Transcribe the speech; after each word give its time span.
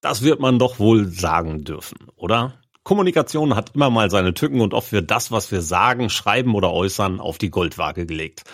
Das 0.00 0.22
wird 0.22 0.40
man 0.40 0.58
doch 0.58 0.78
wohl 0.78 1.08
sagen 1.08 1.64
dürfen, 1.64 2.08
oder? 2.16 2.54
Kommunikation 2.84 3.54
hat 3.54 3.74
immer 3.74 3.90
mal 3.90 4.10
seine 4.10 4.32
Tücken 4.32 4.62
und 4.62 4.72
oft 4.72 4.92
wird 4.92 5.10
das, 5.10 5.30
was 5.30 5.52
wir 5.52 5.60
sagen, 5.60 6.08
schreiben 6.08 6.54
oder 6.54 6.72
äußern, 6.72 7.20
auf 7.20 7.36
die 7.36 7.50
Goldwaage 7.50 8.06
gelegt. 8.06 8.44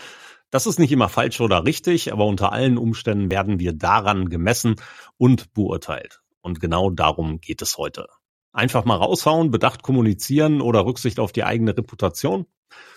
Das 0.50 0.66
ist 0.66 0.80
nicht 0.80 0.90
immer 0.90 1.08
falsch 1.08 1.40
oder 1.40 1.64
richtig, 1.64 2.12
aber 2.12 2.26
unter 2.26 2.52
allen 2.52 2.78
Umständen 2.78 3.30
werden 3.30 3.60
wir 3.60 3.72
daran 3.72 4.28
gemessen 4.28 4.76
und 5.18 5.52
beurteilt. 5.54 6.20
Und 6.40 6.60
genau 6.60 6.90
darum 6.90 7.40
geht 7.40 7.62
es 7.62 7.78
heute. 7.78 8.08
Einfach 8.52 8.84
mal 8.84 8.96
raushauen, 8.96 9.50
bedacht 9.52 9.82
kommunizieren 9.82 10.60
oder 10.60 10.84
Rücksicht 10.84 11.20
auf 11.20 11.30
die 11.30 11.44
eigene 11.44 11.76
Reputation? 11.76 12.46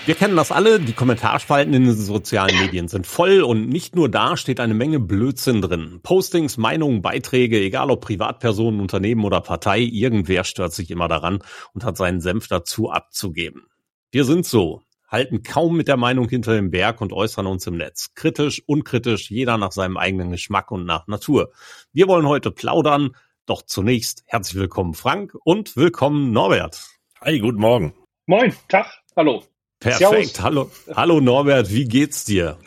Wir 0.06 0.14
kennen 0.14 0.36
das 0.36 0.52
alle, 0.52 0.78
die 0.78 0.92
Kommentarspalten 0.92 1.74
in 1.74 1.82
den 1.82 1.96
sozialen 1.96 2.56
Medien 2.60 2.86
sind 2.86 3.08
voll 3.08 3.42
und 3.42 3.68
nicht 3.68 3.96
nur 3.96 4.08
da 4.08 4.36
steht 4.36 4.60
eine 4.60 4.72
Menge 4.72 5.00
Blödsinn 5.00 5.60
drin. 5.60 5.98
Postings, 6.00 6.56
Meinungen, 6.58 7.02
Beiträge, 7.02 7.58
egal 7.58 7.90
ob 7.90 8.02
Privatpersonen, 8.02 8.78
Unternehmen 8.78 9.24
oder 9.24 9.40
Partei, 9.40 9.80
irgendwer 9.80 10.44
stört 10.44 10.72
sich 10.72 10.92
immer 10.92 11.08
daran 11.08 11.40
und 11.72 11.82
hat 11.82 11.96
seinen 11.96 12.20
Senf 12.20 12.46
dazu 12.46 12.88
abzugeben. 12.88 13.66
Wir 14.12 14.24
sind 14.24 14.46
so, 14.46 14.80
halten 15.08 15.42
kaum 15.42 15.76
mit 15.76 15.88
der 15.88 15.96
Meinung 15.96 16.28
hinter 16.28 16.54
dem 16.54 16.70
Berg 16.70 17.00
und 17.00 17.12
äußern 17.12 17.48
uns 17.48 17.66
im 17.66 17.76
Netz. 17.76 18.14
Kritisch, 18.14 18.62
unkritisch, 18.64 19.28
jeder 19.32 19.58
nach 19.58 19.72
seinem 19.72 19.96
eigenen 19.96 20.30
Geschmack 20.30 20.70
und 20.70 20.84
nach 20.84 21.08
Natur. 21.08 21.50
Wir 21.92 22.06
wollen 22.06 22.28
heute 22.28 22.52
plaudern, 22.52 23.16
doch 23.44 23.62
zunächst 23.62 24.22
herzlich 24.26 24.54
willkommen 24.54 24.94
Frank 24.94 25.34
und 25.42 25.76
willkommen 25.76 26.30
Norbert. 26.30 26.90
Hi, 27.22 27.40
guten 27.40 27.58
Morgen. 27.58 27.92
Moin, 28.26 28.54
Tag, 28.68 28.86
hallo. 29.16 29.42
Perfekt. 29.80 30.40
Hallo, 30.40 30.70
hallo 30.94 31.20
Norbert, 31.20 31.70
wie 31.72 31.86
geht's 31.86 32.24
dir? 32.24 32.58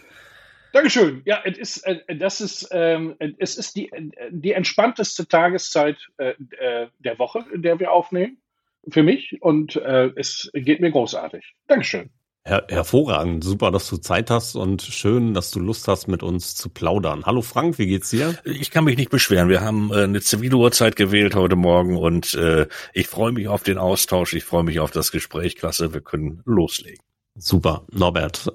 Dankeschön. 0.72 1.22
Ja, 1.26 1.42
es 1.44 1.58
ist, 1.58 1.78
äh, 1.88 2.16
das 2.16 2.42
ist, 2.42 2.70
ähm, 2.72 3.16
es 3.40 3.58
ist 3.58 3.76
die, 3.76 3.90
die 4.30 4.52
entspannteste 4.52 5.28
Tageszeit 5.28 5.98
äh, 6.18 6.34
äh, 6.60 6.88
der 7.00 7.18
Woche, 7.18 7.46
in 7.54 7.64
der 7.64 7.80
wir 7.80 7.92
aufnehmen, 7.92 8.38
für 8.88 9.04
mich. 9.04 9.42
Und 9.42 9.76
äh, 9.78 10.12
es 10.16 10.50
geht 10.54 10.80
mir 10.80 10.92
großartig. 10.92 11.56
Dankeschön. 11.68 12.12
Her 12.46 12.66
hervorragend, 12.70 13.44
super, 13.44 13.70
dass 13.70 13.90
du 13.90 13.98
Zeit 13.98 14.32
hast 14.32 14.56
und 14.56 14.82
schön, 14.82 15.34
dass 15.34 15.52
du 15.52 15.60
Lust 15.60 15.88
hast, 15.90 16.08
mit 16.08 16.24
uns 16.24 16.56
zu 16.56 16.70
plaudern. 16.70 17.26
Hallo 17.26 17.42
Frank, 17.42 17.78
wie 17.78 17.88
geht's 17.88 18.10
dir? 18.12 18.38
Ich 18.46 18.72
kann 18.72 18.86
mich 18.86 18.98
nicht 18.98 19.12
beschweren. 19.12 19.50
Wir 19.50 19.62
haben 19.62 19.92
äh, 19.92 20.04
eine 20.04 20.22
zivile 20.22 20.56
Uhrzeit 20.56 20.96
gewählt 20.96 21.36
heute 21.36 21.58
Morgen 21.58 21.98
und 21.98 22.34
äh, 22.36 22.68
ich 22.94 23.08
freue 23.08 23.34
mich 23.34 23.50
auf 23.50 23.64
den 23.64 23.78
Austausch, 23.78 24.34
ich 24.34 24.46
freue 24.46 24.64
mich 24.64 24.80
auf 24.80 24.92
das 24.92 25.12
Gespräch. 25.12 25.58
Klasse, 25.58 25.94
wir 25.94 26.02
können 26.02 26.42
loslegen. 26.46 27.04
Super, 27.36 27.86
Norbert, 27.92 28.52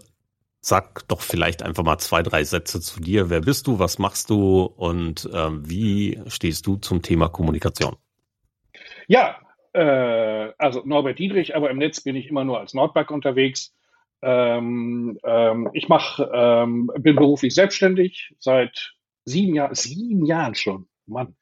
sag 0.63 1.07
doch 1.09 1.21
vielleicht 1.21 1.63
einfach 1.63 1.85
mal 1.85 1.99
zwei, 1.99 2.23
drei 2.23 2.43
Sätze 2.43 2.81
zu 2.81 3.01
dir. 3.01 3.29
Wer 3.29 3.43
bist 3.43 3.67
du, 3.67 3.79
was 3.79 3.99
machst 3.99 4.31
du 4.31 4.63
und 4.63 5.27
äh, 5.27 5.51
wie 5.69 6.23
stehst 6.29 6.67
du 6.67 6.77
zum 6.77 7.03
Thema 7.03 7.29
Kommunikation? 7.29 7.97
Ja, 9.07 9.37
äh, 9.75 10.53
also 10.59 10.83
Norbert 10.85 11.19
Dietrich, 11.19 11.55
aber 11.55 11.71
im 11.71 11.79
Netz 11.79 12.01
bin 12.01 12.17
ich 12.17 12.29
immer 12.29 12.45
nur 12.45 12.61
als 12.61 12.75
Nordberg 12.75 13.11
unterwegs. 13.11 13.75
Ähm, 14.23 15.19
ähm, 15.25 15.69
ich 15.75 15.89
mache, 15.89 16.31
ähm, 16.33 16.91
bin 16.99 17.17
beruflich 17.17 17.55
selbstständig 17.55 18.35
seit 18.39 18.95
sieben 19.25 19.55
Jahren, 19.55 19.75
sieben 19.75 20.25
Jahren 20.25 20.55
schon, 20.55 20.87
Mann. 21.07 21.37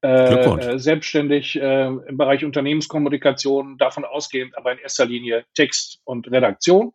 Äh, 0.00 0.78
selbstständig 0.78 1.56
äh, 1.56 1.86
im 1.86 2.16
Bereich 2.16 2.44
Unternehmenskommunikation, 2.44 3.78
davon 3.78 4.04
ausgehend 4.04 4.56
aber 4.56 4.70
in 4.72 4.78
erster 4.78 5.06
Linie 5.06 5.44
Text 5.54 6.00
und 6.04 6.30
Redaktion. 6.30 6.92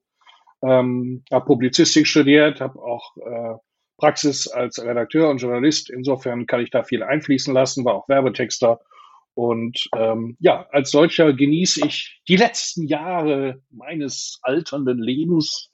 Ähm, 0.61 1.23
habe 1.29 1.45
Publizistik 1.45 2.07
studiert, 2.07 2.61
habe 2.61 2.79
auch 2.81 3.17
äh, 3.17 3.55
Praxis 3.97 4.47
als 4.47 4.81
Redakteur 4.81 5.29
und 5.29 5.39
Journalist. 5.39 5.89
Insofern 5.89 6.45
kann 6.45 6.61
ich 6.61 6.69
da 6.69 6.83
viel 6.83 7.03
einfließen 7.03 7.53
lassen, 7.53 7.83
war 7.83 7.95
auch 7.95 8.07
Werbetexter. 8.07 8.79
Und 9.35 9.89
ähm, 9.97 10.37
ja, 10.39 10.67
als 10.71 10.91
solcher 10.91 11.33
genieße 11.33 11.85
ich 11.87 12.21
die 12.27 12.35
letzten 12.35 12.87
Jahre 12.87 13.61
meines 13.71 14.39
alternden 14.43 14.99
Lebens 14.99 15.71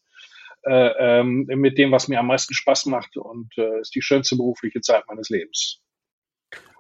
äh, 0.64 1.20
ähm, 1.20 1.46
mit 1.47 1.78
dem, 1.78 1.92
was 1.92 2.08
mir 2.08 2.20
am 2.20 2.28
meisten 2.28 2.53
Spaß 2.53 2.86
macht 2.88 3.18
und 3.18 3.58
äh, 3.58 3.81
ist 3.81 3.96
die 3.96 4.02
schönste 4.02 4.38
berufliche 4.38 4.81
Zeit 4.81 5.03
meines 5.08 5.30
Lebens. 5.30 5.81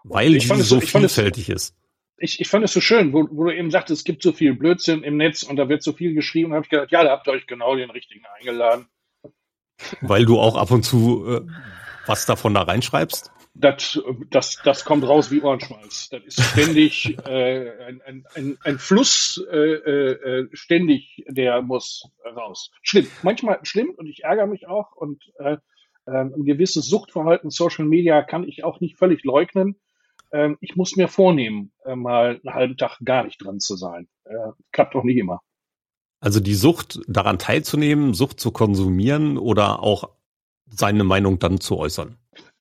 Weil 0.03 0.35
ich 0.35 0.47
die 0.47 0.61
so, 0.61 0.79
vielfältig 0.79 1.49
ist. 1.49 1.75
Ich, 2.17 2.39
ich 2.39 2.47
fand 2.47 2.65
es 2.65 2.73
so 2.73 2.81
schön, 2.81 3.13
wo, 3.13 3.27
wo 3.31 3.45
du 3.45 3.55
eben 3.55 3.71
sagtest, 3.71 3.99
es 3.99 4.03
gibt 4.03 4.23
so 4.23 4.31
viel 4.33 4.53
Blödsinn 4.53 5.03
im 5.03 5.17
Netz 5.17 5.43
und 5.43 5.55
da 5.55 5.69
wird 5.69 5.83
so 5.83 5.93
viel 5.93 6.13
geschrieben, 6.13 6.53
habe 6.53 6.63
ich 6.63 6.69
gedacht, 6.69 6.91
ja, 6.91 7.03
da 7.03 7.11
habt 7.11 7.27
ihr 7.27 7.33
euch 7.33 7.47
genau 7.47 7.75
den 7.75 7.89
richtigen 7.89 8.25
eingeladen. 8.37 8.87
Weil 10.01 10.25
du 10.25 10.39
auch 10.39 10.55
ab 10.55 10.71
und 10.71 10.83
zu 10.83 11.25
äh, 11.27 11.41
was 12.05 12.25
davon 12.25 12.53
da 12.53 12.63
reinschreibst? 12.63 13.31
Das, 13.61 13.99
das, 14.29 14.61
das 14.63 14.85
kommt 14.85 15.05
raus 15.05 15.31
wie 15.31 15.41
Ohrenschmalz. 15.41 16.09
Das 16.09 16.23
ist 16.23 16.41
ständig 16.41 17.17
äh, 17.27 17.69
ein, 18.05 18.23
ein, 18.33 18.57
ein, 18.63 18.79
Fluss, 18.79 19.43
äh, 19.51 19.57
äh, 19.57 20.49
ständig, 20.53 21.25
der 21.27 21.61
muss 21.61 22.09
raus. 22.23 22.71
Schlimm, 22.81 23.07
manchmal 23.21 23.59
schlimm 23.63 23.89
und 23.97 24.07
ich 24.07 24.23
ärgere 24.23 24.47
mich 24.47 24.67
auch 24.67 24.95
und 24.95 25.21
äh, 25.39 25.57
ähm, 26.07 26.33
ein 26.37 26.45
gewisses 26.45 26.87
Suchtverhalten 26.87 27.49
Social 27.49 27.83
Media 27.83 28.21
kann 28.21 28.47
ich 28.47 28.63
auch 28.63 28.79
nicht 28.79 28.97
völlig 28.97 29.25
leugnen. 29.25 29.75
Ähm, 30.31 30.57
ich 30.61 30.77
muss 30.77 30.95
mir 30.95 31.09
vornehmen, 31.09 31.73
äh, 31.83 31.97
mal 31.97 32.39
einen 32.43 32.53
halben 32.53 32.77
Tag 32.77 32.99
gar 33.03 33.25
nicht 33.25 33.43
dran 33.43 33.59
zu 33.59 33.75
sein. 33.75 34.07
Äh, 34.23 34.51
klappt 34.71 34.95
doch 34.95 35.03
nicht 35.03 35.17
immer. 35.17 35.41
Also 36.21 36.39
die 36.39 36.55
Sucht, 36.55 37.01
daran 37.07 37.39
teilzunehmen, 37.39 38.13
Sucht 38.13 38.39
zu 38.39 38.51
konsumieren 38.51 39.37
oder 39.37 39.83
auch 39.83 40.09
seine 40.69 41.03
Meinung 41.03 41.39
dann 41.39 41.59
zu 41.59 41.77
äußern? 41.77 42.17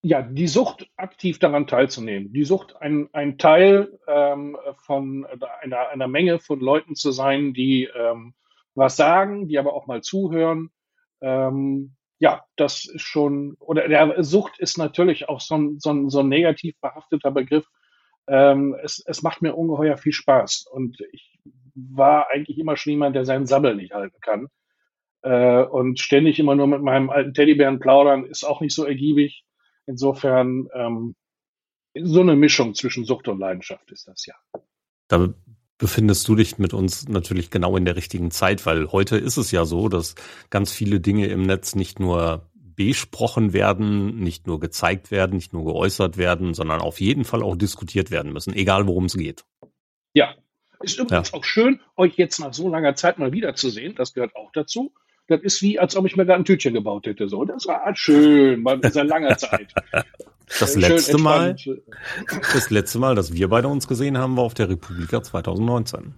Ja, 0.08 0.22
die 0.22 0.48
Sucht 0.48 0.88
aktiv 0.96 1.38
daran 1.38 1.66
teilzunehmen. 1.66 2.32
Die 2.32 2.44
Sucht, 2.44 2.74
ein, 2.80 3.10
ein 3.12 3.36
Teil 3.36 3.98
ähm, 4.06 4.56
von 4.86 5.26
einer, 5.60 5.90
einer 5.90 6.08
Menge 6.08 6.38
von 6.38 6.60
Leuten 6.60 6.94
zu 6.94 7.12
sein, 7.12 7.52
die 7.52 7.90
ähm, 7.94 8.32
was 8.74 8.96
sagen, 8.96 9.48
die 9.48 9.58
aber 9.58 9.74
auch 9.74 9.86
mal 9.86 10.00
zuhören. 10.00 10.70
Ähm, 11.20 11.94
ja, 12.18 12.42
das 12.56 12.86
ist 12.86 13.02
schon, 13.02 13.56
oder 13.60 13.86
der 13.86 14.24
Sucht 14.24 14.58
ist 14.58 14.78
natürlich 14.78 15.28
auch 15.28 15.42
so 15.42 15.56
ein, 15.56 15.78
so 15.78 15.90
ein, 15.90 16.08
so 16.08 16.20
ein 16.20 16.28
negativ 16.30 16.74
behafteter 16.80 17.30
Begriff. 17.30 17.66
Ähm, 18.28 18.74
es, 18.82 19.04
es 19.04 19.22
macht 19.22 19.42
mir 19.42 19.56
ungeheuer 19.56 19.98
viel 19.98 20.14
Spaß 20.14 20.68
und 20.72 21.02
ich 21.12 21.38
war 21.74 22.30
eigentlich 22.30 22.58
immer 22.58 22.78
schon 22.78 22.92
jemand, 22.92 23.14
der 23.14 23.26
seinen 23.26 23.44
Sabbel 23.44 23.76
nicht 23.76 23.92
halten 23.92 24.16
kann. 24.22 24.46
Äh, 25.20 25.64
und 25.64 26.00
ständig 26.00 26.38
immer 26.38 26.54
nur 26.54 26.66
mit 26.66 26.80
meinem 26.80 27.10
alten 27.10 27.34
Teddybären 27.34 27.78
plaudern 27.78 28.24
ist 28.24 28.44
auch 28.44 28.62
nicht 28.62 28.74
so 28.74 28.86
ergiebig. 28.86 29.44
Insofern 29.88 30.68
ähm, 30.74 31.14
so 31.98 32.20
eine 32.20 32.36
Mischung 32.36 32.74
zwischen 32.74 33.06
Sucht 33.06 33.26
und 33.26 33.38
Leidenschaft 33.38 33.90
ist 33.90 34.06
das 34.06 34.26
ja. 34.26 34.34
Da 35.08 35.32
befindest 35.78 36.28
du 36.28 36.34
dich 36.34 36.58
mit 36.58 36.74
uns 36.74 37.08
natürlich 37.08 37.50
genau 37.50 37.74
in 37.76 37.86
der 37.86 37.96
richtigen 37.96 38.30
Zeit, 38.30 38.66
weil 38.66 38.92
heute 38.92 39.16
ist 39.16 39.38
es 39.38 39.50
ja 39.50 39.64
so, 39.64 39.88
dass 39.88 40.14
ganz 40.50 40.72
viele 40.72 41.00
Dinge 41.00 41.28
im 41.28 41.42
Netz 41.46 41.74
nicht 41.74 41.98
nur 42.00 42.50
besprochen 42.54 43.54
werden, 43.54 44.20
nicht 44.20 44.46
nur 44.46 44.60
gezeigt 44.60 45.10
werden, 45.10 45.36
nicht 45.36 45.54
nur 45.54 45.64
geäußert 45.64 46.18
werden, 46.18 46.52
sondern 46.52 46.80
auf 46.80 47.00
jeden 47.00 47.24
Fall 47.24 47.42
auch 47.42 47.56
diskutiert 47.56 48.10
werden 48.10 48.32
müssen, 48.32 48.52
egal 48.52 48.86
worum 48.86 49.06
es 49.06 49.16
geht. 49.16 49.46
Ja, 50.12 50.34
ist 50.80 50.98
übrigens 50.98 51.30
ja. 51.30 51.38
auch 51.38 51.44
schön, 51.44 51.80
euch 51.96 52.14
jetzt 52.16 52.38
nach 52.40 52.52
so 52.52 52.68
langer 52.68 52.94
Zeit 52.94 53.18
mal 53.18 53.32
wiederzusehen. 53.32 53.94
Das 53.94 54.12
gehört 54.12 54.36
auch 54.36 54.52
dazu. 54.52 54.92
Das 55.28 55.42
ist 55.42 55.62
wie, 55.62 55.78
als 55.78 55.94
ob 55.94 56.06
ich 56.06 56.16
mir 56.16 56.24
gerade 56.24 56.40
ein 56.40 56.44
Tütchen 56.44 56.72
gebaut 56.72 57.06
hätte. 57.06 57.28
So, 57.28 57.44
das 57.44 57.66
war 57.66 57.94
schön, 57.94 58.62
mal 58.62 58.80
seit 58.82 59.06
langer 59.06 59.36
Zeit. 59.36 59.72
Das 60.58 60.74
äh, 60.74 60.80
letzte 60.80 61.18
Mal, 61.18 61.54
das 62.54 62.70
letzte 62.70 62.98
Mal, 62.98 63.14
dass 63.14 63.34
wir 63.34 63.48
beide 63.48 63.68
uns 63.68 63.86
gesehen 63.86 64.16
haben, 64.16 64.38
war 64.38 64.44
auf 64.44 64.54
der 64.54 64.70
Republika 64.70 65.22
2019. 65.22 66.14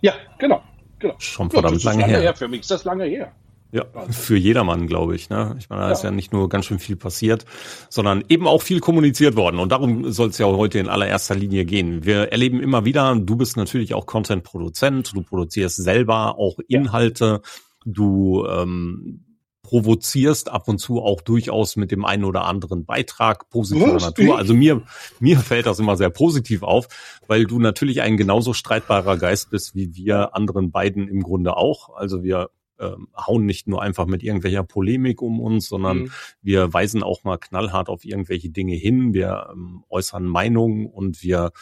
Ja, 0.00 0.14
genau, 0.38 0.62
genau. 0.98 1.14
Schon 1.18 1.50
verdammt 1.50 1.82
ja, 1.82 1.90
lange, 1.90 2.02
lange 2.02 2.12
her. 2.12 2.20
her. 2.22 2.34
Für 2.34 2.48
mich 2.48 2.60
ist 2.62 2.70
das 2.70 2.84
lange 2.84 3.04
her. 3.04 3.32
Ja, 3.72 3.84
für 4.10 4.38
jedermann, 4.38 4.86
glaube 4.86 5.16
ich. 5.16 5.28
Ne? 5.28 5.56
Ich 5.58 5.68
meine, 5.68 5.82
da 5.82 5.88
ja. 5.88 5.92
ist 5.92 6.02
ja 6.02 6.10
nicht 6.10 6.32
nur 6.32 6.48
ganz 6.48 6.64
schön 6.64 6.78
viel 6.78 6.96
passiert, 6.96 7.44
sondern 7.90 8.24
eben 8.28 8.46
auch 8.46 8.62
viel 8.62 8.80
kommuniziert 8.80 9.36
worden. 9.36 9.58
Und 9.58 9.70
darum 9.70 10.10
soll 10.12 10.28
es 10.28 10.38
ja 10.38 10.46
heute 10.46 10.78
in 10.78 10.88
allererster 10.88 11.34
Linie 11.34 11.66
gehen. 11.66 12.06
Wir 12.06 12.32
erleben 12.32 12.60
immer 12.60 12.86
wieder, 12.86 13.14
du 13.16 13.36
bist 13.36 13.58
natürlich 13.58 13.92
auch 13.92 14.06
Content-Produzent, 14.06 15.14
du 15.14 15.22
produzierst 15.22 15.76
selber 15.76 16.38
auch 16.38 16.58
Inhalte. 16.68 17.42
Ja 17.44 17.50
du 17.86 18.46
ähm, 18.46 19.24
provozierst 19.62 20.48
ab 20.50 20.68
und 20.68 20.78
zu 20.78 21.02
auch 21.02 21.20
durchaus 21.20 21.76
mit 21.76 21.90
dem 21.90 22.04
einen 22.04 22.24
oder 22.24 22.44
anderen 22.44 22.84
Beitrag 22.84 23.48
positiver? 23.50 23.94
Natur. 23.94 24.38
Also 24.38 24.54
mir, 24.54 24.82
mir 25.18 25.38
fällt 25.38 25.66
das 25.66 25.78
immer 25.78 25.96
sehr 25.96 26.10
positiv 26.10 26.62
auf, 26.62 26.88
weil 27.26 27.46
du 27.46 27.58
natürlich 27.58 28.02
ein 28.02 28.16
genauso 28.16 28.52
streitbarer 28.52 29.16
Geist 29.16 29.50
bist 29.50 29.74
wie 29.74 29.94
wir 29.94 30.34
anderen 30.34 30.70
beiden 30.70 31.08
im 31.08 31.22
Grunde 31.22 31.56
auch. 31.56 31.96
Also 31.96 32.22
wir 32.22 32.50
ähm, 32.78 33.08
hauen 33.16 33.46
nicht 33.46 33.66
nur 33.66 33.82
einfach 33.82 34.06
mit 34.06 34.22
irgendwelcher 34.22 34.62
Polemik 34.62 35.22
um 35.22 35.40
uns, 35.40 35.68
sondern 35.68 35.98
mhm. 35.98 36.10
wir 36.42 36.72
weisen 36.72 37.02
auch 37.02 37.24
mal 37.24 37.38
knallhart 37.38 37.88
auf 37.88 38.04
irgendwelche 38.04 38.50
Dinge 38.50 38.74
hin. 38.74 39.14
Wir 39.14 39.48
ähm, 39.52 39.84
äußern 39.88 40.24
Meinungen 40.24 40.86
und 40.86 41.22
wir 41.22 41.52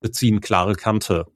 beziehen 0.00 0.40
klare 0.40 0.74
Kante. 0.74 1.26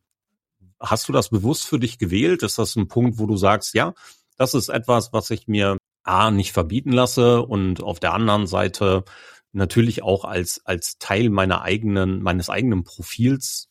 Hast 0.79 1.09
du 1.09 1.13
das 1.13 1.31
bewusst 1.31 1.67
für 1.67 1.79
dich 1.79 1.99
gewählt? 1.99 2.43
Ist 2.43 2.59
das 2.59 2.77
ein 2.77 2.89
Punkt, 2.89 3.19
wo 3.19 3.27
du 3.27 3.37
sagst, 3.37 3.75
ja, 3.75 3.95
das 4.37 4.55
ist 4.55 4.69
etwas, 4.69 5.13
was 5.13 5.31
ich 5.31 5.49
mir 5.49 5.79
A 6.03 6.31
nicht 6.31 6.53
verbieten 6.53 6.93
lasse 6.93 7.43
und 7.43 7.83
auf 7.83 7.99
der 7.99 8.13
anderen 8.13 8.47
Seite 8.47 9.05
natürlich 9.53 10.03
auch 10.03 10.25
als, 10.25 10.61
als 10.65 10.99
Teil 10.99 11.31
meiner 11.31 11.63
eigenen, 11.63 12.23
meines 12.23 12.51
eigenen 12.51 12.85
Profils 12.85 13.71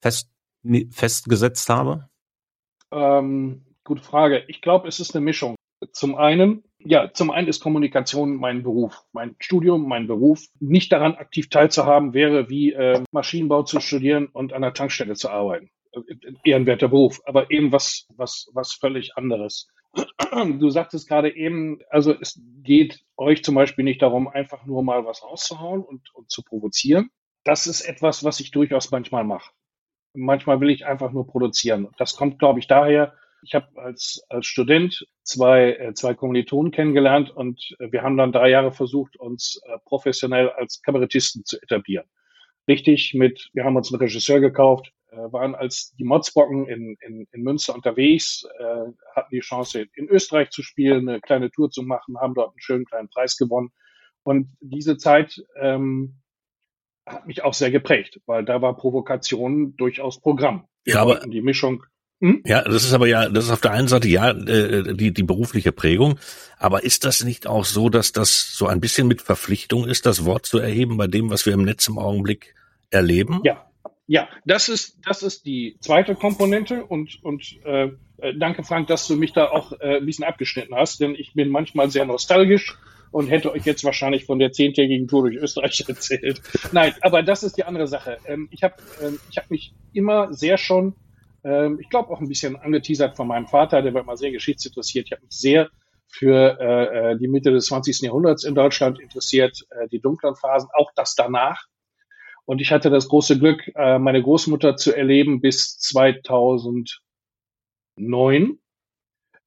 fest, 0.00 0.30
festgesetzt 0.90 1.68
habe? 1.68 2.08
Ähm, 2.90 3.64
gute 3.84 4.02
Frage. 4.02 4.44
Ich 4.48 4.62
glaube, 4.62 4.88
es 4.88 5.00
ist 5.00 5.14
eine 5.14 5.24
Mischung. 5.24 5.56
Zum 5.92 6.14
einen, 6.14 6.64
ja, 6.78 7.12
zum 7.12 7.30
einen 7.30 7.48
ist 7.48 7.60
Kommunikation 7.62 8.36
mein 8.36 8.62
Beruf, 8.62 9.04
mein 9.12 9.36
Studium, 9.38 9.86
mein 9.86 10.06
Beruf. 10.06 10.46
Nicht 10.60 10.92
daran 10.92 11.14
aktiv 11.16 11.50
teilzuhaben 11.50 12.14
wäre 12.14 12.48
wie 12.48 12.72
äh, 12.72 13.02
Maschinenbau 13.12 13.64
zu 13.64 13.80
studieren 13.80 14.26
und 14.26 14.52
an 14.52 14.62
der 14.62 14.72
Tankstelle 14.72 15.14
zu 15.14 15.28
arbeiten. 15.28 15.70
Ehrenwerter 16.44 16.88
Beruf, 16.88 17.20
aber 17.24 17.50
eben 17.50 17.72
was, 17.72 18.06
was, 18.16 18.50
was 18.52 18.72
völlig 18.72 19.16
anderes. 19.16 19.68
Du 20.58 20.70
sagtest 20.70 21.08
gerade 21.08 21.34
eben, 21.34 21.78
also 21.88 22.14
es 22.20 22.40
geht 22.62 23.04
euch 23.16 23.44
zum 23.44 23.54
Beispiel 23.54 23.84
nicht 23.84 24.02
darum, 24.02 24.26
einfach 24.26 24.66
nur 24.66 24.82
mal 24.82 25.04
was 25.04 25.22
rauszuhauen 25.22 25.82
und, 25.82 26.12
und 26.14 26.30
zu 26.30 26.42
provozieren. 26.42 27.10
Das 27.44 27.66
ist 27.66 27.82
etwas, 27.82 28.24
was 28.24 28.40
ich 28.40 28.50
durchaus 28.50 28.90
manchmal 28.90 29.22
mache. 29.22 29.52
Manchmal 30.14 30.60
will 30.60 30.70
ich 30.70 30.86
einfach 30.86 31.12
nur 31.12 31.26
produzieren. 31.26 31.88
Das 31.98 32.16
kommt, 32.16 32.38
glaube 32.38 32.58
ich, 32.58 32.66
daher, 32.66 33.14
ich 33.44 33.54
habe 33.54 33.66
als, 33.76 34.24
als 34.28 34.46
Student 34.46 35.06
zwei, 35.22 35.72
äh, 35.74 35.94
zwei 35.94 36.14
Kommilitonen 36.14 36.72
kennengelernt 36.72 37.30
und 37.30 37.76
äh, 37.78 37.92
wir 37.92 38.02
haben 38.02 38.16
dann 38.16 38.32
drei 38.32 38.50
Jahre 38.50 38.72
versucht, 38.72 39.16
uns 39.18 39.60
äh, 39.66 39.78
professionell 39.84 40.50
als 40.50 40.82
Kabarettisten 40.82 41.44
zu 41.44 41.60
etablieren. 41.60 42.06
Richtig 42.66 43.12
mit, 43.14 43.50
wir 43.52 43.64
haben 43.64 43.76
uns 43.76 43.92
einen 43.92 44.00
Regisseur 44.00 44.40
gekauft, 44.40 44.93
waren 45.16 45.54
als 45.54 45.94
die 45.98 46.04
Motzbocken 46.04 46.66
in, 46.66 46.96
in, 47.00 47.26
in 47.32 47.42
Münster 47.42 47.74
unterwegs, 47.74 48.44
äh, 48.58 48.92
hatten 49.14 49.30
die 49.30 49.40
Chance, 49.40 49.86
in 49.94 50.08
Österreich 50.08 50.50
zu 50.50 50.62
spielen, 50.62 51.08
eine 51.08 51.20
kleine 51.20 51.50
Tour 51.50 51.70
zu 51.70 51.82
machen, 51.82 52.18
haben 52.18 52.34
dort 52.34 52.50
einen 52.50 52.60
schönen 52.60 52.84
kleinen 52.84 53.08
Preis 53.08 53.36
gewonnen. 53.36 53.70
Und 54.22 54.48
diese 54.60 54.96
Zeit 54.96 55.44
ähm, 55.60 56.20
hat 57.06 57.26
mich 57.26 57.44
auch 57.44 57.54
sehr 57.54 57.70
geprägt, 57.70 58.20
weil 58.26 58.44
da 58.44 58.62
war 58.62 58.76
Provokation 58.76 59.76
durchaus 59.76 60.20
Programm. 60.20 60.66
Wir 60.84 60.94
ja, 60.94 61.02
aber 61.02 61.20
die 61.20 61.42
Mischung 61.42 61.84
hm? 62.20 62.42
Ja, 62.46 62.62
das 62.62 62.84
ist 62.84 62.92
aber 62.92 63.06
ja, 63.06 63.28
das 63.28 63.44
ist 63.44 63.50
auf 63.50 63.60
der 63.60 63.72
einen 63.72 63.88
Seite 63.88 64.08
ja 64.08 64.30
äh, 64.30 64.94
die, 64.94 65.12
die 65.12 65.22
berufliche 65.22 65.72
Prägung, 65.72 66.18
aber 66.58 66.84
ist 66.84 67.04
das 67.04 67.24
nicht 67.24 67.46
auch 67.46 67.64
so, 67.64 67.88
dass 67.88 68.12
das 68.12 68.56
so 68.56 68.66
ein 68.66 68.80
bisschen 68.80 69.08
mit 69.08 69.20
Verpflichtung 69.20 69.86
ist, 69.86 70.06
das 70.06 70.24
Wort 70.24 70.46
zu 70.46 70.58
erheben 70.58 70.96
bei 70.96 71.06
dem, 71.06 71.28
was 71.28 71.44
wir 71.44 71.52
im 71.52 71.64
Netz 71.64 71.88
im 71.88 71.98
Augenblick 71.98 72.54
erleben? 72.90 73.40
Ja, 73.44 73.66
ja, 74.06 74.28
das 74.44 74.68
ist 74.68 74.98
das 75.06 75.22
ist 75.22 75.46
die 75.46 75.76
zweite 75.80 76.14
Komponente 76.14 76.84
und 76.84 77.22
und 77.22 77.64
äh, 77.64 77.90
äh, 78.18 78.34
danke 78.38 78.62
Frank, 78.62 78.88
dass 78.88 79.08
du 79.08 79.16
mich 79.16 79.32
da 79.32 79.50
auch 79.50 79.72
äh, 79.80 79.96
ein 79.96 80.06
bisschen 80.06 80.24
abgeschnitten 80.24 80.74
hast, 80.74 81.00
denn 81.00 81.14
ich 81.14 81.32
bin 81.34 81.48
manchmal 81.48 81.90
sehr 81.90 82.04
nostalgisch 82.04 82.76
und 83.10 83.28
hätte 83.28 83.52
euch 83.52 83.64
jetzt 83.64 83.84
wahrscheinlich 83.84 84.26
von 84.26 84.38
der 84.38 84.52
zehntägigen 84.52 85.08
Tour 85.08 85.22
durch 85.22 85.36
Österreich 85.36 85.84
erzählt. 85.88 86.42
Nein, 86.72 86.94
aber 87.00 87.22
das 87.22 87.42
ist 87.42 87.56
die 87.56 87.64
andere 87.64 87.86
Sache. 87.86 88.18
Ähm, 88.26 88.48
ich 88.50 88.62
habe 88.62 88.74
ähm, 89.02 89.18
ich 89.30 89.38
habe 89.38 89.46
mich 89.50 89.72
immer 89.92 90.32
sehr 90.32 90.58
schon 90.58 90.94
ähm, 91.44 91.78
ich 91.80 91.88
glaube 91.88 92.10
auch 92.10 92.20
ein 92.20 92.28
bisschen 92.28 92.56
angeteasert 92.56 93.16
von 93.16 93.28
meinem 93.28 93.46
Vater, 93.46 93.82
der 93.82 93.94
war 93.94 94.02
immer 94.02 94.16
sehr 94.16 94.32
geschichtsinteressiert. 94.32 95.06
Ich 95.06 95.12
habe 95.12 95.22
mich 95.22 95.32
sehr 95.36 95.70
für 96.08 96.58
äh, 96.60 97.12
äh 97.12 97.18
die 97.18 97.28
Mitte 97.28 97.50
des 97.50 97.66
20. 97.66 98.02
Jahrhunderts 98.02 98.44
in 98.44 98.54
Deutschland 98.54 99.00
interessiert, 99.00 99.66
äh, 99.70 99.88
die 99.88 100.00
dunklen 100.00 100.34
Phasen, 100.36 100.68
auch 100.74 100.90
das 100.94 101.14
danach. 101.14 101.66
Und 102.46 102.60
ich 102.60 102.72
hatte 102.72 102.90
das 102.90 103.08
große 103.08 103.38
Glück, 103.38 103.70
äh, 103.74 103.98
meine 103.98 104.22
Großmutter 104.22 104.76
zu 104.76 104.94
erleben 104.94 105.40
bis 105.40 105.78
2009. 105.78 108.58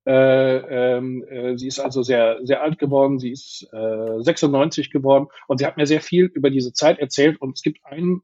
Äh, 0.05 0.95
ähm, 0.95 1.23
äh, 1.27 1.57
sie 1.57 1.67
ist 1.67 1.79
also 1.79 2.01
sehr, 2.01 2.39
sehr 2.43 2.61
alt 2.61 2.79
geworden. 2.79 3.19
Sie 3.19 3.31
ist 3.31 3.67
äh, 3.73 4.23
96 4.23 4.89
geworden 4.89 5.27
und 5.47 5.57
sie 5.57 5.65
hat 5.65 5.77
mir 5.77 5.85
sehr 5.85 6.01
viel 6.01 6.25
über 6.25 6.49
diese 6.49 6.73
Zeit 6.73 6.99
erzählt. 6.99 7.39
Und 7.41 7.57
es 7.57 7.61
gibt 7.61 7.85
einen, 7.85 8.21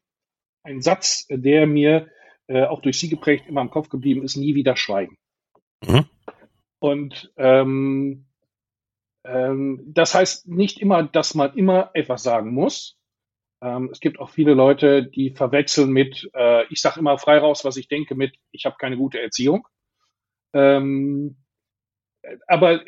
einen 0.63 0.81
Satz, 0.81 1.27
der 1.29 1.67
mir 1.67 2.07
äh, 2.47 2.63
auch 2.63 2.81
durch 2.81 2.99
sie 2.99 3.09
geprägt, 3.09 3.45
immer 3.47 3.61
im 3.61 3.69
Kopf 3.69 3.89
geblieben 3.89 4.23
ist, 4.23 4.37
nie 4.37 4.55
wieder 4.55 4.77
schweigen. 4.77 5.17
Mhm. 5.85 6.05
Und 6.79 7.31
ähm, 7.37 8.25
ähm, 9.25 9.83
das 9.87 10.15
heißt 10.15 10.47
nicht 10.47 10.79
immer, 10.79 11.03
dass 11.03 11.35
man 11.35 11.53
immer 11.53 11.91
etwas 11.93 12.23
sagen 12.23 12.53
muss. 12.53 12.97
Ähm, 13.63 13.89
es 13.92 14.01
gibt 14.01 14.19
auch 14.19 14.30
viele 14.30 14.54
Leute, 14.54 15.06
die 15.06 15.31
verwechseln 15.31 15.92
mit, 15.92 16.30
äh, 16.33 16.65
ich 16.68 16.81
sage 16.81 17.00
immer 17.00 17.18
frei 17.18 17.38
raus, 17.38 17.63
was 17.63 17.77
ich 17.77 17.88
denke, 17.88 18.13
mit, 18.13 18.36
ich 18.51 18.65
habe 18.65 18.75
keine 18.77 18.98
gute 18.98 19.21
Erziehung. 19.21 19.68
Ähm, 20.54 21.38
aber 22.48 22.81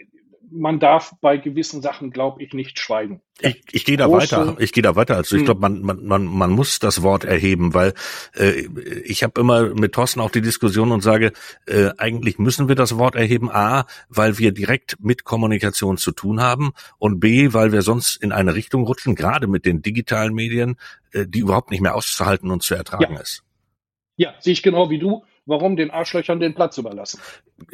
man 0.51 0.79
darf 0.79 1.13
bei 1.21 1.37
gewissen 1.37 1.81
Sachen, 1.81 2.11
glaube 2.11 2.43
ich, 2.43 2.53
nicht 2.53 2.79
schweigen. 2.79 3.21
Ich, 3.39 3.61
ich 3.71 3.85
gehe 3.85 3.97
da 3.97 4.05
Große, 4.05 4.37
weiter. 4.37 4.55
Ich 4.59 4.71
gehe 4.71 4.83
da 4.83 4.95
weiter. 4.95 5.15
Also 5.15 5.35
ich 5.35 5.41
hm. 5.41 5.45
glaube, 5.45 5.61
man, 5.61 5.81
man, 5.81 6.05
man, 6.05 6.25
man 6.25 6.51
muss 6.51 6.79
das 6.79 7.03
Wort 7.03 7.23
erheben, 7.23 7.73
weil 7.73 7.93
äh, 8.35 8.67
ich 9.03 9.23
habe 9.23 9.39
immer 9.41 9.73
mit 9.73 9.93
Thorsten 9.93 10.21
auch 10.21 10.31
die 10.31 10.41
Diskussion 10.41 10.91
und 10.91 11.01
sage, 11.01 11.33
äh, 11.65 11.89
eigentlich 11.97 12.39
müssen 12.39 12.67
wir 12.67 12.75
das 12.75 12.97
Wort 12.97 13.15
erheben. 13.15 13.49
A, 13.51 13.85
weil 14.09 14.37
wir 14.37 14.51
direkt 14.51 14.97
mit 14.99 15.23
Kommunikation 15.23 15.97
zu 15.97 16.11
tun 16.11 16.41
haben 16.41 16.71
und 16.97 17.19
B, 17.19 17.53
weil 17.53 17.71
wir 17.71 17.81
sonst 17.81 18.15
in 18.15 18.31
eine 18.31 18.55
Richtung 18.55 18.85
rutschen, 18.85 19.15
gerade 19.15 19.47
mit 19.47 19.65
den 19.65 19.81
digitalen 19.81 20.33
Medien, 20.33 20.77
äh, 21.11 21.25
die 21.27 21.39
überhaupt 21.39 21.71
nicht 21.71 21.81
mehr 21.81 21.95
auszuhalten 21.95 22.51
und 22.51 22.63
zu 22.63 22.75
ertragen 22.75 23.13
ja. 23.13 23.19
ist. 23.19 23.43
Ja, 24.17 24.33
sehe 24.39 24.53
ich 24.53 24.63
genau 24.63 24.89
wie 24.89 24.99
du 24.99 25.23
warum 25.45 25.75
den 25.75 25.91
Arschlöchern 25.91 26.39
den 26.39 26.55
Platz 26.55 26.77
überlassen? 26.77 27.19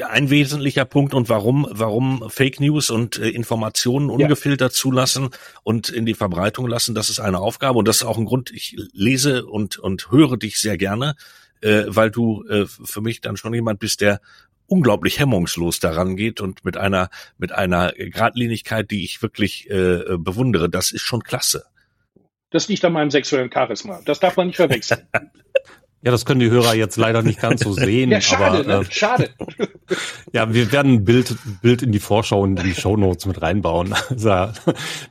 Ein 0.03 0.29
wesentlicher 0.29 0.85
Punkt 0.85 1.13
und 1.13 1.29
warum, 1.29 1.67
warum 1.69 2.29
Fake 2.29 2.59
News 2.59 2.89
und 2.89 3.17
äh, 3.17 3.29
Informationen 3.29 4.09
ungefiltert 4.09 4.71
ja. 4.71 4.75
zulassen 4.75 5.29
und 5.63 5.89
in 5.89 6.05
die 6.05 6.13
Verbreitung 6.13 6.67
lassen, 6.67 6.95
das 6.95 7.09
ist 7.09 7.19
eine 7.19 7.39
Aufgabe 7.39 7.79
und 7.79 7.87
das 7.87 7.97
ist 7.97 8.03
auch 8.03 8.17
ein 8.17 8.25
Grund, 8.25 8.51
ich 8.51 8.75
lese 8.93 9.45
und, 9.45 9.77
und 9.77 10.11
höre 10.11 10.37
dich 10.37 10.59
sehr 10.59 10.77
gerne, 10.77 11.15
äh, 11.61 11.83
weil 11.87 12.11
du 12.11 12.43
äh, 12.47 12.65
für 12.65 13.01
mich 13.01 13.21
dann 13.21 13.37
schon 13.37 13.53
jemand 13.53 13.79
bist, 13.79 14.01
der 14.01 14.21
unglaublich 14.67 15.19
hemmungslos 15.19 15.79
daran 15.79 16.15
geht 16.15 16.39
und 16.39 16.63
mit 16.63 16.77
einer 16.77 17.09
mit 17.37 17.51
einer 17.51 17.91
Gradlinigkeit, 17.91 18.89
die 18.89 19.03
ich 19.03 19.21
wirklich 19.21 19.69
äh, 19.69 20.17
bewundere, 20.17 20.69
das 20.69 20.91
ist 20.91 21.01
schon 21.01 21.23
klasse. 21.23 21.65
Das 22.51 22.67
liegt 22.67 22.83
an 22.85 22.93
meinem 22.93 23.11
sexuellen 23.11 23.51
Charisma. 23.51 24.01
Das 24.05 24.19
darf 24.19 24.37
man 24.37 24.47
nicht 24.47 24.57
verwechseln. 24.57 25.07
Ja, 26.03 26.09
das 26.11 26.25
können 26.25 26.39
die 26.39 26.49
Hörer 26.49 26.73
jetzt 26.73 26.97
leider 26.97 27.21
nicht 27.21 27.39
ganz 27.39 27.61
so 27.61 27.71
sehen. 27.73 28.09
ja, 28.11 28.21
schade, 28.21 28.59
aber, 28.59 28.67
ne? 28.67 28.87
äh, 28.87 28.91
schade. 28.91 29.29
ja, 30.33 30.53
wir 30.53 30.71
werden 30.71 30.93
ein 30.93 31.05
Bild, 31.05 31.35
Bild 31.61 31.83
in 31.83 31.91
die 31.91 31.99
Vorschau 31.99 32.41
und 32.41 32.59
in 32.59 32.65
die 32.65 32.75
Shownotes 32.75 33.25
mit 33.25 33.41
reinbauen, 33.41 33.93
also, 34.09 34.49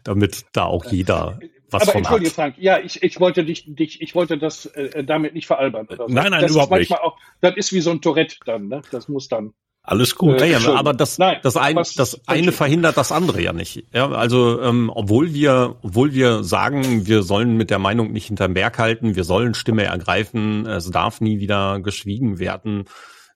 damit 0.04 0.46
da 0.52 0.64
auch 0.64 0.84
jeder 0.86 1.38
was 1.72 1.82
aber 1.82 1.92
von 1.92 1.98
entschuldige, 2.00 2.30
hat. 2.30 2.34
Frank, 2.34 2.54
ja, 2.58 2.80
ich, 2.80 3.02
ich 3.02 3.20
wollte 3.20 3.44
dich, 3.44 3.64
dich, 3.66 4.02
ich 4.02 4.14
wollte 4.16 4.38
das 4.38 4.66
äh, 4.66 5.04
damit 5.04 5.34
nicht 5.34 5.46
veralbern. 5.46 5.86
Oder 5.86 6.08
so. 6.08 6.12
Nein, 6.12 6.32
nein, 6.32 6.42
das 6.42 6.50
überhaupt 6.50 6.72
nicht. 6.72 6.92
Auch, 6.92 7.16
das 7.40 7.56
ist 7.56 7.72
wie 7.72 7.80
so 7.80 7.92
ein 7.92 8.00
Tourette 8.00 8.36
dann, 8.44 8.66
ne? 8.66 8.82
Das 8.90 9.08
muss 9.08 9.28
dann. 9.28 9.52
Alles 9.90 10.14
gut. 10.14 10.40
Äh, 10.40 10.52
ja, 10.52 10.74
aber 10.74 10.94
das, 10.94 11.18
Nein, 11.18 11.38
das, 11.42 11.56
ein, 11.56 11.74
das 11.74 12.20
eine 12.28 12.52
verhindert 12.52 12.96
das 12.96 13.10
andere 13.10 13.42
ja 13.42 13.52
nicht. 13.52 13.86
Ja, 13.92 14.08
also 14.12 14.62
ähm, 14.62 14.88
obwohl 14.94 15.34
wir, 15.34 15.78
obwohl 15.82 16.12
wir 16.12 16.44
sagen, 16.44 17.08
wir 17.08 17.24
sollen 17.24 17.56
mit 17.56 17.70
der 17.70 17.80
Meinung 17.80 18.12
nicht 18.12 18.28
hinterm 18.28 18.54
Berg 18.54 18.78
halten, 18.78 19.16
wir 19.16 19.24
sollen 19.24 19.52
Stimme 19.54 19.82
ergreifen, 19.82 20.64
es 20.64 20.88
darf 20.92 21.20
nie 21.20 21.40
wieder 21.40 21.80
geschwiegen 21.80 22.38
werden. 22.38 22.84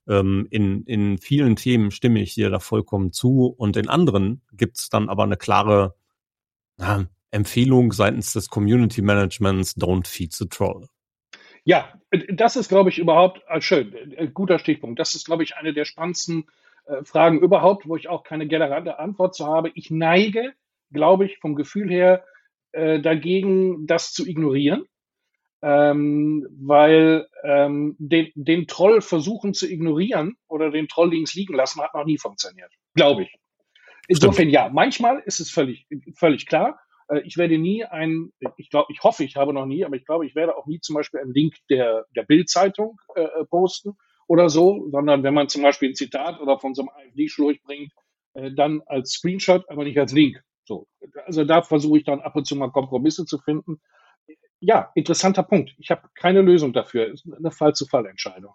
Ähm, 0.08 0.46
in, 0.48 0.84
in 0.84 1.18
vielen 1.18 1.56
Themen 1.56 1.90
stimme 1.90 2.20
ich 2.20 2.34
dir 2.34 2.50
da 2.50 2.60
vollkommen 2.60 3.10
zu 3.10 3.46
und 3.46 3.76
in 3.76 3.88
anderen 3.88 4.40
gibt's 4.52 4.88
dann 4.88 5.08
aber 5.08 5.24
eine 5.24 5.36
klare 5.36 5.96
na, 6.76 7.06
Empfehlung 7.32 7.92
seitens 7.92 8.32
des 8.32 8.48
Community 8.48 9.02
Managements, 9.02 9.76
don't 9.76 10.06
feed 10.06 10.32
the 10.32 10.46
troll. 10.46 10.86
Ja, 11.64 11.88
das 12.16 12.56
ist, 12.56 12.68
glaube 12.68 12.90
ich, 12.90 12.98
überhaupt 12.98 13.42
äh, 13.48 13.60
schön, 13.60 13.94
äh, 14.16 14.28
guter 14.28 14.58
Stichpunkt. 14.58 14.98
Das 14.98 15.14
ist, 15.14 15.26
glaube 15.26 15.42
ich, 15.42 15.56
eine 15.56 15.72
der 15.72 15.84
spannendsten 15.84 16.46
äh, 16.86 17.04
Fragen 17.04 17.40
überhaupt, 17.40 17.88
wo 17.88 17.96
ich 17.96 18.08
auch 18.08 18.24
keine 18.24 18.46
generelle 18.46 18.98
Antwort 18.98 19.34
zu 19.34 19.46
habe. 19.46 19.70
Ich 19.74 19.90
neige, 19.90 20.52
glaube 20.92 21.26
ich, 21.26 21.38
vom 21.38 21.54
Gefühl 21.54 21.90
her 21.90 22.24
dagegen, 22.76 23.86
das 23.86 24.12
zu 24.12 24.26
ignorieren, 24.26 24.84
ähm, 25.62 26.44
weil 26.60 27.28
ähm, 27.44 27.94
den, 28.00 28.32
den 28.34 28.66
Troll 28.66 29.00
versuchen 29.00 29.54
zu 29.54 29.70
ignorieren 29.70 30.36
oder 30.48 30.72
den 30.72 30.88
Troll 30.88 31.10
links 31.10 31.34
liegen 31.34 31.54
lassen, 31.54 31.80
hat 31.80 31.94
noch 31.94 32.04
nie 32.04 32.18
funktioniert, 32.18 32.72
glaube 32.96 33.22
ich. 33.22 33.38
Insofern 34.08 34.50
ja, 34.50 34.68
manchmal 34.68 35.22
ist 35.24 35.38
es 35.38 35.50
völlig, 35.50 35.86
völlig 36.16 36.46
klar. 36.46 36.80
Äh, 37.08 37.20
ich 37.24 37.36
werde 37.36 37.58
nie 37.58 37.84
ein, 37.84 38.32
ich 38.56 38.70
glaube, 38.70 38.92
ich 38.92 39.02
hoffe, 39.02 39.24
ich 39.24 39.36
habe 39.36 39.52
noch 39.52 39.66
nie, 39.66 39.84
aber 39.84 39.96
ich 39.96 40.04
glaube, 40.04 40.26
ich 40.26 40.34
werde 40.34 40.56
auch 40.56 40.66
nie 40.66 40.80
zum 40.80 40.94
Beispiel 40.94 41.20
einen 41.20 41.32
Link 41.32 41.54
der, 41.70 42.06
der 42.16 42.22
Bild-Zeitung 42.22 43.00
äh, 43.14 43.44
posten 43.48 43.96
oder 44.26 44.48
so, 44.48 44.88
sondern 44.90 45.22
wenn 45.22 45.34
man 45.34 45.48
zum 45.48 45.62
Beispiel 45.62 45.90
ein 45.90 45.94
Zitat 45.94 46.40
oder 46.40 46.58
von 46.58 46.74
so 46.74 46.82
einem 46.82 46.90
AfD-Schluch 46.90 47.54
bringt, 47.64 47.92
äh, 48.34 48.52
dann 48.52 48.82
als 48.86 49.12
Screenshot, 49.12 49.68
aber 49.68 49.84
nicht 49.84 49.98
als 49.98 50.12
Link. 50.12 50.42
So. 50.64 50.86
Also 51.26 51.44
da 51.44 51.62
versuche 51.62 51.98
ich 51.98 52.04
dann 52.04 52.20
ab 52.20 52.36
und 52.36 52.46
zu 52.46 52.56
mal 52.56 52.70
Kompromisse 52.70 53.26
zu 53.26 53.38
finden. 53.38 53.80
Ja, 54.60 54.90
interessanter 54.94 55.42
Punkt. 55.42 55.74
Ich 55.78 55.90
habe 55.90 56.08
keine 56.14 56.40
Lösung 56.40 56.72
dafür. 56.72 57.12
Es 57.12 57.24
ist 57.24 57.34
eine 57.34 57.50
Fall-zu-Fall-Entscheidung. 57.50 58.54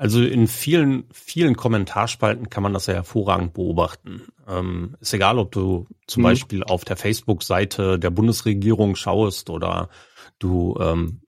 Also 0.00 0.22
in 0.22 0.48
vielen, 0.48 1.04
vielen 1.12 1.56
Kommentarspalten 1.56 2.48
kann 2.48 2.62
man 2.62 2.72
das 2.72 2.86
ja 2.86 2.94
hervorragend 2.94 3.52
beobachten. 3.52 4.22
Ähm, 4.48 4.96
ist 4.98 5.12
egal, 5.12 5.38
ob 5.38 5.52
du 5.52 5.88
zum 6.06 6.22
mhm. 6.22 6.24
Beispiel 6.24 6.64
auf 6.64 6.86
der 6.86 6.96
Facebook-Seite 6.96 7.98
der 7.98 8.08
Bundesregierung 8.08 8.96
schaust 8.96 9.50
oder 9.50 9.90
du 10.38 10.74
ähm, 10.80 11.20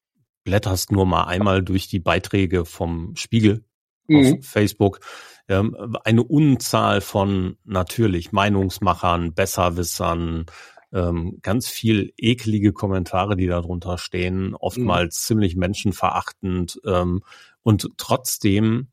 blätterst 0.45 0.91
nur 0.91 1.05
mal 1.05 1.25
einmal 1.25 1.63
durch 1.63 1.89
die 1.89 1.99
Beiträge 1.99 2.65
vom 2.65 3.15
Spiegel 3.15 3.63
mhm. 4.07 4.39
auf 4.39 4.47
Facebook. 4.47 5.01
Ähm, 5.49 5.99
eine 6.05 6.23
Unzahl 6.23 7.03
von 7.03 7.59
natürlich 7.65 8.33
Meinungsmachern, 8.33 9.35
Besserwissern, 9.35 10.47
ähm, 10.93 11.39
ganz 11.43 11.69
viel 11.69 12.13
eklige 12.17 12.73
Kommentare, 12.73 13.37
die 13.37 13.47
darunter 13.47 13.99
stehen, 13.99 14.55
oftmals 14.55 15.17
mhm. 15.17 15.27
ziemlich 15.27 15.57
menschenverachtend. 15.57 16.81
Ähm, 16.85 17.23
und 17.63 17.91
trotzdem 17.97 18.89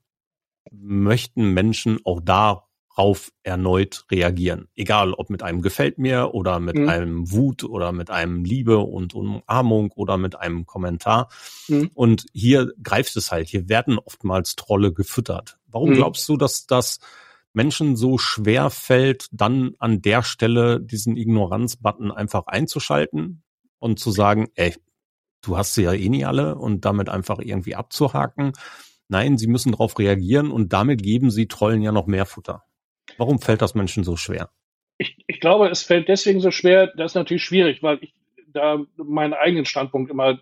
möchten 0.72 1.54
Menschen 1.54 2.00
auch 2.06 2.22
darauf 2.22 3.32
erneut 3.44 4.06
reagieren. 4.12 4.68
Egal 4.76 5.14
ob 5.14 5.30
mit 5.30 5.44
einem 5.44 5.62
Gefällt 5.62 5.98
mir 5.98 6.34
oder 6.34 6.60
mit 6.60 6.76
mhm. 6.76 6.90
einem 6.90 7.32
Wut 7.32 7.64
oder 7.64 7.92
mit 7.92 8.12
einem 8.12 8.46
Liebe 8.46 8.78
und 8.78 9.14
Umarmung 9.14 9.92
oder 9.94 10.18
mit 10.18 10.36
einem 10.40 10.66
Kommentar. 10.66 11.30
Mhm. 11.68 11.92
Und 11.94 12.26
hier 12.34 12.72
greift 12.82 13.16
es 13.16 13.32
halt. 13.32 13.50
Hier 13.50 13.68
werden 13.68 13.98
oftmals 13.98 14.56
Trolle 14.56 14.94
gefüttert. 14.94 15.60
Warum 15.68 15.92
mhm. 15.92 15.96
glaubst 15.96 16.30
du, 16.30 16.38
dass 16.38 16.68
das 16.68 17.00
Menschen 17.54 17.96
so 17.96 18.18
schwer 18.18 18.70
fällt, 18.70 19.28
dann 19.32 19.72
an 19.80 20.02
der 20.02 20.24
Stelle 20.24 20.80
diesen 20.80 21.18
Ignoranz-Button 21.18 22.12
einfach 22.12 22.48
einzuschalten 22.48 23.44
und 23.80 24.00
zu 24.00 24.12
sagen, 24.12 24.48
ey, 24.56 24.76
du 25.42 25.58
hast 25.58 25.74
sie 25.74 25.84
ja 25.84 25.94
eh 25.94 26.10
nie 26.10 26.26
alle 26.26 26.56
und 26.56 26.86
damit 26.86 27.10
einfach 27.10 27.40
irgendwie 27.40 27.76
abzuhaken. 27.76 28.54
Nein, 29.08 29.38
sie 29.38 29.48
müssen 29.48 29.72
darauf 29.72 29.98
reagieren 29.98 30.52
und 30.52 30.74
damit 30.74 31.02
geben 31.02 31.32
sie 31.32 31.48
Trollen 31.48 31.82
ja 31.82 31.92
noch 31.92 32.06
mehr 32.06 32.26
Futter. 32.26 32.64
Warum 33.18 33.40
fällt 33.40 33.62
das 33.62 33.74
Menschen 33.74 34.04
so 34.04 34.16
schwer? 34.16 34.52
Ich, 34.98 35.18
ich 35.28 35.40
glaube, 35.40 35.70
es 35.70 35.84
fällt 35.84 36.10
deswegen 36.10 36.42
so 36.42 36.52
schwer, 36.52 36.88
das 36.96 37.12
ist 37.12 37.16
natürlich 37.16 37.44
schwierig, 37.44 37.82
weil 37.82 37.98
ich 38.02 38.14
da 38.54 38.84
meinen 38.98 39.34
eigenen 39.34 39.66
Standpunkt 39.66 40.12
immer 40.12 40.40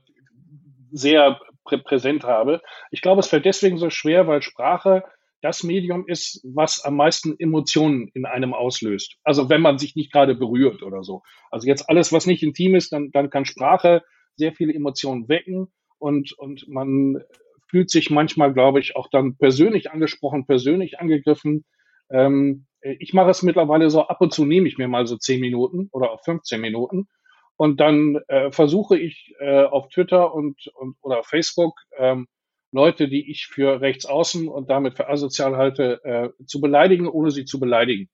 sehr 0.92 1.40
prä 1.64 1.78
präsent 1.78 2.24
habe. 2.24 2.62
Ich 2.92 3.02
glaube, 3.02 3.20
es 3.20 3.28
fällt 3.28 3.46
deswegen 3.46 3.78
so 3.78 3.90
schwer, 3.90 4.28
weil 4.28 4.42
Sprache 4.42 5.04
das 5.48 5.64
Medium 5.64 6.06
ist, 6.08 6.42
was 6.44 6.84
am 6.84 6.98
meisten 6.98 7.40
Emotionen 7.40 8.10
in 8.14 8.26
einem 8.26 8.54
auslöst. 8.54 9.16
Also 9.24 9.48
wenn 9.48 9.62
man 9.62 9.78
sich 9.78 9.96
nicht 9.96 10.12
gerade 10.12 10.36
berührt 10.36 10.84
oder 10.84 11.04
so. 11.04 11.24
Also 11.50 11.68
jetzt 11.68 11.90
alles, 11.90 12.12
was 12.12 12.26
nicht 12.26 12.44
intim 12.44 12.76
ist, 12.76 12.92
dann, 12.92 13.12
dann 13.12 13.30
kann 13.30 13.46
Sprache 13.46 14.04
sehr 14.36 14.52
viele 14.52 14.74
Emotionen 14.74 15.30
wecken 15.30 15.70
und, 16.00 16.34
und 16.38 16.68
man 16.68 17.24
fühlt 17.70 17.90
sich 17.90 18.10
manchmal, 18.10 18.52
glaube 18.52 18.82
ich, 18.82 18.98
auch 18.98 19.08
dann 19.10 19.38
persönlich 19.38 19.90
angesprochen, 19.90 20.46
persönlich 20.46 21.00
angegriffen. 21.00 21.64
Ähm, 22.12 22.66
ich 22.82 23.14
mache 23.14 23.30
es 23.30 23.42
mittlerweile 23.42 23.90
so, 23.90 24.02
ab 24.02 24.20
und 24.20 24.34
zu 24.34 24.44
nehme 24.44 24.68
ich 24.68 24.78
mir 24.78 24.90
mal 24.90 25.08
so 25.08 25.16
zehn 25.16 25.40
Minuten 25.40 25.88
oder 25.94 26.12
auch 26.12 26.26
15 26.26 26.60
Minuten 26.60 27.08
und 27.56 27.80
dann 27.80 28.20
äh, 28.28 28.52
versuche 28.52 29.00
ich 29.00 29.34
äh, 29.40 29.64
auf 29.64 29.88
Twitter 29.88 30.34
und, 30.34 30.68
und 30.76 30.98
oder 31.02 31.24
Facebook 31.24 31.80
ähm, 31.98 32.28
Leute, 32.72 33.08
die 33.08 33.30
ich 33.30 33.48
für 33.48 33.82
rechts 33.82 34.06
außen 34.06 34.48
und 34.48 34.70
damit 34.70 34.96
für 34.96 35.10
asozial 35.10 35.56
halte, 35.56 36.04
äh, 36.04 36.46
zu 36.46 36.62
beleidigen, 36.62 37.08
ohne 37.08 37.32
sie 37.32 37.46
zu 37.46 37.60
beleidigen. 37.60 38.10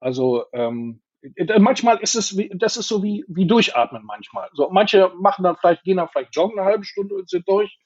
Also 0.00 0.44
ähm, 0.52 1.02
äh, 1.22 1.58
manchmal 1.58 1.98
ist 1.98 2.14
es, 2.14 2.36
wie, 2.36 2.50
das 2.54 2.76
ist 2.76 2.88
so 2.88 3.02
wie, 3.02 3.24
wie 3.28 3.46
durchatmen 3.46 4.04
manchmal. 4.04 4.48
So, 4.52 4.70
manche 4.70 5.12
machen 5.18 5.42
dann 5.42 5.56
vielleicht, 5.56 5.84
gehen 5.84 5.98
dann 5.98 6.08
vielleicht 6.08 6.34
joggen 6.34 6.58
eine 6.58 6.68
halbe 6.68 6.84
Stunde 6.84 7.14
und 7.14 7.28
sind 7.28 7.48
durch. 7.48 7.78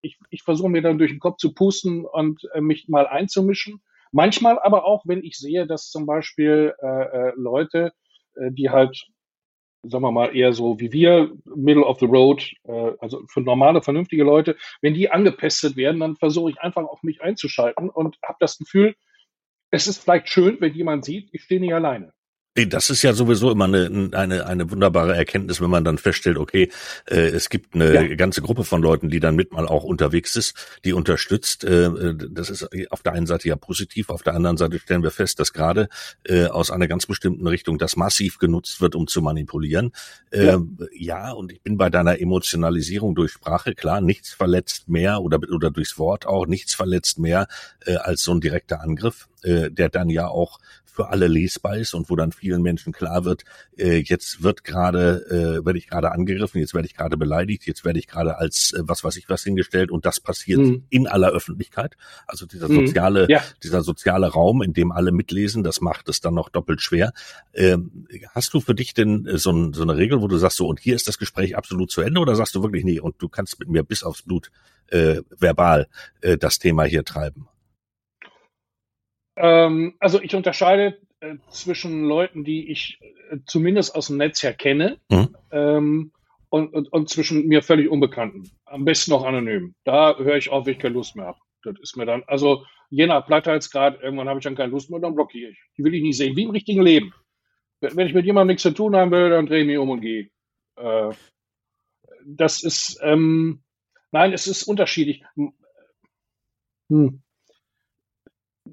Ich, 0.00 0.18
ich 0.30 0.42
versuche 0.42 0.70
mir 0.70 0.82
dann 0.82 0.98
durch 0.98 1.10
den 1.10 1.20
Kopf 1.20 1.38
zu 1.38 1.54
pusten 1.54 2.04
und 2.04 2.40
äh, 2.54 2.60
mich 2.60 2.88
mal 2.88 3.06
einzumischen. 3.06 3.82
Manchmal 4.12 4.58
aber 4.60 4.84
auch, 4.84 5.04
wenn 5.06 5.22
ich 5.22 5.36
sehe, 5.36 5.66
dass 5.66 5.90
zum 5.90 6.06
Beispiel 6.06 6.74
äh, 6.80 6.86
äh, 6.86 7.32
Leute, 7.36 7.92
äh, 8.36 8.50
die 8.52 8.70
halt, 8.70 9.06
sagen 9.82 10.02
wir 10.02 10.12
mal, 10.12 10.34
eher 10.34 10.52
so 10.52 10.78
wie 10.80 10.92
wir, 10.92 11.32
Middle 11.44 11.84
of 11.84 11.98
the 12.00 12.06
Road, 12.06 12.52
äh, 12.64 12.92
also 13.00 13.22
für 13.28 13.40
normale, 13.40 13.82
vernünftige 13.82 14.24
Leute, 14.24 14.56
wenn 14.80 14.94
die 14.94 15.10
angepestet 15.10 15.76
werden, 15.76 16.00
dann 16.00 16.16
versuche 16.16 16.50
ich 16.50 16.60
einfach 16.60 16.84
auch 16.84 17.02
mich 17.02 17.22
einzuschalten 17.22 17.88
und 17.90 18.18
habe 18.22 18.38
das 18.40 18.58
Gefühl, 18.58 18.94
es 19.70 19.86
ist 19.86 20.02
vielleicht 20.02 20.28
schön, 20.28 20.56
wenn 20.60 20.74
jemand 20.74 21.04
sieht, 21.04 21.28
ich 21.32 21.42
stehe 21.42 21.60
nicht 21.60 21.74
alleine. 21.74 22.12
Das 22.54 22.90
ist 22.90 23.02
ja 23.02 23.12
sowieso 23.12 23.50
immer 23.50 23.66
eine, 23.66 24.10
eine, 24.12 24.46
eine 24.46 24.70
wunderbare 24.70 25.14
Erkenntnis, 25.14 25.60
wenn 25.60 25.70
man 25.70 25.84
dann 25.84 25.98
feststellt, 25.98 26.38
okay, 26.38 26.70
äh, 27.06 27.28
es 27.28 27.50
gibt 27.50 27.74
eine 27.74 27.94
ja. 27.94 28.14
ganze 28.16 28.42
Gruppe 28.42 28.64
von 28.64 28.82
Leuten, 28.82 29.10
die 29.10 29.20
dann 29.20 29.36
mit 29.36 29.52
mal 29.52 29.68
auch 29.68 29.84
unterwegs 29.84 30.34
ist, 30.34 30.54
die 30.84 30.92
unterstützt. 30.92 31.62
Äh, 31.64 32.14
das 32.30 32.50
ist 32.50 32.68
auf 32.90 33.02
der 33.02 33.12
einen 33.12 33.26
Seite 33.26 33.48
ja 33.48 33.56
positiv, 33.56 34.10
auf 34.10 34.22
der 34.22 34.34
anderen 34.34 34.56
Seite 34.56 34.78
stellen 34.80 35.02
wir 35.02 35.10
fest, 35.10 35.38
dass 35.38 35.52
gerade 35.52 35.88
äh, 36.24 36.46
aus 36.46 36.70
einer 36.70 36.88
ganz 36.88 37.06
bestimmten 37.06 37.46
Richtung 37.46 37.78
das 37.78 37.96
massiv 37.96 38.38
genutzt 38.38 38.80
wird, 38.80 38.96
um 38.96 39.06
zu 39.06 39.22
manipulieren. 39.22 39.92
Ja. 40.32 40.54
Ähm, 40.54 40.78
ja, 40.92 41.32
und 41.32 41.52
ich 41.52 41.62
bin 41.62 41.76
bei 41.76 41.90
deiner 41.90 42.20
Emotionalisierung 42.20 43.14
durch 43.14 43.32
Sprache, 43.32 43.74
klar, 43.74 44.00
nichts 44.00 44.32
verletzt 44.32 44.88
mehr 44.88 45.20
oder, 45.22 45.38
oder 45.52 45.70
durchs 45.70 45.98
Wort 45.98 46.26
auch, 46.26 46.46
nichts 46.46 46.74
verletzt 46.74 47.18
mehr 47.18 47.46
äh, 47.86 47.96
als 47.96 48.22
so 48.22 48.32
ein 48.32 48.40
direkter 48.40 48.80
Angriff, 48.80 49.28
äh, 49.42 49.70
der 49.70 49.88
dann 49.88 50.10
ja 50.10 50.28
auch 50.28 50.58
für 50.98 51.10
alle 51.10 51.28
lesbar 51.28 51.76
ist 51.76 51.94
und 51.94 52.10
wo 52.10 52.16
dann 52.16 52.32
vielen 52.32 52.60
Menschen 52.60 52.92
klar 52.92 53.24
wird, 53.24 53.44
äh, 53.76 53.98
jetzt 53.98 54.42
wird 54.42 54.64
gerade, 54.64 55.24
äh, 55.30 55.64
werde 55.64 55.78
ich 55.78 55.86
gerade 55.86 56.10
angegriffen, 56.10 56.58
jetzt 56.58 56.74
werde 56.74 56.88
ich 56.88 56.96
gerade 56.96 57.16
beleidigt, 57.16 57.68
jetzt 57.68 57.84
werde 57.84 58.00
ich 58.00 58.08
gerade 58.08 58.36
als 58.36 58.72
äh, 58.72 58.80
was 58.82 59.04
weiß 59.04 59.16
ich 59.16 59.28
was 59.28 59.44
hingestellt 59.44 59.92
und 59.92 60.06
das 60.06 60.18
passiert 60.18 60.58
mhm. 60.58 60.82
in 60.90 61.06
aller 61.06 61.30
Öffentlichkeit. 61.30 61.96
Also 62.26 62.46
dieser 62.46 62.68
mhm. 62.68 62.86
soziale, 62.88 63.30
ja. 63.30 63.44
dieser 63.62 63.82
soziale 63.84 64.26
Raum, 64.26 64.60
in 64.60 64.72
dem 64.72 64.90
alle 64.90 65.12
mitlesen, 65.12 65.62
das 65.62 65.80
macht 65.80 66.08
es 66.08 66.20
dann 66.20 66.34
noch 66.34 66.48
doppelt 66.48 66.80
schwer. 66.80 67.12
Ähm, 67.54 68.08
hast 68.34 68.52
du 68.54 68.60
für 68.60 68.74
dich 68.74 68.92
denn 68.92 69.24
äh, 69.24 69.38
so, 69.38 69.52
ein, 69.52 69.74
so 69.74 69.82
eine 69.82 69.96
Regel, 69.96 70.20
wo 70.20 70.26
du 70.26 70.36
sagst, 70.36 70.56
so 70.56 70.66
und 70.66 70.80
hier 70.80 70.96
ist 70.96 71.06
das 71.06 71.18
Gespräch 71.18 71.56
absolut 71.56 71.92
zu 71.92 72.00
Ende 72.00 72.18
oder 72.18 72.34
sagst 72.34 72.56
du 72.56 72.62
wirklich 72.64 72.82
nee 72.82 72.98
und 72.98 73.14
du 73.20 73.28
kannst 73.28 73.60
mit 73.60 73.68
mir 73.68 73.84
bis 73.84 74.02
aufs 74.02 74.22
Blut 74.22 74.50
äh, 74.88 75.22
verbal 75.38 75.86
äh, 76.22 76.36
das 76.36 76.58
Thema 76.58 76.82
hier 76.82 77.04
treiben? 77.04 77.46
Ähm, 79.40 79.94
also 80.00 80.20
ich 80.20 80.34
unterscheide 80.34 80.98
äh, 81.20 81.36
zwischen 81.50 82.04
Leuten, 82.04 82.42
die 82.44 82.70
ich 82.70 82.98
äh, 83.30 83.38
zumindest 83.46 83.94
aus 83.94 84.08
dem 84.08 84.16
Netz 84.16 84.42
her 84.42 84.52
kenne, 84.52 84.98
mhm. 85.10 85.36
ähm, 85.52 86.12
und, 86.50 86.72
und, 86.72 86.92
und, 86.92 87.08
zwischen 87.10 87.46
mir 87.46 87.62
völlig 87.62 87.88
Unbekannten. 87.88 88.50
Am 88.64 88.84
besten 88.84 89.10
noch 89.10 89.24
anonym. 89.24 89.74
Da 89.84 90.16
höre 90.16 90.36
ich 90.36 90.50
auf, 90.50 90.66
wenn 90.66 90.72
ich 90.72 90.78
keine 90.78 90.94
Lust 90.94 91.14
mehr 91.14 91.26
habe. 91.26 91.38
Das 91.62 91.74
ist 91.80 91.96
mir 91.96 92.06
dann, 92.06 92.24
also 92.26 92.64
je 92.88 93.06
nach 93.06 93.26
Plattheitsgrad, 93.26 94.02
irgendwann 94.02 94.28
habe 94.28 94.38
ich 94.38 94.44
dann 94.44 94.56
keine 94.56 94.72
Lust 94.72 94.90
mehr, 94.90 94.98
dann 94.98 95.14
blockiere 95.14 95.50
ich. 95.50 95.58
Die 95.76 95.84
will 95.84 95.94
ich 95.94 96.02
nicht 96.02 96.16
sehen, 96.16 96.36
wie 96.36 96.44
im 96.44 96.50
richtigen 96.50 96.82
Leben. 96.82 97.12
Wenn 97.80 98.06
ich 98.06 98.14
mit 98.14 98.24
jemandem 98.24 98.54
nichts 98.54 98.62
zu 98.62 98.72
tun 98.72 98.96
haben 98.96 99.10
will, 99.10 99.30
dann 99.30 99.46
drehe 99.46 99.60
ich 99.60 99.66
mich 99.66 99.78
um 99.78 99.90
und 99.90 100.00
gehe. 100.00 100.30
Äh, 100.76 101.10
das 102.24 102.62
ist, 102.62 102.98
ähm, 103.02 103.62
nein, 104.10 104.32
es 104.32 104.46
ist 104.46 104.64
unterschiedlich. 104.64 105.22
Hm 106.88 107.22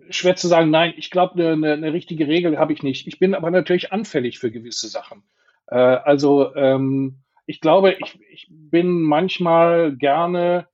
schwer 0.09 0.35
zu 0.35 0.47
sagen, 0.47 0.69
nein, 0.69 0.93
ich 0.97 1.09
glaube, 1.09 1.33
eine, 1.33 1.53
eine, 1.53 1.73
eine 1.73 1.93
richtige 1.93 2.27
Regel 2.27 2.57
habe 2.57 2.73
ich 2.73 2.83
nicht. 2.83 3.07
Ich 3.07 3.19
bin 3.19 3.33
aber 3.33 3.51
natürlich 3.51 3.91
anfällig 3.91 4.39
für 4.39 4.51
gewisse 4.51 4.87
Sachen. 4.87 5.23
Äh, 5.67 5.75
also 5.75 6.55
ähm, 6.55 7.19
ich 7.45 7.61
glaube, 7.61 7.95
ich, 7.99 8.19
ich 8.29 8.47
bin 8.49 9.01
manchmal 9.01 9.95
gerne, 9.95 10.67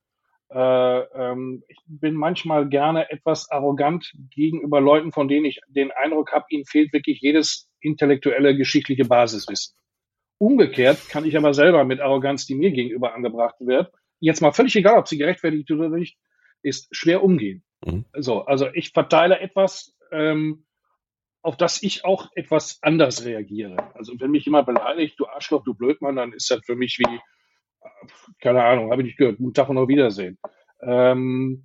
äh, 0.50 1.00
ähm, 1.00 1.62
ich 1.68 1.78
bin 1.86 2.14
manchmal 2.14 2.68
gerne 2.68 3.10
etwas 3.10 3.50
arrogant 3.50 4.12
gegenüber 4.30 4.80
Leuten, 4.80 5.12
von 5.12 5.28
denen 5.28 5.46
ich 5.46 5.60
den 5.68 5.90
Eindruck 5.90 6.32
habe, 6.32 6.46
ihnen 6.50 6.64
fehlt 6.64 6.92
wirklich 6.92 7.20
jedes 7.20 7.68
intellektuelle, 7.80 8.56
geschichtliche 8.56 9.04
Basiswissen. 9.04 9.74
Umgekehrt 10.38 11.08
kann 11.08 11.24
ich 11.24 11.36
aber 11.36 11.54
selber 11.54 11.84
mit 11.84 12.00
Arroganz, 12.00 12.46
die 12.46 12.54
mir 12.54 12.72
gegenüber 12.72 13.14
angebracht 13.14 13.56
wird, 13.60 13.92
jetzt 14.18 14.40
mal 14.40 14.52
völlig 14.52 14.74
egal, 14.76 14.98
ob 14.98 15.08
sie 15.08 15.18
gerechtfertigt 15.18 15.70
oder 15.70 15.88
nicht, 15.88 16.16
ist 16.62 16.88
schwer 16.90 17.22
umgehen. 17.22 17.64
Mhm. 17.84 18.04
So, 18.14 18.44
also 18.44 18.68
ich 18.72 18.90
verteile 18.90 19.40
etwas, 19.40 19.96
ähm, 20.10 20.64
auf 21.42 21.56
das 21.56 21.82
ich 21.82 22.04
auch 22.04 22.30
etwas 22.34 22.78
anders 22.82 23.24
reagiere. 23.24 23.94
Also 23.94 24.18
wenn 24.18 24.30
mich 24.30 24.44
jemand 24.44 24.66
beleidigt, 24.66 25.18
du 25.18 25.26
Arschloch, 25.26 25.64
du 25.64 25.74
Blödmann, 25.74 26.16
dann 26.16 26.32
ist 26.32 26.50
das 26.50 26.60
für 26.64 26.76
mich 26.76 26.98
wie, 26.98 27.20
keine 28.40 28.64
Ahnung, 28.64 28.90
habe 28.90 29.02
ich 29.02 29.06
nicht 29.06 29.18
gehört, 29.18 29.38
guten 29.38 29.54
Tag 29.54 29.68
und 29.68 29.78
auf 29.78 29.88
Wiedersehen. 29.88 30.38
Ähm, 30.80 31.64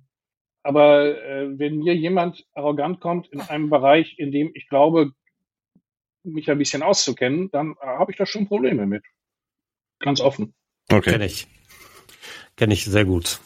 aber 0.62 1.22
äh, 1.24 1.58
wenn 1.58 1.78
mir 1.78 1.94
jemand 1.94 2.44
arrogant 2.54 3.00
kommt 3.00 3.28
in 3.28 3.40
einem 3.40 3.70
Bereich, 3.70 4.18
in 4.18 4.32
dem 4.32 4.50
ich 4.54 4.68
glaube, 4.68 5.12
mich 6.24 6.50
ein 6.50 6.58
bisschen 6.58 6.82
auszukennen, 6.82 7.50
dann 7.50 7.74
äh, 7.80 7.86
habe 7.86 8.10
ich 8.12 8.18
da 8.18 8.26
schon 8.26 8.48
Probleme 8.48 8.86
mit. 8.86 9.04
Ganz 10.00 10.20
offen. 10.20 10.54
Okay. 10.90 11.12
Kenne 11.12 11.26
ich. 11.26 11.46
Kenne 12.56 12.74
ich 12.74 12.84
sehr 12.84 13.04
gut. 13.04 13.40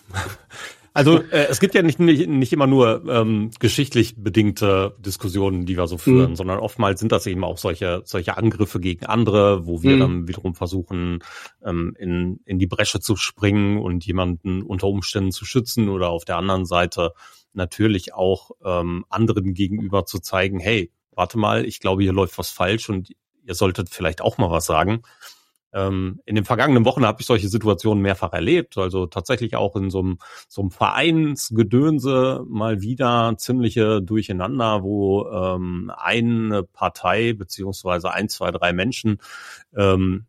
Also 0.95 1.19
äh, 1.31 1.47
es 1.49 1.61
gibt 1.61 1.75
ja 1.75 1.83
nicht, 1.83 1.99
nicht, 1.99 2.29
nicht 2.29 2.53
immer 2.53 2.67
nur 2.67 3.05
ähm, 3.09 3.51
geschichtlich 3.59 4.17
bedingte 4.17 4.95
Diskussionen, 4.99 5.67
die 5.67 5.77
wir 5.77 5.87
so 5.87 5.99
führen, 5.99 6.31
mhm. 6.31 6.37
sondern 6.37 6.59
oftmals 6.59 7.01
sind 7.01 7.13
das 7.13 7.27
eben 7.27 7.45
auch 7.45 7.59
solche, 7.59 8.03
solche 8.05 8.37
Angriffe 8.37 8.81
gegen 8.81 9.07
andere, 9.07 9.67
wo 9.67 9.83
wir 9.83 9.97
mhm. 9.97 10.01
dann 10.01 10.29
wiederum 10.29 10.55
versuchen, 10.55 11.21
ähm, 11.65 11.95
in, 11.99 12.41
in 12.45 12.59
die 12.59 12.67
Bresche 12.67 13.01
zu 13.01 13.17
springen 13.17 13.79
und 13.79 14.05
jemanden 14.05 14.63
unter 14.63 14.89
Umständen 14.89 15.33
zu 15.33 15.45
schützen 15.45 15.89
oder 15.89 16.11
auf 16.11 16.25
der 16.25 16.37
anderen 16.37 16.67
Seite 16.67 17.13
natürlich 17.55 18.15
auch 18.15 18.53
ähm, 18.65 19.05
anderen 19.09 19.55
gegenüber 19.55 20.07
zu 20.07 20.21
zeigen, 20.21 20.59
hey, 20.59 20.91
warte 21.13 21.39
mal, 21.39 21.65
ich 21.65 21.81
glaube, 21.81 22.03
hier 22.03 22.13
läuft 22.13 22.39
was 22.39 22.51
falsch 22.51 22.89
und 22.89 23.13
ihr 23.45 23.55
solltet 23.55 23.91
vielleicht 23.91 24.21
auch 24.23 24.39
mal 24.39 24.51
was 24.51 24.67
sagen. 24.67 25.03
Ähm, 25.73 26.21
in 26.27 26.35
den 26.35 26.45
vergangenen 26.45 26.85
Wochen 26.85 27.07
habe 27.07 27.21
ich 27.21 27.27
solche 27.27 27.49
Situationen 27.49 28.03
mehrfach 28.03 28.33
erlebt, 28.33 28.77
also 28.79 29.07
tatsächlich 29.07 29.57
auch 29.57 29.75
in 29.77 29.91
so 29.91 30.01
einem, 30.01 30.19
so 30.49 30.61
einem 30.61 30.71
Vereinsgedönse 30.71 32.45
mal 32.47 32.83
wieder 32.83 33.35
ziemliche 33.39 34.03
Durcheinander, 34.03 34.83
wo 34.83 35.27
ähm, 35.29 35.93
eine 35.97 36.63
Partei 36.63 37.33
beziehungsweise 37.33 38.13
ein, 38.13 38.29
zwei, 38.29 38.51
drei 38.51 38.73
Menschen 38.73 39.19
ähm, 39.77 40.27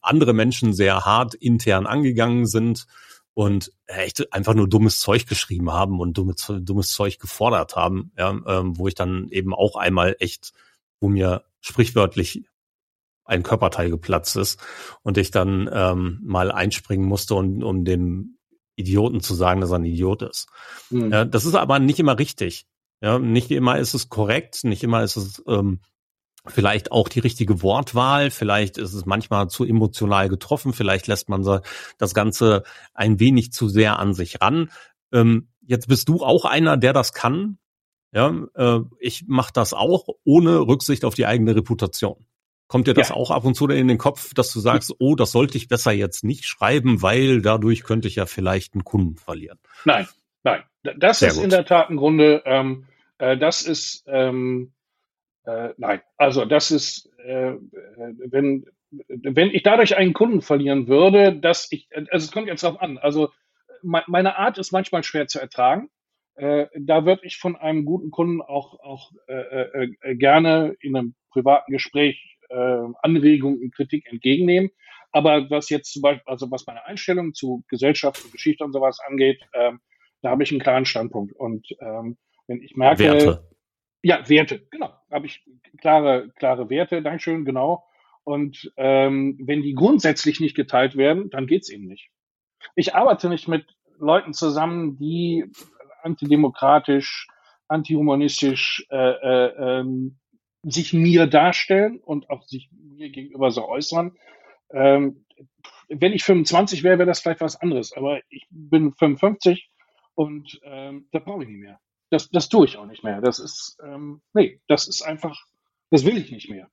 andere 0.00 0.32
Menschen 0.32 0.72
sehr 0.72 1.04
hart 1.04 1.34
intern 1.34 1.86
angegangen 1.86 2.46
sind 2.46 2.86
und 3.34 3.70
echt 3.86 4.32
einfach 4.32 4.54
nur 4.54 4.68
dummes 4.68 4.98
Zeug 4.98 5.26
geschrieben 5.26 5.70
haben 5.70 6.00
und 6.00 6.16
dummes, 6.16 6.50
dummes 6.60 6.90
Zeug 6.90 7.18
gefordert 7.18 7.76
haben, 7.76 8.10
ja, 8.16 8.30
ähm, 8.30 8.78
wo 8.78 8.88
ich 8.88 8.94
dann 8.94 9.28
eben 9.28 9.54
auch 9.54 9.76
einmal 9.76 10.16
echt, 10.20 10.52
wo 11.00 11.08
mir 11.08 11.44
sprichwörtlich 11.60 12.44
ein 13.26 13.42
Körperteil 13.42 13.90
geplatzt 13.90 14.36
ist 14.36 14.60
und 15.02 15.18
ich 15.18 15.30
dann 15.30 15.68
ähm, 15.72 16.20
mal 16.22 16.50
einspringen 16.50 17.06
musste, 17.06 17.34
um, 17.34 17.62
um 17.62 17.84
dem 17.84 18.38
Idioten 18.76 19.20
zu 19.20 19.34
sagen, 19.34 19.60
dass 19.60 19.70
er 19.70 19.78
ein 19.78 19.84
Idiot 19.84 20.22
ist. 20.22 20.48
Mhm. 20.90 21.12
Ja, 21.12 21.24
das 21.24 21.44
ist 21.44 21.54
aber 21.54 21.78
nicht 21.78 21.98
immer 21.98 22.18
richtig. 22.18 22.66
Ja, 23.00 23.18
nicht 23.18 23.50
immer 23.50 23.78
ist 23.78 23.94
es 23.94 24.08
korrekt, 24.08 24.64
nicht 24.64 24.82
immer 24.82 25.02
ist 25.02 25.16
es 25.16 25.42
ähm, 25.46 25.80
vielleicht 26.46 26.92
auch 26.92 27.08
die 27.08 27.20
richtige 27.20 27.62
Wortwahl, 27.62 28.30
vielleicht 28.30 28.78
ist 28.78 28.94
es 28.94 29.04
manchmal 29.04 29.48
zu 29.48 29.64
emotional 29.64 30.28
getroffen, 30.28 30.72
vielleicht 30.72 31.06
lässt 31.06 31.28
man 31.28 31.44
das 31.98 32.14
Ganze 32.14 32.62
ein 32.94 33.18
wenig 33.20 33.52
zu 33.52 33.68
sehr 33.68 33.98
an 33.98 34.14
sich 34.14 34.40
ran. 34.40 34.70
Ähm, 35.12 35.48
jetzt 35.60 35.88
bist 35.88 36.08
du 36.08 36.24
auch 36.24 36.44
einer, 36.44 36.76
der 36.76 36.92
das 36.92 37.12
kann. 37.12 37.58
Ja, 38.12 38.34
äh, 38.54 38.80
ich 38.98 39.24
mache 39.26 39.52
das 39.52 39.74
auch 39.74 40.06
ohne 40.24 40.60
Rücksicht 40.60 41.04
auf 41.04 41.14
die 41.14 41.26
eigene 41.26 41.54
Reputation. 41.54 42.25
Kommt 42.68 42.88
dir 42.88 42.94
das 42.94 43.10
ja. 43.10 43.14
auch 43.14 43.30
ab 43.30 43.44
und 43.44 43.54
zu 43.54 43.68
in 43.68 43.88
den 43.88 43.98
Kopf, 43.98 44.34
dass 44.34 44.52
du 44.52 44.58
sagst, 44.58 44.94
oh, 44.98 45.14
das 45.14 45.30
sollte 45.30 45.56
ich 45.56 45.68
besser 45.68 45.92
jetzt 45.92 46.24
nicht 46.24 46.44
schreiben, 46.44 47.00
weil 47.00 47.40
dadurch 47.40 47.84
könnte 47.84 48.08
ich 48.08 48.16
ja 48.16 48.26
vielleicht 48.26 48.74
einen 48.74 48.84
Kunden 48.84 49.16
verlieren? 49.16 49.58
Nein, 49.84 50.08
nein. 50.42 50.64
Das 50.98 51.20
Sehr 51.20 51.28
ist 51.28 51.36
gut. 51.36 51.44
in 51.44 51.50
der 51.50 51.64
Tat 51.64 51.90
im 51.90 51.96
Grunde, 51.96 52.42
ähm, 52.44 52.86
äh, 53.18 53.36
das 53.36 53.62
ist, 53.62 54.04
ähm, 54.06 54.72
äh, 55.44 55.70
nein, 55.76 56.00
also 56.16 56.44
das 56.44 56.70
ist, 56.70 57.10
äh, 57.24 57.54
wenn, 57.96 58.66
wenn 59.08 59.50
ich 59.50 59.62
dadurch 59.62 59.96
einen 59.96 60.12
Kunden 60.12 60.42
verlieren 60.42 60.86
würde, 60.88 61.36
dass 61.36 61.68
ich, 61.70 61.88
also 61.92 62.24
es 62.24 62.32
kommt 62.32 62.48
jetzt 62.48 62.62
darauf 62.62 62.80
an, 62.80 62.98
also 62.98 63.30
meine 63.82 64.38
Art 64.38 64.58
ist 64.58 64.72
manchmal 64.72 65.04
schwer 65.04 65.28
zu 65.28 65.40
ertragen. 65.40 65.90
Äh, 66.34 66.66
da 66.78 67.06
würde 67.06 67.22
ich 67.24 67.38
von 67.38 67.56
einem 67.56 67.84
guten 67.84 68.10
Kunden 68.10 68.42
auch, 68.42 68.78
auch 68.80 69.12
äh, 69.26 69.34
äh, 69.34 69.88
äh 70.02 70.14
gerne 70.16 70.74
in 70.80 70.96
einem 70.96 71.14
privaten 71.30 71.72
Gespräch 71.72 72.35
äh, 72.50 72.92
Anregungen 73.02 73.60
und 73.60 73.74
Kritik 73.74 74.06
entgegennehmen. 74.10 74.70
Aber 75.12 75.48
was 75.50 75.70
jetzt 75.70 75.92
zum 75.92 76.02
Beispiel, 76.02 76.22
also 76.26 76.50
was 76.50 76.66
meine 76.66 76.84
Einstellung 76.84 77.32
zu 77.34 77.64
Gesellschaft 77.68 78.24
und 78.24 78.32
Geschichte 78.32 78.64
und 78.64 78.72
sowas 78.72 78.98
angeht, 79.06 79.40
ähm, 79.54 79.80
da 80.22 80.30
habe 80.30 80.42
ich 80.42 80.50
einen 80.50 80.60
klaren 80.60 80.84
Standpunkt. 80.84 81.32
Und 81.34 81.66
ähm, 81.80 82.16
wenn 82.46 82.62
ich 82.62 82.76
merke, 82.76 83.04
Werte. 83.04 83.48
ja, 84.02 84.28
Werte, 84.28 84.66
genau, 84.70 84.92
habe 85.10 85.26
ich 85.26 85.44
klare, 85.80 86.30
klare 86.36 86.68
Werte, 86.70 87.02
Dankeschön, 87.02 87.44
genau. 87.44 87.84
Und 88.24 88.72
ähm, 88.76 89.38
wenn 89.40 89.62
die 89.62 89.74
grundsätzlich 89.74 90.40
nicht 90.40 90.56
geteilt 90.56 90.96
werden, 90.96 91.30
dann 91.30 91.46
geht's 91.46 91.68
eben 91.68 91.86
nicht. 91.86 92.10
Ich 92.74 92.94
arbeite 92.94 93.28
nicht 93.28 93.46
mit 93.46 93.64
Leuten 93.98 94.34
zusammen, 94.34 94.98
die 94.98 95.44
antidemokratisch, 96.02 97.28
antihumanistisch 97.68 98.86
äh, 98.90 98.96
äh, 98.96 99.80
ähm, 99.80 100.18
sich 100.68 100.92
mir 100.92 101.26
darstellen 101.26 102.00
und 102.00 102.28
auch 102.28 102.42
sich 102.42 102.68
mir 102.72 103.10
gegenüber 103.10 103.50
so 103.50 103.68
äußern. 103.68 104.16
Ähm, 104.70 105.24
wenn 105.88 106.12
ich 106.12 106.24
25 106.24 106.82
wäre, 106.82 106.98
wäre 106.98 107.06
das 107.06 107.20
vielleicht 107.20 107.40
was 107.40 107.60
anderes. 107.60 107.92
Aber 107.92 108.20
ich 108.28 108.46
bin 108.50 108.92
55 108.92 109.70
und 110.14 110.60
ähm, 110.64 111.08
da 111.12 111.20
brauche 111.20 111.44
ich 111.44 111.48
nicht 111.48 111.60
mehr. 111.60 111.80
Das, 112.10 112.30
das 112.30 112.48
tue 112.48 112.66
ich 112.66 112.76
auch 112.76 112.86
nicht 112.86 113.04
mehr. 113.04 113.20
Das 113.20 113.38
ist, 113.38 113.78
ähm, 113.82 114.22
nee, 114.32 114.60
das 114.66 114.88
ist 114.88 115.02
einfach, 115.02 115.40
das 115.90 116.04
will 116.04 116.18
ich 116.18 116.32
nicht 116.32 116.50
mehr. 116.50 116.68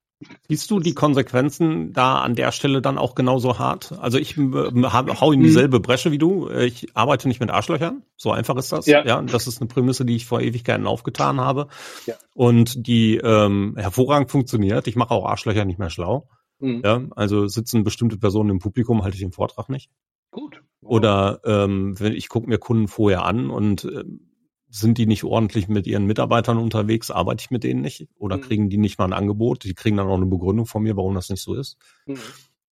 Siehst 0.48 0.70
du 0.72 0.80
die 0.80 0.94
Konsequenzen 0.94 1.94
da 1.94 2.22
an 2.22 2.36
der 2.36 2.52
Stelle 2.52 2.82
dann 2.82 2.98
auch 2.98 3.16
genauso 3.16 3.60
hart? 3.60 3.94
Also 4.00 4.18
ich 4.18 4.38
äh, 4.38 4.42
hau 4.44 5.32
in 5.32 5.42
dieselbe 5.42 5.80
Bresche 5.80 6.12
wie 6.12 6.18
du. 6.18 6.50
Ich 6.50 6.96
arbeite 6.96 7.28
nicht 7.28 7.40
mit 7.40 7.50
Arschlöchern. 7.50 8.04
So 8.18 8.32
einfach 8.32 8.56
ist 8.58 8.72
das. 8.72 8.86
Ja. 8.86 9.06
ja 9.06 9.22
das 9.22 9.48
ist 9.48 9.62
eine 9.62 9.68
Prämisse, 9.68 10.06
die 10.06 10.16
ich 10.16 10.26
vor 10.26 10.42
Ewigkeiten 10.42 10.88
aufgetan 10.88 11.40
habe. 11.40 11.68
Ja. 12.06 12.16
Und 12.34 12.88
die 12.88 13.18
ähm, 13.18 13.76
hervorragend 13.78 14.32
funktioniert. 14.32 14.88
Ich 14.88 14.96
mache 14.96 15.12
auch 15.12 15.26
Arschlöcher 15.26 15.66
nicht 15.66 15.80
mehr 15.80 15.90
schlau. 15.90 16.30
Mhm. 16.60 16.82
Ja, 16.84 17.02
also 17.16 17.48
sitzen 17.48 17.84
bestimmte 17.84 18.18
Personen 18.18 18.52
im 18.52 18.60
Publikum, 18.60 19.04
halte 19.04 19.16
ich 19.16 19.22
den 19.22 19.32
Vortrag 19.32 19.70
nicht. 19.70 19.90
Gut. 20.32 20.62
Oder 20.82 21.42
ähm, 21.46 22.00
wenn 22.00 22.14
ich 22.14 22.30
gucke 22.30 22.48
mir 22.48 22.58
Kunden 22.58 22.88
vorher 22.88 23.26
an 23.26 23.50
und 23.50 23.86
äh, 23.86 24.04
sind 24.74 24.98
die 24.98 25.06
nicht 25.06 25.24
ordentlich 25.24 25.68
mit 25.68 25.86
ihren 25.86 26.06
Mitarbeitern 26.06 26.58
unterwegs, 26.58 27.12
arbeite 27.12 27.44
ich 27.44 27.52
mit 27.52 27.64
denen 27.64 27.82
nicht 27.82 28.08
oder 28.18 28.38
mhm. 28.38 28.42
kriegen 28.42 28.70
die 28.70 28.78
nicht 28.78 28.98
mal 28.98 29.06
ein 29.06 29.14
Angebot, 29.14 29.64
die 29.64 29.76
kriegen 29.76 29.98
dann 29.98 30.08
auch 30.08 30.18
eine 30.18 30.26
Begründung 30.26 30.66
von 30.66 30.82
mir, 30.82 30.98
warum 30.98 31.14
das 31.14 31.30
nicht 31.30 31.44
so 31.44 31.54
ist. 31.54 31.78
Mhm. 32.08 32.18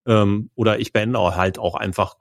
Ähm, 0.07 0.49
oder 0.55 0.79
ich 0.79 0.93
beende 0.93 1.19
halt 1.35 1.59
auch 1.59 1.75
einfach 1.75 2.15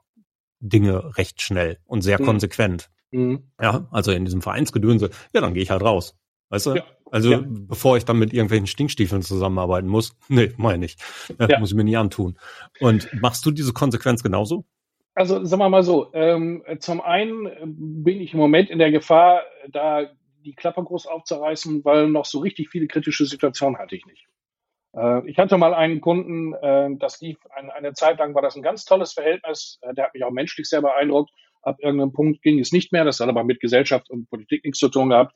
Dinge 0.59 1.17
recht 1.17 1.41
schnell 1.41 1.79
und 1.85 2.03
sehr 2.03 2.21
mhm. 2.21 2.25
konsequent. 2.25 2.91
Mhm. 3.09 3.51
Ja, 3.59 3.87
also 3.89 4.11
in 4.11 4.23
diesem 4.23 4.43
Vereinsgedönse, 4.43 5.09
ja, 5.33 5.41
dann 5.41 5.55
gehe 5.55 5.63
ich 5.63 5.71
halt 5.71 5.81
raus. 5.81 6.15
Weißt 6.49 6.67
du? 6.67 6.75
Ja. 6.75 6.83
Also 7.09 7.31
ja. 7.31 7.41
bevor 7.43 7.97
ich 7.97 8.05
dann 8.05 8.19
mit 8.19 8.33
irgendwelchen 8.33 8.67
Stinkstiefeln 8.67 9.23
zusammenarbeiten 9.23 9.87
muss, 9.87 10.15
nee, 10.27 10.53
meine 10.57 10.85
ich. 10.85 10.97
Ja. 11.39 11.59
Muss 11.59 11.71
ich 11.71 11.75
mir 11.75 11.83
nie 11.83 11.97
antun. 11.97 12.37
Und 12.79 13.09
machst 13.19 13.43
du 13.47 13.51
diese 13.51 13.73
Konsequenz 13.73 14.21
genauso? 14.21 14.63
Also 15.13 15.43
sagen 15.43 15.61
wir 15.61 15.69
mal 15.69 15.83
so, 15.83 16.13
ähm, 16.13 16.63
zum 16.79 17.01
einen 17.01 17.49
bin 18.03 18.21
ich 18.21 18.33
im 18.33 18.39
Moment 18.39 18.69
in 18.69 18.79
der 18.79 18.91
Gefahr, 18.91 19.43
da 19.69 20.09
die 20.43 20.55
Klappe 20.55 20.83
groß 20.83 21.07
aufzureißen, 21.07 21.83
weil 21.83 22.07
noch 22.07 22.25
so 22.25 22.39
richtig 22.39 22.69
viele 22.69 22.87
kritische 22.87 23.25
Situationen 23.25 23.77
hatte 23.77 23.95
ich 23.95 24.05
nicht. 24.05 24.25
Äh, 24.95 25.27
ich 25.29 25.37
hatte 25.37 25.57
mal 25.57 25.73
einen 25.73 26.01
Kunden, 26.01 26.53
äh, 26.53 26.89
das 26.97 27.21
lief 27.21 27.37
eine, 27.51 27.73
eine, 27.73 27.93
Zeit 27.93 28.19
lang, 28.19 28.33
war 28.35 28.41
das 28.41 28.55
ein 28.55 28.63
ganz 28.63 28.85
tolles 28.85 29.13
Verhältnis, 29.13 29.79
äh, 29.81 29.93
der 29.93 30.05
hat 30.05 30.13
mich 30.13 30.23
auch 30.23 30.31
menschlich 30.31 30.67
sehr 30.67 30.81
beeindruckt. 30.81 31.31
Ab 31.61 31.77
irgendeinem 31.79 32.11
Punkt 32.11 32.41
ging 32.41 32.59
es 32.59 32.71
nicht 32.71 32.91
mehr, 32.91 33.05
das 33.05 33.19
hat 33.19 33.29
aber 33.29 33.43
mit 33.43 33.59
Gesellschaft 33.59 34.09
und 34.09 34.29
Politik 34.29 34.63
nichts 34.65 34.79
zu 34.79 34.89
tun 34.89 35.09
gehabt. 35.09 35.35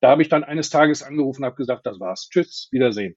Da 0.00 0.10
habe 0.10 0.22
ich 0.22 0.28
dann 0.28 0.44
eines 0.44 0.70
Tages 0.70 1.02
angerufen 1.02 1.42
und 1.42 1.46
habe 1.46 1.56
gesagt, 1.56 1.86
das 1.86 2.00
war's. 2.00 2.28
Tschüss, 2.30 2.68
Wiedersehen. 2.70 3.16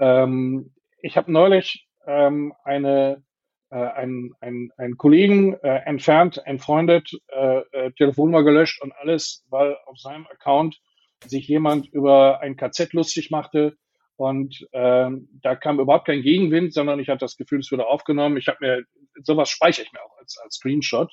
Ähm, 0.00 0.74
ich 1.02 1.16
habe 1.16 1.30
neulich 1.30 1.88
ähm, 2.06 2.52
eine 2.64 3.22
äh, 3.70 3.76
einen, 3.76 4.34
einen, 4.40 4.96
Kollegen 4.96 5.54
äh, 5.54 5.80
entfernt, 5.84 6.40
entfreundet, 6.44 7.10
äh, 7.28 7.58
äh, 7.72 7.92
Telefonnummer 7.92 8.42
gelöscht 8.42 8.80
und 8.82 8.92
alles, 8.92 9.44
weil 9.50 9.76
auf 9.86 9.98
seinem 9.98 10.26
Account 10.26 10.80
sich 11.26 11.48
jemand 11.48 11.88
über 11.88 12.40
ein 12.40 12.56
KZ 12.56 12.92
lustig 12.92 13.30
machte. 13.30 13.76
Und 14.16 14.66
ähm, 14.72 15.28
da 15.42 15.54
kam 15.54 15.78
überhaupt 15.78 16.06
kein 16.06 16.22
Gegenwind, 16.22 16.72
sondern 16.72 16.98
ich 16.98 17.08
hatte 17.08 17.20
das 17.20 17.36
Gefühl, 17.36 17.60
es 17.60 17.70
wurde 17.70 17.86
aufgenommen. 17.86 18.36
Ich 18.36 18.48
habe 18.48 18.58
mir, 18.60 18.84
sowas 19.22 19.48
speichere 19.48 19.84
ich 19.84 19.92
mir 19.92 20.02
auch 20.02 20.16
als, 20.18 20.38
als 20.42 20.56
Screenshot. 20.56 21.10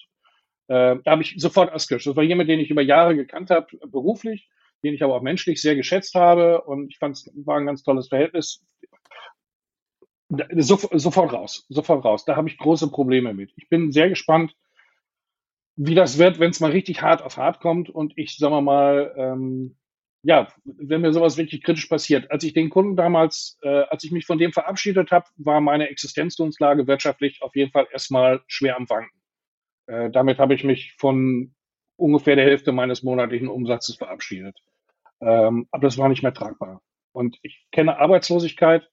Äh, 0.68 0.98
da 1.04 1.12
habe 1.12 1.22
ich 1.22 1.36
sofort 1.38 1.72
ausgelöscht. 1.72 2.08
Das 2.08 2.16
war 2.16 2.24
jemand, 2.24 2.50
den 2.50 2.60
ich 2.60 2.72
über 2.72 2.82
Jahre 2.82 3.16
gekannt 3.16 3.52
habe, 3.52 3.68
beruflich, 3.88 4.50
den 4.84 4.96
ich 4.96 5.04
aber 5.04 5.16
auch 5.16 5.22
menschlich 5.22 5.62
sehr 5.62 5.76
geschätzt 5.76 6.16
habe. 6.16 6.62
Und 6.62 6.90
ich 6.90 6.98
fand 6.98 7.18
es 7.18 7.30
war 7.46 7.58
ein 7.58 7.68
ganz 7.68 7.84
tolles 7.84 8.08
Verhältnis. 8.08 8.64
So, 10.30 10.78
sofort 10.94 11.34
raus, 11.34 11.66
sofort 11.70 12.04
raus. 12.04 12.26
Da 12.26 12.36
habe 12.36 12.48
ich 12.48 12.58
große 12.58 12.90
Probleme 12.90 13.34
mit. 13.34 13.52
Ich 13.58 13.70
bin 13.70 13.92
sehr 13.92 14.10
gespannt, 14.10 14.56
wie 15.76 15.96
das 15.96 16.18
wird, 16.18 16.40
wenn 16.40 16.52
es 16.52 16.60
mal 16.60 16.72
richtig 16.72 17.02
hart 17.02 17.22
auf 17.22 17.38
hart 17.38 17.60
kommt 17.60 17.90
und 17.90 18.14
ich, 18.18 18.38
sagen 18.38 18.54
wir 18.54 18.62
mal, 18.62 19.14
ähm, 19.18 19.78
ja, 20.24 20.48
wenn 20.64 21.02
mir 21.02 21.14
sowas 21.14 21.38
wirklich 21.38 21.62
kritisch 21.62 21.86
passiert. 21.86 22.32
Als 22.32 22.44
ich 22.44 22.54
den 22.54 22.72
Kunden 22.72 22.96
damals, 22.96 23.60
äh, 23.62 23.84
als 23.90 24.04
ich 24.04 24.12
mich 24.12 24.26
von 24.26 24.40
dem 24.40 24.54
verabschiedet 24.54 25.12
habe, 25.12 25.28
war 25.36 25.62
meine 25.62 25.90
Existenzgrundlage 25.90 26.88
wirtschaftlich 26.88 27.44
auf 27.44 27.56
jeden 27.56 27.72
Fall 27.72 27.88
erstmal 27.92 28.42
schwer 28.48 28.78
am 28.78 28.90
Wanken. 28.90 29.20
Äh, 29.86 30.10
damit 30.10 30.40
habe 30.40 30.56
ich 30.56 30.64
mich 30.64 30.94
von 30.98 31.54
ungefähr 31.98 32.36
der 32.36 32.46
Hälfte 32.46 32.72
meines 32.72 33.04
monatlichen 33.04 33.48
Umsatzes 33.48 33.98
verabschiedet. 33.98 34.58
Ähm, 35.22 35.68
aber 35.72 35.84
das 35.84 36.00
war 36.00 36.10
nicht 36.10 36.24
mehr 36.24 36.34
tragbar. 36.34 36.82
Und 37.12 37.38
ich 37.44 37.68
kenne 37.72 38.00
Arbeitslosigkeit 38.00 38.90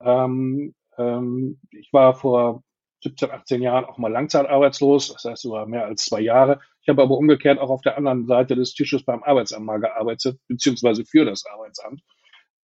Ähm, 0.00 0.74
ähm, 0.96 1.60
ich 1.70 1.92
war 1.92 2.14
vor 2.14 2.62
17, 3.02 3.30
18 3.30 3.62
Jahren 3.62 3.84
auch 3.84 3.98
mal 3.98 4.10
langzeitarbeitslos, 4.10 5.12
das 5.12 5.24
heißt 5.24 5.42
sogar 5.42 5.66
mehr 5.66 5.86
als 5.86 6.04
zwei 6.04 6.20
Jahre. 6.20 6.60
Ich 6.82 6.88
habe 6.88 7.02
aber 7.02 7.16
umgekehrt 7.16 7.58
auch 7.58 7.70
auf 7.70 7.82
der 7.82 7.96
anderen 7.96 8.26
Seite 8.26 8.56
des 8.56 8.74
Tisches 8.74 9.04
beim 9.04 9.22
Arbeitsamt 9.22 9.66
mal 9.66 9.78
gearbeitet, 9.78 10.38
beziehungsweise 10.48 11.04
für 11.04 11.24
das 11.24 11.44
Arbeitsamt. 11.46 12.02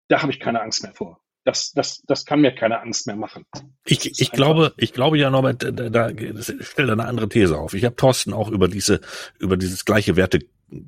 Da 0.08 0.22
habe 0.22 0.32
ich 0.32 0.40
keine 0.40 0.62
Angst 0.62 0.82
mehr 0.82 0.94
vor 0.94 1.20
das, 1.44 1.72
das, 1.72 2.02
das 2.06 2.24
kann 2.24 2.40
mir 2.40 2.54
keine 2.54 2.80
Angst 2.80 3.06
mehr 3.06 3.16
machen. 3.16 3.44
Ich, 3.84 4.20
ich 4.20 4.30
glaube, 4.32 4.72
ich 4.76 4.92
glaube 4.92 5.18
ja, 5.18 5.30
Norbert, 5.30 5.62
da, 5.62 5.70
da 5.70 6.10
stell 6.60 6.86
da 6.86 6.92
eine 6.92 7.06
andere 7.06 7.28
These 7.28 7.58
auf. 7.58 7.74
Ich 7.74 7.84
habe 7.84 7.96
Thorsten 7.96 8.32
auch 8.32 8.48
über 8.48 8.68
diese, 8.68 9.00
über 9.38 9.56
dieses 9.56 9.84
gleiche 9.84 10.16
Werte 10.16 10.40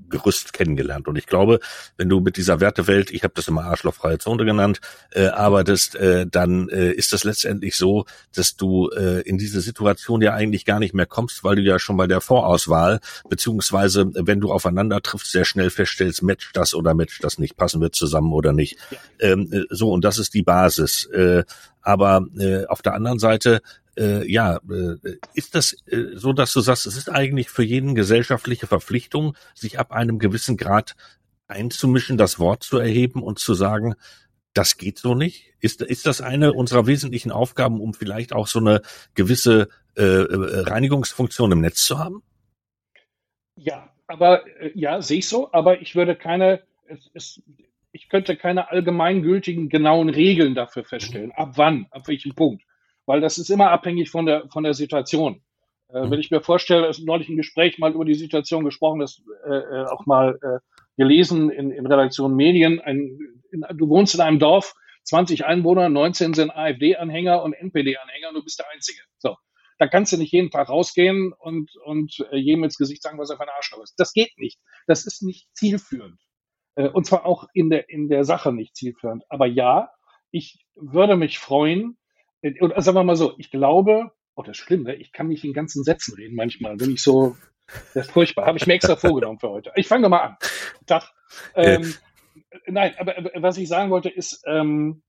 Gerüst 0.09 0.53
kennengelernt. 0.53 1.09
Und 1.09 1.17
ich 1.17 1.27
glaube, 1.27 1.61
wenn 1.97 2.09
du 2.09 2.21
mit 2.21 2.37
dieser 2.37 2.61
Wertewelt, 2.61 3.11
ich 3.11 3.23
habe 3.23 3.35
das 3.35 3.49
immer 3.49 3.65
arschlochfreie 3.65 4.19
Zone 4.19 4.45
genannt, 4.45 4.81
äh, 5.13 5.27
arbeitest, 5.27 5.97
äh, 5.97 6.27
dann 6.27 6.69
äh, 6.69 6.91
ist 6.93 7.13
das 7.13 7.25
letztendlich 7.25 7.77
so, 7.77 8.07
dass 8.35 8.57
du 8.57 8.91
äh, 8.91 9.21
in 9.23 9.39
diese 9.39 9.61
Situation 9.61 10.23
ja 10.23 10.35
eigentlich 10.35 10.65
gar 10.65 10.79
nicht 10.79 10.95
mehr 10.95 11.07
kommst, 11.07 11.45
weil 11.45 11.57
du 11.57 11.63
ja 11.63 11.79
schon 11.79 11.97
bei 11.97 12.07
der 12.07 12.21
Vorauswahl, 12.21 13.01
beziehungsweise 13.29 14.11
wenn 14.15 14.41
du 14.41 14.53
aufeinander 14.53 15.03
triffst, 15.03 15.33
sehr 15.33 15.45
schnell 15.45 15.71
feststellst, 15.71 16.23
matcht 16.23 16.57
das 16.57 16.75
oder 16.75 16.95
matcht 16.95 17.23
das 17.23 17.39
nicht, 17.39 17.57
passen 17.57 17.81
wir 17.81 17.93
zusammen 17.93 18.33
oder 18.33 18.53
nicht. 18.53 18.77
Ja. 18.91 18.99
Ähm, 19.21 19.49
äh, 19.53 19.63
so, 19.71 19.93
und 19.93 20.05
das 20.05 20.19
ist 20.19 20.35
die 20.35 20.43
Basis. 20.43 21.07
Äh, 21.07 21.45
aber 21.85 22.27
äh, 22.39 22.67
auf 22.67 22.83
der 22.83 22.95
anderen 22.95 23.19
Seite 23.19 23.61
äh, 23.97 24.31
ja, 24.31 24.57
äh, 24.69 24.97
ist 25.35 25.55
das 25.55 25.77
äh, 25.87 26.15
so, 26.15 26.33
dass 26.33 26.53
du 26.53 26.61
sagst, 26.61 26.87
es 26.87 26.97
ist 26.97 27.09
eigentlich 27.09 27.49
für 27.51 27.63
jeden 27.63 27.95
gesellschaftliche 27.95 28.67
Verpflichtung, 28.67 29.37
sich 29.55 29.79
ab 29.79 29.93
einem 29.93 30.19
gewissen 30.19 30.57
Grad 30.57 30.97
einzumischen, 31.47 32.17
das 32.17 32.39
Wort 32.39 32.63
zu 32.63 32.79
erheben 32.79 33.23
und 33.23 33.39
zu 33.39 33.55
sagen, 33.55 33.95
das 34.55 34.79
geht 34.79 34.99
so 34.99 35.15
nicht? 35.15 35.53
Ist, 35.61 35.83
ist 35.83 36.07
das 36.07 36.21
eine 36.21 36.53
unserer 36.53 36.87
wesentlichen 36.87 37.33
Aufgaben, 37.33 37.81
um 37.81 37.93
vielleicht 37.93 38.33
auch 38.33 38.47
so 38.47 38.61
eine 38.61 38.83
gewisse 39.15 39.69
äh, 39.97 40.03
äh 40.03 40.61
Reinigungsfunktion 40.61 41.53
im 41.53 41.61
Netz 41.61 41.85
zu 41.85 41.99
haben? 41.99 42.23
Ja, 43.57 43.93
aber 44.07 44.47
äh, 44.61 44.71
ja, 44.75 45.03
sehe 45.03 45.19
ich 45.19 45.29
so, 45.29 45.53
aber 45.53 45.81
ich 45.81 45.95
würde 45.95 46.17
keine, 46.17 46.63
es, 46.87 47.11
es, 47.15 47.43
ich 47.95 48.09
könnte 48.11 48.37
keine 48.37 48.71
allgemeingültigen, 48.71 49.71
genauen 49.71 50.11
Regeln 50.11 50.55
dafür 50.55 50.85
feststellen. 50.85 51.33
Ab 51.33 51.53
wann, 51.57 51.87
ab 51.91 52.09
welchem 52.09 52.35
Punkt 52.35 52.63
weil 53.07 53.21
das 53.21 53.39
ist 53.39 53.51
immer 53.51 53.71
abhängig 53.71 54.11
von 54.11 54.27
der, 54.27 54.49
von 54.49 54.65
der 54.65 54.75
Situation. 54.75 55.43
Äh. 55.89 56.11
Wenn 56.11 56.21
ich 56.21 56.31
mir 56.31 56.41
vorstelle, 56.41 56.87
es 56.87 56.99
ist 56.99 57.07
neulich 57.07 57.29
ein 57.29 57.37
Gespräch 57.37 57.79
mal 57.79 57.93
über 57.93 58.05
die 58.05 58.15
Situation 58.15 58.65
gesprochen, 58.65 59.01
das 59.01 59.23
äh, 59.47 59.55
äh, 59.55 59.85
auch 59.87 60.07
mal 60.07 60.39
äh, 60.43 60.59
gelesen 60.97 61.51
in, 61.51 61.71
in 61.71 61.87
Redaktion 61.87 62.35
Medien. 62.35 62.81
Ein, 62.81 63.19
in, 63.51 63.65
du 63.75 63.89
wohnst 63.89 64.15
in 64.15 64.21
einem 64.21 64.39
Dorf, 64.39 64.75
20 65.05 65.45
Einwohner, 65.45 65.89
19 65.89 66.35
sind 66.35 66.51
AfD-Anhänger 66.51 67.43
und 67.43 67.53
NPD-Anhänger 67.53 68.29
und 68.29 68.35
du 68.37 68.45
bist 68.45 68.59
der 68.59 68.71
Einzige. 68.73 69.01
So. 69.19 69.37
Da 69.79 69.89
kannst 69.89 70.13
du 70.13 70.17
nicht 70.17 70.33
jeden 70.33 70.51
Tag 70.51 70.69
rausgehen 70.69 71.33
und, 71.33 71.71
und 71.85 72.25
äh, 72.31 72.37
jedem 72.37 72.65
ins 72.65 72.79
Gesicht 72.79 73.03
sagen, 73.03 73.19
was 73.19 73.29
er 73.29 73.37
für 73.37 73.43
ein 73.43 73.49
Arschloch 73.57 73.83
ist. 73.83 73.95
Das 73.99 74.13
geht 74.13 74.39
nicht. 74.39 74.61
Das 74.87 75.05
ist 75.05 75.23
nicht 75.23 75.49
zielführend. 75.53 76.21
Äh, 76.77 76.89
und 76.89 77.07
zwar 77.07 77.25
auch 77.25 77.49
in 77.53 77.71
der, 77.71 77.89
in 77.89 78.09
der 78.09 78.25
Sache 78.25 78.53
nicht 78.53 78.77
zielführend. 78.77 79.25
Aber 79.29 79.47
ja, 79.47 79.91
ich 80.31 80.65
würde 80.75 81.17
mich 81.17 81.39
freuen, 81.39 81.97
und 82.61 82.75
sagen 82.83 82.97
wir 82.97 83.05
mal 83.05 83.17
so, 83.17 83.35
ich 83.39 83.51
glaube, 83.51 84.11
oh, 84.35 84.43
das 84.43 84.59
ist 84.59 84.65
schlimm, 84.65 84.83
ne? 84.83 84.95
ich 84.95 85.13
kann 85.13 85.29
nicht 85.29 85.45
in 85.45 85.53
ganzen 85.53 85.85
Sätzen 85.85 86.15
reden 86.15 86.35
manchmal, 86.35 86.79
wenn 86.79 86.91
ich 86.91 87.03
so, 87.03 87.37
das 87.95 88.07
ist 88.07 88.13
furchtbar, 88.13 88.47
habe 88.47 88.59
ich 88.59 88.67
mir 88.67 88.75
extra 88.75 88.97
vorgenommen 88.97 89.39
für 89.39 89.51
heute. 89.51 89.73
Ich 89.77 89.89
fange 89.89 90.09
mal 90.09 90.19
an. 90.19 90.37
Tag. 90.87 91.11
Ähm, 91.55 91.95
äh. 92.65 92.71
Nein, 92.71 92.95
aber 92.99 93.15
was 93.37 93.57
ich 93.57 93.69
sagen 93.69 93.91
wollte 93.91 94.11
ist, 94.11 94.43
ähm, 94.47 95.03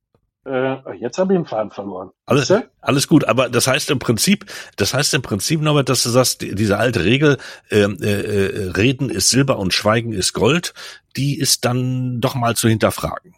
äh, 0.45 0.95
jetzt 0.99 1.17
habe 1.17 1.34
ich 1.34 1.39
den 1.39 1.45
Faden 1.45 1.71
verloren. 1.71 2.12
Alles, 2.25 2.53
alles 2.81 3.08
gut, 3.08 3.25
aber 3.25 3.49
das 3.49 3.67
heißt 3.67 3.89
im 3.89 3.99
Prinzip, 3.99 4.45
das 4.77 4.93
heißt 4.93 5.13
im 5.15 5.21
Prinzip, 5.21 5.62
Norbert, 5.62 5.89
dass 5.89 6.03
du 6.03 6.10
sagst, 6.10 6.41
diese 6.41 6.77
alte 6.77 7.03
Regel, 7.03 7.38
ähm, 7.71 7.97
äh, 8.01 8.05
äh, 8.05 8.69
Reden 8.71 9.10
ist 9.10 9.29
Silber 9.29 9.58
und 9.58 9.73
Schweigen 9.73 10.13
ist 10.13 10.34
Gold, 10.34 10.73
die 11.17 11.38
ist 11.38 11.65
dann 11.65 12.21
doch 12.21 12.36
mal 12.36 12.55
zu 12.55 12.69
hinterfragen. 12.69 13.36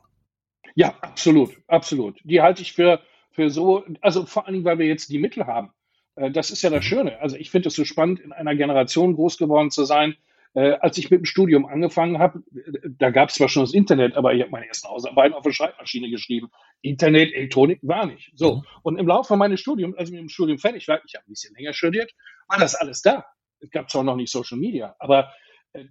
Ja, 0.75 0.93
absolut, 1.01 1.51
absolut. 1.67 2.19
Die 2.23 2.41
halte 2.41 2.61
ich 2.61 2.73
für, 2.73 2.99
für 3.31 3.49
so, 3.49 3.83
also 4.01 4.25
vor 4.25 4.45
allen 4.45 4.53
Dingen, 4.53 4.65
weil 4.65 4.79
wir 4.79 4.87
jetzt 4.87 5.09
die 5.09 5.19
Mittel 5.19 5.47
haben. 5.47 5.71
Äh, 6.15 6.31
das 6.31 6.51
ist 6.51 6.61
ja 6.61 6.69
das 6.69 6.83
mhm. 6.83 6.87
Schöne. 6.87 7.21
Also 7.21 7.37
ich 7.37 7.49
finde 7.49 7.69
es 7.69 7.75
so 7.75 7.85
spannend, 7.85 8.19
in 8.19 8.33
einer 8.33 8.55
Generation 8.55 9.15
groß 9.15 9.37
geworden 9.37 9.71
zu 9.71 9.85
sein. 9.85 10.15
Äh, 10.53 10.77
als 10.79 10.97
ich 10.97 11.11
mit 11.11 11.21
dem 11.21 11.25
Studium 11.25 11.65
angefangen 11.65 12.19
habe, 12.19 12.43
äh, 12.55 12.89
da 12.97 13.11
gab 13.11 13.29
es 13.29 13.35
zwar 13.35 13.49
schon 13.49 13.63
das 13.63 13.73
Internet, 13.73 14.15
aber 14.15 14.33
ich 14.33 14.41
habe 14.41 14.51
meine 14.51 14.67
ersten 14.67 14.87
Hausarbeiten 14.89 15.35
auf 15.35 15.43
der 15.43 15.51
Schreibmaschine 15.51 16.09
geschrieben. 16.09 16.49
Internet, 16.81 17.33
Elektronik 17.33 17.79
war 17.81 18.05
nicht. 18.05 18.31
So. 18.35 18.57
Mhm. 18.57 18.63
Und 18.83 18.97
im 18.97 19.07
Laufe 19.07 19.35
meines 19.35 19.59
Studiums, 19.59 19.97
als 19.97 20.09
ich 20.09 20.13
mit 20.13 20.21
dem 20.21 20.29
Studium 20.29 20.59
fertig 20.59 20.87
war, 20.87 21.01
ich 21.05 21.15
habe 21.15 21.25
ein 21.25 21.31
bisschen 21.31 21.53
länger 21.55 21.73
studiert, 21.73 22.11
war 22.47 22.59
das 22.59 22.75
alles 22.75 23.01
da. 23.01 23.25
Es 23.59 23.69
gab 23.71 23.89
zwar 23.89 24.03
noch 24.03 24.15
nicht 24.15 24.31
Social 24.31 24.57
Media, 24.57 24.95
aber 24.99 25.31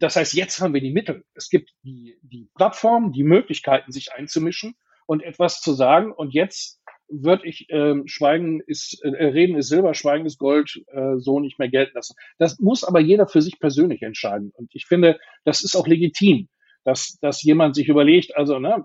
das 0.01 0.17
heißt, 0.17 0.35
jetzt 0.35 0.61
haben 0.61 0.75
wir 0.75 0.81
die 0.81 0.93
Mittel. 0.93 1.25
Es 1.35 1.49
gibt 1.49 1.71
die, 1.83 2.19
die 2.23 2.49
Plattform, 2.55 3.13
die 3.13 3.23
Möglichkeiten, 3.23 3.93
sich 3.93 4.13
einzumischen 4.13 4.75
und 5.07 5.23
etwas 5.23 5.61
zu 5.61 5.73
sagen. 5.75 6.13
Und 6.13 6.35
jetzt 6.35 6.81
würde 7.09 7.47
ich 7.47 7.67
ähm, 7.71 8.07
Schweigen 8.07 8.61
ist, 8.67 9.01
äh, 9.05 9.09
Reden 9.09 9.57
ist 9.57 9.69
Silber, 9.69 9.95
Schweigen 9.95 10.27
ist 10.27 10.39
Gold 10.39 10.83
äh, 10.89 11.19
so 11.19 11.39
nicht 11.39 11.59
mehr 11.59 11.69
gelten 11.69 11.93
lassen. 11.95 12.17
Das 12.39 12.59
muss 12.59 12.83
aber 12.83 13.01
jeder 13.01 13.29
für 13.29 13.43
sich 13.43 13.61
persönlich 13.61 14.03
entscheiden. 14.03 14.51
Und 14.55 14.71
ich 14.75 14.87
finde, 14.87 15.19
das 15.45 15.63
ist 15.63 15.77
auch 15.77 15.87
legitim, 15.87 16.49
dass, 16.85 17.19
dass 17.21 17.43
jemand 17.43 17.77
sich 17.77 17.89
überlegt, 17.89 18.37
also 18.37 18.59
ne, 18.59 18.85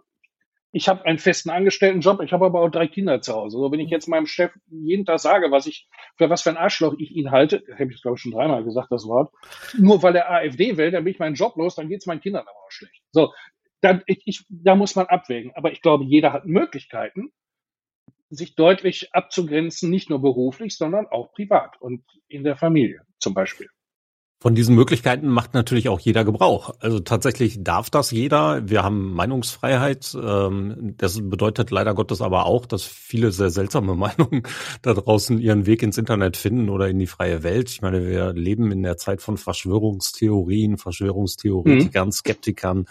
ich 0.72 0.88
habe 0.88 1.06
einen 1.06 1.18
festen 1.18 1.50
Angestelltenjob, 1.50 2.22
ich 2.22 2.32
habe 2.32 2.46
aber 2.46 2.62
auch 2.62 2.70
drei 2.70 2.88
Kinder 2.88 3.22
zu 3.22 3.34
Hause. 3.34 3.58
So, 3.58 3.72
wenn 3.72 3.80
ich 3.80 3.90
jetzt 3.90 4.08
meinem 4.08 4.26
Chef 4.26 4.52
jeden 4.70 5.06
Tag 5.06 5.20
sage, 5.20 5.52
was 5.52 5.68
ich, 5.68 5.88
für 6.18 6.30
was 6.30 6.42
für 6.42 6.50
ein 6.50 6.58
Arschloch 6.58 6.96
ich 6.98 7.12
ihn 7.12 7.32
halte, 7.32 7.64
habe 7.78 7.92
ich 7.92 8.02
glaube 8.02 8.16
ich 8.16 8.22
schon 8.22 8.32
dreimal 8.32 8.64
gesagt, 8.64 8.92
das 8.92 9.06
Wort, 9.06 9.34
nur 9.78 10.02
weil 10.02 10.16
er 10.16 10.32
AfD 10.32 10.78
will, 10.78 10.92
dann 10.92 11.04
bin 11.04 11.14
ich 11.14 11.20
meinen 11.20 11.36
Job 11.36 11.56
los, 11.58 11.76
dann 11.76 11.90
geht 11.90 12.00
es 12.00 12.06
meinen 12.06 12.22
Kindern 12.22 12.44
aber 12.48 12.58
auch 12.66 12.72
schlecht. 12.72 13.04
So, 13.12 13.34
dann, 13.82 14.04
ich, 14.06 14.22
ich, 14.26 14.46
da 14.50 14.76
muss 14.76 14.96
man 14.96 15.08
abwägen. 15.08 15.52
Aber 15.56 15.72
ich 15.72 15.82
glaube, 15.82 16.06
jeder 16.06 16.32
hat 16.34 16.46
Möglichkeiten, 16.46 17.32
sich 18.30 18.56
deutlich 18.56 19.14
abzugrenzen, 19.14 19.90
nicht 19.90 20.10
nur 20.10 20.22
beruflich, 20.22 20.78
sondern 20.78 21.08
auch 21.08 21.34
privat 21.34 21.82
und 21.82 22.04
in 22.30 22.44
der 22.46 22.56
Familie 22.56 23.02
zum 23.20 23.34
Beispiel. 23.34 23.68
Von 24.42 24.56
diesen 24.56 24.74
Möglichkeiten 24.74 25.30
macht 25.30 25.54
natürlich 25.54 25.88
auch 25.88 26.00
jeder 26.00 26.26
Gebrauch. 26.26 26.74
Also 26.80 27.00
tatsächlich 27.00 27.64
darf 27.64 27.92
das 27.92 28.10
jeder. 28.10 28.68
Wir 28.68 28.82
haben 28.82 29.14
Meinungsfreiheit. 29.14 30.18
Ähm, 30.20 30.96
das 30.98 31.20
bedeutet 31.30 31.70
leider 31.70 31.94
Gottes 31.94 32.22
aber 32.22 32.48
auch, 32.48 32.66
dass 32.66 32.82
viele 32.82 33.32
sehr 33.32 33.52
seltsame 33.52 33.94
Meinungen 33.96 34.42
da 34.82 34.96
draußen 34.96 35.38
ihren 35.38 35.68
Weg 35.68 35.84
ins 35.84 36.00
Internet 36.00 36.38
finden 36.38 36.70
oder 36.70 36.90
in 36.90 36.98
die 36.98 37.06
freie 37.06 37.44
Welt. 37.44 37.70
Ich 37.70 37.84
meine, 37.84 38.04
wir 38.08 38.34
leben 38.34 38.72
in 38.72 38.82
der 38.82 38.98
Zeit 38.98 39.22
von 39.22 39.38
Verschwörungstheorien, 39.38 40.80
Verschwörungstheoretikern, 40.80 42.08
mhm. 42.08 42.12
Skeptikern 42.12 42.86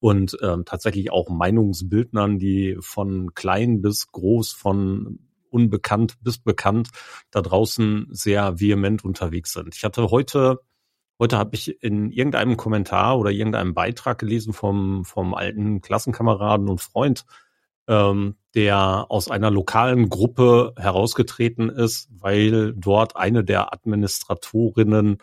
und 0.00 0.36
ähm, 0.42 0.64
tatsächlich 0.64 1.12
auch 1.12 1.28
Meinungsbildnern, 1.28 2.40
die 2.40 2.78
von 2.80 3.32
klein 3.32 3.80
bis 3.80 4.10
groß, 4.10 4.50
von 4.50 5.20
unbekannt 5.50 6.16
bis 6.20 6.38
bekannt 6.38 6.88
da 7.30 7.42
draußen 7.42 8.08
sehr 8.10 8.58
vehement 8.58 9.04
unterwegs 9.04 9.52
sind. 9.52 9.76
Ich 9.76 9.84
hatte 9.84 10.10
heute 10.10 10.58
Heute 11.18 11.38
habe 11.38 11.54
ich 11.54 11.82
in 11.82 12.10
irgendeinem 12.10 12.56
Kommentar 12.56 13.18
oder 13.18 13.30
irgendeinem 13.30 13.72
Beitrag 13.72 14.18
gelesen 14.18 14.52
vom, 14.52 15.04
vom 15.04 15.34
alten 15.34 15.80
Klassenkameraden 15.80 16.68
und 16.68 16.80
Freund, 16.80 17.24
ähm, 17.88 18.36
der 18.54 19.06
aus 19.08 19.30
einer 19.30 19.50
lokalen 19.50 20.10
Gruppe 20.10 20.74
herausgetreten 20.76 21.70
ist, 21.70 22.08
weil 22.10 22.74
dort 22.74 23.16
eine 23.16 23.44
der 23.44 23.72
Administratorinnen 23.72 25.18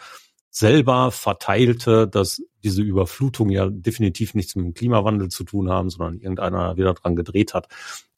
selber 0.49 1.11
verteilte, 1.11 2.07
dass 2.07 2.41
diese 2.63 2.81
Überflutung 2.81 3.49
ja 3.49 3.67
definitiv 3.69 4.35
nichts 4.35 4.55
mit 4.55 4.65
dem 4.65 4.73
Klimawandel 4.73 5.29
zu 5.29 5.43
tun 5.43 5.69
haben, 5.69 5.89
sondern 5.89 6.19
irgendeiner 6.19 6.77
wieder 6.77 6.93
dran 6.93 7.15
gedreht 7.15 7.53
hat. 7.53 7.67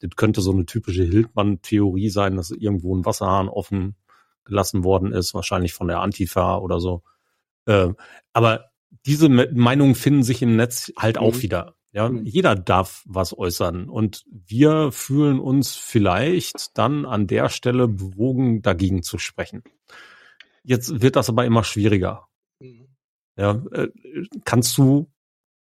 Das 0.00 0.10
könnte 0.16 0.40
so 0.42 0.52
eine 0.52 0.66
typische 0.66 1.02
Hildmann-Theorie 1.02 2.10
sein, 2.10 2.36
dass 2.36 2.50
irgendwo 2.50 2.94
ein 2.94 3.04
Wasserhahn 3.04 3.48
offen 3.48 3.96
gelassen 4.44 4.84
worden 4.84 5.12
ist, 5.12 5.34
wahrscheinlich 5.34 5.72
von 5.72 5.88
der 5.88 6.00
Antifa 6.00 6.58
oder 6.58 6.78
so. 6.78 7.02
Äh, 7.66 7.88
aber 8.32 8.70
diese 9.04 9.28
Meinungen 9.28 9.94
finden 9.94 10.22
sich 10.22 10.42
im 10.42 10.56
Netz 10.56 10.92
halt 10.96 11.18
auch 11.18 11.36
mhm. 11.36 11.42
wieder. 11.42 11.76
Ja, 11.92 12.10
mhm. 12.10 12.26
jeder 12.26 12.54
darf 12.54 13.02
was 13.06 13.36
äußern 13.36 13.88
und 13.88 14.26
wir 14.28 14.92
fühlen 14.92 15.38
uns 15.38 15.76
vielleicht 15.76 16.76
dann 16.76 17.06
an 17.06 17.26
der 17.26 17.48
Stelle 17.48 17.88
bewogen, 17.88 18.60
dagegen 18.60 19.02
zu 19.02 19.18
sprechen. 19.18 19.62
Jetzt 20.62 21.00
wird 21.00 21.16
das 21.16 21.30
aber 21.30 21.46
immer 21.46 21.64
schwieriger. 21.64 22.26
Mhm. 22.60 22.88
Ja, 23.36 23.62
äh, 23.72 23.88
kannst 24.44 24.76
du 24.76 25.10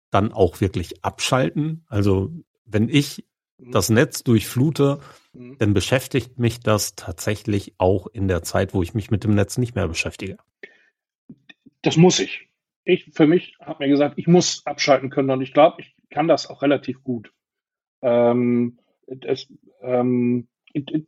dann 0.09 0.31
auch 0.31 0.61
wirklich 0.61 1.03
abschalten? 1.03 1.85
Also 1.87 2.31
wenn 2.65 2.89
ich 2.89 3.25
mhm. 3.59 3.71
das 3.71 3.89
Netz 3.89 4.23
durchflute, 4.23 4.99
mhm. 5.33 5.57
dann 5.59 5.73
beschäftigt 5.73 6.39
mich 6.39 6.61
das 6.61 6.95
tatsächlich 6.95 7.75
auch 7.77 8.07
in 8.07 8.27
der 8.27 8.41
Zeit, 8.41 8.73
wo 8.73 8.81
ich 8.81 8.93
mich 8.93 9.11
mit 9.11 9.23
dem 9.23 9.35
Netz 9.35 9.57
nicht 9.57 9.75
mehr 9.75 9.87
beschäftige. 9.87 10.37
Das 11.81 11.97
muss 11.97 12.19
ich. 12.19 12.49
Ich 12.83 13.11
für 13.13 13.27
mich 13.27 13.57
habe 13.59 13.83
mir 13.83 13.89
gesagt, 13.89 14.17
ich 14.17 14.27
muss 14.27 14.65
abschalten 14.65 15.09
können 15.09 15.29
und 15.29 15.41
ich 15.41 15.53
glaube, 15.53 15.81
ich 15.81 15.95
kann 16.09 16.27
das 16.27 16.49
auch 16.49 16.61
relativ 16.61 17.03
gut. 17.03 17.33
Ähm, 18.01 18.79
das, 19.07 19.47
ähm, 19.81 20.47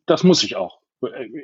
das 0.06 0.24
muss 0.24 0.44
ich 0.44 0.56
auch. 0.56 0.80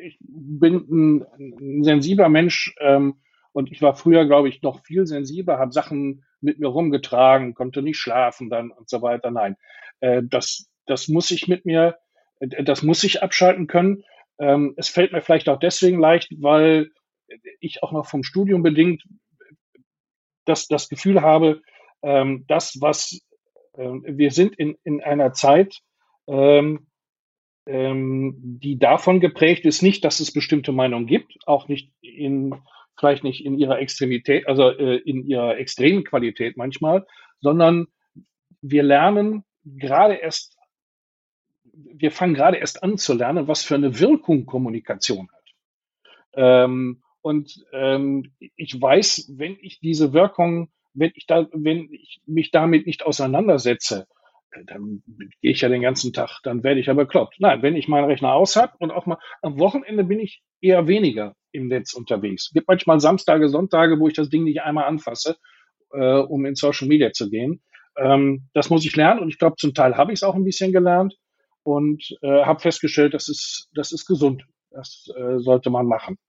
Ich 0.04 0.18
bin 0.20 0.76
ein, 0.90 1.26
ein 1.38 1.84
sensibler 1.84 2.30
Mensch 2.30 2.76
ähm, 2.82 3.22
und 3.54 3.72
ich 3.72 3.82
war 3.82 3.96
früher, 3.96 4.26
glaube 4.26 4.50
ich, 4.50 4.62
noch 4.62 4.84
viel 4.84 5.08
sensibler, 5.08 5.58
habe 5.58 5.72
Sachen 5.72 6.26
mit 6.42 6.60
mir 6.60 6.68
rumgetragen, 6.68 7.54
konnte 7.54 7.82
nicht 7.82 7.98
schlafen 7.98 8.50
dann 8.50 8.72
und 8.72 8.90
so 8.90 9.02
weiter. 9.02 9.32
Nein, 9.32 9.56
äh, 10.02 10.22
das, 10.24 10.70
das 10.86 11.08
muss 11.08 11.32
ich 11.32 11.48
mit 11.48 11.66
mir, 11.66 11.98
äh, 12.40 12.64
das 12.64 12.84
muss 12.84 13.04
ich 13.04 13.24
abschalten 13.24 13.68
können. 13.68 14.04
Ähm, 14.38 14.74
es 14.76 14.90
fällt 14.90 15.14
mir 15.14 15.22
vielleicht 15.22 15.48
auch 15.48 15.60
deswegen 15.60 16.00
leicht, 16.00 16.30
weil 16.42 16.92
ich 17.60 17.84
auch 17.84 17.92
noch 17.92 18.06
vom 18.06 18.24
Studium 18.24 18.64
bedingt 18.64 19.04
das, 20.46 20.68
das 20.68 20.90
Gefühl 20.90 21.22
habe, 21.22 21.62
ähm, 22.02 22.46
das, 22.48 22.80
was 22.80 23.22
äh, 23.74 23.84
wir 23.84 24.32
sind 24.32 24.56
in, 24.56 24.78
in 24.84 25.02
einer 25.02 25.34
Zeit, 25.34 25.80
ähm, 26.28 26.88
ähm, 27.68 28.36
die 28.38 28.78
davon 28.78 29.20
geprägt 29.20 29.66
ist, 29.66 29.82
nicht, 29.82 30.06
dass 30.06 30.20
es 30.20 30.32
bestimmte 30.32 30.72
Meinungen 30.72 31.08
gibt, 31.08 31.36
auch 31.48 31.68
nicht 31.68 31.92
in, 32.02 32.56
vielleicht 32.98 33.24
nicht 33.24 33.44
in 33.44 33.58
ihrer 33.58 33.80
Extremität, 33.80 34.48
also 34.48 34.70
äh, 34.70 34.98
in 34.98 35.26
ihrer 35.26 35.58
extremen 35.58 36.04
Qualität 36.04 36.58
manchmal, 36.58 37.06
sondern 37.42 37.88
wir 38.62 38.84
lernen 38.84 39.44
gerade 39.64 40.16
erst, 40.16 40.56
wir 41.74 42.12
fangen 42.12 42.36
gerade 42.36 42.58
erst 42.58 42.84
an 42.84 42.98
zu 42.98 43.14
lernen, 43.14 43.48
was 43.48 43.64
für 43.64 43.76
eine 43.76 44.00
Wirkung 44.00 44.46
Kommunikation 44.46 45.30
hat. 45.32 45.44
Ähm, 46.34 47.02
und 47.26 47.66
ähm, 47.74 48.36
ich 48.38 48.80
weiß, 48.80 49.34
wenn 49.36 49.58
ich 49.60 49.80
diese 49.80 50.14
Wirkung, 50.14 50.70
wenn 50.94 51.12
ich 51.16 51.26
da, 51.26 51.48
wenn 51.54 51.92
ich 51.92 52.22
mich 52.28 52.52
damit 52.52 52.86
nicht 52.86 53.04
auseinandersetze, 53.04 54.06
dann 54.68 55.02
gehe 55.42 55.52
ich 55.52 55.62
ja 55.62 55.70
den 55.70 55.82
ganzen 55.82 56.14
Tag, 56.14 56.42
dann 56.44 56.64
werde 56.64 56.80
ich 56.80 56.86
ja 56.86 56.94
bekloppt. 56.94 57.38
Nein, 57.40 57.64
wenn 57.64 57.76
ich 57.76 57.88
meinen 57.88 58.06
Rechner 58.06 58.32
aus 58.34 58.56
habe 58.56 58.74
und 58.78 58.92
auch 58.92 59.08
mal 59.08 59.18
am 59.42 59.58
Wochenende 59.58 60.04
bin 60.04 60.20
ich 60.20 60.44
eher 60.62 60.86
weniger 60.88 61.34
im 61.52 61.68
Netz 61.68 61.96
unterwegs. 61.96 62.50
Es 62.50 62.54
gibt 62.54 62.68
manchmal 62.68 63.00
Samstage, 63.00 63.50
Sonntage, 63.50 64.00
wo 64.00 64.08
ich 64.08 64.14
das 64.14 64.30
Ding 64.30 64.44
nicht 64.44 64.62
einmal 64.62 64.84
anfasse, 64.86 65.36
äh, 65.94 66.20
um 66.20 66.46
in 66.46 66.54
Social 66.54 66.88
Media 66.88 67.12
zu 67.12 67.32
gehen. 67.32 67.64
Ähm, 67.98 68.50
das 68.54 68.70
muss 68.70 68.86
ich 68.86 68.96
lernen 68.96 69.22
und 69.22 69.30
ich 69.30 69.40
glaube, 69.40 69.56
zum 69.58 69.74
Teil 69.74 69.98
habe 69.98 70.14
ich 70.14 70.20
es 70.20 70.24
auch 70.24 70.36
ein 70.36 70.46
bisschen 70.46 70.72
gelernt 70.72 71.16
und 71.64 72.04
äh, 72.22 72.44
habe 72.44 72.60
festgestellt, 72.60 73.16
das 73.16 73.30
ist, 73.30 73.72
das 73.74 73.92
ist 73.92 74.06
gesund. 74.06 74.46
Das 74.70 75.08
äh, 75.18 75.40
sollte 75.40 75.72
man 75.72 75.88
machen. 75.88 76.20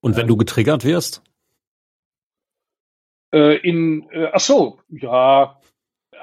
Und 0.00 0.16
wenn 0.16 0.26
du 0.26 0.36
getriggert 0.36 0.84
wirst? 0.84 1.22
Äh, 3.32 3.56
in, 3.58 4.08
äh, 4.10 4.30
ach 4.32 4.40
so, 4.40 4.80
ja, 4.88 5.60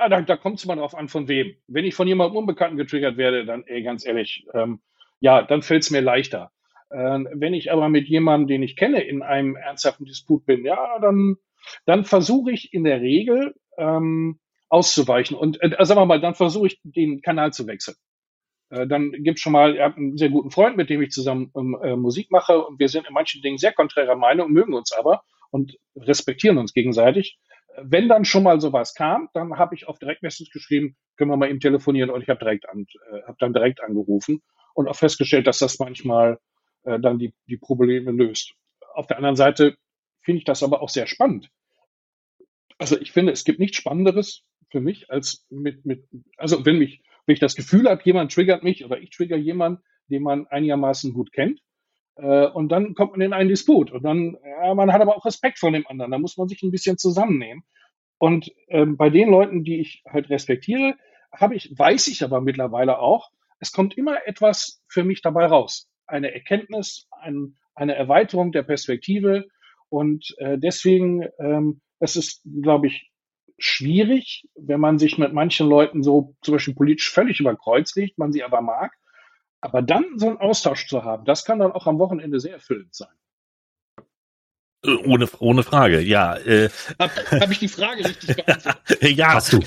da, 0.10 0.22
da 0.22 0.38
kommt 0.38 0.60
es 0.60 0.66
mal 0.66 0.76
drauf 0.76 0.96
an, 0.96 1.08
von 1.08 1.28
wem. 1.28 1.56
Wenn 1.68 1.86
ich 1.86 1.96
von 1.96 2.08
jemandem 2.08 2.38
Unbekannten 2.38 2.78
getriggert 2.78 3.18
werde, 3.18 3.46
dann, 3.46 3.64
ey, 3.66 3.84
ganz 3.84 4.06
ehrlich, 4.06 4.48
ähm, 4.54 4.82
ja, 5.20 5.42
dann 5.42 5.62
fällt 5.62 5.84
es 5.84 5.92
mir 5.92 6.02
leichter. 6.02 6.52
Ähm, 6.92 7.28
wenn 7.34 7.54
ich 7.54 7.72
aber 7.72 7.90
mit 7.90 8.08
jemandem, 8.08 8.48
den 8.48 8.64
ich 8.64 8.76
kenne, 8.76 9.02
in 9.02 9.22
einem 9.22 9.56
ernsthaften 9.56 10.06
Disput 10.06 10.46
bin, 10.46 10.66
ja, 10.66 11.00
dann, 11.00 11.38
dann 11.86 12.06
versuche 12.06 12.52
ich 12.52 12.74
in 12.74 12.84
der 12.84 13.02
Regel 13.02 13.56
ähm, 13.78 14.40
auszuweichen. 14.70 15.36
Und 15.36 15.62
äh, 15.62 15.76
sagen 15.86 16.00
wir 16.00 16.06
mal, 16.06 16.22
dann 16.22 16.36
versuche 16.36 16.68
ich 16.68 16.80
den 16.84 17.22
Kanal 17.22 17.54
zu 17.54 17.68
wechseln. 17.68 17.96
Äh, 18.76 18.88
dann 18.88 19.12
gibt 19.12 19.40
schon 19.40 19.54
mal, 19.54 19.76
er 19.76 19.86
hat 19.86 19.98
einen 19.98 20.18
sehr 20.18 20.30
guten 20.30 20.52
Freund, 20.52 20.76
mit 20.76 20.90
dem 20.90 21.02
ich 21.02 21.12
zusammen 21.12 21.52
ähm, 21.56 21.78
äh, 21.82 21.96
Musik 21.96 22.30
mache 22.32 22.60
und 22.66 22.80
wir 22.80 22.90
sind 22.90 23.08
in 23.08 23.14
manchen 23.14 23.42
Dingen 23.42 23.58
sehr 23.58 23.74
konträrer 23.74 24.16
Meinung, 24.16 24.52
mögen 24.52 24.74
uns 24.74 24.92
aber 24.92 25.24
und 25.50 25.78
respektieren 25.96 26.58
uns 26.58 26.74
gegenseitig. 26.74 27.38
Wenn 27.82 28.08
dann 28.08 28.26
schon 28.26 28.44
mal 28.44 28.60
sowas 28.60 28.94
kam, 28.94 29.30
dann 29.34 29.58
habe 29.58 29.76
ich 29.76 29.88
auf 29.88 30.00
Direktmessage 30.00 30.50
geschrieben, 30.52 30.96
können 31.18 31.32
wir 31.32 31.38
mal 31.38 31.50
eben 31.50 31.60
telefonieren 31.60 32.10
und 32.10 32.22
ich 32.22 32.30
habe 32.30 32.40
direkt 32.40 32.68
an, 32.68 32.86
äh, 33.12 33.22
habe 33.24 33.38
dann 33.40 33.54
direkt 33.54 33.82
angerufen 33.82 34.42
und 34.74 34.88
auch 34.88 34.96
festgestellt, 34.96 35.48
dass 35.48 35.60
das 35.60 35.80
manchmal 35.80 36.40
äh, 36.84 37.00
dann 37.00 37.18
die, 37.18 37.34
die 37.48 37.58
Probleme 37.58 38.12
löst. 38.12 38.54
Auf 38.94 39.08
der 39.08 39.18
anderen 39.18 39.36
Seite 39.36 39.76
finde 40.22 40.40
ich 40.40 40.46
das 40.46 40.64
aber 40.64 40.82
auch 40.82 40.90
sehr 40.90 41.08
spannend. 41.08 41.50
Also 42.78 43.00
ich 43.00 43.14
finde, 43.14 43.32
es 43.32 43.46
gibt 43.46 43.60
nichts 43.60 43.78
Spannenderes 43.78 44.44
für 44.70 44.82
mich 44.82 45.10
als 45.10 45.46
mit, 45.50 45.86
mit, 45.86 46.06
also 46.38 46.66
wenn 46.66 46.80
mich 46.80 47.04
wenn 47.26 47.34
ich 47.34 47.40
das 47.40 47.56
Gefühl 47.56 47.90
habe, 47.90 48.02
jemand 48.04 48.34
triggert 48.34 48.64
mich 48.64 48.86
oder 48.86 49.00
ich 49.00 49.10
trigger 49.10 49.38
jemanden, 49.38 49.82
den 50.08 50.24
man 50.24 50.48
einigermaßen 50.48 51.14
gut 51.14 51.32
kennt, 51.32 51.62
äh, 52.16 52.48
und 52.48 52.70
dann 52.70 52.94
kommt 52.96 53.12
man 53.12 53.22
in 53.22 53.34
einen 53.34 53.50
Disput. 53.50 53.92
Und 53.92 54.04
dann, 54.04 54.38
ja, 54.44 54.74
man 54.74 54.92
hat 54.92 55.02
aber 55.02 55.16
auch 55.18 55.26
Respekt 55.26 55.60
vor 55.60 55.72
dem 55.72 55.86
anderen. 55.88 56.12
Da 56.12 56.18
muss 56.18 56.38
man 56.38 56.48
sich 56.48 56.64
ein 56.64 56.72
bisschen 56.72 56.98
zusammennehmen. 56.98 57.64
Und 58.18 58.52
ähm, 58.70 58.98
bei 58.98 59.10
den 59.10 59.30
Leuten, 59.30 59.64
die 59.64 59.80
ich 59.80 60.04
halt 60.08 60.30
respektiere, 60.30 60.96
habe 61.32 61.56
ich, 61.56 61.78
weiß 61.78 62.08
ich 62.08 62.24
aber 62.24 62.40
mittlerweile 62.40 63.00
auch, 63.00 63.30
es 63.60 63.72
kommt 63.72 63.98
immer 63.98 64.26
etwas 64.26 64.82
für 64.88 65.04
mich 65.04 65.22
dabei 65.22 65.46
raus. 65.46 65.90
Eine 66.08 66.34
Erkenntnis, 66.34 67.08
ein, 67.22 67.58
eine 67.74 67.96
Erweiterung 67.96 68.52
der 68.52 68.64
Perspektive. 68.64 69.46
Und 69.90 70.34
äh, 70.38 70.58
deswegen, 70.58 71.28
ähm, 71.40 71.82
es 72.00 72.16
ist, 72.16 72.42
glaube 72.62 72.88
ich, 72.88 73.12
schwierig, 73.58 74.48
wenn 74.56 74.80
man 74.80 75.00
sich 75.00 75.18
mit 75.18 75.34
manchen 75.34 75.68
Leuten 75.68 76.04
so 76.04 76.36
zum 76.42 76.56
Beispiel 76.56 76.76
politisch 76.76 77.12
völlig 77.12 77.40
über 77.40 77.56
Kreuz 77.56 77.96
legt, 77.96 78.18
man 78.18 78.32
sie 78.32 78.44
aber 78.44 78.62
mag. 78.62 78.94
Aber 79.62 79.82
dann 79.82 80.06
so 80.18 80.28
einen 80.28 80.38
Austausch 80.38 80.88
zu 80.88 81.04
haben, 81.04 81.26
das 81.26 81.46
kann 81.46 81.60
dann 81.60 81.72
auch 81.72 81.88
am 81.88 81.98
Wochenende 82.00 82.40
sehr 82.40 82.54
erfüllend 82.54 82.94
sein. 82.94 83.16
Ohne, 85.06 85.28
ohne 85.40 85.64
Frage, 85.64 86.02
ja. 86.02 86.36
Äh, 86.38 86.70
Habe 87.00 87.12
hab 87.32 87.52
ich 87.52 87.60
die 87.60 87.68
Frage 87.68 88.06
richtig 88.06 88.36
beantwortet? 88.36 89.02
ja, 89.02 89.34
Hast 89.34 89.54
du. 89.54 89.60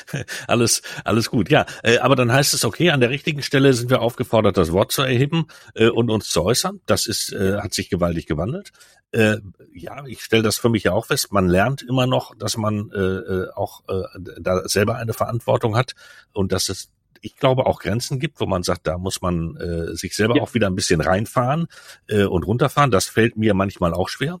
alles, 0.46 0.82
alles 1.04 1.30
gut, 1.30 1.50
ja. 1.50 1.66
Äh, 1.82 1.98
aber 1.98 2.16
dann 2.16 2.32
heißt 2.32 2.54
es, 2.54 2.64
okay, 2.64 2.90
an 2.90 3.00
der 3.00 3.10
richtigen 3.10 3.42
Stelle 3.42 3.72
sind 3.72 3.90
wir 3.90 4.00
aufgefordert, 4.00 4.56
das 4.56 4.72
Wort 4.72 4.92
zu 4.92 5.02
erheben 5.02 5.46
äh, 5.74 5.88
und 5.88 6.10
uns 6.10 6.30
zu 6.30 6.42
äußern. 6.42 6.80
Das 6.86 7.06
ist, 7.06 7.32
äh, 7.32 7.58
hat 7.58 7.74
sich 7.74 7.90
gewaltig 7.90 8.26
gewandelt. 8.26 8.72
Äh, 9.12 9.38
ja, 9.74 10.04
ich 10.06 10.22
stelle 10.22 10.42
das 10.42 10.58
für 10.58 10.68
mich 10.68 10.84
ja 10.84 10.92
auch 10.92 11.06
fest. 11.06 11.32
Man 11.32 11.48
lernt 11.48 11.82
immer 11.82 12.06
noch, 12.06 12.34
dass 12.36 12.56
man 12.56 12.90
äh, 12.92 12.98
äh 12.98 13.50
auch 13.54 13.82
äh, 13.88 14.02
da 14.40 14.68
selber 14.68 14.96
eine 14.96 15.12
Verantwortung 15.12 15.76
hat 15.76 15.94
und 16.32 16.52
dass 16.52 16.68
es 16.68 16.90
ich 17.20 17.36
glaube, 17.36 17.66
auch 17.66 17.80
Grenzen 17.80 18.18
gibt, 18.18 18.40
wo 18.40 18.46
man 18.46 18.62
sagt, 18.62 18.86
da 18.86 18.98
muss 18.98 19.20
man 19.20 19.56
äh, 19.56 19.94
sich 19.94 20.16
selber 20.16 20.36
ja. 20.36 20.42
auch 20.42 20.54
wieder 20.54 20.66
ein 20.66 20.74
bisschen 20.74 21.00
reinfahren 21.00 21.66
äh, 22.08 22.24
und 22.24 22.46
runterfahren. 22.46 22.90
Das 22.90 23.06
fällt 23.06 23.36
mir 23.36 23.54
manchmal 23.54 23.94
auch 23.94 24.08
schwer. 24.08 24.40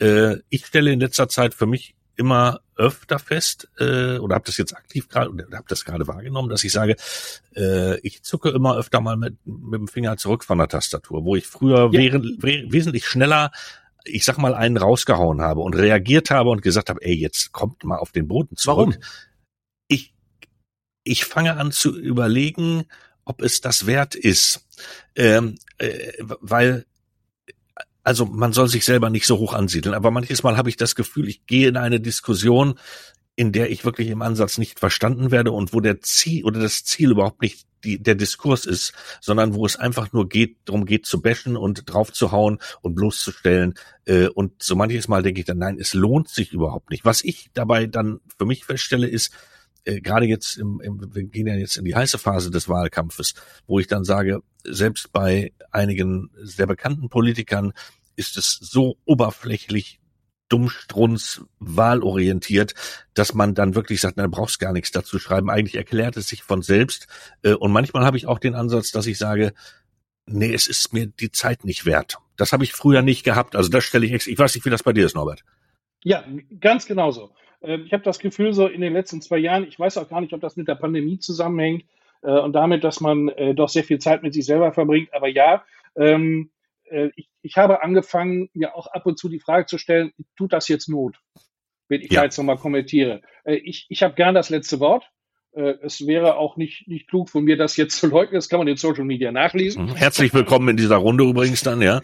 Äh, 0.00 0.36
ich 0.48 0.66
stelle 0.66 0.92
in 0.92 1.00
letzter 1.00 1.28
Zeit 1.28 1.54
für 1.54 1.66
mich 1.66 1.94
immer 2.16 2.60
öfter 2.76 3.18
fest 3.18 3.68
äh, 3.78 4.18
oder 4.18 4.36
habe 4.36 4.46
das 4.46 4.56
jetzt 4.56 4.74
aktiv 4.74 5.08
gerade 5.08 5.30
oder 5.30 5.44
habe 5.52 5.66
das 5.68 5.84
gerade 5.84 6.06
wahrgenommen, 6.06 6.48
dass 6.48 6.64
ich 6.64 6.72
sage, 6.72 6.96
äh, 7.54 7.98
ich 8.00 8.22
zucke 8.22 8.50
immer 8.50 8.76
öfter 8.76 9.00
mal 9.00 9.16
mit, 9.16 9.36
mit 9.44 9.80
dem 9.80 9.88
Finger 9.88 10.16
zurück 10.16 10.44
von 10.44 10.58
der 10.58 10.68
Tastatur, 10.68 11.24
wo 11.24 11.36
ich 11.36 11.46
früher 11.46 11.90
ja. 11.92 11.92
während, 11.92 12.42
wesentlich 12.42 13.06
schneller 13.06 13.50
ich 14.08 14.24
sag 14.24 14.38
mal, 14.38 14.54
einen 14.54 14.76
rausgehauen 14.76 15.42
habe 15.42 15.62
und 15.62 15.74
reagiert 15.74 16.30
habe 16.30 16.50
und 16.50 16.62
gesagt 16.62 16.90
habe, 16.90 17.02
ey, 17.02 17.14
jetzt 17.14 17.50
kommt 17.50 17.82
mal 17.82 17.98
auf 17.98 18.12
den 18.12 18.28
Boden 18.28 18.56
zurück. 18.56 18.94
Warum? 18.94 19.04
Ich 21.06 21.24
fange 21.24 21.56
an 21.56 21.70
zu 21.70 21.96
überlegen, 21.96 22.84
ob 23.24 23.40
es 23.40 23.60
das 23.60 23.86
wert 23.86 24.16
ist. 24.16 24.66
Ähm, 25.14 25.56
äh, 25.78 26.12
weil, 26.18 26.84
also 28.02 28.26
man 28.26 28.52
soll 28.52 28.68
sich 28.68 28.84
selber 28.84 29.08
nicht 29.08 29.26
so 29.26 29.38
hoch 29.38 29.54
ansiedeln, 29.54 29.94
aber 29.94 30.10
manches 30.10 30.42
Mal 30.42 30.56
habe 30.56 30.68
ich 30.68 30.76
das 30.76 30.96
Gefühl, 30.96 31.28
ich 31.28 31.46
gehe 31.46 31.68
in 31.68 31.76
eine 31.76 32.00
Diskussion, 32.00 32.78
in 33.36 33.52
der 33.52 33.70
ich 33.70 33.84
wirklich 33.84 34.08
im 34.08 34.22
Ansatz 34.22 34.58
nicht 34.58 34.80
verstanden 34.80 35.30
werde 35.30 35.52
und 35.52 35.72
wo 35.72 35.80
der 35.80 36.00
Ziel 36.00 36.44
oder 36.44 36.58
das 36.58 36.84
Ziel 36.84 37.12
überhaupt 37.12 37.40
nicht 37.40 37.66
die, 37.84 38.02
der 38.02 38.16
Diskurs 38.16 38.66
ist, 38.66 38.92
sondern 39.20 39.54
wo 39.54 39.64
es 39.64 39.76
einfach 39.76 40.12
nur 40.12 40.28
geht, 40.28 40.56
darum 40.64 40.86
geht 40.86 41.06
zu 41.06 41.22
bashen 41.22 41.56
und 41.56 41.84
draufzuhauen 41.86 42.58
und 42.80 42.96
bloßzustellen. 42.96 43.74
Äh, 44.06 44.26
und 44.26 44.60
so 44.60 44.74
manches 44.74 45.06
Mal 45.06 45.22
denke 45.22 45.40
ich 45.40 45.46
dann, 45.46 45.58
nein, 45.58 45.78
es 45.78 45.94
lohnt 45.94 46.28
sich 46.28 46.52
überhaupt 46.52 46.90
nicht. 46.90 47.04
Was 47.04 47.22
ich 47.22 47.50
dabei 47.54 47.86
dann 47.86 48.18
für 48.38 48.46
mich 48.46 48.64
feststelle, 48.64 49.06
ist, 49.06 49.32
äh, 49.86 50.00
gerade 50.00 50.26
jetzt 50.26 50.58
im, 50.58 50.80
im, 50.80 51.14
wir 51.14 51.24
gehen 51.24 51.46
ja 51.46 51.54
jetzt 51.54 51.76
in 51.76 51.84
die 51.84 51.94
heiße 51.94 52.18
Phase 52.18 52.50
des 52.50 52.68
Wahlkampfes, 52.68 53.34
wo 53.66 53.78
ich 53.78 53.86
dann 53.86 54.04
sage, 54.04 54.42
selbst 54.64 55.12
bei 55.12 55.52
einigen 55.70 56.30
sehr 56.42 56.66
bekannten 56.66 57.08
Politikern 57.08 57.72
ist 58.16 58.36
es 58.36 58.58
so 58.60 58.96
oberflächlich 59.04 60.00
dummstrunz 60.48 61.42
wahlorientiert, 61.58 62.74
dass 63.14 63.34
man 63.34 63.54
dann 63.54 63.74
wirklich 63.74 64.00
sagt, 64.00 64.16
na, 64.16 64.24
du 64.24 64.30
brauchst 64.30 64.58
gar 64.58 64.72
nichts 64.72 64.90
dazu 64.92 65.18
schreiben. 65.18 65.50
Eigentlich 65.50 65.76
erklärt 65.76 66.16
es 66.16 66.28
sich 66.28 66.42
von 66.42 66.62
selbst. 66.62 67.08
Äh, 67.42 67.54
und 67.54 67.72
manchmal 67.72 68.04
habe 68.04 68.16
ich 68.16 68.26
auch 68.26 68.38
den 68.38 68.54
Ansatz, 68.54 68.90
dass 68.90 69.06
ich 69.06 69.18
sage, 69.18 69.52
nee, 70.26 70.52
es 70.52 70.66
ist 70.66 70.92
mir 70.92 71.06
die 71.06 71.30
Zeit 71.30 71.64
nicht 71.64 71.86
wert. 71.86 72.18
Das 72.36 72.52
habe 72.52 72.64
ich 72.64 72.72
früher 72.72 73.02
nicht 73.02 73.24
gehabt. 73.24 73.56
Also 73.56 73.70
das 73.70 73.84
stelle 73.84 74.06
ich, 74.06 74.26
ich 74.26 74.38
weiß 74.38 74.54
nicht, 74.54 74.64
wie 74.64 74.70
das 74.70 74.82
bei 74.82 74.92
dir 74.92 75.06
ist, 75.06 75.14
Norbert. 75.14 75.44
Ja, 76.04 76.24
ganz 76.60 76.86
genauso. 76.86 77.32
Ähm, 77.62 77.84
ich 77.86 77.92
habe 77.92 78.02
das 78.02 78.18
Gefühl, 78.18 78.52
so 78.52 78.66
in 78.66 78.80
den 78.80 78.92
letzten 78.92 79.20
zwei 79.22 79.38
Jahren, 79.38 79.66
ich 79.66 79.78
weiß 79.78 79.98
auch 79.98 80.08
gar 80.08 80.20
nicht, 80.20 80.32
ob 80.32 80.40
das 80.40 80.56
mit 80.56 80.68
der 80.68 80.74
Pandemie 80.74 81.18
zusammenhängt 81.18 81.84
äh, 82.22 82.30
und 82.30 82.52
damit, 82.52 82.84
dass 82.84 83.00
man 83.00 83.28
äh, 83.28 83.54
doch 83.54 83.68
sehr 83.68 83.84
viel 83.84 83.98
Zeit 83.98 84.22
mit 84.22 84.34
sich 84.34 84.44
selber 84.44 84.72
verbringt. 84.72 85.12
Aber 85.14 85.28
ja, 85.28 85.64
ähm, 85.96 86.50
äh, 86.84 87.10
ich, 87.16 87.28
ich 87.42 87.56
habe 87.56 87.82
angefangen, 87.82 88.50
mir 88.52 88.74
auch 88.74 88.86
ab 88.88 89.06
und 89.06 89.18
zu 89.18 89.28
die 89.28 89.40
Frage 89.40 89.66
zu 89.66 89.78
stellen, 89.78 90.12
tut 90.36 90.52
das 90.52 90.68
jetzt 90.68 90.88
Not? 90.88 91.16
Wenn 91.88 92.00
ich 92.00 92.10
ja. 92.10 92.20
da 92.20 92.24
jetzt 92.24 92.36
nochmal 92.36 92.58
kommentiere. 92.58 93.20
Ich 93.44 93.86
ich 93.88 94.02
habe 94.02 94.14
gern 94.14 94.34
das 94.34 94.50
letzte 94.50 94.80
Wort. 94.80 95.08
Es 95.52 96.04
wäre 96.04 96.36
auch 96.36 96.56
nicht, 96.56 96.88
nicht 96.88 97.08
klug 97.08 97.30
von 97.30 97.44
mir, 97.44 97.56
das 97.56 97.76
jetzt 97.76 97.96
zu 97.96 98.08
leugnen. 98.08 98.34
Das 98.34 98.48
kann 98.48 98.58
man 98.58 98.66
in 98.66 98.76
Social 98.76 99.04
Media 99.04 99.30
nachlesen. 99.30 99.84
Mhm. 99.84 99.94
Herzlich 99.94 100.34
willkommen 100.34 100.70
in 100.70 100.76
dieser 100.76 100.96
Runde 100.96 101.22
übrigens 101.22 101.62
dann, 101.62 101.80
ja. 101.80 102.02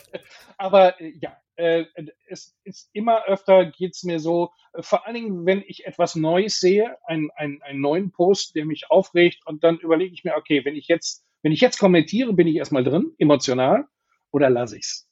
Aber 0.58 1.00
ja, 1.00 1.36
äh, 1.56 1.84
es 2.28 2.56
ist 2.64 2.90
immer 2.92 3.24
öfter 3.26 3.66
geht's 3.66 4.02
mir 4.04 4.18
so, 4.18 4.50
äh, 4.72 4.82
vor 4.82 5.06
allen 5.06 5.14
Dingen, 5.14 5.46
wenn 5.46 5.62
ich 5.66 5.86
etwas 5.86 6.14
Neues 6.16 6.60
sehe, 6.60 6.96
einen, 7.04 7.30
einen, 7.36 7.62
einen 7.62 7.80
neuen 7.80 8.10
Post, 8.10 8.54
der 8.56 8.64
mich 8.64 8.90
aufregt, 8.90 9.40
und 9.46 9.64
dann 9.64 9.78
überlege 9.78 10.14
ich 10.14 10.24
mir, 10.24 10.36
okay, 10.36 10.64
wenn 10.64 10.76
ich 10.76 10.88
jetzt, 10.88 11.24
wenn 11.42 11.52
ich 11.52 11.60
jetzt 11.60 11.78
kommentiere, 11.78 12.32
bin 12.32 12.46
ich 12.46 12.56
erstmal 12.56 12.84
drin, 12.84 13.12
emotional, 13.18 13.86
oder 14.30 14.50
lasse 14.50 14.78
ich's? 14.78 15.08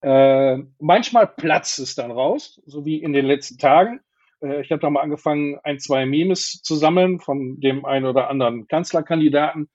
Äh, 0.00 0.58
manchmal 0.78 1.26
platzt 1.26 1.78
es 1.80 1.94
dann 1.94 2.10
raus, 2.10 2.60
so 2.66 2.84
wie 2.84 3.02
in 3.02 3.12
den 3.12 3.26
letzten 3.26 3.58
Tagen. 3.58 4.00
Äh, 4.40 4.62
ich 4.62 4.70
habe 4.70 4.80
da 4.80 4.90
mal 4.90 5.02
angefangen, 5.02 5.58
ein, 5.64 5.80
zwei 5.80 6.06
Memes 6.06 6.62
zu 6.62 6.76
sammeln 6.76 7.20
von 7.20 7.60
dem 7.60 7.84
einen 7.84 8.06
oder 8.06 8.30
anderen 8.30 8.68
Kanzlerkandidaten. 8.68 9.68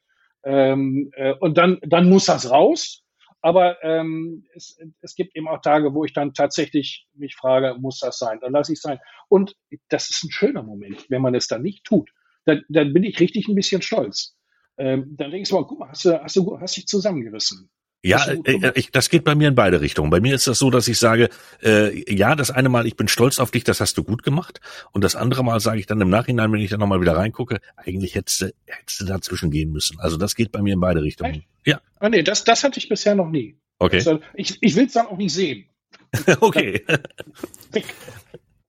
Ähm, 0.45 1.11
äh, 1.15 1.33
und 1.33 1.57
dann, 1.57 1.79
dann 1.81 2.09
muss 2.09 2.25
das 2.25 2.49
raus. 2.49 3.02
Aber 3.43 3.83
ähm, 3.83 4.45
es, 4.55 4.79
es 5.01 5.15
gibt 5.15 5.35
eben 5.35 5.49
auch 5.49 5.61
Tage, 5.61 5.93
wo 5.93 6.05
ich 6.05 6.13
dann 6.13 6.33
tatsächlich 6.33 7.07
mich 7.13 7.35
frage, 7.35 7.75
muss 7.77 7.99
das 7.99 8.17
sein? 8.17 8.39
Dann 8.39 8.53
lasse 8.53 8.71
ich 8.71 8.77
es 8.77 8.83
sein. 8.83 8.99
Und 9.27 9.57
das 9.89 10.09
ist 10.09 10.23
ein 10.23 10.31
schöner 10.31 10.63
Moment, 10.63 11.05
wenn 11.09 11.21
man 11.21 11.35
es 11.35 11.47
dann 11.49 11.61
nicht 11.61 11.83
tut. 11.83 12.09
Dann, 12.45 12.63
dann 12.69 12.93
bin 12.93 13.03
ich 13.03 13.19
richtig 13.19 13.49
ein 13.49 13.55
bisschen 13.55 13.81
stolz. 13.81 14.37
Ähm, 14.77 15.15
dann 15.17 15.29
denke 15.29 15.45
ich 15.45 15.51
mal, 15.51 15.67
guck 15.67 15.77
mal, 15.77 15.89
hast 15.89 16.05
du, 16.05 16.23
hast 16.23 16.37
du 16.37 16.57
hast 16.57 16.77
dich 16.77 16.87
zusammengerissen. 16.87 17.69
Ja, 18.03 18.25
äh, 18.25 18.73
ich, 18.75 18.91
das 18.91 19.09
geht 19.09 19.23
bei 19.23 19.33
mir 19.33 19.47
in 19.47 19.55
beide 19.55 19.79
Richtungen. 19.79 20.09
Bei 20.09 20.19
mir 20.19 20.35
ist 20.35 20.45
das 20.45 20.59
so, 20.59 20.69
dass 20.69 20.89
ich 20.89 20.99
sage, 20.99 21.29
äh, 21.63 22.13
ja, 22.13 22.35
das 22.35 22.51
eine 22.51 22.67
Mal, 22.67 22.85
ich 22.85 22.97
bin 22.97 23.07
stolz 23.07 23.39
auf 23.39 23.49
dich, 23.49 23.63
das 23.63 23.79
hast 23.79 23.97
du 23.97 24.03
gut 24.03 24.23
gemacht. 24.23 24.59
Und 24.91 25.05
das 25.05 25.15
andere 25.15 25.43
Mal 25.43 25.61
sage 25.61 25.79
ich 25.79 25.85
dann 25.85 26.01
im 26.01 26.09
Nachhinein, 26.09 26.51
wenn 26.51 26.59
ich 26.59 26.69
dann 26.69 26.81
nochmal 26.81 26.99
wieder 26.99 27.15
reingucke, 27.15 27.61
eigentlich 27.77 28.15
hättest 28.15 28.41
du, 28.41 28.53
hättest 28.65 29.01
du 29.01 29.05
dazwischen 29.05 29.51
gehen 29.51 29.71
müssen. 29.71 29.99
Also 30.01 30.17
das 30.17 30.35
geht 30.35 30.51
bei 30.51 30.61
mir 30.61 30.73
in 30.73 30.81
beide 30.81 31.01
Richtungen. 31.01 31.35
Echt? 31.35 31.47
Ja. 31.65 31.81
Ah, 31.99 32.09
nee, 32.09 32.23
das, 32.23 32.43
das 32.43 32.65
hatte 32.65 32.77
ich 32.77 32.89
bisher 32.89 33.15
noch 33.15 33.29
nie. 33.29 33.57
Okay. 33.79 33.97
Also, 33.97 34.19
ich 34.33 34.57
ich 34.61 34.75
will 34.75 34.85
es 34.85 34.93
dann 34.93 35.07
auch 35.07 35.17
nicht 35.17 35.33
sehen. 35.33 35.65
okay. 36.41 36.83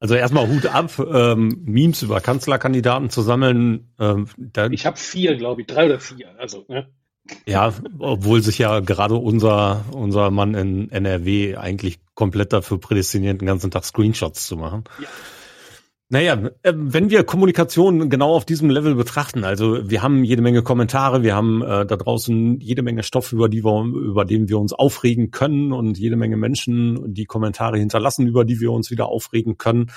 Also 0.00 0.16
erstmal 0.16 0.46
Hut 0.46 0.66
ab, 0.66 0.98
ähm, 0.98 1.62
Memes 1.64 2.02
über 2.02 2.20
Kanzlerkandidaten 2.20 3.08
zu 3.08 3.22
sammeln. 3.22 3.94
Ähm, 3.98 4.28
ich 4.70 4.84
habe 4.84 4.98
vier, 4.98 5.34
glaube 5.36 5.62
ich, 5.62 5.66
drei 5.66 5.86
oder 5.86 5.98
vier. 5.98 6.38
Also, 6.38 6.66
ne? 6.68 6.90
Ja, 7.46 7.72
obwohl 7.98 8.42
sich 8.42 8.58
ja 8.58 8.80
gerade 8.80 9.14
unser, 9.14 9.84
unser 9.92 10.30
Mann 10.30 10.54
in 10.54 10.90
NRW 10.90 11.56
eigentlich 11.56 11.98
komplett 12.14 12.52
dafür 12.52 12.78
prädestiniert, 12.78 13.40
den 13.40 13.46
ganzen 13.46 13.70
Tag 13.70 13.84
Screenshots 13.84 14.46
zu 14.46 14.56
machen. 14.56 14.84
Ja. 15.00 15.08
Naja, 16.10 16.50
ähm, 16.62 16.92
wenn 16.92 17.08
wir 17.08 17.24
Kommunikation 17.24 18.10
genau 18.10 18.34
auf 18.34 18.44
diesem 18.44 18.68
Level 18.68 18.94
betrachten, 18.94 19.42
also 19.42 19.88
wir 19.88 20.02
haben 20.02 20.22
jede 20.22 20.42
Menge 20.42 20.62
Kommentare, 20.62 21.22
wir 21.22 21.34
haben 21.34 21.62
äh, 21.62 21.86
da 21.86 21.96
draußen 21.96 22.60
jede 22.60 22.82
Menge 22.82 23.02
Stoff, 23.02 23.32
über 23.32 23.48
die 23.48 23.64
wir, 23.64 23.84
über 23.84 24.26
den 24.26 24.48
wir 24.48 24.58
uns 24.58 24.74
aufregen 24.74 25.30
können 25.30 25.72
und 25.72 25.98
jede 25.98 26.16
Menge 26.16 26.36
Menschen, 26.36 27.14
die 27.14 27.24
Kommentare 27.24 27.78
hinterlassen, 27.78 28.26
über 28.26 28.44
die 28.44 28.60
wir 28.60 28.70
uns 28.70 28.90
wieder 28.90 29.06
aufregen 29.06 29.56
können. 29.56 29.90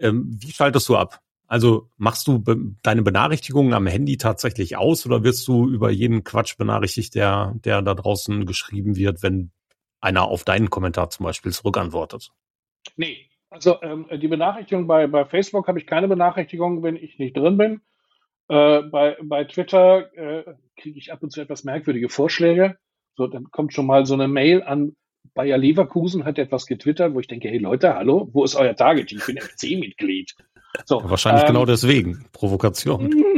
Ähm, 0.00 0.36
wie 0.40 0.52
schaltest 0.52 0.88
du 0.88 0.96
ab? 0.96 1.20
Also 1.46 1.88
machst 1.96 2.26
du 2.26 2.40
be 2.40 2.56
deine 2.82 3.02
Benachrichtigungen 3.02 3.72
am 3.72 3.86
Handy 3.86 4.16
tatsächlich 4.16 4.76
aus 4.76 5.06
oder 5.06 5.22
wirst 5.22 5.46
du 5.46 5.68
über 5.68 5.90
jeden 5.90 6.24
Quatsch 6.24 6.56
benachrichtigt, 6.56 7.14
der, 7.14 7.54
der 7.64 7.82
da 7.82 7.94
draußen 7.94 8.46
geschrieben 8.46 8.96
wird, 8.96 9.22
wenn 9.22 9.50
einer 10.00 10.24
auf 10.24 10.44
deinen 10.44 10.70
Kommentar 10.70 11.10
zum 11.10 11.24
Beispiel 11.24 11.52
zurückantwortet? 11.52 12.30
Nee, 12.96 13.28
also 13.50 13.80
ähm, 13.82 14.06
die 14.20 14.28
Benachrichtigung 14.28 14.86
bei, 14.86 15.06
bei 15.06 15.24
Facebook 15.24 15.68
habe 15.68 15.78
ich 15.78 15.86
keine 15.86 16.08
Benachrichtigung, 16.08 16.82
wenn 16.82 16.96
ich 16.96 17.18
nicht 17.18 17.36
drin 17.36 17.56
bin. 17.56 17.80
Äh, 18.48 18.82
bei, 18.82 19.16
bei 19.22 19.44
Twitter 19.44 20.12
äh, 20.16 20.54
kriege 20.76 20.98
ich 20.98 21.12
ab 21.12 21.22
und 21.22 21.30
zu 21.30 21.40
etwas 21.40 21.64
merkwürdige 21.64 22.08
Vorschläge. 22.08 22.76
So, 23.16 23.26
dann 23.28 23.44
kommt 23.50 23.72
schon 23.72 23.86
mal 23.86 24.04
so 24.04 24.14
eine 24.14 24.28
Mail 24.28 24.62
an 24.62 24.96
Bayer 25.34 25.58
Leverkusen 25.58 26.24
hat 26.24 26.38
etwas 26.38 26.66
getwittert, 26.66 27.14
wo 27.14 27.20
ich 27.20 27.26
denke, 27.26 27.48
hey 27.48 27.58
Leute, 27.58 27.94
hallo, 27.94 28.28
wo 28.32 28.44
ist 28.44 28.54
euer 28.54 28.74
Target? 28.74 29.12
Ich 29.12 29.26
bin 29.26 29.38
FC-Mitglied. 29.38 30.34
So, 30.84 31.02
wahrscheinlich 31.08 31.42
ähm, 31.42 31.48
genau 31.48 31.64
deswegen. 31.64 32.26
Provokation. 32.32 33.10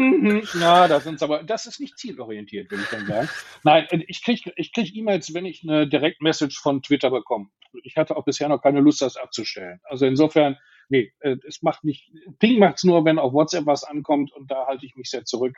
Ja, 0.60 0.88
das 0.88 1.04
sind 1.04 1.22
aber, 1.22 1.42
das 1.42 1.66
ist 1.66 1.80
nicht 1.80 1.96
zielorientiert, 1.96 2.70
würde 2.70 2.82
ich 2.82 2.90
dann 2.90 3.06
sagen. 3.06 3.28
Nein, 3.62 3.86
ich 4.08 4.22
kriege 4.22 4.52
ich 4.56 4.72
krieg 4.72 4.94
E-Mails, 4.94 5.32
wenn 5.32 5.46
ich 5.46 5.62
eine 5.62 5.88
Direktmessage 5.88 6.58
von 6.60 6.82
Twitter 6.82 7.10
bekomme. 7.10 7.46
Ich 7.82 7.96
hatte 7.96 8.16
auch 8.16 8.24
bisher 8.24 8.48
noch 8.48 8.60
keine 8.60 8.80
Lust, 8.80 9.00
das 9.00 9.16
abzustellen. 9.16 9.80
Also 9.84 10.06
insofern, 10.06 10.56
nee, 10.88 11.12
äh, 11.20 11.36
es 11.46 11.62
macht 11.62 11.84
nicht, 11.84 12.10
Ping 12.38 12.58
macht's 12.58 12.84
nur, 12.84 13.04
wenn 13.04 13.18
auf 13.18 13.32
WhatsApp 13.32 13.66
was 13.66 13.84
ankommt 13.84 14.32
und 14.32 14.50
da 14.50 14.66
halte 14.66 14.86
ich 14.86 14.96
mich 14.96 15.08
sehr 15.08 15.24
zurück. 15.24 15.56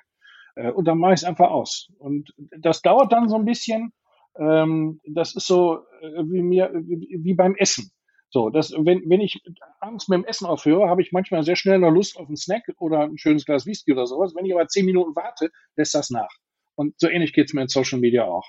Äh, 0.56 0.70
und 0.70 0.86
dann 0.86 0.98
mache 0.98 1.14
ich 1.14 1.20
es 1.20 1.24
einfach 1.24 1.50
aus. 1.50 1.88
Und 1.98 2.32
das 2.36 2.82
dauert 2.82 3.12
dann 3.12 3.28
so 3.28 3.36
ein 3.36 3.44
bisschen. 3.44 3.92
Ähm, 4.38 5.00
das 5.06 5.34
ist 5.34 5.46
so 5.46 5.78
äh, 6.00 6.22
wie 6.24 6.42
mir, 6.42 6.70
wie 6.74 7.34
beim 7.34 7.54
Essen. 7.56 7.90
So, 8.32 8.48
das, 8.48 8.72
wenn, 8.72 9.02
wenn 9.10 9.20
ich 9.20 9.42
abends 9.80 10.08
mit 10.08 10.18
dem 10.18 10.24
Essen 10.24 10.46
aufhöre, 10.46 10.88
habe 10.88 11.02
ich 11.02 11.10
manchmal 11.10 11.42
sehr 11.42 11.56
schnell 11.56 11.80
noch 11.80 11.90
Lust 11.90 12.16
auf 12.16 12.28
einen 12.28 12.36
Snack 12.36 12.62
oder 12.78 13.00
ein 13.00 13.18
schönes 13.18 13.44
Glas 13.44 13.66
Whisky 13.66 13.92
oder 13.92 14.06
sowas. 14.06 14.34
Wenn 14.36 14.46
ich 14.46 14.54
aber 14.54 14.68
zehn 14.68 14.86
Minuten 14.86 15.16
warte, 15.16 15.50
lässt 15.76 15.94
das 15.94 16.10
nach. 16.10 16.30
Und 16.76 16.94
so 16.98 17.08
ähnlich 17.08 17.32
geht's 17.32 17.52
mir 17.52 17.62
in 17.62 17.68
Social 17.68 17.98
Media 17.98 18.24
auch. 18.24 18.46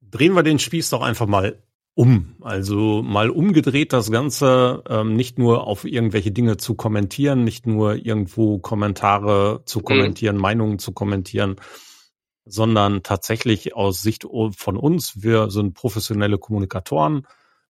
Drehen 0.00 0.32
wir 0.32 0.42
den 0.42 0.58
Spieß 0.58 0.90
doch 0.90 1.02
einfach 1.02 1.26
mal 1.26 1.62
um. 1.94 2.36
Also 2.40 3.02
mal 3.02 3.28
umgedreht 3.28 3.92
das 3.92 4.10
Ganze, 4.10 4.82
ähm, 4.88 5.14
nicht 5.14 5.38
nur 5.38 5.66
auf 5.66 5.84
irgendwelche 5.84 6.30
Dinge 6.30 6.56
zu 6.56 6.74
kommentieren, 6.74 7.44
nicht 7.44 7.66
nur 7.66 7.96
irgendwo 7.96 8.58
Kommentare 8.58 9.62
zu 9.66 9.80
mhm. 9.80 9.84
kommentieren, 9.84 10.36
mhm. 10.36 10.42
Meinungen 10.42 10.78
zu 10.78 10.92
kommentieren, 10.92 11.56
sondern 12.46 13.02
tatsächlich 13.02 13.76
aus 13.76 14.00
Sicht 14.00 14.24
von 14.24 14.76
uns, 14.76 15.22
wir 15.22 15.50
sind 15.50 15.74
professionelle 15.74 16.38
Kommunikatoren, 16.38 17.26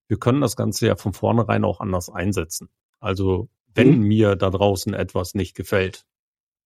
wir 0.09 0.19
können 0.19 0.41
das 0.41 0.57
Ganze 0.57 0.87
ja 0.87 0.97
von 0.97 1.13
vornherein 1.13 1.65
auch 1.65 1.81
anders 1.81 2.11
einsetzen. 2.11 2.69
Also 3.01 3.49
wenn 3.75 3.99
mhm. 3.99 4.09
mir 4.09 4.37
da 4.37 4.51
draußen 4.51 4.95
etwas 4.95 5.35
nicht 5.35 5.55
gefällt, 5.55 6.05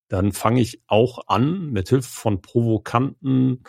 dann 0.08 0.32
fange 0.32 0.60
ich 0.60 0.82
auch 0.86 1.26
an, 1.26 1.70
mit 1.70 1.88
Hilfe 1.88 2.08
von 2.08 2.40
provokanten, 2.40 3.64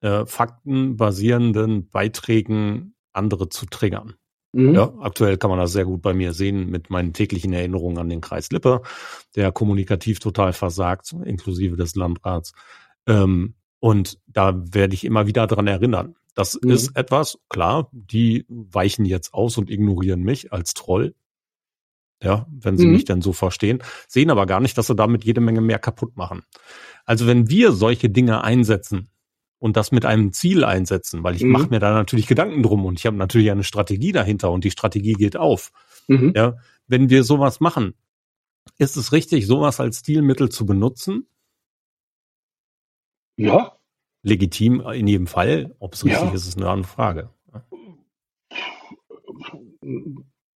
äh, 0.00 0.26
faktenbasierenden 0.26 1.88
Beiträgen 1.88 2.94
andere 3.12 3.48
zu 3.48 3.66
triggern. 3.66 4.14
Mhm. 4.52 4.74
Ja, 4.74 4.92
aktuell 4.98 5.38
kann 5.38 5.50
man 5.50 5.58
das 5.58 5.72
sehr 5.72 5.84
gut 5.84 6.02
bei 6.02 6.12
mir 6.12 6.32
sehen 6.32 6.70
mit 6.70 6.90
meinen 6.90 7.12
täglichen 7.12 7.52
Erinnerungen 7.52 7.98
an 7.98 8.08
den 8.08 8.20
Kreis 8.20 8.50
Lippe, 8.50 8.82
der 9.36 9.52
kommunikativ 9.52 10.18
total 10.18 10.52
versagt, 10.52 11.12
inklusive 11.24 11.76
des 11.76 11.94
Landrats. 11.94 12.52
Ähm, 13.06 13.54
und 13.78 14.18
da 14.26 14.54
werde 14.74 14.94
ich 14.94 15.04
immer 15.04 15.26
wieder 15.26 15.46
dran 15.46 15.66
erinnern. 15.66 16.16
Das 16.34 16.58
mhm. 16.60 16.70
ist 16.70 16.96
etwas, 16.96 17.38
klar, 17.48 17.88
die 17.92 18.46
weichen 18.48 19.04
jetzt 19.04 19.34
aus 19.34 19.58
und 19.58 19.70
ignorieren 19.70 20.22
mich 20.22 20.52
als 20.52 20.74
Troll. 20.74 21.14
Ja, 22.22 22.46
wenn 22.50 22.76
sie 22.76 22.86
mhm. 22.86 22.92
mich 22.92 23.04
dann 23.06 23.22
so 23.22 23.32
verstehen, 23.32 23.82
sehen 24.06 24.30
aber 24.30 24.44
gar 24.44 24.60
nicht, 24.60 24.76
dass 24.76 24.88
sie 24.88 24.94
damit 24.94 25.24
jede 25.24 25.40
Menge 25.40 25.62
mehr 25.62 25.78
kaputt 25.78 26.16
machen. 26.16 26.42
Also 27.06 27.26
wenn 27.26 27.48
wir 27.48 27.72
solche 27.72 28.10
Dinge 28.10 28.44
einsetzen 28.44 29.08
und 29.58 29.78
das 29.78 29.90
mit 29.90 30.04
einem 30.04 30.32
Ziel 30.32 30.64
einsetzen, 30.64 31.24
weil 31.24 31.34
ich 31.34 31.44
mhm. 31.44 31.52
mache 31.52 31.68
mir 31.68 31.80
da 31.80 31.94
natürlich 31.94 32.26
Gedanken 32.26 32.62
drum 32.62 32.84
und 32.84 32.98
ich 32.98 33.06
habe 33.06 33.16
natürlich 33.16 33.50
eine 33.50 33.64
Strategie 33.64 34.12
dahinter 34.12 34.50
und 34.50 34.64
die 34.64 34.70
Strategie 34.70 35.14
geht 35.14 35.38
auf. 35.38 35.72
Mhm. 36.08 36.32
Ja, 36.36 36.58
wenn 36.88 37.08
wir 37.08 37.24
sowas 37.24 37.60
machen, 37.60 37.94
ist 38.76 38.96
es 38.96 39.12
richtig, 39.12 39.46
sowas 39.46 39.80
als 39.80 40.00
Stilmittel 40.00 40.50
zu 40.50 40.66
benutzen? 40.66 41.26
Ja, 43.36 43.79
legitim 44.22 44.80
in 44.80 45.06
jedem 45.06 45.26
Fall. 45.26 45.74
Ob 45.78 45.94
es 45.94 46.04
richtig 46.04 46.22
ja. 46.22 46.34
ist, 46.34 46.46
ist 46.46 46.56
eine 46.56 46.68
andere 46.68 46.90
Frage. 46.90 47.30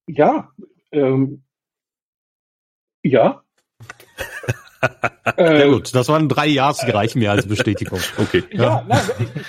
Ja, 0.07 0.51
ähm, 0.91 1.43
ja. 3.03 3.43
äh, 5.37 5.59
ja 5.59 5.67
gut, 5.67 5.93
das 5.95 6.07
waren 6.09 6.29
drei 6.29 6.47
Ja's, 6.47 6.79
die 6.85 6.91
reichen 6.91 7.19
mir 7.19 7.31
als 7.31 7.47
Bestätigung. 7.47 7.99
Okay. 8.17 8.43
Ja, 8.51 8.63
ja. 8.63 8.85
Nein, 8.87 9.01
ich, 9.19 9.43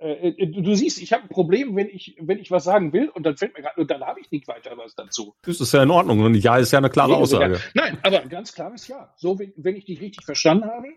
äh, 0.00 0.28
äh, 0.28 0.62
du 0.62 0.74
siehst, 0.74 1.00
ich 1.00 1.12
habe 1.12 1.24
ein 1.24 1.28
Problem, 1.28 1.74
wenn 1.76 1.88
ich, 1.88 2.16
wenn 2.20 2.38
ich 2.38 2.50
was 2.50 2.64
sagen 2.64 2.92
will 2.92 3.08
und 3.08 3.24
dann 3.24 3.36
fällt 3.36 3.56
mir 3.56 3.62
gerade, 3.62 3.80
und 3.80 3.90
dann 3.90 4.02
habe 4.02 4.20
ich 4.20 4.30
nicht 4.30 4.46
weiter 4.46 4.76
was 4.76 4.94
dazu. 4.94 5.34
Das 5.42 5.60
ist 5.60 5.72
ja 5.72 5.82
in 5.82 5.90
Ordnung 5.90 6.20
und 6.20 6.34
Ja 6.34 6.58
ist 6.58 6.72
ja 6.72 6.78
eine 6.78 6.90
klare 6.90 7.12
nee, 7.12 7.16
Aussage. 7.16 7.54
Ja. 7.54 7.60
Nein, 7.74 7.98
aber 8.02 8.20
ein 8.20 8.28
ganz 8.28 8.54
klares 8.54 8.86
Ja. 8.88 9.12
So, 9.16 9.38
wenn, 9.38 9.52
wenn 9.56 9.76
ich 9.76 9.84
dich 9.84 10.00
richtig 10.00 10.24
verstanden 10.24 10.66
habe, 10.66 10.88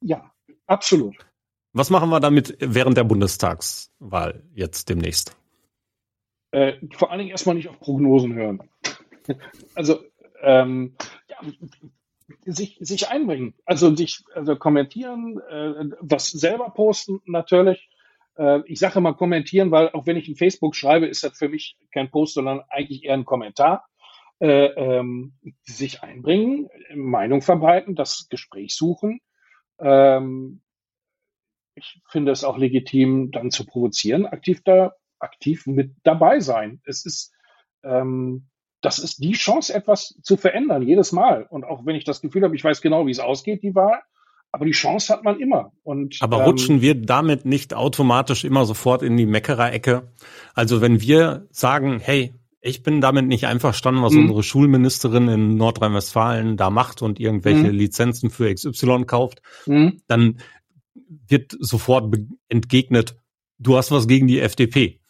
ja, 0.00 0.32
absolut. 0.66 1.16
Was 1.72 1.90
machen 1.90 2.10
wir 2.10 2.20
damit 2.20 2.56
während 2.60 2.96
der 2.96 3.04
Bundestagswahl 3.04 4.42
jetzt 4.54 4.88
demnächst? 4.88 5.36
Äh, 6.50 6.74
vor 6.94 7.10
allen 7.10 7.20
Dingen 7.20 7.30
erstmal 7.30 7.54
nicht 7.54 7.68
auf 7.68 7.80
Prognosen 7.80 8.34
hören. 8.34 8.68
also 9.74 10.00
ähm, 10.42 10.96
ja, 11.28 11.36
sich, 12.44 12.76
sich 12.80 13.08
einbringen, 13.08 13.54
also 13.64 13.94
sich 13.94 14.22
also 14.34 14.56
kommentieren, 14.56 15.40
äh, 15.48 15.96
was 16.00 16.28
selber 16.28 16.70
posten 16.70 17.20
natürlich. 17.24 17.88
Äh, 18.36 18.60
ich 18.66 18.78
sage 18.78 19.00
mal 19.00 19.14
kommentieren, 19.14 19.70
weil 19.70 19.90
auch 19.90 20.06
wenn 20.06 20.16
ich 20.16 20.28
in 20.28 20.36
Facebook 20.36 20.74
schreibe, 20.74 21.06
ist 21.06 21.24
das 21.24 21.38
für 21.38 21.48
mich 21.48 21.76
kein 21.92 22.10
Post, 22.10 22.34
sondern 22.34 22.62
eigentlich 22.68 23.04
eher 23.04 23.14
ein 23.14 23.24
Kommentar. 23.24 23.86
äh, 24.42 24.72
ähm, 24.74 25.34
sich 25.62 26.02
einbringen, 26.02 26.68
Meinung 26.96 27.42
verbreiten, 27.42 27.94
das 27.94 28.26
Gespräch 28.28 28.74
suchen. 28.74 29.20
Ähm, 29.78 30.61
ich 31.74 32.00
finde 32.08 32.32
es 32.32 32.44
auch 32.44 32.58
legitim, 32.58 33.30
dann 33.30 33.50
zu 33.50 33.64
provozieren, 33.66 34.26
aktiv 34.26 34.62
da, 34.64 34.92
aktiv 35.18 35.66
mit 35.66 35.94
dabei 36.02 36.40
sein. 36.40 36.80
Es 36.84 37.06
ist, 37.06 37.32
ähm, 37.84 38.48
das 38.80 38.98
ist 38.98 39.22
die 39.22 39.32
Chance, 39.32 39.72
etwas 39.72 40.18
zu 40.22 40.36
verändern, 40.36 40.82
jedes 40.82 41.12
Mal. 41.12 41.46
Und 41.48 41.64
auch 41.64 41.86
wenn 41.86 41.96
ich 41.96 42.04
das 42.04 42.20
Gefühl 42.20 42.42
habe, 42.42 42.56
ich 42.56 42.64
weiß 42.64 42.82
genau, 42.82 43.06
wie 43.06 43.12
es 43.12 43.20
ausgeht, 43.20 43.62
die 43.62 43.74
Wahl, 43.74 44.00
aber 44.50 44.66
die 44.66 44.72
Chance 44.72 45.12
hat 45.12 45.24
man 45.24 45.40
immer. 45.40 45.72
Und, 45.82 46.18
aber 46.20 46.40
ähm, 46.40 46.44
rutschen 46.44 46.82
wir 46.82 46.94
damit 46.94 47.46
nicht 47.46 47.72
automatisch 47.72 48.44
immer 48.44 48.66
sofort 48.66 49.02
in 49.02 49.16
die 49.16 49.26
Meckerer-Ecke? 49.26 50.12
Also 50.54 50.80
wenn 50.80 51.00
wir 51.00 51.46
sagen, 51.50 52.00
hey, 52.00 52.34
ich 52.60 52.82
bin 52.82 53.00
damit 53.00 53.26
nicht 53.26 53.46
einverstanden, 53.46 54.02
was 54.02 54.12
mhm. 54.12 54.22
unsere 54.22 54.42
Schulministerin 54.42 55.28
in 55.28 55.56
Nordrhein-Westfalen 55.56 56.56
da 56.56 56.70
macht 56.70 57.02
und 57.02 57.18
irgendwelche 57.18 57.72
mhm. 57.72 57.78
Lizenzen 57.78 58.30
für 58.30 58.54
XY 58.54 59.04
kauft, 59.04 59.42
mhm. 59.66 60.00
dann 60.06 60.38
wird 61.28 61.56
sofort 61.58 62.14
entgegnet, 62.48 63.16
du 63.58 63.76
hast 63.76 63.90
was 63.90 64.08
gegen 64.08 64.26
die 64.26 64.40
FDP. 64.40 65.00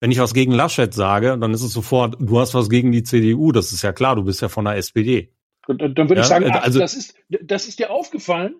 Wenn 0.00 0.10
ich 0.10 0.18
was 0.18 0.34
gegen 0.34 0.52
Laschet 0.52 0.92
sage, 0.92 1.38
dann 1.38 1.54
ist 1.54 1.62
es 1.62 1.72
sofort, 1.72 2.16
du 2.18 2.40
hast 2.40 2.54
was 2.54 2.68
gegen 2.68 2.90
die 2.90 3.04
CDU. 3.04 3.52
Das 3.52 3.72
ist 3.72 3.82
ja 3.82 3.92
klar, 3.92 4.16
du 4.16 4.24
bist 4.24 4.42
ja 4.42 4.48
von 4.48 4.64
der 4.64 4.76
SPD. 4.76 5.32
Und 5.68 5.80
dann 5.80 5.96
würde 5.96 6.16
ja, 6.16 6.20
ich 6.22 6.26
sagen, 6.26 6.50
ach, 6.50 6.62
also, 6.62 6.80
das, 6.80 6.94
ist, 6.94 7.14
das 7.28 7.68
ist 7.68 7.78
dir 7.78 7.90
aufgefallen. 7.90 8.56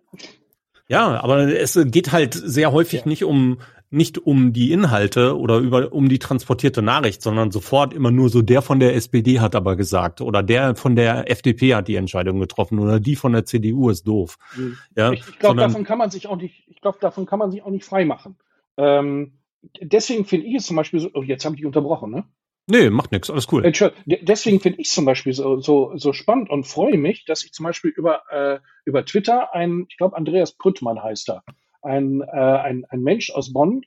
Ja, 0.88 1.20
aber 1.20 1.48
es 1.48 1.78
geht 1.86 2.12
halt 2.12 2.34
sehr 2.34 2.72
häufig 2.72 3.00
ja. 3.00 3.08
nicht 3.08 3.24
um 3.24 3.60
nicht 3.92 4.18
um 4.18 4.52
die 4.52 4.72
Inhalte 4.72 5.38
oder 5.38 5.58
über 5.58 5.92
um 5.92 6.08
die 6.08 6.18
transportierte 6.18 6.82
Nachricht, 6.82 7.22
sondern 7.22 7.50
sofort 7.50 7.92
immer 7.92 8.10
nur 8.10 8.28
so 8.28 8.42
der 8.42 8.62
von 8.62 8.80
der 8.80 8.94
SPD 8.94 9.40
hat 9.40 9.54
aber 9.54 9.76
gesagt 9.76 10.20
oder 10.20 10.42
der 10.42 10.76
von 10.76 10.96
der 10.96 11.30
FDP 11.30 11.74
hat 11.74 11.88
die 11.88 11.96
Entscheidung 11.96 12.40
getroffen 12.40 12.78
oder 12.78 13.00
die 13.00 13.16
von 13.16 13.32
der 13.32 13.44
CDU 13.44 13.90
ist 13.90 14.06
doof. 14.06 14.38
Mhm. 14.56 14.78
Ja, 14.96 15.12
ich, 15.12 15.28
ich 15.28 15.38
glaube, 15.38 15.60
davon 15.60 15.84
kann 15.84 15.98
man 15.98 16.10
sich 16.10 16.26
auch 16.26 16.36
nicht, 16.36 16.64
ich 16.68 16.80
glaube, 16.80 16.98
davon 17.00 17.26
kann 17.26 17.38
man 17.38 17.50
sich 17.50 17.62
auch 17.62 17.70
nicht 17.70 17.84
frei 17.84 18.04
machen. 18.04 18.36
Ähm, 18.76 19.38
deswegen 19.80 20.24
finde 20.24 20.46
ich 20.46 20.56
es 20.56 20.66
zum 20.66 20.76
Beispiel 20.76 21.00
so, 21.00 21.10
oh, 21.12 21.22
jetzt 21.22 21.44
habe 21.44 21.54
ich 21.54 21.60
dich 21.60 21.66
unterbrochen, 21.66 22.10
ne? 22.10 22.24
Nee, 22.68 22.90
macht 22.90 23.10
nichts, 23.10 23.28
alles 23.28 23.48
cool. 23.52 23.62
Deswegen 24.06 24.60
finde 24.60 24.80
ich 24.80 24.86
es 24.86 24.94
zum 24.94 25.04
Beispiel 25.04 25.32
so, 25.32 25.58
so, 25.58 25.92
so 25.96 26.12
spannend 26.12 26.48
und 26.48 26.64
freue 26.64 26.96
mich, 26.96 27.24
dass 27.24 27.44
ich 27.44 27.52
zum 27.52 27.64
Beispiel 27.64 27.90
über, 27.90 28.22
äh, 28.30 28.60
über 28.84 29.04
Twitter 29.04 29.52
ein, 29.52 29.86
ich 29.88 29.96
glaube, 29.96 30.16
Andreas 30.16 30.52
Prüttmann 30.52 31.02
heißt 31.02 31.28
er, 31.30 31.42
ein, 31.82 32.22
äh, 32.22 32.26
ein, 32.26 32.84
ein 32.88 33.02
Mensch 33.02 33.30
aus 33.30 33.52
Bonn, 33.52 33.82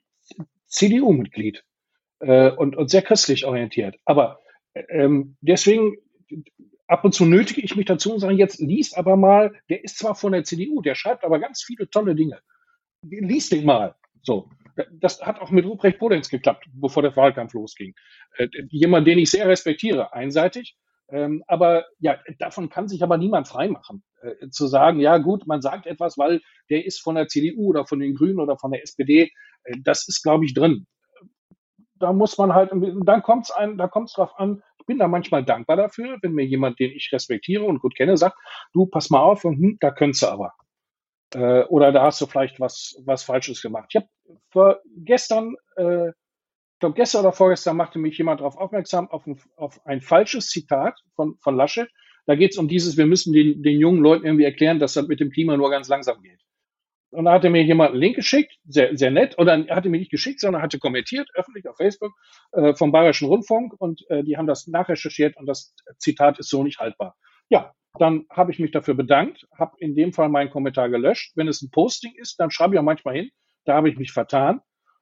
CDU-Mitglied 0.68 1.64
äh, 2.20 2.52
und, 2.52 2.76
und 2.76 2.90
sehr 2.90 3.02
christlich 3.02 3.46
orientiert. 3.46 3.96
Aber 4.06 4.40
ähm, 4.90 5.38
deswegen 5.42 5.98
ab 6.88 7.04
und 7.04 7.14
zu 7.14 7.26
nötige 7.26 7.62
ich 7.62 7.76
mich 7.76 7.86
dazu 7.86 8.14
und 8.14 8.20
sage, 8.20 8.36
jetzt 8.36 8.60
liest 8.60 8.98
aber 8.98 9.16
mal, 9.16 9.54
der 9.70 9.84
ist 9.84 9.98
zwar 9.98 10.16
von 10.16 10.34
der 10.34 10.44
CDU, 10.44 10.82
der 10.82 10.96
schreibt 10.96 11.24
aber 11.24 11.40
ganz 11.40 11.64
viele 11.64 11.90
tolle 11.90 12.16
Dinge. 12.16 12.40
Lies 13.02 13.50
den 13.50 13.66
mal. 13.66 13.96
So. 14.22 14.50
Das 14.92 15.22
hat 15.22 15.40
auch 15.40 15.52
mit 15.52 15.66
Ruprecht 15.66 16.00
Polenz 16.00 16.30
geklappt, 16.30 16.66
bevor 16.74 17.02
der 17.02 17.16
Wahlkampf 17.16 17.54
losging. 17.54 17.94
Äh, 18.38 18.50
jemand, 18.70 19.08
den 19.08 19.20
ich 19.20 19.32
sehr 19.32 19.48
respektiere, 19.48 20.14
einseitig. 20.14 20.76
Ähm, 21.08 21.44
aber 21.48 21.86
ja, 22.00 22.20
davon 22.40 22.70
kann 22.70 22.88
sich 22.88 23.02
aber 23.04 23.18
niemand 23.18 23.48
freimachen. 23.48 24.04
Äh, 24.26 24.50
zu 24.50 24.68
sagen, 24.68 25.00
ja 25.00 25.18
gut, 25.18 25.48
man 25.48 25.62
sagt 25.62 25.86
etwas, 25.86 26.18
weil 26.18 26.42
der 26.70 26.86
ist 26.86 27.02
von 27.02 27.16
der 27.16 27.28
CDU 27.28 27.68
oder 27.70 27.86
von 27.86 28.00
den 28.00 28.16
Grünen 28.16 28.40
oder 28.40 28.58
von 28.58 28.72
der 28.72 28.84
SPD, 28.84 29.32
äh, 29.64 29.78
das 29.84 30.08
ist, 30.08 30.24
glaube 30.24 30.46
ich, 30.46 30.54
drin. 30.54 30.88
Da 31.98 32.12
muss 32.12 32.38
man 32.38 32.54
halt, 32.54 32.72
dann 32.74 33.22
kommt 33.22 33.50
es 33.50 33.54
da 33.78 33.88
kommt 33.88 34.10
es 34.10 34.16
drauf 34.16 34.38
an, 34.38 34.62
ich 34.80 34.86
bin 34.86 35.00
da 35.00 35.08
manchmal 35.08 35.46
dankbar 35.46 35.78
dafür, 35.78 36.18
wenn 36.22 36.34
mir 36.34 36.46
jemand, 36.46 36.80
den 36.80 36.92
ich 36.92 37.10
respektiere 37.12 37.64
und 37.64 37.80
gut 37.80 37.96
kenne, 37.96 38.18
sagt, 38.18 38.38
du, 38.74 38.86
pass 38.86 39.10
mal 39.10 39.22
auf, 39.22 39.46
und, 39.46 39.58
hm, 39.58 39.78
da 39.80 39.92
könntest 39.92 40.24
du 40.24 40.28
aber. 40.28 40.54
Äh, 41.34 41.64
oder 41.66 41.92
da 41.92 42.04
hast 42.04 42.22
du 42.22 42.26
vielleicht 42.26 42.60
was, 42.60 42.96
was 43.06 43.24
Falsches 43.24 43.62
gemacht. 43.62 43.90
Ich 43.90 44.04
habe 44.56 44.82
gestern, 44.98 45.56
äh, 45.76 46.10
ich 46.10 46.80
glaube 46.80 46.96
gestern 46.96 47.22
oder 47.22 47.34
vorgestern 47.34 47.78
machte 47.78 48.00
mich 48.00 48.18
jemand 48.18 48.42
darauf 48.42 48.58
aufmerksam, 48.58 49.10
auf 49.10 49.26
ein, 49.26 49.40
auf 49.56 49.86
ein 49.86 50.02
falsches 50.02 50.50
Zitat 50.50 51.00
von, 51.16 51.38
von 51.42 51.56
Laschet. 51.56 51.90
Da 52.26 52.36
geht 52.36 52.52
es 52.52 52.58
um 52.58 52.68
dieses, 52.68 52.98
wir 52.98 53.06
müssen 53.06 53.34
den, 53.34 53.62
den 53.62 53.80
jungen 53.80 54.02
Leuten 54.02 54.26
irgendwie 54.26 54.46
erklären, 54.46 54.80
dass 54.80 54.94
das 54.94 55.08
mit 55.08 55.20
dem 55.20 55.30
Klima 55.30 55.58
nur 55.58 55.70
ganz 55.70 55.88
langsam 55.88 56.22
geht. 56.22 56.40
Und 57.12 57.26
da 57.26 57.32
hatte 57.32 57.50
mir 57.50 57.64
jemand 57.64 57.92
einen 57.92 58.02
Link 58.02 58.16
geschickt, 58.16 58.58
sehr, 58.66 58.98
sehr 58.98 59.12
nett, 59.12 59.38
oder 59.38 59.66
er 59.68 59.76
hatte 59.76 59.90
mir 59.90 60.00
nicht 60.00 60.12
geschickt, 60.12 60.42
sondern 60.42 60.62
hatte 60.62 60.80
kommentiert, 60.80 61.30
öffentlich 61.34 61.68
auf 61.68 61.78
Facebook, 61.78 62.14
äh, 62.52 62.74
vom 62.74 62.92
Bayerischen 62.92 63.28
Rundfunk 63.28 63.74
und 63.78 64.04
äh, 64.10 64.24
die 64.24 64.38
haben 64.38 64.48
das 64.48 64.68
nachrecherchiert 64.68 65.38
und 65.38 65.46
das 65.46 65.74
Zitat 65.98 66.40
ist 66.40 66.50
so 66.50 66.64
nicht 66.64 66.80
haltbar. 66.80 67.16
Ja, 67.50 67.74
dann 67.98 68.26
habe 68.30 68.52
ich 68.52 68.60
mich 68.60 68.72
dafür 68.72 68.96
bedankt, 68.96 69.46
habe 69.58 69.78
in 69.80 69.96
dem 69.96 70.12
Fall 70.12 70.28
meinen 70.28 70.50
Kommentar 70.50 70.90
gelöscht. 70.90 71.32
Wenn 71.36 71.48
es 71.48 71.62
ein 71.62 71.72
Posting 71.72 72.14
ist, 72.16 72.40
dann 72.40 72.52
schreibe 72.52 72.76
ich 72.76 72.80
auch 72.80 72.84
manchmal 72.84 73.16
hin, 73.16 73.30
da 73.64 73.76
habe 73.76 73.90
ich 73.90 73.98
mich 73.98 74.12
vertan, 74.12 74.60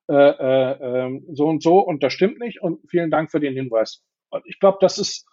äh, 0.07 0.13
äh, 0.13 1.05
ähm, 1.05 1.25
so 1.31 1.47
und 1.47 1.63
so 1.63 1.79
und 1.79 2.03
das 2.03 2.13
stimmt 2.13 2.39
nicht 2.39 2.61
und 2.61 2.79
vielen 2.89 3.09
Dank 3.09 3.31
für 3.31 3.39
den 3.39 3.53
Hinweis. 3.53 4.03
Ich 4.45 4.59
glaube, 4.59 4.77
das 4.81 4.97
ist, 4.97 5.25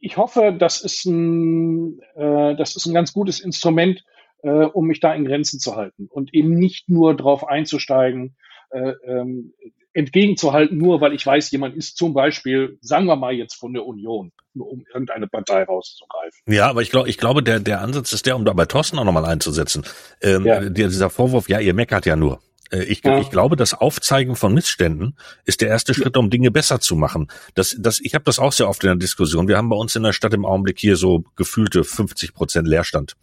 ich 0.00 0.16
hoffe, 0.16 0.54
das 0.58 0.80
ist 0.80 1.04
ein, 1.06 2.00
äh, 2.14 2.56
das 2.56 2.76
ist 2.76 2.86
ein 2.86 2.94
ganz 2.94 3.12
gutes 3.12 3.40
Instrument, 3.40 4.04
äh, 4.42 4.48
um 4.48 4.86
mich 4.86 5.00
da 5.00 5.14
in 5.14 5.24
Grenzen 5.24 5.60
zu 5.60 5.76
halten 5.76 6.08
und 6.10 6.34
eben 6.34 6.54
nicht 6.54 6.88
nur 6.88 7.16
drauf 7.16 7.46
einzusteigen, 7.46 8.36
äh, 8.70 8.92
ähm, 9.06 9.54
entgegenzuhalten, 9.94 10.78
nur 10.78 11.00
weil 11.00 11.12
ich 11.12 11.26
weiß, 11.26 11.50
jemand 11.50 11.74
ist 11.74 11.96
zum 11.96 12.14
Beispiel, 12.14 12.78
sagen 12.80 13.06
wir 13.06 13.16
mal 13.16 13.32
jetzt 13.32 13.54
von 13.54 13.72
der 13.72 13.84
Union, 13.84 14.32
nur 14.54 14.70
um 14.70 14.84
irgendeine 14.92 15.26
Partei 15.26 15.64
rauszugreifen. 15.64 16.40
Ja, 16.46 16.68
aber 16.68 16.82
ich 16.82 16.90
glaube, 16.90 17.08
ich 17.08 17.18
glaube, 17.18 17.42
der, 17.42 17.58
der 17.58 17.80
Ansatz 17.80 18.12
ist 18.12 18.26
der, 18.26 18.36
um 18.36 18.44
da 18.44 18.52
bei 18.52 18.66
Thorsten 18.66 18.98
auch 18.98 19.04
nochmal 19.04 19.24
einzusetzen. 19.24 19.84
Ähm, 20.22 20.44
ja. 20.44 20.68
Dieser 20.68 21.10
Vorwurf, 21.10 21.48
ja, 21.48 21.58
ihr 21.58 21.74
meckert 21.74 22.06
ja 22.06 22.14
nur. 22.14 22.40
Äh, 22.70 22.84
ich, 22.84 23.02
ja. 23.04 23.20
ich 23.20 23.30
glaube, 23.30 23.56
das 23.56 23.74
Aufzeigen 23.74 24.36
von 24.36 24.54
Missständen 24.54 25.16
ist 25.44 25.60
der 25.60 25.68
erste 25.68 25.94
Schritt, 25.94 26.16
um 26.16 26.30
Dinge 26.30 26.50
besser 26.50 26.80
zu 26.80 26.96
machen. 26.96 27.28
Das, 27.54 27.76
das, 27.78 28.00
ich 28.00 28.14
habe 28.14 28.24
das 28.24 28.38
auch 28.38 28.52
sehr 28.52 28.68
oft 28.68 28.82
in 28.84 28.88
der 28.88 28.96
Diskussion. 28.96 29.48
Wir 29.48 29.56
haben 29.56 29.68
bei 29.68 29.76
uns 29.76 29.96
in 29.96 30.02
der 30.02 30.12
Stadt 30.12 30.34
im 30.34 30.44
Augenblick 30.44 30.78
hier 30.78 30.96
so 30.96 31.24
gefühlte 31.36 31.84
50 31.84 32.34
Prozent 32.34 32.68
Leerstand. 32.68 33.16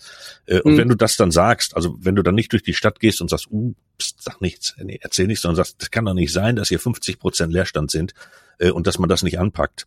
Äh, 0.46 0.62
und 0.62 0.74
mhm. 0.74 0.78
wenn 0.78 0.89
du 0.89 0.96
das 0.96 1.18
dann 1.18 1.32
sagst, 1.32 1.76
also 1.76 1.96
wenn 2.00 2.16
du 2.16 2.24
dann 2.24 2.36
nicht 2.36 2.52
durch 2.52 2.64
die 2.64 2.74
Stadt 2.74 3.00
gehst 3.00 3.22
und 3.22 3.30
sagst, 3.30 3.48
uh, 3.52 3.74
pst, 4.00 4.22
sag 4.22 4.41
nichts, 4.41 4.76
nee, 4.82 5.00
erzähl 5.02 5.28
nichts, 5.28 5.43
sondern 5.43 5.58
sagst, 5.58 5.82
das 5.82 5.91
kann 5.91 6.06
doch 6.06 6.14
nicht 6.14 6.34
sein, 6.34 6.56
dass 6.56 6.70
hier 6.70 6.80
50 6.80 7.20
Prozent 7.20 7.54
Leerstand 7.54 7.91
sind 7.91 8.14
äh, 8.60 8.72
und 8.72 8.88
dass 8.88 9.00
man 9.00 9.10
das 9.10 9.24
nicht 9.24 9.39
anpackt. 9.39 9.86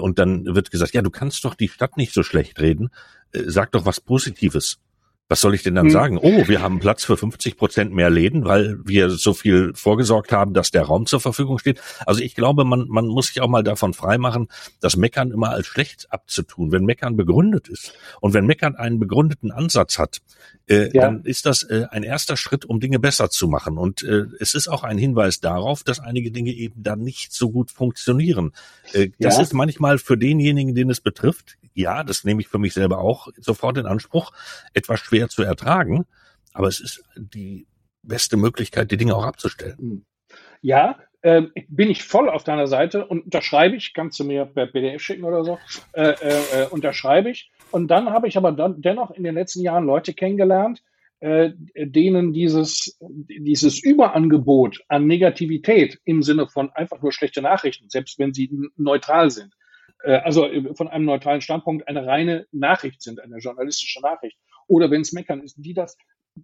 und 0.00 0.18
dann 0.18 0.44
wird 0.54 0.70
gesagt, 0.70 0.94
ja, 0.94 1.02
du 1.02 1.10
kannst 1.10 1.44
doch 1.44 1.54
die 1.54 1.68
Stadt 1.68 1.96
nicht 1.96 2.12
so 2.12 2.22
schlecht 2.22 2.60
reden. 2.60 2.90
sag 3.32 3.72
doch 3.72 3.86
was 3.86 4.00
Positives. 4.00 4.78
Was 5.34 5.40
soll 5.40 5.56
ich 5.56 5.64
denn 5.64 5.74
dann 5.74 5.86
hm. 5.86 5.90
sagen? 5.90 6.18
Oh, 6.18 6.46
wir 6.46 6.62
haben 6.62 6.78
Platz 6.78 7.02
für 7.02 7.16
50 7.16 7.56
Prozent 7.56 7.92
mehr 7.92 8.08
Läden, 8.08 8.44
weil 8.44 8.78
wir 8.84 9.10
so 9.10 9.34
viel 9.34 9.72
vorgesorgt 9.74 10.30
haben, 10.30 10.54
dass 10.54 10.70
der 10.70 10.82
Raum 10.82 11.06
zur 11.06 11.18
Verfügung 11.18 11.58
steht. 11.58 11.80
Also 12.06 12.20
ich 12.20 12.36
glaube, 12.36 12.64
man, 12.64 12.86
man 12.86 13.08
muss 13.08 13.26
sich 13.26 13.40
auch 13.40 13.48
mal 13.48 13.64
davon 13.64 13.94
freimachen, 13.94 14.46
das 14.78 14.96
Meckern 14.96 15.32
immer 15.32 15.50
als 15.50 15.66
schlecht 15.66 16.06
abzutun. 16.12 16.70
Wenn 16.70 16.84
Meckern 16.84 17.16
begründet 17.16 17.66
ist 17.66 17.94
und 18.20 18.32
wenn 18.32 18.46
Meckern 18.46 18.76
einen 18.76 19.00
begründeten 19.00 19.50
Ansatz 19.50 19.98
hat, 19.98 20.20
äh, 20.68 20.94
ja. 20.94 21.02
dann 21.02 21.24
ist 21.24 21.46
das 21.46 21.64
äh, 21.64 21.86
ein 21.90 22.04
erster 22.04 22.36
Schritt, 22.36 22.64
um 22.64 22.78
Dinge 22.78 23.00
besser 23.00 23.28
zu 23.28 23.48
machen. 23.48 23.76
Und 23.76 24.04
äh, 24.04 24.26
es 24.38 24.54
ist 24.54 24.68
auch 24.68 24.84
ein 24.84 24.98
Hinweis 24.98 25.40
darauf, 25.40 25.82
dass 25.82 25.98
einige 25.98 26.30
Dinge 26.30 26.52
eben 26.52 26.80
dann 26.80 27.00
nicht 27.00 27.32
so 27.32 27.50
gut 27.50 27.72
funktionieren. 27.72 28.52
Äh, 28.92 29.08
das 29.18 29.38
ja. 29.38 29.42
ist 29.42 29.52
manchmal 29.52 29.98
für 29.98 30.16
denjenigen, 30.16 30.76
den 30.76 30.90
es 30.90 31.00
betrifft, 31.00 31.56
ja, 31.74 32.04
das 32.04 32.24
nehme 32.24 32.40
ich 32.40 32.48
für 32.48 32.58
mich 32.58 32.72
selber 32.72 32.98
auch 32.98 33.28
sofort 33.40 33.76
in 33.78 33.86
Anspruch, 33.86 34.32
etwas 34.72 35.00
schwer 35.00 35.23
zu 35.28 35.42
ertragen, 35.42 36.06
aber 36.52 36.68
es 36.68 36.80
ist 36.80 37.04
die 37.16 37.66
beste 38.02 38.36
Möglichkeit, 38.36 38.90
die 38.90 38.96
Dinge 38.96 39.14
auch 39.14 39.24
abzustellen. 39.24 39.78
Hm. 39.78 40.04
Ja, 40.60 40.98
äh, 41.22 41.42
bin 41.68 41.90
ich 41.90 42.04
voll 42.04 42.28
auf 42.28 42.44
deiner 42.44 42.66
Seite 42.66 43.06
und 43.06 43.24
unterschreibe 43.24 43.76
ich, 43.76 43.94
kannst 43.94 44.20
du 44.20 44.24
mir 44.24 44.44
per 44.44 44.66
PDF 44.66 45.00
schicken 45.00 45.24
oder 45.24 45.44
so, 45.44 45.58
äh, 45.92 46.10
äh, 46.10 46.62
äh, 46.62 46.66
unterschreibe 46.68 47.30
ich. 47.30 47.50
Und 47.70 47.88
dann 47.88 48.10
habe 48.10 48.28
ich 48.28 48.36
aber 48.36 48.52
dann 48.52 48.80
dennoch 48.82 49.10
in 49.10 49.24
den 49.24 49.34
letzten 49.34 49.62
Jahren 49.62 49.86
Leute 49.86 50.12
kennengelernt, 50.12 50.82
äh, 51.20 51.52
denen 51.74 52.34
dieses, 52.34 52.98
dieses 53.00 53.82
Überangebot 53.82 54.84
an 54.88 55.06
Negativität 55.06 55.98
im 56.04 56.22
Sinne 56.22 56.46
von 56.46 56.70
einfach 56.72 57.00
nur 57.00 57.12
schlechte 57.12 57.40
Nachrichten, 57.40 57.88
selbst 57.88 58.18
wenn 58.18 58.34
sie 58.34 58.50
neutral 58.76 59.30
sind, 59.30 59.54
äh, 60.02 60.16
also 60.16 60.46
von 60.74 60.88
einem 60.88 61.06
neutralen 61.06 61.40
Standpunkt 61.40 61.88
eine 61.88 62.04
reine 62.04 62.46
Nachricht 62.52 63.00
sind, 63.00 63.20
eine 63.20 63.38
journalistische 63.38 64.02
Nachricht. 64.02 64.36
Oder 64.66 64.90
wenn 64.90 65.02
es 65.02 65.12
Meckern 65.12 65.42
ist, 65.42 65.56
die 65.58 65.74
das, 65.74 65.96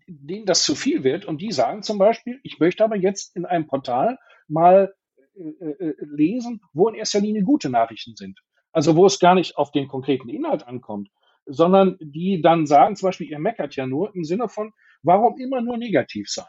denen 0.06 0.46
das 0.46 0.62
zu 0.62 0.74
viel 0.74 1.04
wird 1.04 1.24
und 1.24 1.40
die 1.40 1.52
sagen 1.52 1.82
zum 1.82 1.98
Beispiel, 1.98 2.40
ich 2.42 2.58
möchte 2.58 2.84
aber 2.84 2.96
jetzt 2.96 3.36
in 3.36 3.44
einem 3.44 3.66
Portal 3.66 4.18
mal 4.48 4.94
äh, 5.34 5.42
äh, 5.42 5.94
lesen, 6.00 6.60
wo 6.72 6.88
in 6.88 6.96
erster 6.96 7.20
Linie 7.20 7.42
gute 7.42 7.70
Nachrichten 7.70 8.16
sind. 8.16 8.40
Also 8.72 8.96
wo 8.96 9.06
es 9.06 9.18
gar 9.18 9.34
nicht 9.34 9.56
auf 9.56 9.72
den 9.72 9.88
konkreten 9.88 10.28
Inhalt 10.28 10.66
ankommt, 10.66 11.08
sondern 11.46 11.96
die 12.00 12.40
dann 12.42 12.66
sagen 12.66 12.96
zum 12.96 13.08
Beispiel, 13.08 13.28
ihr 13.28 13.38
meckert 13.38 13.74
ja 13.74 13.86
nur 13.86 14.14
im 14.14 14.24
Sinne 14.24 14.48
von, 14.48 14.72
warum 15.02 15.38
immer 15.38 15.60
nur 15.60 15.76
negativ 15.76 16.28
sein? 16.28 16.46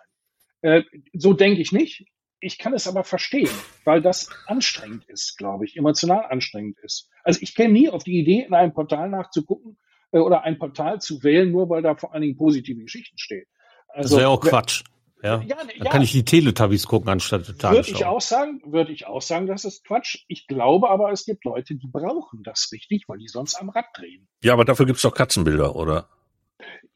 Äh, 0.61 0.83
so 1.13 1.33
denke 1.33 1.61
ich 1.61 1.71
nicht. 1.71 2.05
ich 2.43 2.57
kann 2.57 2.73
es 2.73 2.87
aber 2.87 3.03
verstehen, 3.03 3.49
weil 3.85 4.01
das 4.01 4.29
anstrengend 4.47 5.05
ist, 5.07 5.37
glaube 5.37 5.65
ich, 5.65 5.77
emotional 5.77 6.25
anstrengend 6.25 6.77
ist. 6.79 7.07
Also 7.23 7.39
ich 7.41 7.55
käme 7.55 7.73
nie 7.73 7.89
auf 7.89 8.03
die 8.03 8.19
Idee, 8.19 8.41
in 8.41 8.53
einem 8.53 8.73
Portal 8.73 9.09
nachzugucken 9.09 9.77
äh, 9.77 9.90
oder 10.11 10.43
ein 10.43 10.57
Portal 10.57 10.99
zu 10.99 11.23
wählen, 11.23 11.51
nur 11.51 11.69
weil 11.69 11.81
da 11.81 11.95
vor 11.95 12.13
allen 12.13 12.21
Dingen 12.21 12.37
positive 12.37 12.81
Geschichten 12.81 13.17
stehen. 13.17 13.45
Also, 13.87 14.15
das 14.15 14.19
wäre 14.19 14.29
auch 14.29 14.41
Quatsch. 14.41 14.83
Ja, 15.23 15.39
ja, 15.41 15.55
ne, 15.55 15.71
dann 15.77 15.85
ja. 15.85 15.91
kann 15.91 16.01
ich 16.01 16.11
die 16.11 16.25
Teletubbies 16.25 16.87
gucken 16.87 17.09
anstatt 17.09 17.47
der 17.47 17.55
Tagesschau. 17.55 17.75
Würde 17.75 17.91
ich 17.91 18.05
auch 18.05 18.21
sagen, 18.21 18.61
würde 18.65 18.91
ich 18.91 19.05
auch 19.05 19.21
sagen, 19.21 19.45
das 19.45 19.65
ist 19.65 19.85
Quatsch. 19.85 20.23
Ich 20.27 20.47
glaube 20.47 20.89
aber, 20.89 21.11
es 21.11 21.25
gibt 21.25 21.45
Leute, 21.45 21.75
die 21.75 21.87
brauchen 21.87 22.41
das 22.43 22.69
richtig, 22.71 23.03
weil 23.07 23.19
die 23.19 23.27
sonst 23.27 23.55
am 23.55 23.69
Rad 23.69 23.85
drehen. 23.93 24.27
Ja, 24.43 24.53
aber 24.53 24.65
dafür 24.65 24.87
gibt's 24.87 25.03
doch 25.03 25.13
Katzenbilder, 25.13 25.75
oder? 25.75 26.09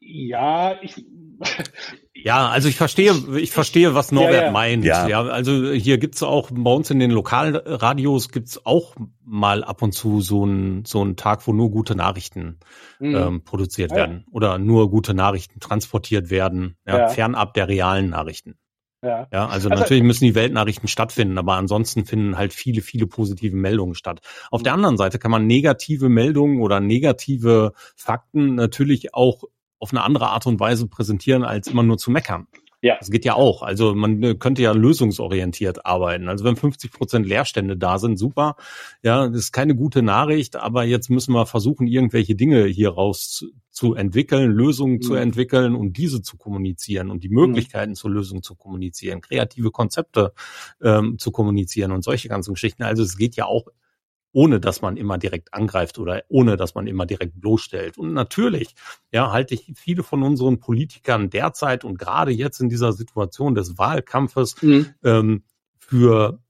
Ja, 0.06 0.82
ich. 0.82 1.06
Ja, 2.18 2.50
also 2.50 2.68
ich 2.68 2.76
verstehe, 2.76 3.14
ich 3.38 3.52
verstehe, 3.52 3.94
was 3.94 4.12
Norbert 4.12 4.34
ja, 4.34 4.46
ja. 4.46 4.52
meint. 4.52 4.84
Ja. 4.84 5.08
ja, 5.08 5.22
also 5.22 5.72
hier 5.74 6.00
gibt's 6.00 6.24
auch 6.24 6.50
bei 6.52 6.72
uns 6.72 6.90
in 6.90 6.98
den 6.98 7.12
Lokalradios 7.12 8.30
gibt's 8.30 8.66
auch 8.66 8.96
mal 9.24 9.64
ab 9.64 9.84
und 9.84 9.92
zu 9.92 10.22
so 10.22 10.42
einen 10.42 10.86
so 10.86 11.02
einen 11.02 11.18
Tag, 11.18 11.46
wo 11.46 11.54
nur 11.54 11.70
gute 11.70 11.94
Nachrichten 11.94 12.58
mhm. 13.00 13.16
ähm, 13.16 13.44
produziert 13.44 13.92
ja. 13.92 13.98
werden 13.98 14.26
oder 14.32 14.58
nur 14.58 14.90
gute 14.90 15.14
Nachrichten 15.14 15.60
transportiert 15.60 16.32
werden, 16.32 16.78
ja, 16.88 17.10
fernab 17.10 17.54
der 17.54 17.68
realen 17.68 18.10
Nachrichten. 18.10 18.58
Ja. 19.04 19.28
ja, 19.32 19.48
also, 19.48 19.70
also 19.70 19.70
natürlich 19.70 20.02
müssen 20.02 20.26
die 20.26 20.34
Weltnachrichten 20.34 20.88
stattfinden, 20.88 21.38
aber 21.38 21.54
ansonsten 21.54 22.06
finden 22.06 22.40
halt 22.40 22.54
viele, 22.54 22.82
viele 22.82 23.06
positive 23.06 23.56
Meldungen 23.56 23.94
statt. 23.94 24.22
Auf 24.50 24.64
der 24.64 24.74
anderen 24.74 24.98
Seite 24.98 25.20
kann 25.20 25.30
man 25.30 25.46
negative 25.46 26.10
Meldungen 26.10 26.60
oder 26.60 26.80
negative 26.80 27.74
Fakten 27.96 28.56
natürlich 28.56 29.14
auch 29.14 29.44
auf 29.86 29.92
eine 29.92 30.02
andere 30.02 30.30
Art 30.30 30.48
und 30.48 30.60
Weise 30.60 30.88
präsentieren, 30.88 31.44
als 31.44 31.68
immer 31.68 31.84
nur 31.84 32.00
zu 32.00 32.10
meckern. 32.10 32.48
Ja. 32.82 32.98
Das 33.00 33.12
geht 33.12 33.24
ja 33.24 33.36
auch. 33.36 33.62
Also 33.62 33.94
man 33.94 34.24
äh, 34.24 34.34
könnte 34.34 34.64
ja 34.64 34.72
lösungsorientiert 34.72 35.86
arbeiten. 35.86 36.28
Also 36.28 36.44
wenn 36.44 36.56
50 36.56 36.92
Prozent 36.92 37.28
Leerstände 37.28 37.78
da 37.78 38.00
sind, 38.00 38.18
super. 38.18 38.56
Ja, 39.04 39.28
das 39.28 39.38
ist 39.38 39.52
keine 39.52 39.76
gute 39.76 40.02
Nachricht, 40.02 40.56
aber 40.56 40.84
jetzt 40.84 41.10
müssen 41.10 41.34
wir 41.34 41.46
versuchen, 41.46 41.86
irgendwelche 41.86 42.36
Dinge 42.36 42.66
hier 42.66 42.90
raus 42.90 43.46
zu 43.70 43.94
entwickeln, 43.94 44.52
Lösungen 44.52 44.96
mhm. 44.96 45.02
zu 45.02 45.14
entwickeln 45.14 45.76
und 45.76 45.98
diese 45.98 46.24
zu 46.24 46.38
kommunizieren 46.38 47.12
und 47.12 47.24
die 47.24 47.30
mhm. 47.30 47.36
Möglichkeiten 47.36 47.92
mhm. 47.92 47.96
zur 47.96 48.12
Lösung 48.12 48.42
zu 48.42 48.56
kommunizieren, 48.56 49.22
kreative 49.22 49.70
Konzepte 49.70 50.34
ähm, 50.82 51.20
zu 51.20 51.32
kommunizieren 51.32 51.92
und 51.92 52.04
solche 52.04 52.28
ganzen 52.28 52.54
Geschichten. 52.54 52.84
Also 52.84 53.04
es 53.04 53.18
geht 53.18 53.36
ja 53.36 53.46
auch 53.46 53.66
ohne 54.36 54.60
dass 54.60 54.82
man 54.82 54.98
immer 54.98 55.18
direkt 55.18 55.54
angreift 55.54 55.98
oder 55.98 56.24
ohne 56.28 56.58
dass 56.58 56.76
man 56.76 56.88
immer 56.88 57.06
direkt 57.06 57.40
bloßstellt. 57.40 57.98
Und 57.98 58.12
natürlich, 58.12 58.76
ja, 59.14 59.32
halte 59.32 59.54
ich 59.54 59.72
viele 59.78 60.04
von 60.04 60.24
unseren 60.24 60.60
Politikern 60.60 61.30
derzeit 61.30 61.86
und 61.86 61.98
gerade 61.98 62.32
jetzt 62.32 62.60
in 62.60 62.68
dieser 62.68 62.92
Situation 62.92 63.56
des 63.56 63.78
Wahlkampfes 63.78 64.62
mhm. 64.62 64.88
ähm, 65.06 65.44
für 65.78 66.44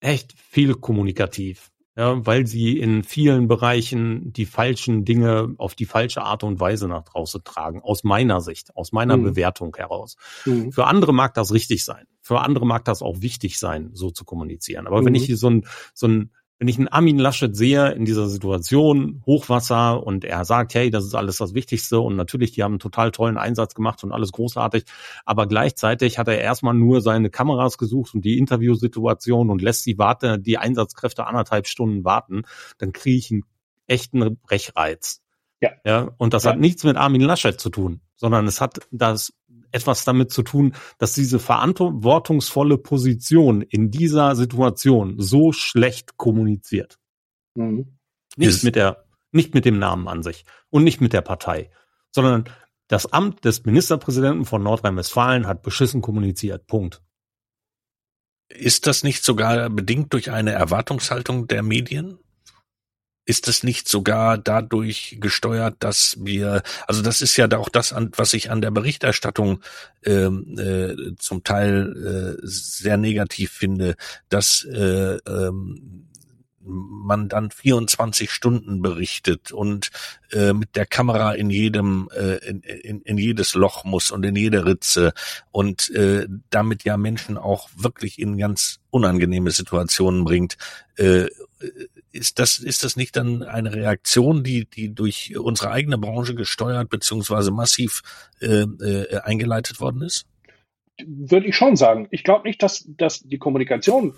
echt 0.00 0.34
viel 0.38 0.74
kommunikativ. 0.74 1.70
Ja, 1.96 2.24
weil 2.24 2.46
sie 2.46 2.78
in 2.78 3.02
vielen 3.02 3.48
Bereichen 3.48 4.32
die 4.32 4.46
falschen 4.46 5.04
Dinge 5.04 5.54
auf 5.58 5.74
die 5.74 5.86
falsche 5.86 6.22
Art 6.22 6.44
und 6.44 6.60
Weise 6.60 6.88
nach 6.88 7.02
draußen 7.02 7.42
tragen, 7.42 7.82
aus 7.82 8.04
meiner 8.04 8.40
Sicht, 8.40 8.76
aus 8.76 8.92
meiner 8.92 9.16
mhm. 9.16 9.24
Bewertung 9.24 9.74
heraus. 9.76 10.16
Mhm. 10.46 10.72
Für 10.72 10.86
andere 10.86 11.12
mag 11.12 11.34
das 11.34 11.52
richtig 11.52 11.84
sein. 11.84 12.06
Für 12.20 12.40
andere 12.40 12.64
mag 12.64 12.84
das 12.84 13.02
auch 13.02 13.22
wichtig 13.22 13.58
sein, 13.58 13.90
so 13.92 14.10
zu 14.10 14.24
kommunizieren. 14.24 14.86
Aber 14.86 15.04
wenn 15.04 15.14
ich 15.14 15.24
hier 15.24 15.36
so 15.36 15.50
ein, 15.50 15.66
so 15.92 16.06
ein 16.06 16.30
wenn 16.60 16.68
ich 16.68 16.76
einen 16.76 16.88
Armin 16.88 17.18
Laschet 17.18 17.56
sehe 17.56 17.90
in 17.92 18.04
dieser 18.04 18.28
Situation, 18.28 19.22
Hochwasser 19.24 20.06
und 20.06 20.26
er 20.26 20.44
sagt, 20.44 20.74
hey, 20.74 20.90
das 20.90 21.06
ist 21.06 21.14
alles 21.14 21.38
das 21.38 21.54
Wichtigste 21.54 22.00
und 22.00 22.16
natürlich, 22.16 22.52
die 22.52 22.62
haben 22.62 22.72
einen 22.72 22.80
total 22.80 23.12
tollen 23.12 23.38
Einsatz 23.38 23.74
gemacht 23.74 24.04
und 24.04 24.12
alles 24.12 24.30
großartig, 24.30 24.84
aber 25.24 25.46
gleichzeitig 25.46 26.18
hat 26.18 26.28
er 26.28 26.38
erstmal 26.38 26.74
nur 26.74 27.00
seine 27.00 27.30
Kameras 27.30 27.78
gesucht 27.78 28.14
und 28.14 28.26
die 28.26 28.36
Interviewsituation 28.36 29.48
und 29.48 29.62
lässt 29.62 29.86
die 29.86 29.96
Warte, 29.96 30.38
die 30.38 30.58
Einsatzkräfte 30.58 31.26
anderthalb 31.26 31.66
Stunden 31.66 32.04
warten, 32.04 32.42
dann 32.76 32.92
kriege 32.92 33.16
ich 33.16 33.30
einen 33.30 33.44
echten 33.86 34.36
Brechreiz. 34.42 35.22
Ja. 35.62 35.70
ja 35.86 36.10
und 36.18 36.34
das 36.34 36.44
ja. 36.44 36.50
hat 36.50 36.60
nichts 36.60 36.84
mit 36.84 36.98
Armin 36.98 37.22
Laschet 37.22 37.58
zu 37.58 37.70
tun, 37.70 38.02
sondern 38.16 38.46
es 38.46 38.60
hat 38.60 38.80
das 38.90 39.32
etwas 39.72 40.04
damit 40.04 40.30
zu 40.30 40.42
tun, 40.42 40.74
dass 40.98 41.14
diese 41.14 41.38
verantwortungsvolle 41.38 42.78
Position 42.78 43.62
in 43.62 43.90
dieser 43.90 44.36
Situation 44.36 45.14
so 45.18 45.52
schlecht 45.52 46.16
kommuniziert. 46.16 46.98
Mhm. 47.54 47.98
Nicht 48.36 48.64
mit 48.64 48.76
der, 48.76 49.04
nicht 49.32 49.54
mit 49.54 49.64
dem 49.64 49.78
Namen 49.78 50.08
an 50.08 50.22
sich 50.22 50.44
und 50.70 50.84
nicht 50.84 51.00
mit 51.00 51.12
der 51.12 51.22
Partei, 51.22 51.70
sondern 52.10 52.44
das 52.88 53.12
Amt 53.12 53.44
des 53.44 53.64
Ministerpräsidenten 53.64 54.44
von 54.44 54.62
Nordrhein-Westfalen 54.62 55.46
hat 55.46 55.62
beschissen 55.62 56.02
kommuniziert. 56.02 56.66
Punkt. 56.66 57.02
Ist 58.48 58.88
das 58.88 59.04
nicht 59.04 59.24
sogar 59.24 59.70
bedingt 59.70 60.12
durch 60.12 60.32
eine 60.32 60.50
Erwartungshaltung 60.50 61.46
der 61.46 61.62
Medien? 61.62 62.18
Ist 63.30 63.46
es 63.46 63.62
nicht 63.62 63.88
sogar 63.88 64.38
dadurch 64.38 65.18
gesteuert, 65.20 65.76
dass 65.78 66.16
wir, 66.18 66.64
also 66.88 67.00
das 67.00 67.22
ist 67.22 67.36
ja 67.36 67.48
auch 67.56 67.68
das, 67.68 67.94
was 68.16 68.34
ich 68.34 68.50
an 68.50 68.60
der 68.60 68.72
Berichterstattung 68.72 69.60
ähm, 70.04 70.58
äh, 70.58 71.14
zum 71.16 71.44
Teil 71.44 72.36
äh, 72.36 72.40
sehr 72.42 72.96
negativ 72.96 73.52
finde, 73.52 73.94
dass 74.30 74.64
äh, 74.64 75.18
ähm, 75.28 76.08
man 76.62 77.28
dann 77.28 77.52
24 77.52 78.32
Stunden 78.32 78.82
berichtet 78.82 79.52
und 79.52 79.90
äh, 80.32 80.52
mit 80.52 80.74
der 80.74 80.86
Kamera 80.86 81.32
in 81.32 81.50
jedem 81.50 82.08
äh, 82.12 82.36
in, 82.38 82.62
in, 82.62 83.00
in 83.02 83.16
jedes 83.16 83.54
Loch 83.54 83.84
muss 83.84 84.10
und 84.10 84.24
in 84.24 84.34
jede 84.34 84.66
Ritze 84.66 85.12
und 85.52 85.88
äh, 85.90 86.26
damit 86.50 86.82
ja 86.82 86.96
Menschen 86.96 87.38
auch 87.38 87.70
wirklich 87.76 88.18
in 88.18 88.36
ganz 88.38 88.80
unangenehme 88.90 89.52
Situationen 89.52 90.24
bringt. 90.24 90.56
Äh, 90.96 91.28
ist 92.12 92.38
das, 92.38 92.58
ist 92.58 92.84
das 92.84 92.96
nicht 92.96 93.16
dann 93.16 93.42
eine 93.42 93.74
Reaktion, 93.74 94.42
die, 94.42 94.64
die 94.64 94.94
durch 94.94 95.36
unsere 95.38 95.70
eigene 95.70 95.98
Branche 95.98 96.34
gesteuert 96.34 96.90
beziehungsweise 96.90 97.50
massiv 97.50 98.02
äh, 98.40 98.62
äh, 98.62 99.20
eingeleitet 99.20 99.80
worden 99.80 100.02
ist? 100.02 100.26
Würde 101.06 101.46
ich 101.46 101.56
schon 101.56 101.76
sagen. 101.76 102.08
Ich 102.10 102.24
glaube 102.24 102.46
nicht, 102.46 102.62
dass, 102.62 102.84
dass 102.86 103.20
die 103.20 103.38
Kommunikation 103.38 104.14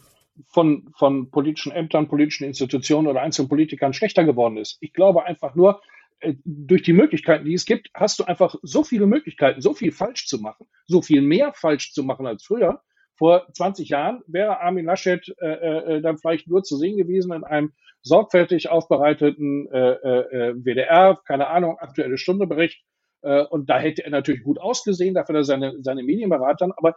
von, 0.48 0.92
von 0.96 1.30
politischen 1.30 1.72
Ämtern, 1.72 2.08
politischen 2.08 2.44
Institutionen 2.44 3.06
oder 3.06 3.22
einzelnen 3.22 3.48
Politikern 3.48 3.92
schlechter 3.92 4.24
geworden 4.24 4.56
ist. 4.56 4.78
Ich 4.80 4.92
glaube 4.92 5.24
einfach 5.24 5.54
nur, 5.54 5.82
äh, 6.20 6.34
durch 6.44 6.82
die 6.82 6.92
Möglichkeiten, 6.92 7.44
die 7.44 7.54
es 7.54 7.66
gibt, 7.66 7.90
hast 7.94 8.18
du 8.18 8.24
einfach 8.24 8.54
so 8.62 8.84
viele 8.84 9.06
Möglichkeiten, 9.06 9.60
so 9.60 9.74
viel 9.74 9.92
falsch 9.92 10.26
zu 10.26 10.38
machen, 10.38 10.66
so 10.86 11.02
viel 11.02 11.20
mehr 11.20 11.52
falsch 11.52 11.92
zu 11.92 12.04
machen 12.04 12.26
als 12.26 12.44
früher. 12.44 12.80
Vor 13.16 13.46
20 13.52 13.88
Jahren 13.88 14.22
wäre 14.26 14.60
Armin 14.60 14.86
Laschet 14.86 15.22
äh, 15.40 15.46
äh, 15.46 16.00
dann 16.00 16.18
vielleicht 16.18 16.48
nur 16.48 16.62
zu 16.62 16.76
sehen 16.76 16.96
gewesen 16.96 17.32
in 17.32 17.44
einem 17.44 17.72
sorgfältig 18.02 18.68
aufbereiteten 18.68 19.70
äh, 19.70 19.92
äh, 19.92 20.54
WDR, 20.56 21.20
keine 21.24 21.48
Ahnung, 21.48 21.78
aktuelle 21.78 22.18
Stundebericht. 22.18 22.82
Äh, 23.22 23.44
und 23.44 23.70
da 23.70 23.78
hätte 23.78 24.04
er 24.04 24.10
natürlich 24.10 24.42
gut 24.42 24.58
ausgesehen, 24.58 25.14
dafür 25.14 25.36
er 25.36 25.44
seine, 25.44 25.82
seine 25.82 26.02
Medienberater. 26.02 26.72
Aber 26.76 26.96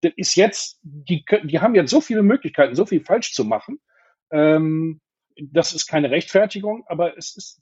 das 0.00 0.12
ist 0.16 0.34
jetzt, 0.36 0.80
die, 0.82 1.24
die 1.44 1.60
haben 1.60 1.74
jetzt 1.74 1.90
so 1.90 2.00
viele 2.00 2.22
Möglichkeiten, 2.22 2.74
so 2.74 2.86
viel 2.86 3.04
falsch 3.04 3.32
zu 3.32 3.44
machen. 3.44 3.80
Ähm, 4.30 5.00
das 5.36 5.72
ist 5.72 5.86
keine 5.86 6.10
Rechtfertigung, 6.10 6.84
aber 6.86 7.16
es 7.16 7.36
ist, 7.36 7.60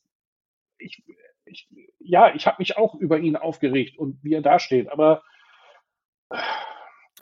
ich, 0.78 1.02
ich 1.44 1.68
ja, 1.98 2.34
ich 2.34 2.46
habe 2.46 2.56
mich 2.58 2.76
auch 2.76 2.94
über 2.94 3.18
ihn 3.18 3.36
aufgeregt 3.36 3.98
und 3.98 4.22
wie 4.22 4.34
er 4.34 4.42
dasteht, 4.42 4.88
aber 4.88 5.22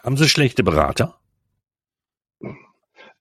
haben 0.04 0.16
Sie 0.16 0.28
schlechte 0.28 0.62
Berater? 0.62 1.18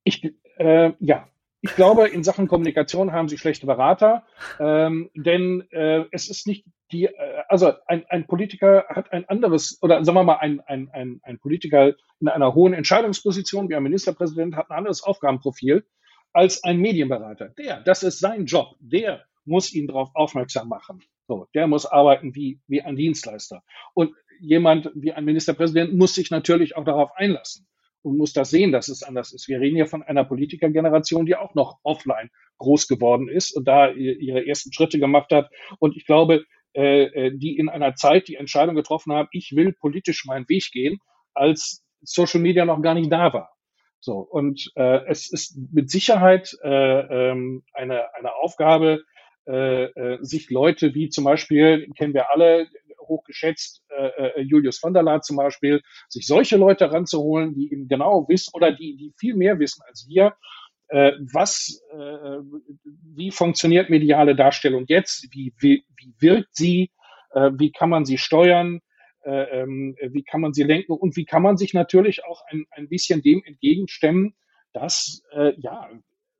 Ich, 0.03 0.23
äh, 0.57 0.91
ja, 0.99 1.27
ich 1.61 1.75
glaube, 1.75 2.09
in 2.09 2.25
Sachen 2.25 2.49
Kommunikation 2.49 3.13
haben 3.13 3.29
sie 3.29 3.37
schlechte 3.37 3.65
Berater, 3.65 4.25
ähm, 4.59 5.09
denn 5.15 5.63
äh, 5.71 6.03
es 6.11 6.29
ist 6.29 6.45
nicht 6.45 6.65
die, 6.91 7.05
äh, 7.05 7.43
also 7.47 7.71
ein, 7.87 8.03
ein 8.09 8.27
Politiker 8.27 8.85
hat 8.89 9.13
ein 9.13 9.29
anderes, 9.29 9.81
oder 9.81 10.03
sagen 10.03 10.17
wir 10.17 10.23
mal, 10.25 10.39
ein, 10.39 10.59
ein, 10.59 10.89
ein, 10.91 11.21
ein 11.23 11.39
Politiker 11.39 11.93
in 12.19 12.27
einer 12.27 12.53
hohen 12.53 12.73
Entscheidungsposition 12.73 13.69
wie 13.69 13.75
ein 13.75 13.83
Ministerpräsident 13.83 14.57
hat 14.57 14.69
ein 14.69 14.77
anderes 14.77 15.03
Aufgabenprofil 15.03 15.85
als 16.33 16.65
ein 16.65 16.79
Medienberater. 16.79 17.49
Der, 17.57 17.79
das 17.79 18.03
ist 18.03 18.19
sein 18.19 18.45
Job, 18.45 18.75
der 18.81 19.23
muss 19.45 19.73
ihn 19.73 19.87
darauf 19.87 20.09
aufmerksam 20.15 20.67
machen. 20.67 21.01
So, 21.27 21.47
der 21.53 21.67
muss 21.67 21.85
arbeiten 21.85 22.35
wie, 22.35 22.59
wie 22.67 22.81
ein 22.81 22.97
Dienstleister. 22.97 23.63
Und 23.93 24.13
jemand 24.43 24.91
wie 24.93 25.13
ein 25.13 25.25
Ministerpräsident 25.25 25.93
muss 25.93 26.15
sich 26.15 26.29
natürlich 26.29 26.75
auch 26.75 26.83
darauf 26.83 27.11
einlassen 27.15 27.65
und 28.01 28.17
muss 28.17 28.33
das 28.33 28.49
sehen, 28.49 28.71
dass 28.71 28.89
es 28.89 29.01
anders 29.01 29.31
ist. 29.31 29.47
Wir 29.47 29.59
reden 29.59 29.77
hier 29.77 29.87
von 29.87 30.03
einer 30.03 30.25
Politikergeneration, 30.25 31.25
die 31.25 31.35
auch 31.35 31.55
noch 31.55 31.79
offline 31.83 32.29
groß 32.57 32.87
geworden 32.87 33.29
ist 33.29 33.55
und 33.55 33.67
da 33.67 33.89
ihre 33.89 34.45
ersten 34.45 34.73
Schritte 34.73 34.99
gemacht 34.99 35.31
hat. 35.31 35.49
Und 35.79 35.95
ich 35.95 36.05
glaube, 36.05 36.43
äh, 36.75 37.03
äh, 37.03 37.37
die 37.37 37.57
in 37.57 37.69
einer 37.69 37.95
Zeit 37.95 38.27
die 38.27 38.35
Entscheidung 38.35 38.75
getroffen 38.75 39.13
haben, 39.13 39.29
ich 39.31 39.53
will 39.55 39.73
politisch 39.73 40.25
meinen 40.25 40.47
Weg 40.49 40.69
gehen, 40.71 40.99
als 41.33 41.83
Social 42.01 42.41
Media 42.41 42.65
noch 42.65 42.81
gar 42.81 42.93
nicht 42.93 43.11
da 43.11 43.31
war. 43.33 43.51
So 43.99 44.17
und 44.19 44.71
äh, 44.75 45.05
es 45.07 45.31
ist 45.31 45.57
mit 45.71 45.89
Sicherheit 45.89 46.57
äh, 46.61 46.69
ähm, 47.31 47.63
eine 47.73 48.13
eine 48.15 48.35
Aufgabe, 48.35 49.03
äh, 49.45 49.85
äh, 49.85 50.17
sich 50.21 50.49
Leute 50.49 50.93
wie 50.93 51.09
zum 51.09 51.23
Beispiel 51.23 51.89
kennen 51.97 52.13
wir 52.13 52.31
alle 52.31 52.67
hochgeschätzt, 53.07 53.83
äh, 53.89 54.41
Julius 54.41 54.79
von 54.79 54.93
der 54.93 55.03
Laar 55.03 55.21
zum 55.21 55.37
Beispiel, 55.37 55.81
sich 56.09 56.25
solche 56.25 56.57
Leute 56.57 56.91
ranzuholen, 56.91 57.53
die 57.53 57.71
eben 57.71 57.87
genau 57.87 58.27
wissen 58.27 58.51
oder 58.53 58.71
die, 58.71 58.95
die 58.97 59.13
viel 59.17 59.35
mehr 59.35 59.59
wissen 59.59 59.81
als 59.87 60.07
wir, 60.07 60.33
äh, 60.89 61.13
was, 61.33 61.81
äh, 61.91 62.39
wie 63.15 63.31
funktioniert 63.31 63.89
mediale 63.89 64.35
Darstellung 64.35 64.85
jetzt, 64.87 65.27
wie, 65.31 65.53
wie, 65.59 65.85
wie 65.97 66.13
wirkt 66.19 66.55
sie, 66.55 66.91
äh, 67.31 67.51
wie 67.57 67.71
kann 67.71 67.89
man 67.89 68.05
sie 68.05 68.17
steuern, 68.17 68.79
äh, 69.23 69.61
ähm, 69.61 69.95
wie 70.11 70.23
kann 70.23 70.41
man 70.41 70.53
sie 70.53 70.63
lenken? 70.63 70.91
Und 70.91 71.15
wie 71.15 71.25
kann 71.25 71.41
man 71.41 71.57
sich 71.57 71.73
natürlich 71.73 72.25
auch 72.25 72.43
ein, 72.47 72.65
ein 72.71 72.89
bisschen 72.89 73.21
dem 73.21 73.41
entgegenstemmen, 73.43 74.35
dass, 74.73 75.23
äh, 75.31 75.53
ja, 75.57 75.89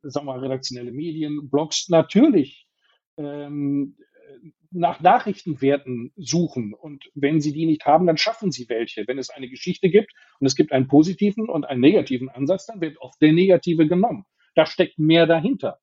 sagen 0.04 0.26
wir 0.28 0.34
mal, 0.34 0.40
redaktionelle 0.40 0.92
Medien, 0.92 1.50
Blogs 1.50 1.90
natürlich 1.90 2.68
ähm, 3.18 3.96
nach 4.72 5.02
Nachrichtenwerten 5.02 6.12
suchen. 6.16 6.74
Und 6.74 7.06
wenn 7.14 7.42
sie 7.42 7.54
die 7.54 7.66
nicht 7.66 7.86
haben, 7.86 8.08
dann 8.08 8.18
schaffen 8.18 8.52
sie 8.52 8.68
welche. 8.70 9.08
Wenn 9.08 9.18
es 9.18 9.30
eine 9.30 9.50
Geschichte 9.50 9.90
gibt 9.90 10.12
und 10.40 10.48
es 10.48 10.56
gibt 10.56 10.72
einen 10.72 10.88
positiven 10.88 11.50
und 11.50 11.66
einen 11.66 11.82
negativen 11.82 12.30
Ansatz, 12.30 12.66
dann 12.66 12.82
wird 12.82 12.98
oft 13.00 13.22
der 13.22 13.34
negative 13.34 13.88
genommen. 13.88 14.26
Da 14.56 14.66
steckt 14.66 15.00
mehr 15.00 15.26
dahinter. 15.26 15.80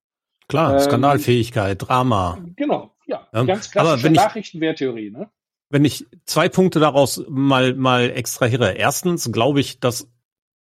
Klar, 0.49 0.75
ähm, 0.75 0.81
Skandalfähigkeit, 0.81 1.77
Drama. 1.81 2.45
Genau, 2.57 2.93
ja. 3.07 3.29
ja. 3.33 3.45
Ganz 3.45 3.71
klassische 3.71 4.11
Nachrichtenwerttheorie, 4.11 5.11
ne? 5.11 5.31
Wenn 5.73 5.85
ich 5.85 6.05
zwei 6.25 6.49
Punkte 6.49 6.81
daraus 6.81 7.25
mal, 7.29 7.75
mal 7.75 8.11
extrahiere. 8.11 8.73
Erstens 8.73 9.31
glaube 9.31 9.61
ich, 9.61 9.79
dass 9.79 10.11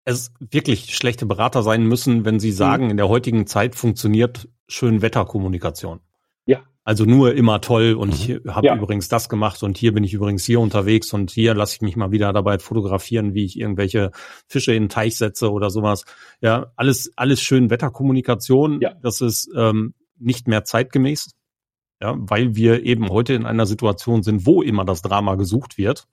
es 0.04 0.34
wirklich 0.40 0.96
schlechte 0.96 1.26
Berater 1.26 1.64
sein 1.64 1.86
müssen, 1.86 2.26
wenn 2.26 2.40
sie 2.40 2.52
sagen, 2.52 2.86
mhm. 2.86 2.92
in 2.92 2.98
der 2.98 3.08
heutigen 3.08 3.48
Zeit 3.48 3.76
funktioniert 3.76 4.50
Schönwetterkommunikation. 4.68 6.02
Also 6.88 7.04
nur 7.04 7.34
immer 7.34 7.60
toll 7.60 7.96
und 7.96 8.14
ich 8.14 8.30
mhm. 8.30 8.56
habe 8.56 8.68
ja. 8.68 8.76
übrigens 8.78 9.10
das 9.10 9.28
gemacht 9.28 9.62
und 9.62 9.78
hier 9.78 9.94
bin 9.94 10.06
ich 10.06 10.14
übrigens 10.14 10.46
hier 10.46 10.62
unterwegs 10.62 11.12
und 11.12 11.32
hier 11.32 11.54
lasse 11.54 11.76
ich 11.76 11.82
mich 11.82 11.98
mal 11.98 12.12
wieder 12.12 12.32
dabei 12.32 12.60
fotografieren, 12.60 13.34
wie 13.34 13.44
ich 13.44 13.60
irgendwelche 13.60 14.12
Fische 14.48 14.74
in 14.74 14.84
den 14.84 14.90
Teich 14.90 15.18
setze 15.18 15.52
oder 15.52 15.70
sowas. 15.70 16.06
Ja, 16.40 16.72
alles, 16.78 17.12
alles 17.18 17.42
schön 17.42 17.70
Wetterkommunikation. 17.70 18.80
Ja. 18.80 18.94
Das 19.02 19.20
ist 19.20 19.50
ähm, 19.54 19.96
nicht 20.18 20.48
mehr 20.48 20.64
zeitgemäß 20.64 21.32
ja, 22.02 22.16
weil 22.18 22.56
wir 22.56 22.86
eben 22.86 23.10
heute 23.10 23.34
in 23.34 23.46
einer 23.46 23.66
Situation 23.66 24.24
sind, 24.24 24.46
wo 24.46 24.62
immer 24.62 24.86
das 24.86 25.02
Drama 25.02 25.36
gesucht 25.36 25.78
wird 25.78 26.08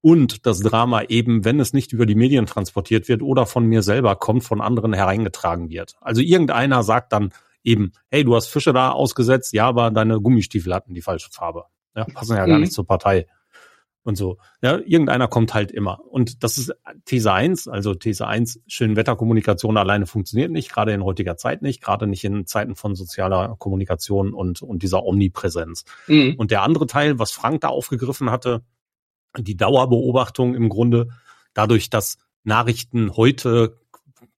und 0.00 0.46
das 0.46 0.60
Drama 0.60 1.02
eben, 1.02 1.44
wenn 1.44 1.60
es 1.60 1.74
nicht 1.74 1.92
über 1.92 2.06
die 2.06 2.14
Medien 2.14 2.46
transportiert 2.46 3.06
wird 3.08 3.20
oder 3.20 3.44
von 3.44 3.66
mir 3.66 3.82
selber 3.82 4.16
kommt, 4.16 4.44
von 4.44 4.62
anderen 4.62 4.94
hereingetragen 4.94 5.68
wird. 5.68 5.96
Also 6.00 6.22
irgendeiner 6.22 6.82
sagt 6.82 7.12
dann 7.12 7.34
eben, 7.66 7.92
hey, 8.08 8.24
du 8.24 8.34
hast 8.34 8.46
Fische 8.46 8.72
da 8.72 8.90
ausgesetzt, 8.90 9.52
ja, 9.52 9.66
aber 9.66 9.90
deine 9.90 10.20
Gummistiefel 10.20 10.72
hatten 10.72 10.94
die 10.94 11.02
falsche 11.02 11.30
Farbe. 11.30 11.64
Ja, 11.94 12.04
passen 12.04 12.36
ja 12.36 12.46
gar 12.46 12.56
mhm. 12.56 12.62
nicht 12.62 12.72
zur 12.72 12.86
Partei 12.86 13.26
und 14.06 14.16
so. 14.16 14.38
Ja, 14.62 14.78
irgendeiner 14.78 15.26
kommt 15.26 15.52
halt 15.52 15.72
immer. 15.72 15.98
Und 16.08 16.44
das 16.44 16.58
ist 16.58 16.72
These 17.06 17.32
eins. 17.32 17.66
also 17.66 17.94
These 17.94 18.26
eins: 18.26 18.60
Schönwetterkommunikation 18.68 19.76
alleine 19.76 20.06
funktioniert 20.06 20.52
nicht, 20.52 20.70
gerade 20.70 20.92
in 20.92 21.02
heutiger 21.02 21.36
Zeit 21.36 21.62
nicht, 21.62 21.82
gerade 21.82 22.06
nicht 22.06 22.22
in 22.22 22.46
Zeiten 22.46 22.76
von 22.76 22.94
sozialer 22.94 23.56
Kommunikation 23.58 24.32
und, 24.32 24.62
und 24.62 24.82
dieser 24.82 25.04
Omnipräsenz. 25.04 25.84
Mhm. 26.06 26.34
Und 26.38 26.52
der 26.52 26.62
andere 26.62 26.86
Teil, 26.86 27.18
was 27.18 27.32
Frank 27.32 27.62
da 27.62 27.68
aufgegriffen 27.68 28.30
hatte, 28.30 28.62
die 29.36 29.56
Dauerbeobachtung 29.56 30.54
im 30.54 30.68
Grunde, 30.68 31.08
dadurch, 31.52 31.90
dass 31.90 32.18
Nachrichten 32.44 33.16
heute 33.16 33.80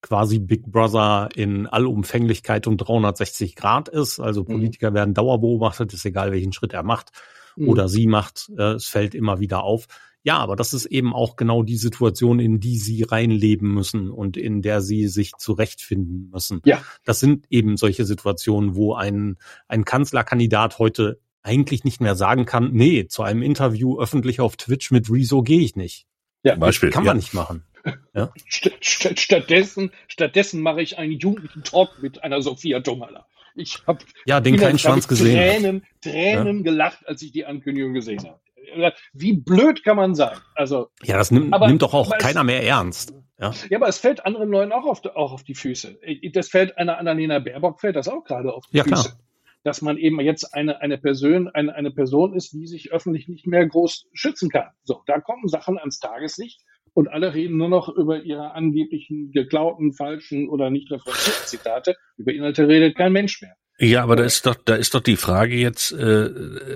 quasi 0.01 0.39
Big 0.39 0.71
Brother 0.71 1.29
in 1.35 1.67
Allumfänglichkeit 1.67 2.67
um 2.67 2.77
360 2.77 3.55
Grad 3.55 3.89
ist. 3.89 4.19
Also 4.19 4.41
mhm. 4.41 4.47
Politiker 4.47 4.91
mhm. 4.91 4.95
werden 4.95 5.13
dauerbeobachtet, 5.13 5.93
ist 5.93 6.05
egal, 6.05 6.31
welchen 6.31 6.53
Schritt 6.53 6.73
er 6.73 6.83
macht 6.83 7.11
mhm. 7.55 7.69
oder 7.69 7.87
sie 7.87 8.07
macht. 8.07 8.51
Äh, 8.57 8.73
es 8.73 8.87
fällt 8.87 9.15
immer 9.15 9.39
wieder 9.39 9.63
auf. 9.63 9.87
Ja, 10.23 10.37
aber 10.37 10.55
das 10.55 10.73
ist 10.73 10.85
eben 10.85 11.13
auch 11.13 11.37
genau 11.37 11.63
die 11.63 11.77
Situation, 11.77 12.39
in 12.39 12.59
die 12.59 12.77
sie 12.77 13.03
reinleben 13.03 13.73
müssen 13.73 14.11
und 14.11 14.35
in 14.35 14.61
der 14.61 14.81
sie 14.81 15.07
sich 15.07 15.31
zurechtfinden 15.37 16.29
müssen. 16.31 16.61
Ja. 16.65 16.81
Das 17.05 17.21
sind 17.21 17.45
eben 17.49 17.77
solche 17.77 18.05
Situationen, 18.05 18.75
wo 18.75 18.95
ein, 18.95 19.37
ein 19.69 19.85
Kanzlerkandidat 19.85 20.77
heute 20.77 21.21
eigentlich 21.41 21.85
nicht 21.85 22.01
mehr 22.01 22.15
sagen 22.15 22.45
kann, 22.45 22.71
nee, 22.73 23.07
zu 23.07 23.23
einem 23.23 23.41
Interview 23.41 23.99
öffentlich 23.99 24.41
auf 24.41 24.57
Twitch 24.57 24.91
mit 24.91 25.09
Rezo 25.09 25.41
gehe 25.41 25.61
ich 25.61 25.77
nicht. 25.77 26.05
Ja, 26.43 26.55
Beispiel. 26.55 26.89
Kann 26.89 27.03
man 27.03 27.15
ja. 27.15 27.21
nicht 27.21 27.33
machen. 27.33 27.63
Ja? 28.13 28.31
Stattdessen, 28.49 29.91
stattdessen 30.07 30.61
mache 30.61 30.81
ich 30.81 30.97
einen 30.97 31.13
jugendlichen 31.13 31.63
Talk 31.63 32.01
mit 32.01 32.23
einer 32.23 32.41
Sophia 32.41 32.79
Domala. 32.79 33.25
Ich 33.55 33.83
habe 33.87 33.99
ja, 34.25 34.39
den 34.39 34.57
keinen 34.57 34.79
Schwanz 34.79 35.07
gesehen. 35.07 35.35
Tränen, 35.35 35.85
Tränen 36.01 36.57
ja. 36.57 36.63
gelacht, 36.63 37.07
als 37.07 37.21
ich 37.21 37.31
die 37.31 37.45
Ankündigung 37.45 37.93
gesehen 37.93 38.23
habe. 38.23 38.93
Wie 39.13 39.33
blöd 39.33 39.83
kann 39.83 39.97
man 39.97 40.15
sein? 40.15 40.37
Also 40.55 40.89
ja, 41.03 41.17
das 41.17 41.31
nimmt, 41.31 41.53
aber, 41.53 41.67
nimmt 41.67 41.81
doch 41.81 41.93
auch 41.93 42.17
keiner 42.17 42.41
es, 42.41 42.45
mehr 42.45 42.63
ernst. 42.63 43.13
Ja. 43.39 43.53
ja, 43.69 43.77
aber 43.77 43.87
es 43.87 43.97
fällt 43.97 44.25
anderen 44.25 44.49
Leuten 44.49 44.71
auch 44.71 44.85
auf, 44.85 45.03
auch 45.15 45.31
auf 45.31 45.43
die 45.43 45.55
Füße. 45.55 45.99
Das 46.33 46.49
fällt 46.49 46.77
einer 46.77 46.97
Annalena 46.97 47.39
Baerbock 47.39 47.79
fällt 47.79 47.95
das 47.95 48.07
auch 48.07 48.23
gerade 48.23 48.53
auf 48.53 48.65
die 48.67 48.77
ja, 48.77 48.83
Füße. 48.83 49.09
Klar. 49.09 49.19
Dass 49.63 49.81
man 49.81 49.97
eben 49.97 50.19
jetzt 50.21 50.53
eine, 50.53 50.81
eine 50.81 50.97
Person, 50.97 51.49
eine, 51.49 51.75
eine 51.75 51.91
Person 51.91 52.33
ist, 52.33 52.53
die 52.53 52.67
sich 52.67 52.91
öffentlich 52.91 53.27
nicht 53.27 53.45
mehr 53.45 53.65
groß 53.65 54.07
schützen 54.13 54.49
kann. 54.49 54.69
So, 54.83 55.01
da 55.05 55.19
kommen 55.19 55.47
Sachen 55.47 55.77
ans 55.77 55.99
Tageslicht 55.99 56.61
und 56.93 57.07
alle 57.09 57.33
reden 57.33 57.57
nur 57.57 57.69
noch 57.69 57.89
über 57.89 58.23
ihre 58.23 58.51
angeblichen 58.51 59.31
geklauten, 59.31 59.93
falschen 59.93 60.49
oder 60.49 60.69
nicht 60.69 60.91
reflektierten 60.91 61.45
Zitate. 61.45 61.95
Über 62.17 62.33
Inhalte 62.33 62.67
redet 62.67 62.95
kein 62.97 63.13
Mensch 63.13 63.41
mehr. 63.41 63.55
Ja, 63.81 64.03
aber 64.03 64.17
da 64.17 64.23
ist 64.25 64.45
doch, 64.45 64.55
da 64.65 64.75
ist 64.75 64.93
doch 64.93 64.99
die 64.99 65.15
Frage 65.15 65.55
jetzt, 65.55 65.93
äh, 65.93 66.29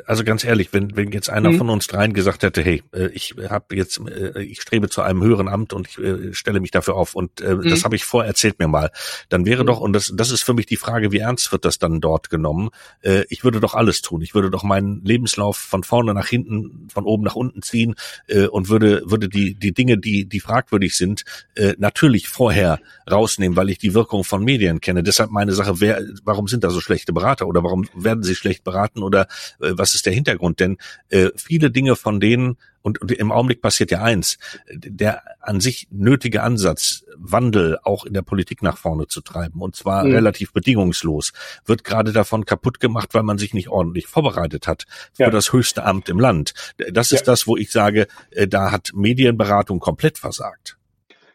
also 0.05 0.23
ganz 0.23 0.45
ehrlich, 0.45 0.71
wenn, 0.71 0.95
wenn 0.95 1.11
jetzt 1.11 1.29
einer 1.29 1.51
mhm. 1.51 1.57
von 1.57 1.69
uns 1.69 1.87
dreien 1.87 2.13
gesagt 2.13 2.43
hätte, 2.43 2.61
hey, 2.61 2.81
äh, 2.93 3.07
ich 3.07 3.35
habe 3.49 3.75
jetzt, 3.75 3.99
äh, 3.99 4.41
ich 4.41 4.61
strebe 4.61 4.87
zu 4.87 5.01
einem 5.01 5.21
höheren 5.21 5.49
Amt 5.49 5.73
und 5.73 5.89
ich 5.89 5.97
äh, 5.97 6.33
stelle 6.33 6.61
mich 6.61 6.71
dafür 6.71 6.95
auf 6.95 7.13
und 7.13 7.41
äh, 7.41 7.55
mhm. 7.55 7.69
das 7.69 7.83
habe 7.83 7.97
ich 7.97 8.05
vor, 8.05 8.23
erzählt 8.23 8.57
mir 8.57 8.69
mal, 8.69 8.89
dann 9.27 9.45
wäre 9.45 9.63
mhm. 9.63 9.67
doch, 9.67 9.81
und 9.81 9.91
das, 9.91 10.13
das 10.15 10.31
ist 10.31 10.43
für 10.43 10.53
mich 10.53 10.65
die 10.65 10.77
Frage, 10.77 11.11
wie 11.11 11.17
ernst 11.17 11.51
wird 11.51 11.65
das 11.65 11.77
dann 11.77 11.99
dort 11.99 12.29
genommen? 12.29 12.69
Äh, 13.01 13.25
ich 13.27 13.43
würde 13.43 13.59
doch 13.59 13.73
alles 13.73 14.01
tun. 14.01 14.21
Ich 14.21 14.33
würde 14.33 14.49
doch 14.49 14.63
meinen 14.63 15.03
Lebenslauf 15.03 15.57
von 15.57 15.83
vorne 15.83 16.13
nach 16.13 16.27
hinten, 16.27 16.87
von 16.89 17.03
oben 17.03 17.23
nach 17.23 17.35
unten 17.35 17.61
ziehen 17.61 17.95
äh, 18.27 18.45
und 18.45 18.69
würde, 18.69 19.01
würde 19.03 19.27
die, 19.27 19.55
die 19.55 19.73
Dinge, 19.73 19.97
die, 19.97 20.23
die 20.23 20.39
fragwürdig 20.39 20.95
sind, 20.95 21.25
äh, 21.55 21.73
natürlich 21.77 22.29
vorher 22.29 22.79
rausnehmen, 23.11 23.57
weil 23.57 23.69
ich 23.69 23.77
die 23.77 23.93
Wirkung 23.93 24.23
von 24.23 24.41
Medien 24.41 24.79
kenne. 24.79 25.03
Deshalb 25.03 25.31
meine 25.31 25.51
Sache, 25.51 25.81
wer, 25.81 26.01
warum 26.23 26.47
sind 26.47 26.63
da 26.63 26.69
so 26.69 26.79
schlecht 26.79 26.92
schlechte 26.93 27.11
Berater 27.13 27.47
oder 27.47 27.63
warum 27.63 27.87
werden 27.95 28.23
sie 28.23 28.35
schlecht 28.35 28.63
beraten 28.63 29.01
oder 29.01 29.21
äh, 29.59 29.71
was 29.71 29.95
ist 29.95 30.05
der 30.05 30.13
Hintergrund? 30.13 30.59
Denn 30.59 30.77
äh, 31.09 31.29
viele 31.35 31.71
Dinge 31.71 31.95
von 31.95 32.19
denen, 32.19 32.57
und, 32.83 33.01
und 33.01 33.11
im 33.11 33.31
Augenblick 33.31 33.61
passiert 33.61 33.91
ja 33.91 34.03
eins, 34.03 34.37
der 34.69 35.23
an 35.39 35.59
sich 35.59 35.87
nötige 35.89 36.43
Ansatz, 36.43 37.03
Wandel 37.17 37.79
auch 37.83 38.05
in 38.05 38.13
der 38.13 38.21
Politik 38.21 38.61
nach 38.61 38.77
vorne 38.77 39.07
zu 39.07 39.21
treiben, 39.21 39.61
und 39.61 39.75
zwar 39.75 40.03
mhm. 40.03 40.11
relativ 40.11 40.51
bedingungslos, 40.51 41.31
wird 41.65 41.83
gerade 41.83 42.11
davon 42.11 42.45
kaputt 42.45 42.79
gemacht, 42.79 43.13
weil 43.13 43.23
man 43.23 43.37
sich 43.37 43.53
nicht 43.53 43.69
ordentlich 43.69 44.05
vorbereitet 44.05 44.67
hat 44.67 44.85
für 45.13 45.23
ja. 45.23 45.29
das 45.29 45.53
höchste 45.53 45.83
Amt 45.85 46.09
im 46.09 46.19
Land. 46.19 46.53
Das 46.91 47.11
ist 47.11 47.21
ja. 47.21 47.25
das, 47.25 47.47
wo 47.47 47.57
ich 47.57 47.71
sage, 47.71 48.07
äh, 48.31 48.47
da 48.47 48.71
hat 48.71 48.91
Medienberatung 48.93 49.79
komplett 49.79 50.17
versagt. 50.17 50.77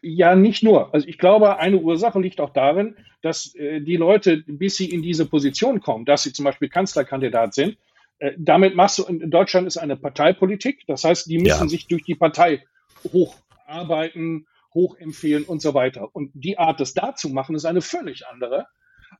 Ja, 0.01 0.35
nicht 0.35 0.63
nur. 0.63 0.93
Also 0.93 1.07
ich 1.07 1.17
glaube, 1.17 1.57
eine 1.57 1.77
Ursache 1.77 2.19
liegt 2.19 2.39
auch 2.39 2.51
darin, 2.51 2.95
dass 3.21 3.53
äh, 3.55 3.81
die 3.81 3.97
Leute, 3.97 4.43
bis 4.47 4.77
sie 4.77 4.89
in 4.89 5.01
diese 5.01 5.25
Position 5.25 5.81
kommen, 5.81 6.05
dass 6.05 6.23
sie 6.23 6.33
zum 6.33 6.45
Beispiel 6.45 6.69
Kanzlerkandidat 6.69 7.53
sind, 7.53 7.77
äh, 8.19 8.33
damit 8.37 8.75
machst 8.75 8.99
du, 8.99 9.03
in 9.03 9.29
Deutschland 9.29 9.67
ist 9.67 9.77
eine 9.77 9.97
Parteipolitik, 9.97 10.85
das 10.87 11.03
heißt, 11.03 11.29
die 11.29 11.39
müssen 11.39 11.63
ja. 11.63 11.67
sich 11.67 11.87
durch 11.87 12.03
die 12.03 12.15
Partei 12.15 12.63
hocharbeiten, 13.03 14.47
hochempfehlen 14.73 15.43
und 15.43 15.61
so 15.61 15.73
weiter. 15.73 16.09
Und 16.13 16.31
die 16.33 16.57
Art, 16.57 16.79
das 16.79 16.93
da 16.93 17.15
zu 17.15 17.29
machen, 17.29 17.55
ist 17.55 17.65
eine 17.65 17.81
völlig 17.81 18.27
andere, 18.27 18.67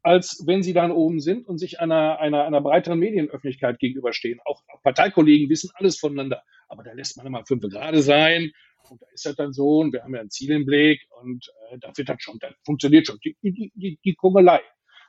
als 0.03 0.43
wenn 0.45 0.63
sie 0.63 0.73
dann 0.73 0.91
oben 0.91 1.19
sind 1.19 1.47
und 1.47 1.57
sich 1.57 1.79
einer, 1.79 2.19
einer, 2.19 2.45
einer 2.45 2.61
breiteren 2.61 2.99
Medienöffentlichkeit 2.99 3.79
gegenüberstehen. 3.79 4.39
Auch 4.45 4.61
Parteikollegen 4.83 5.49
wissen 5.49 5.71
alles 5.73 5.97
voneinander. 5.97 6.43
Aber 6.67 6.83
da 6.83 6.93
lässt 6.93 7.17
man 7.17 7.25
immer 7.25 7.45
fünf 7.45 7.63
gerade 7.63 8.01
sein 8.01 8.51
und 8.91 9.01
da 9.01 9.07
ist 9.13 9.25
das 9.25 9.35
dann 9.35 9.53
so 9.53 9.79
und 9.79 9.93
wir 9.93 10.03
haben 10.03 10.15
ja 10.15 10.21
ein 10.21 10.29
Ziel 10.29 10.51
im 10.51 10.65
Blick 10.65 11.01
und 11.21 11.51
äh, 11.71 11.77
da 11.79 11.91
wird 11.95 12.09
das 12.09 12.21
schon, 12.21 12.39
das 12.39 12.53
funktioniert 12.65 13.07
schon, 13.07 13.19
die, 13.23 13.35
die, 13.41 13.71
die, 13.75 13.99
die 14.03 14.15
Kummelei. 14.15 14.61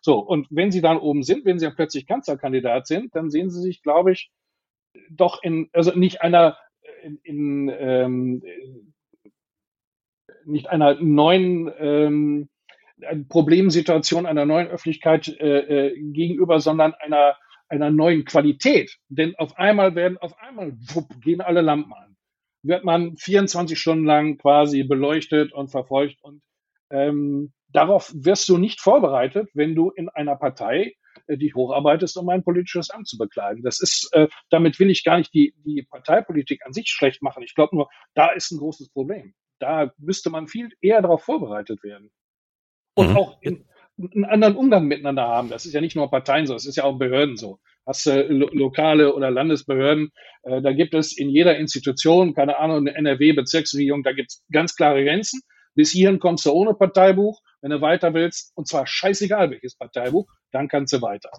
So, 0.02 0.18
und 0.18 0.46
wenn 0.50 0.72
sie 0.72 0.80
dann 0.80 0.98
oben 0.98 1.22
sind, 1.22 1.44
wenn 1.44 1.58
sie 1.58 1.66
ja 1.66 1.72
plötzlich 1.74 2.06
Kanzlerkandidat 2.06 2.86
sind, 2.86 3.14
dann 3.14 3.30
sehen 3.30 3.50
sie 3.50 3.60
sich, 3.60 3.82
glaube 3.82 4.12
ich, 4.12 4.30
doch 5.10 5.42
in, 5.42 5.68
also 5.72 5.92
nicht 5.92 6.22
einer, 6.22 6.56
in, 7.02 7.18
in 7.22 7.72
ähm, 7.78 8.42
nicht 10.44 10.68
einer 10.68 10.94
neuen 10.94 11.70
ähm, 11.78 12.48
Problemsituation, 13.28 14.26
einer 14.26 14.46
neuen 14.46 14.68
Öffentlichkeit 14.68 15.28
äh, 15.28 15.88
äh, 15.88 16.12
gegenüber, 16.12 16.60
sondern 16.60 16.94
einer, 16.94 17.36
einer 17.68 17.90
neuen 17.90 18.24
Qualität. 18.24 18.96
Denn 19.08 19.36
auf 19.36 19.58
einmal 19.58 19.94
werden, 19.94 20.18
auf 20.18 20.38
einmal 20.38 20.72
wupp, 20.94 21.20
gehen 21.20 21.40
alle 21.40 21.60
Lampen 21.60 21.92
an 21.92 22.09
wird 22.62 22.84
man 22.84 23.16
24 23.16 23.78
Stunden 23.78 24.04
lang 24.04 24.38
quasi 24.38 24.82
beleuchtet 24.82 25.52
und 25.52 25.68
verfolgt 25.68 26.22
und 26.22 26.42
ähm, 26.90 27.52
darauf 27.68 28.12
wirst 28.14 28.48
du 28.48 28.58
nicht 28.58 28.80
vorbereitet, 28.80 29.48
wenn 29.54 29.74
du 29.74 29.90
in 29.90 30.08
einer 30.08 30.36
Partei 30.36 30.94
äh, 31.26 31.36
dich 31.36 31.54
hocharbeitest, 31.54 32.16
um 32.16 32.28
ein 32.28 32.42
politisches 32.42 32.90
Amt 32.90 33.08
zu 33.08 33.16
bekleiden. 33.16 33.62
Das 33.62 33.80
ist, 33.80 34.10
äh, 34.12 34.28
damit 34.50 34.78
will 34.78 34.90
ich 34.90 35.04
gar 35.04 35.18
nicht 35.18 35.32
die, 35.32 35.54
die 35.64 35.86
Parteipolitik 35.88 36.66
an 36.66 36.72
sich 36.72 36.88
schlecht 36.88 37.22
machen. 37.22 37.42
Ich 37.42 37.54
glaube 37.54 37.76
nur, 37.76 37.88
da 38.14 38.28
ist 38.28 38.50
ein 38.50 38.58
großes 38.58 38.90
Problem. 38.90 39.34
Da 39.58 39.92
müsste 39.98 40.30
man 40.30 40.48
viel 40.48 40.70
eher 40.80 41.02
darauf 41.02 41.22
vorbereitet 41.22 41.82
werden. 41.82 42.10
Und 42.94 43.10
mhm. 43.10 43.16
auch 43.16 43.40
in, 43.40 43.66
einen 43.98 44.24
anderen 44.24 44.56
Umgang 44.56 44.86
miteinander 44.86 45.28
haben. 45.28 45.50
Das 45.50 45.66
ist 45.66 45.74
ja 45.74 45.80
nicht 45.80 45.96
nur 45.96 46.10
Parteien 46.10 46.46
so, 46.46 46.54
das 46.54 46.66
ist 46.66 46.76
ja 46.76 46.84
auch 46.84 46.98
Behörden 46.98 47.36
so. 47.36 47.60
Hast 47.86 48.06
du 48.06 48.22
lo 48.28 48.48
lokale 48.52 49.14
oder 49.14 49.30
Landesbehörden, 49.30 50.10
äh, 50.42 50.62
da 50.62 50.72
gibt 50.72 50.94
es 50.94 51.16
in 51.16 51.30
jeder 51.30 51.56
Institution, 51.56 52.34
keine 52.34 52.58
Ahnung, 52.58 52.78
eine 52.78 52.94
NRW-Bezirksregierung, 52.94 54.02
da 54.02 54.12
gibt 54.12 54.30
es 54.30 54.44
ganz 54.52 54.76
klare 54.76 55.04
Grenzen. 55.04 55.40
Bis 55.74 55.92
hierhin 55.92 56.18
kommst 56.18 56.44
du 56.46 56.52
ohne 56.52 56.74
Parteibuch. 56.74 57.40
Wenn 57.62 57.70
du 57.70 57.80
weiter 57.80 58.14
willst, 58.14 58.52
und 58.56 58.66
zwar 58.66 58.86
scheißegal 58.86 59.50
welches 59.50 59.76
Parteibuch, 59.76 60.26
dann 60.50 60.68
kannst 60.68 60.92
du 60.92 61.02
weiter. 61.02 61.30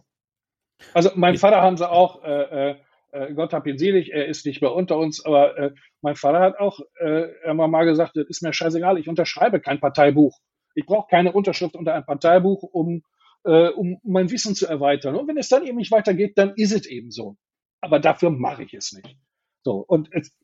Also 0.94 1.12
mein 1.16 1.38
Vater 1.38 1.62
haben 1.62 1.78
sie 1.78 1.89
auch, 1.89 2.24
äh, 2.24 2.76
äh, 3.12 3.34
Gott 3.34 3.54
hab 3.54 3.68
ihn 3.68 3.78
selig, 3.78 4.12
er 4.12 4.28
ist 4.28 4.46
nicht 4.46 4.62
mehr 4.62 4.74
unter 4.74 4.98
uns, 4.98 5.24
aber 5.26 5.58
äh, 5.58 5.72
mein 6.02 6.16
Vater 6.16 6.39
hat 6.39 6.60
auch 6.60 6.80
äh, 7.00 7.28
immer 7.46 7.68
mal 7.68 7.86
gesagt, 7.86 8.16
das 8.16 8.28
ist 8.28 8.42
mir 8.42 8.54
scheißegal, 8.54 8.98
ich 8.98 9.10
unterschreibe 9.10 9.60
kein 9.60 9.80
Parteibuch. 9.80 10.39
Ich 10.76 10.86
brauche 10.86 11.10
keine 11.10 11.34
Unterschrift 11.34 11.76
unter 11.76 11.94
ein 11.94 12.06
Parteibuch, 12.06 12.64
um, 12.64 13.04
äh, 13.44 13.70
um 13.70 14.00
mein 14.04 14.32
Wissen 14.32 14.56
zu 14.56 14.68
erweitern. 14.68 15.16
Und 15.16 15.28
wenn 15.28 15.38
es 15.38 15.50
dann 15.50 15.66
eben 15.66 15.78
nicht 15.78 15.92
weitergeht, 15.92 16.38
dann 16.38 16.54
ist 16.56 16.72
es 16.72 16.86
eben 16.86 17.12
so. 17.12 17.38
Aber 17.82 18.00
dafür 18.00 18.30
mache 18.30 18.64
ich 18.64 18.74
es 18.74 18.92
nicht. 18.92 19.18
So, 19.64 19.78
und 19.88 20.10
es, 20.12 20.36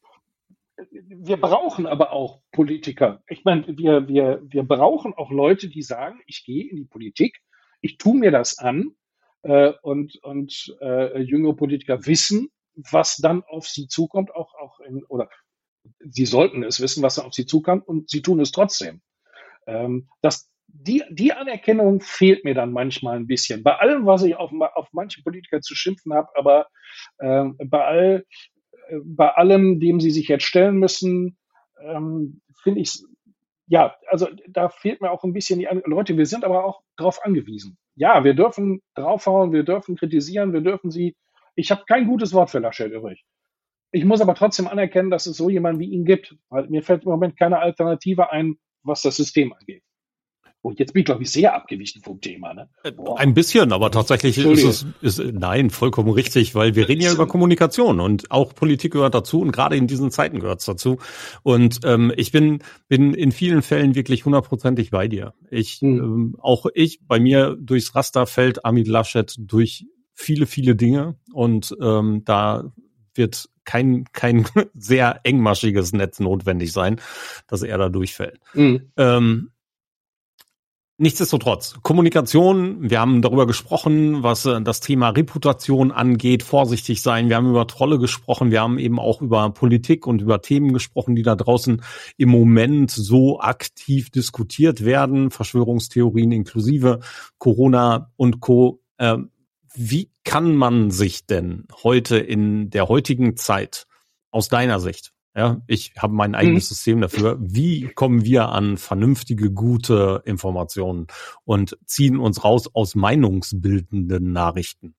wir 0.92 1.38
brauchen 1.38 1.88
aber 1.88 2.12
auch 2.12 2.42
Politiker. 2.52 3.24
Ich 3.28 3.44
meine, 3.44 3.66
wir, 3.78 4.08
wir, 4.08 4.42
wir 4.44 4.64
brauchen 4.64 5.14
auch 5.14 5.32
Leute, 5.32 5.70
die 5.70 5.82
sagen, 5.82 6.20
ich 6.28 6.46
gehe 6.46 6.70
in 6.70 6.78
die 6.78 6.86
Politik, 6.86 7.40
ich 7.82 7.98
tue 7.98 8.16
mir 8.16 8.32
das 8.32 8.58
an 8.58 8.96
äh, 9.44 9.74
und, 9.82 10.18
und 10.24 10.76
äh, 10.82 11.20
jüngere 11.22 11.56
Politiker 11.56 12.06
wissen, 12.06 12.50
was 12.76 13.18
dann 13.18 13.44
auf 13.44 13.68
sie 13.68 13.88
zukommt, 13.88 14.34
auch, 14.34 14.54
auch 14.56 14.80
in, 14.82 15.04
oder 15.06 15.30
sie 16.00 16.26
sollten 16.26 16.64
es 16.64 16.80
wissen, 16.80 17.02
was 17.04 17.16
dann 17.16 17.26
auf 17.26 17.34
sie 17.34 17.46
zukommt 17.46 17.88
und 17.88 18.10
sie 18.10 18.22
tun 18.22 18.40
es 18.40 18.52
trotzdem. 18.52 19.02
Ähm, 19.66 20.10
das, 20.22 20.52
die, 20.80 21.04
die 21.10 21.34
Anerkennung 21.34 22.02
fehlt 22.02 22.44
mir 22.44 22.54
dann 22.54 22.72
manchmal 22.72 23.18
ein 23.18 23.28
bisschen. 23.28 23.64
Bei 23.64 23.76
allem, 23.76 24.06
was 24.06 24.24
ich 24.24 24.36
auf, 24.36 24.52
auf 24.76 24.90
manche 24.92 25.22
Politiker 25.24 25.62
zu 25.62 25.76
schimpfen 25.76 26.14
habe, 26.14 26.30
aber 26.36 26.68
äh, 27.20 27.46
bei, 27.66 27.84
all, 27.84 28.26
äh, 28.90 28.98
bei 29.04 29.30
allem, 29.30 29.80
dem 29.80 30.00
sie 30.00 30.12
sich 30.12 30.28
jetzt 30.28 30.46
stellen 30.46 30.78
müssen, 30.78 31.38
ähm, 31.82 32.42
finde 32.64 32.82
ich 32.82 33.00
ja, 33.70 33.96
also 34.08 34.30
da 34.48 34.70
fehlt 34.70 35.02
mir 35.02 35.12
auch 35.12 35.24
ein 35.24 35.34
bisschen 35.34 35.60
die 35.60 35.68
An 35.68 35.82
Leute, 35.86 36.18
wir 36.18 36.26
sind 36.26 36.46
aber 36.46 36.64
auch 36.64 36.84
darauf 36.96 37.24
angewiesen. 37.26 37.78
Ja, 37.96 38.24
wir 38.24 38.34
dürfen 38.34 38.82
draufhauen, 38.96 39.52
wir 39.52 39.64
dürfen 39.64 39.98
kritisieren, 39.98 40.54
wir 40.54 40.62
dürfen 40.62 40.90
sie. 40.90 41.18
Ich 41.56 41.70
habe 41.72 41.84
kein 41.86 42.08
gutes 42.08 42.34
Wort 42.34 42.50
für 42.50 42.60
Laschet 42.60 42.92
übrig. 42.92 43.26
Ich 43.92 44.06
muss 44.06 44.22
aber 44.22 44.36
trotzdem 44.36 44.68
anerkennen, 44.68 45.10
dass 45.10 45.26
es 45.26 45.38
so 45.38 45.50
jemanden 45.50 45.80
wie 45.82 45.90
ihn 45.90 46.06
gibt. 46.06 46.36
Weil 46.50 46.68
mir 46.68 46.82
fällt 46.82 47.04
im 47.04 47.12
Moment 47.12 47.38
keine 47.38 47.60
Alternative 47.60 48.32
ein, 48.32 48.56
was 48.84 49.02
das 49.02 49.18
System 49.18 49.52
angeht. 49.54 49.84
Und 50.62 50.80
jetzt 50.80 50.94
bin 50.94 51.02
ich, 51.02 51.06
glaube 51.06 51.24
ich, 51.24 51.32
sehr 51.32 51.56
abgewichen 51.56 52.02
vom 52.02 52.20
Thema. 52.20 52.54
Ne? 52.54 52.70
Äh, 52.84 52.92
ein 53.16 53.34
bisschen, 53.34 53.72
aber 53.72 53.92
tatsächlich 53.92 54.38
ist 54.38 54.64
es 54.64 54.86
ist, 55.02 55.34
nein, 55.34 55.70
vollkommen 55.70 56.10
richtig, 56.10 56.56
weil 56.56 56.76
wir 56.76 56.90
reden 56.90 57.02
ja 57.02 57.12
über 57.12 57.28
Kommunikation 57.28 58.00
und 58.00 58.32
auch 58.32 58.54
Politik 58.54 58.94
gehört 58.94 59.14
dazu 59.14 59.42
und 59.42 59.52
gerade 59.52 59.78
in 59.78 59.88
diesen 59.88 60.12
Zeiten 60.12 60.40
gehört 60.40 60.60
es 60.60 60.66
dazu. 60.66 60.98
Und 61.44 61.80
ähm, 61.84 62.12
ich 62.16 62.32
bin, 62.32 62.60
bin 62.88 63.14
in 63.14 63.32
vielen 63.32 63.62
Fällen 63.62 63.96
wirklich 63.96 64.26
hundertprozentig 64.26 64.90
bei 64.92 65.08
dir. 65.08 65.34
Ich, 65.52 65.80
hm. 65.80 66.00
ähm, 66.00 66.36
auch 66.40 66.66
ich, 66.74 67.00
bei 67.08 67.20
mir 67.20 67.56
durchs 67.60 67.96
Raster 67.96 68.26
fällt 68.26 68.66
Amit 68.66 68.88
Laschet 68.88 69.36
durch 69.40 69.86
viele, 70.14 70.48
viele 70.48 70.76
Dinge 70.76 71.16
und 71.32 71.76
ähm, 71.80 72.24
da 72.26 72.72
wird 73.14 73.50
kein, 73.64 74.06
kein 74.14 74.46
sehr 74.74 75.20
engmaschiges 75.24 75.94
Netz 75.94 76.20
notwendig 76.20 76.72
sein, 76.72 77.00
dass 77.48 77.62
er 77.62 77.78
da 77.78 77.90
durchfällt. 77.90 78.40
Mhm. 78.54 78.92
Ähm, 78.98 79.52
Nichtsdestotrotz, 81.00 81.76
Kommunikation, 81.84 82.90
wir 82.90 83.00
haben 83.00 83.22
darüber 83.22 83.46
gesprochen, 83.46 84.24
was 84.24 84.48
äh, 84.48 84.60
das 84.64 84.80
Thema 84.80 85.10
Reputation 85.10 85.92
angeht, 85.92 86.42
vorsichtig 86.42 87.04
sein, 87.04 87.30
wir 87.30 87.36
haben 87.36 87.52
über 87.52 87.68
Trolle 87.68 88.00
gesprochen, 88.00 88.50
wir 88.50 88.62
haben 88.62 88.80
eben 88.80 89.00
auch 89.00 89.22
über 89.22 89.48
Politik 89.52 90.08
und 90.08 90.24
über 90.24 90.42
Themen 90.42 90.74
gesprochen, 90.74 91.16
die 91.16 91.22
da 91.22 91.36
draußen 91.36 91.84
im 92.18 92.30
Moment 92.30 92.90
so 92.90 93.40
aktiv 93.40 94.10
diskutiert 94.10 94.86
werden, 94.86 95.30
Verschwörungstheorien 95.30 96.32
inklusive 96.32 97.02
Corona 97.38 98.12
und 98.16 98.40
Co. 98.40 98.82
Äh, 98.98 99.18
wie 99.76 100.10
kann 100.24 100.56
man 100.56 100.90
sich 100.90 101.28
denn 101.28 101.68
heute 101.84 102.18
in 102.18 102.72
der 102.72 102.88
heutigen 102.88 103.38
Zeit 103.38 103.86
aus 104.32 104.50
deiner 104.50 104.80
Sicht 104.80 105.14
ja, 105.38 105.62
ich 105.68 105.94
habe 105.96 106.16
mein 106.16 106.34
eigenes 106.34 106.66
mhm. 106.66 106.74
System 106.74 107.02
dafür. 107.02 107.38
Wie 107.40 107.90
kommen 107.90 108.26
wir 108.26 108.50
an 108.50 108.76
vernünftige, 108.76 109.52
gute 109.52 110.24
Informationen 110.26 111.06
und 111.46 111.78
ziehen 111.86 112.18
uns 112.18 112.44
raus 112.44 112.68
aus 112.74 112.96
meinungsbildenden 112.96 114.32
Nachrichten? 114.32 114.96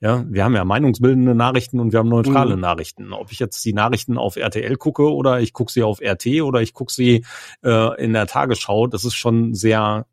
Ja, 0.00 0.24
wir 0.26 0.44
haben 0.44 0.54
ja 0.54 0.64
meinungsbildende 0.64 1.34
Nachrichten 1.34 1.78
und 1.78 1.92
wir 1.92 1.98
haben 1.98 2.08
neutrale 2.08 2.56
mhm. 2.56 2.62
Nachrichten. 2.62 3.12
Ob 3.12 3.32
ich 3.32 3.38
jetzt 3.38 3.62
die 3.66 3.74
Nachrichten 3.74 4.16
auf 4.16 4.36
RTL 4.36 4.76
gucke 4.76 5.12
oder 5.12 5.40
ich 5.40 5.52
gucke 5.52 5.70
sie 5.70 5.82
auf 5.82 6.00
RT 6.00 6.40
oder 6.40 6.62
ich 6.62 6.72
gucke 6.72 6.92
sie 6.92 7.26
äh, 7.62 8.02
in 8.02 8.14
der 8.14 8.26
Tagesschau, 8.26 8.86
das 8.86 9.04
ist 9.04 9.14
schon 9.14 9.52
sehr 9.52 10.06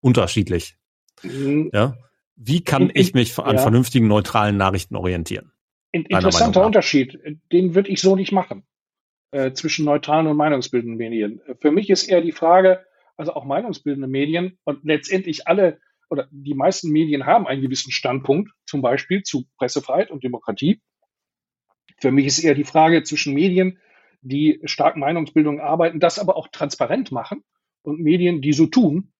unterschiedlich. 0.00 0.76
Mhm. 1.24 1.70
Ja, 1.72 1.96
wie 2.36 2.62
kann 2.62 2.92
ich 2.94 3.12
mich 3.12 3.36
an 3.40 3.56
ja. 3.56 3.60
vernünftigen 3.60 4.06
neutralen 4.06 4.56
Nachrichten 4.56 4.94
orientieren? 4.94 5.50
Interessanter 5.90 6.64
Unterschied. 6.64 7.18
Den 7.50 7.74
würde 7.74 7.90
ich 7.90 8.00
so 8.00 8.14
nicht 8.14 8.30
machen 8.30 8.62
äh, 9.32 9.52
zwischen 9.52 9.84
neutralen 9.84 10.26
und 10.26 10.36
meinungsbildenden 10.36 10.96
Medien. 10.96 11.40
Für 11.60 11.70
mich 11.70 11.90
ist 11.90 12.08
eher 12.08 12.20
die 12.20 12.32
Frage, 12.32 12.84
also 13.16 13.34
auch 13.34 13.44
meinungsbildende 13.44 14.08
Medien 14.08 14.58
und 14.64 14.84
letztendlich 14.84 15.46
alle 15.46 15.78
oder 16.10 16.28
die 16.32 16.54
meisten 16.54 16.90
Medien 16.90 17.24
haben 17.24 17.46
einen 17.46 17.62
gewissen 17.62 17.92
Standpunkt, 17.92 18.50
zum 18.66 18.82
Beispiel 18.82 19.22
zu 19.22 19.46
Pressefreiheit 19.56 20.10
und 20.10 20.24
Demokratie. 20.24 20.80
Für 22.00 22.10
mich 22.10 22.26
ist 22.26 22.40
eher 22.40 22.54
die 22.54 22.64
Frage 22.64 23.04
zwischen 23.04 23.32
Medien, 23.32 23.78
die 24.20 24.60
stark 24.64 24.96
Meinungsbildung 24.96 25.60
arbeiten, 25.60 26.00
das 26.00 26.18
aber 26.18 26.36
auch 26.36 26.48
transparent 26.48 27.12
machen 27.12 27.44
und 27.82 28.00
Medien, 28.00 28.42
die 28.42 28.52
so 28.52 28.66
tun, 28.66 29.12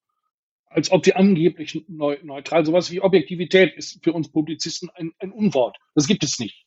als 0.66 0.90
ob 0.90 1.04
sie 1.04 1.14
angeblich 1.14 1.84
neutral, 1.88 2.64
sowas 2.64 2.90
wie 2.90 3.00
Objektivität 3.00 3.74
ist 3.74 4.02
für 4.02 4.12
uns 4.12 4.30
Publizisten 4.30 4.90
ein, 4.94 5.12
ein 5.18 5.32
Unwort. 5.32 5.78
Das 5.94 6.06
gibt 6.06 6.24
es 6.24 6.38
nicht. 6.38 6.66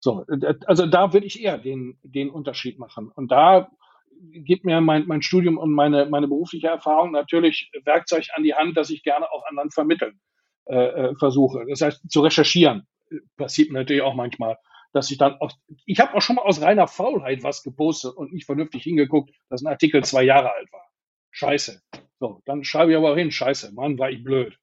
So, 0.00 0.24
äh, 0.28 0.54
also 0.66 0.86
da 0.86 1.12
würde 1.12 1.26
ich 1.26 1.42
eher 1.42 1.58
den, 1.58 1.98
den 2.02 2.30
Unterschied 2.30 2.78
machen. 2.78 3.10
Und 3.14 3.30
da 3.30 3.68
gibt 4.32 4.64
mir 4.64 4.80
mein, 4.80 5.06
mein 5.06 5.22
Studium 5.22 5.58
und 5.58 5.72
meine, 5.72 6.06
meine 6.06 6.28
berufliche 6.28 6.68
Erfahrung 6.68 7.12
natürlich 7.12 7.70
Werkzeug 7.84 8.26
an 8.34 8.42
die 8.42 8.54
Hand, 8.54 8.76
dass 8.76 8.90
ich 8.90 9.02
gerne 9.02 9.30
auch 9.30 9.44
anderen 9.46 9.70
vermitteln 9.70 10.20
äh, 10.66 10.76
äh 10.76 11.14
versuche. 11.16 11.64
Das 11.68 11.80
heißt, 11.80 12.10
zu 12.10 12.20
recherchieren 12.20 12.86
passiert 13.36 13.70
mir 13.70 13.78
natürlich 13.78 14.02
auch 14.02 14.14
manchmal, 14.14 14.56
dass 14.92 15.10
ich 15.10 15.18
dann 15.18 15.34
auch, 15.40 15.52
ich 15.86 16.00
habe 16.00 16.14
auch 16.14 16.20
schon 16.20 16.36
mal 16.36 16.42
aus 16.42 16.60
reiner 16.60 16.88
Faulheit 16.88 17.42
was 17.42 17.62
gepostet 17.62 18.16
und 18.16 18.32
nicht 18.32 18.46
vernünftig 18.46 18.82
hingeguckt, 18.82 19.30
dass 19.48 19.62
ein 19.62 19.68
Artikel 19.68 20.02
zwei 20.04 20.22
Jahre 20.22 20.52
alt 20.52 20.72
war. 20.72 20.84
Scheiße. 21.30 21.80
So, 22.18 22.42
dann 22.46 22.64
schreibe 22.64 22.90
ich 22.90 22.96
aber 22.96 23.12
auch 23.12 23.16
hin, 23.16 23.30
scheiße, 23.30 23.72
Mann, 23.74 23.98
war 23.98 24.10
ich 24.10 24.24
blöd 24.24 24.58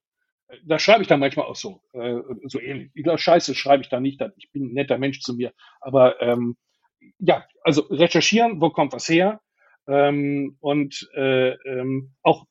da 0.64 0.78
schreibe 0.78 1.02
ich 1.02 1.08
dann 1.08 1.20
manchmal 1.20 1.46
auch 1.46 1.56
so, 1.56 1.80
äh, 1.92 2.20
so 2.44 2.60
ähnlich. 2.60 2.90
Ich 2.94 3.02
glaube, 3.02 3.18
Scheiße 3.18 3.54
schreibe 3.54 3.82
ich 3.82 3.88
da 3.88 4.00
nicht, 4.00 4.20
ich 4.36 4.50
bin 4.52 4.66
ein 4.66 4.74
netter 4.74 4.98
Mensch 4.98 5.20
zu 5.20 5.34
mir. 5.34 5.52
Aber 5.80 6.20
ähm, 6.20 6.56
ja, 7.18 7.44
also 7.62 7.82
recherchieren, 7.82 8.60
wo 8.60 8.70
kommt 8.70 8.92
was 8.92 9.08
her? 9.08 9.40
Ähm, 9.88 10.56
und 10.60 11.08
äh, 11.14 11.50
ähm, 11.50 12.14
auch 12.22 12.46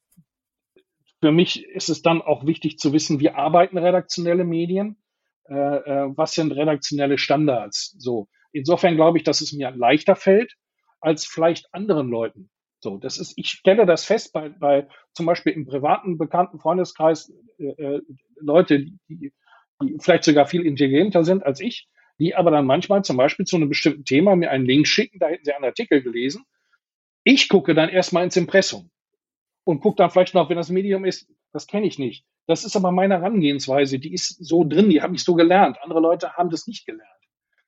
für 1.21 1.31
mich 1.31 1.65
ist 1.65 1.89
es 1.89 2.01
dann 2.01 2.21
auch 2.21 2.45
wichtig 2.45 2.77
zu 2.77 2.93
wissen, 2.93 3.19
wie 3.19 3.29
arbeiten 3.29 3.77
redaktionelle 3.77 4.43
Medien, 4.43 5.01
äh, 5.49 5.53
äh, 5.53 6.11
was 6.15 6.33
sind 6.33 6.51
redaktionelle 6.51 7.17
Standards. 7.17 7.95
So, 7.97 8.27
insofern 8.51 8.95
glaube 8.95 9.17
ich, 9.17 9.23
dass 9.23 9.41
es 9.41 9.53
mir 9.53 9.71
leichter 9.71 10.15
fällt 10.15 10.53
als 11.01 11.25
vielleicht 11.25 11.73
anderen 11.73 12.09
Leuten. 12.09 12.49
So, 12.85 12.99
das 12.99 13.17
ist, 13.17 13.33
ich 13.35 13.49
stelle 13.49 13.87
das 13.87 14.05
fest 14.05 14.31
bei, 14.31 14.49
bei 14.49 14.87
zum 15.13 15.25
Beispiel 15.25 15.53
im 15.53 15.65
privaten, 15.65 16.19
bekannten 16.19 16.59
Freundeskreis 16.59 17.33
äh, 17.57 17.69
äh, 17.69 18.01
Leute, 18.39 18.79
die, 18.79 18.99
die 19.09 19.33
vielleicht 19.99 20.23
sogar 20.23 20.45
viel 20.45 20.63
intelligenter 20.63 21.23
sind 21.23 21.43
als 21.43 21.61
ich, 21.61 21.89
die 22.19 22.35
aber 22.35 22.51
dann 22.51 22.67
manchmal 22.67 23.03
zum 23.03 23.17
Beispiel 23.17 23.47
zu 23.47 23.55
einem 23.55 23.69
bestimmten 23.69 24.05
Thema 24.05 24.35
mir 24.35 24.51
einen 24.51 24.67
Link 24.67 24.87
schicken, 24.87 25.17
da 25.17 25.29
hätten 25.29 25.45
sie 25.45 25.53
einen 25.53 25.65
Artikel 25.65 26.03
gelesen. 26.03 26.43
Ich 27.23 27.49
gucke 27.49 27.73
dann 27.73 27.89
erstmal 27.89 28.23
ins 28.23 28.37
Impressum 28.37 28.91
und 29.63 29.79
gucke 29.79 29.95
dann 29.95 30.11
vielleicht 30.11 30.35
noch, 30.35 30.51
wenn 30.51 30.57
das 30.57 30.69
Medium 30.69 31.05
ist, 31.05 31.27
das 31.53 31.65
kenne 31.65 31.87
ich 31.87 31.97
nicht. 31.97 32.23
Das 32.45 32.65
ist 32.65 32.75
aber 32.75 32.91
meine 32.91 33.15
Herangehensweise, 33.15 33.97
die 33.97 34.13
ist 34.13 34.45
so 34.45 34.63
drin, 34.63 34.91
die 34.91 35.01
habe 35.01 35.15
ich 35.15 35.23
so 35.23 35.33
gelernt. 35.33 35.77
Andere 35.81 36.01
Leute 36.01 36.33
haben 36.33 36.51
das 36.51 36.67
nicht 36.67 36.85
gelernt. 36.85 37.09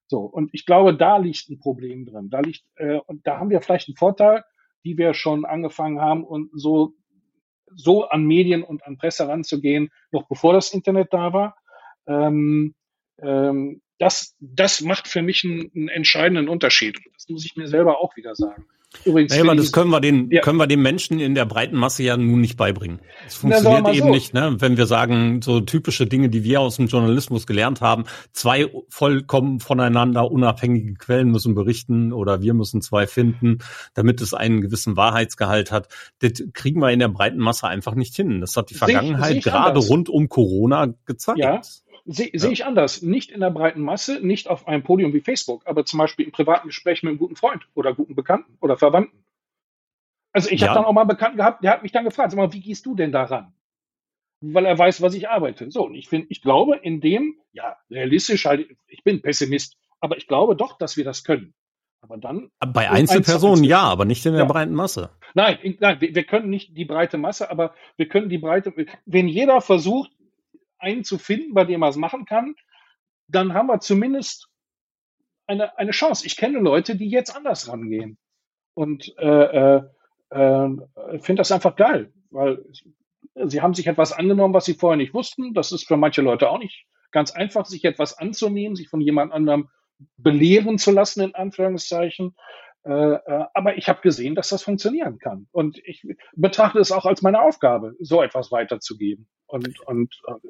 So, 0.05 0.19
und 0.19 0.51
ich 0.53 0.67
glaube, 0.67 0.95
da 0.95 1.17
liegt 1.17 1.49
ein 1.49 1.57
Problem 1.57 2.05
drin. 2.05 2.29
Da 2.29 2.41
liegt, 2.41 2.65
äh, 2.75 2.99
und 3.07 3.25
da 3.25 3.39
haben 3.39 3.49
wir 3.49 3.61
vielleicht 3.61 3.87
einen 3.87 3.97
Vorteil, 3.97 4.43
die 4.87 4.97
wir 4.97 5.13
schon 5.13 5.43
angefangen 5.43 5.99
haben 5.99 6.23
und 6.23 6.49
so, 6.53 6.93
so 7.75 8.07
an 8.07 8.23
Medien 8.23 8.63
und 8.63 8.85
an 8.85 8.97
Presse 8.97 9.27
ranzugehen, 9.27 9.89
noch 10.11 10.29
bevor 10.29 10.53
das 10.53 10.73
Internet 10.73 11.11
da 11.11 11.33
war. 11.33 11.57
Ähm, 12.07 12.73
ähm, 13.19 13.81
das, 13.99 14.35
das 14.39 14.81
macht 14.81 15.07
für 15.07 15.21
mich 15.21 15.43
einen, 15.43 15.71
einen 15.75 15.89
entscheidenden 15.89 16.49
Unterschied. 16.49 16.99
Das 17.13 17.27
muss 17.29 17.45
ich 17.45 17.55
mir 17.55 17.67
selber 17.67 17.99
auch 17.99 18.15
wieder 18.15 18.35
sagen. 18.35 18.65
Übrigens, 19.03 19.31
naja, 19.31 19.43
aber 19.43 19.55
das 19.55 19.73
können 19.73 19.89
wir 19.89 19.99
den, 19.99 20.31
ja. 20.31 20.41
können 20.41 20.57
wir 20.57 20.65
den 20.65 20.81
Menschen 20.81 21.19
in 21.19 21.35
der 21.35 21.45
breiten 21.45 21.75
Masse 21.75 22.03
ja 22.03 22.15
nun 22.15 22.39
nicht 22.39 22.55
beibringen. 22.55 23.01
Das 23.25 23.35
funktioniert 23.35 23.83
Na, 23.83 23.91
eben 23.91 24.07
so. 24.07 24.13
nicht, 24.13 24.33
ne? 24.33 24.55
Wenn 24.59 24.77
wir 24.77 24.85
sagen, 24.85 25.41
so 25.41 25.59
typische 25.59 26.07
Dinge, 26.07 26.29
die 26.29 26.43
wir 26.45 26.61
aus 26.61 26.77
dem 26.77 26.87
Journalismus 26.87 27.45
gelernt 27.45 27.81
haben, 27.81 28.05
zwei 28.31 28.71
vollkommen 28.87 29.59
voneinander 29.59 30.31
unabhängige 30.31 30.93
Quellen 30.93 31.29
müssen 31.31 31.53
berichten 31.53 32.13
oder 32.13 32.41
wir 32.41 32.53
müssen 32.53 32.81
zwei 32.81 33.07
finden, 33.07 33.59
damit 33.93 34.21
es 34.21 34.33
einen 34.33 34.61
gewissen 34.61 34.95
Wahrheitsgehalt 34.95 35.71
hat. 35.71 35.89
Das 36.19 36.43
kriegen 36.53 36.81
wir 36.81 36.89
in 36.89 36.99
der 36.99 37.09
breiten 37.09 37.39
Masse 37.39 37.67
einfach 37.67 37.93
nicht 37.93 38.15
hin. 38.15 38.39
Das 38.39 38.55
hat 38.55 38.69
die 38.69 38.75
Vergangenheit 38.75 39.43
gerade 39.43 39.71
anders. 39.71 39.89
rund 39.89 40.09
um 40.09 40.29
Corona 40.29 40.93
gezeigt. 41.05 41.39
Ja. 41.39 41.61
Sehe 42.09 42.29
ja. 42.31 42.39
seh 42.39 42.51
ich 42.51 42.65
anders. 42.65 43.01
Nicht 43.01 43.31
in 43.31 43.41
der 43.41 43.49
breiten 43.49 43.81
Masse, 43.81 44.25
nicht 44.25 44.47
auf 44.47 44.65
einem 44.67 44.81
Podium 44.81 45.13
wie 45.13 45.19
Facebook, 45.19 45.67
aber 45.67 45.85
zum 45.85 45.99
Beispiel 45.99 46.25
im 46.25 46.31
privaten 46.31 46.67
Gespräch 46.67 47.03
mit 47.03 47.11
einem 47.11 47.19
guten 47.19 47.35
Freund 47.35 47.67
oder 47.75 47.93
guten 47.93 48.15
Bekannten 48.15 48.57
oder 48.61 48.77
Verwandten. 48.77 49.23
Also 50.31 50.49
ich 50.49 50.61
ja. 50.61 50.67
habe 50.67 50.79
dann 50.79 50.85
auch 50.85 50.93
mal 50.93 51.01
einen 51.01 51.09
Bekannten 51.09 51.37
gehabt, 51.37 51.63
der 51.63 51.71
hat 51.71 51.83
mich 51.83 51.91
dann 51.91 52.05
gefragt, 52.05 52.31
sag 52.31 52.37
mal, 52.37 52.53
wie 52.53 52.61
gehst 52.61 52.85
du 52.85 52.95
denn 52.95 53.11
daran? 53.11 53.53
Weil 54.39 54.65
er 54.65 54.77
weiß, 54.77 55.01
was 55.01 55.15
ich 55.15 55.27
arbeite. 55.29 55.69
So, 55.69 55.85
und 55.85 55.95
ich 55.95 56.07
finde, 56.07 56.27
ich 56.29 56.41
glaube, 56.41 56.77
in 56.77 57.01
dem, 57.01 57.35
ja, 57.51 57.75
realistisch 57.89 58.45
halt, 58.45 58.69
ich 58.87 59.03
bin 59.03 59.21
Pessimist, 59.21 59.77
aber 59.99 60.15
ich 60.17 60.27
glaube 60.27 60.55
doch, 60.55 60.77
dass 60.77 60.95
wir 60.95 61.03
das 61.03 61.23
können. 61.23 61.53
Aber 62.01 62.17
dann. 62.17 62.51
Bei 62.59 62.89
Einzelpersonen 62.89 63.63
ja, 63.63 63.81
aber 63.81 64.05
nicht 64.05 64.25
in 64.25 64.33
der 64.33 64.43
ja. 64.43 64.47
breiten 64.47 64.73
Masse. 64.73 65.09
Nein, 65.33 65.57
nein, 65.79 65.99
wir, 65.99 66.15
wir, 66.15 66.23
können 66.23 66.49
nicht 66.49 66.77
die 66.77 66.85
breite 66.85 67.17
Masse, 67.17 67.49
aber 67.49 67.73
wir 67.97 68.07
können 68.07 68.29
die 68.29 68.37
breite, 68.37 68.73
wenn 69.05 69.27
jeder 69.27 69.59
versucht, 69.61 70.11
einen 70.79 71.03
zu 71.03 71.17
finden, 71.17 71.53
bei 71.53 71.65
dem 71.65 71.79
man 71.79 71.89
es 71.89 71.95
machen 71.95 72.25
kann, 72.25 72.55
dann 73.27 73.53
haben 73.53 73.67
wir 73.67 73.79
zumindest 73.79 74.49
eine, 75.45 75.77
eine 75.77 75.91
Chance. 75.91 76.25
Ich 76.25 76.37
kenne 76.37 76.59
Leute, 76.59 76.95
die 76.95 77.09
jetzt 77.09 77.35
anders 77.35 77.67
rangehen. 77.67 78.17
Und 78.73 79.13
äh, 79.17 79.25
äh, 79.25 79.83
äh, 80.29 80.69
finde 81.19 81.39
das 81.39 81.51
einfach 81.51 81.75
geil, 81.75 82.13
weil 82.29 82.63
sie 83.45 83.61
haben 83.61 83.73
sich 83.73 83.87
etwas 83.87 84.13
angenommen, 84.13 84.53
was 84.53 84.65
sie 84.65 84.73
vorher 84.73 84.97
nicht 84.97 85.13
wussten. 85.13 85.53
Das 85.53 85.71
ist 85.71 85.87
für 85.87 85.97
manche 85.97 86.21
Leute 86.21 86.49
auch 86.49 86.59
nicht 86.59 86.85
ganz 87.11 87.31
einfach, 87.31 87.65
sich 87.65 87.83
etwas 87.85 88.17
anzunehmen, 88.17 88.75
sich 88.75 88.89
von 88.89 89.01
jemand 89.01 89.31
anderem 89.31 89.69
belehren 90.17 90.77
zu 90.77 90.91
lassen, 90.91 91.21
in 91.21 91.35
Anführungszeichen. 91.35 92.35
Äh, 92.83 92.91
äh, 92.91 93.45
aber 93.53 93.77
ich 93.77 93.89
habe 93.89 94.01
gesehen, 94.01 94.35
dass 94.35 94.49
das 94.49 94.63
funktionieren 94.63 95.17
kann. 95.17 95.47
Und 95.51 95.77
ich 95.85 96.03
betrachte 96.35 96.79
es 96.79 96.91
auch 96.91 97.05
als 97.05 97.21
meine 97.21 97.41
Aufgabe, 97.41 97.95
so 97.99 98.21
etwas 98.21 98.51
weiterzugeben. 98.51 99.27
Und, 99.45 99.79
und 99.81 100.13
äh, 100.27 100.47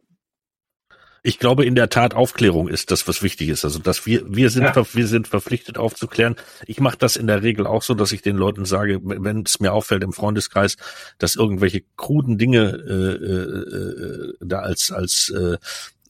ich 1.23 1.39
glaube 1.39 1.65
in 1.65 1.75
der 1.75 1.89
Tat 1.89 2.13
Aufklärung 2.13 2.67
ist 2.67 2.91
das, 2.91 3.07
was 3.07 3.23
wichtig 3.23 3.49
ist. 3.49 3.65
Also 3.65 3.79
dass 3.79 4.05
wir 4.05 4.23
wir 4.27 4.49
sind 4.49 4.63
ja. 4.63 4.85
wir 4.93 5.07
sind 5.07 5.27
verpflichtet 5.27 5.77
aufzuklären. 5.77 6.35
Ich 6.65 6.79
mache 6.79 6.97
das 6.97 7.15
in 7.15 7.27
der 7.27 7.43
Regel 7.43 7.67
auch 7.67 7.83
so, 7.83 7.93
dass 7.93 8.11
ich 8.11 8.21
den 8.21 8.37
Leuten 8.37 8.65
sage, 8.65 8.99
wenn 9.03 9.43
es 9.43 9.59
mir 9.59 9.73
auffällt 9.73 10.03
im 10.03 10.13
Freundeskreis, 10.13 10.77
dass 11.17 11.35
irgendwelche 11.35 11.83
kruden 11.95 12.37
Dinge 12.37 12.59
äh, 12.87 13.25
äh, 13.25 14.31
äh 14.31 14.33
da 14.41 14.59
als 14.59 14.91
als 14.91 15.29
äh, 15.29 15.57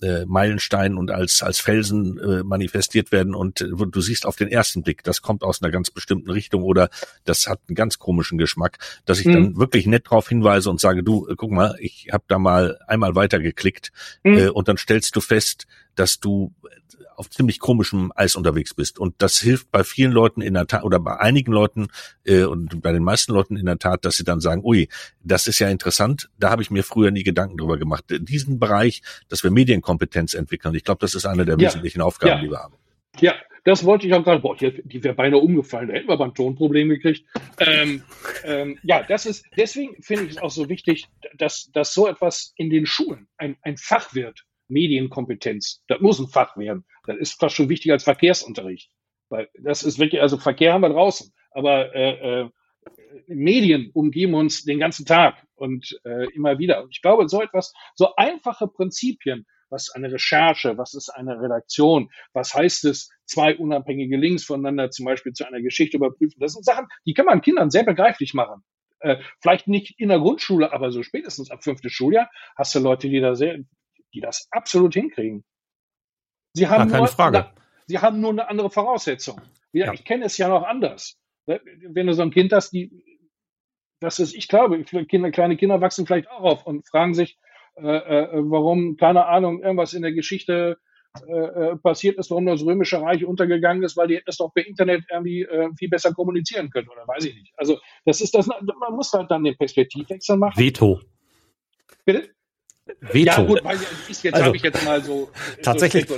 äh, 0.02 0.26
Meilenstein 0.26 0.98
und 0.98 1.12
als 1.12 1.42
als 1.44 1.60
Felsen 1.60 2.18
äh, 2.20 2.44
manifestiert 2.44 3.12
werden 3.12 3.36
und 3.36 3.62
äh, 3.62 3.68
du 3.68 4.02
siehst 4.02 4.26
auf 4.26 4.36
den 4.36 4.48
ersten 4.48 4.84
Blick, 4.84 5.04
das 5.04 5.22
kommt 5.22 5.44
aus 5.44 5.62
einer 5.62 5.72
ganz 5.72 5.92
bestimmten 5.92 6.30
Richtung 6.30 6.64
oder 6.64 6.90
das 7.26 7.48
hat 7.48 7.60
einen 7.68 7.76
ganz 7.76 8.00
komischen 8.00 8.38
Geschmack, 8.38 8.78
dass 9.06 9.20
ich 9.20 9.26
mhm. 9.26 9.34
dann 9.34 9.58
wirklich 9.58 9.88
nett 9.88 10.10
drauf 10.10 10.30
hinweise 10.30 10.70
und 10.70 10.80
sage, 10.80 11.04
du, 11.04 11.28
äh, 11.28 11.36
guck 11.36 11.52
mal, 11.52 11.76
ich 11.80 12.10
habe 12.12 12.24
da 12.28 12.40
mal 12.40 12.78
einmal 12.88 13.16
weitergeklickt 13.16 13.92
mhm. 14.24 14.38
äh, 14.38 14.50
und 14.50 14.68
dann 14.68 14.78
stellst 14.78 15.16
du 15.16 15.22
fest, 15.22 15.68
dass 16.00 16.20
du 16.20 16.54
auf 17.16 17.30
ziemlich 17.30 17.60
komischem 17.60 18.12
Eis 18.16 18.36
unterwegs 18.36 18.74
bist. 18.74 19.00
Und 19.00 19.16
das 19.18 19.40
hilft 19.40 19.72
bei 19.72 19.84
vielen 19.84 20.12
Leuten 20.12 20.42
in 20.42 20.54
der 20.54 20.68
Tat 20.68 20.84
oder 20.84 21.00
bei 21.00 21.20
einigen 21.20 21.52
Leuten 21.52 21.88
äh, 22.26 22.44
und 22.44 22.82
bei 22.82 22.92
den 22.92 23.04
meisten 23.04 23.34
Leuten 23.34 23.58
in 23.58 23.66
der 23.66 23.80
Tat, 23.80 24.06
dass 24.06 24.18
sie 24.18 24.24
dann 24.24 24.40
sagen, 24.40 24.62
ui, 24.64 24.88
das 25.24 25.48
ist 25.48 25.60
ja 25.60 25.68
interessant, 25.70 26.30
da 26.38 26.52
habe 26.52 26.62
ich 26.62 26.70
mir 26.70 26.84
früher 26.84 27.10
nie 27.12 27.24
Gedanken 27.24 27.58
drüber 27.58 27.78
gemacht. 27.78 28.06
Diesen 28.10 28.60
Bereich, 28.60 29.02
dass 29.30 29.44
wir 29.44 29.50
Medienkompetenz 29.50 30.36
entwickeln, 30.36 30.76
ich 30.76 30.84
glaube, 30.84 31.00
das 31.00 31.16
ist 31.16 31.26
eine 31.26 31.46
der 31.46 31.56
ja. 31.56 31.68
wesentlichen 31.68 32.02
Aufgaben, 32.02 32.34
ja. 32.34 32.42
die 32.42 32.52
wir 32.52 32.60
haben. 32.60 32.76
Ja, 33.20 33.34
das 33.68 33.84
wollte 33.84 34.08
ich 34.08 34.14
auch 34.14 34.24
gerade. 34.24 34.40
Boah, 34.42 34.56
die, 34.56 34.82
die 34.86 35.04
wäre 35.04 35.14
beinahe 35.14 35.42
umgefallen. 35.42 35.90
Da 35.90 35.96
hätten 35.96 36.08
wir 36.08 36.20
ein 36.22 36.34
Tonproblem 36.34 36.88
gekriegt. 36.88 37.26
Ähm, 37.60 38.02
ähm, 38.46 38.80
ja, 38.84 39.04
das 39.04 39.26
ist, 39.26 39.44
deswegen 39.58 40.02
finde 40.02 40.24
ich 40.24 40.32
es 40.32 40.38
auch 40.38 40.52
so 40.52 40.70
wichtig, 40.70 41.08
dass, 41.38 41.70
dass 41.74 41.94
so 41.94 42.08
etwas 42.08 42.54
in 42.56 42.70
den 42.70 42.86
Schulen 42.86 43.28
ein, 43.38 43.58
ein 43.64 43.76
Fach 43.76 44.14
wird. 44.14 44.46
Medienkompetenz. 44.68 45.84
Das 45.88 46.00
muss 46.02 46.20
ein 46.20 46.28
Fach 46.28 46.58
werden. 46.58 46.86
Das 47.06 47.18
ist 47.18 47.40
fast 47.40 47.56
schon 47.56 47.70
wichtiger 47.70 47.94
als 47.94 48.04
Verkehrsunterricht. 48.04 48.90
Weil 49.30 49.50
das 49.60 49.84
ist 49.84 50.00
wirklich, 50.00 50.22
also 50.22 50.38
Verkehr 50.38 50.74
haben 50.74 50.82
wir 50.82 50.90
draußen, 50.90 51.34
aber 51.52 51.94
äh, 51.94 52.42
äh, 52.44 52.50
Medien 53.28 53.92
umgeben 53.94 54.36
uns 54.36 54.64
den 54.64 54.80
ganzen 54.80 55.06
Tag 55.06 55.46
und 55.56 56.00
äh, 56.06 56.32
immer 56.34 56.60
wieder. 56.60 56.84
Und 56.84 56.90
ich 56.92 57.02
glaube, 57.02 57.28
so 57.28 57.42
etwas, 57.42 57.74
so 57.96 58.16
einfache 58.16 58.68
Prinzipien, 58.68 59.46
was 59.70 59.90
ist 59.90 59.96
eine 59.96 60.12
Recherche, 60.12 60.78
was 60.78 60.94
ist 60.94 61.10
eine 61.10 61.42
Redaktion, 61.42 62.10
was 62.34 62.54
heißt 62.54 62.86
es, 62.86 63.10
zwei 63.26 63.58
unabhängige 63.58 64.16
Links 64.16 64.46
voneinander 64.46 64.92
zum 64.92 65.06
Beispiel 65.06 65.34
zu 65.34 65.46
einer 65.46 65.62
Geschichte 65.62 65.98
überprüfen. 65.98 66.40
Das 66.40 66.54
sind 66.54 66.64
Sachen, 66.64 66.88
die 67.06 67.14
kann 67.14 67.26
man 67.26 67.42
Kindern 67.42 67.70
sehr 67.70 67.84
begreiflich 67.84 68.34
machen. 68.34 68.64
Äh, 69.00 69.18
vielleicht 69.42 69.68
nicht 69.68 70.00
in 70.00 70.10
der 70.10 70.20
Grundschule, 70.20 70.72
aber 70.74 70.92
so 70.92 71.04
spätestens 71.04 71.52
ab 71.52 71.64
fünfte 71.64 71.90
Schuljahr 71.90 72.30
hast 72.56 72.74
du 72.74 72.80
Leute, 72.80 73.10
die 73.10 73.20
da 73.20 73.36
sehr, 73.36 73.60
die 74.14 74.22
das 74.22 74.48
absolut 74.52 74.94
hinkriegen. 74.94 75.44
Sie 76.54 76.68
haben, 76.68 76.90
keine 76.90 77.08
nur. 77.08 77.32
Na, 77.32 77.54
sie 77.86 78.00
haben 78.00 78.20
nur 78.20 78.32
eine 78.32 78.50
andere 78.50 78.70
Voraussetzung. 78.70 79.40
Ja, 79.72 79.88
ja. 79.88 79.94
Ich 79.94 80.06
kenne 80.06 80.26
es 80.26 80.38
ja 80.38 80.48
noch 80.48 80.64
anders. 80.64 81.20
Wenn 81.46 82.08
du 82.08 82.14
so 82.14 82.24
ein 82.24 82.32
Kind 82.32 82.52
hast, 82.52 82.72
die, 82.72 82.92
das 84.00 84.20
ist, 84.20 84.36
ich 84.36 84.48
glaube, 84.48 84.84
Kinder, 84.84 85.32
kleine 85.32 85.58
Kinder 85.58 85.82
wachsen 85.82 86.06
vielleicht 86.06 86.30
auch 86.30 86.42
auf 86.42 86.68
und 86.68 86.88
fragen 86.88 87.14
sich, 87.14 87.38
äh, 87.76 87.88
äh, 87.88 88.30
warum, 88.34 88.98
keine 88.98 89.26
Ahnung, 89.26 89.62
irgendwas 89.62 89.94
in 89.94 90.02
der 90.02 90.14
Geschichte 90.14 90.78
äh, 91.28 91.32
äh, 91.32 91.76
passiert 91.78 92.18
ist, 92.18 92.30
warum 92.30 92.46
das 92.46 92.64
Römische 92.64 93.02
Reich 93.02 93.26
untergegangen 93.26 93.84
ist, 93.84 93.98
weil 93.98 94.08
die 94.08 94.22
das 94.26 94.38
doch 94.38 94.54
per 94.54 94.66
Internet 94.66 95.06
irgendwie 95.10 95.44
äh, 95.44 95.70
viel 95.78 95.90
besser 95.90 96.14
kommunizieren 96.14 96.70
können, 96.70 96.90
oder 96.90 97.08
weiß 97.08 97.26
ich 97.26 97.36
nicht. 97.36 97.54
Also 97.56 97.80
das 98.06 98.22
ist 98.22 98.36
das, 98.36 98.48
man 98.48 98.94
muss 98.94 99.14
halt 99.14 99.32
dann 99.32 99.44
den 99.44 99.58
Perspektivwechsel 99.58 100.38
machen. 100.38 100.60
Veto. 100.60 101.00
Bitte? 102.06 102.30
Veto. 103.02 103.42
Ja, 103.42 103.42
gut, 103.44 103.62
ich 104.10 104.24
jetzt 104.24 104.36
also, 104.36 104.46
habe 104.46 104.58
ich 104.58 104.64
jetzt 104.64 104.86
mal 104.86 105.04
so. 105.04 105.30
Tatsächlich. 105.62 106.08
So 106.08 106.16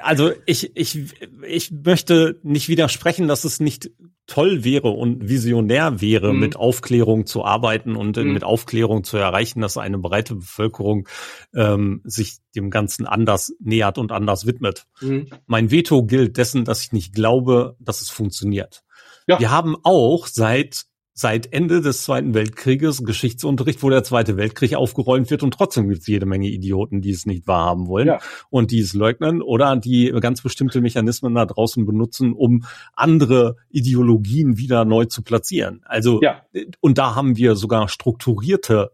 also 0.00 0.32
ich, 0.46 0.76
ich, 0.76 0.98
ich 1.46 1.70
möchte 1.70 2.38
nicht 2.42 2.68
widersprechen, 2.68 3.28
dass 3.28 3.44
es 3.44 3.60
nicht 3.60 3.90
toll 4.26 4.64
wäre 4.64 4.88
und 4.88 5.28
visionär 5.28 6.00
wäre, 6.00 6.32
mhm. 6.32 6.40
mit 6.40 6.56
Aufklärung 6.56 7.26
zu 7.26 7.44
arbeiten 7.44 7.96
und 7.96 8.16
mhm. 8.16 8.32
mit 8.32 8.44
Aufklärung 8.44 9.04
zu 9.04 9.16
erreichen, 9.16 9.60
dass 9.60 9.76
eine 9.76 9.98
breite 9.98 10.36
Bevölkerung 10.36 11.08
ähm, 11.54 12.00
sich 12.04 12.36
dem 12.54 12.70
Ganzen 12.70 13.06
anders 13.06 13.52
nähert 13.60 13.98
und 13.98 14.12
anders 14.12 14.46
widmet. 14.46 14.86
Mhm. 15.00 15.28
Mein 15.46 15.70
Veto 15.70 16.04
gilt 16.04 16.36
dessen, 16.36 16.64
dass 16.64 16.82
ich 16.82 16.92
nicht 16.92 17.14
glaube, 17.14 17.76
dass 17.78 18.00
es 18.00 18.10
funktioniert. 18.10 18.84
Ja. 19.26 19.38
Wir 19.38 19.50
haben 19.50 19.76
auch 19.82 20.26
seit 20.26 20.84
seit 21.14 21.52
Ende 21.52 21.80
des 21.80 22.02
Zweiten 22.02 22.34
Weltkrieges 22.34 23.04
Geschichtsunterricht, 23.04 23.82
wo 23.82 23.90
der 23.90 24.02
Zweite 24.02 24.36
Weltkrieg 24.36 24.74
aufgeräumt 24.74 25.30
wird 25.30 25.42
und 25.42 25.52
trotzdem 25.52 25.88
gibt 25.88 26.00
es 26.00 26.06
jede 26.06 26.26
Menge 26.26 26.48
Idioten, 26.48 27.02
die 27.02 27.10
es 27.10 27.26
nicht 27.26 27.46
wahrhaben 27.46 27.86
wollen 27.86 28.08
ja. 28.08 28.18
und 28.50 28.70
die 28.70 28.80
es 28.80 28.94
leugnen 28.94 29.42
oder 29.42 29.76
die 29.76 30.12
ganz 30.20 30.42
bestimmte 30.42 30.80
Mechanismen 30.80 31.34
da 31.34 31.44
draußen 31.44 31.84
benutzen, 31.84 32.32
um 32.32 32.64
andere 32.94 33.56
Ideologien 33.70 34.56
wieder 34.56 34.84
neu 34.84 35.04
zu 35.04 35.22
platzieren. 35.22 35.82
Also 35.84 36.20
ja. 36.22 36.42
und 36.80 36.98
da 36.98 37.14
haben 37.14 37.36
wir 37.36 37.56
sogar 37.56 37.88
strukturierte 37.88 38.92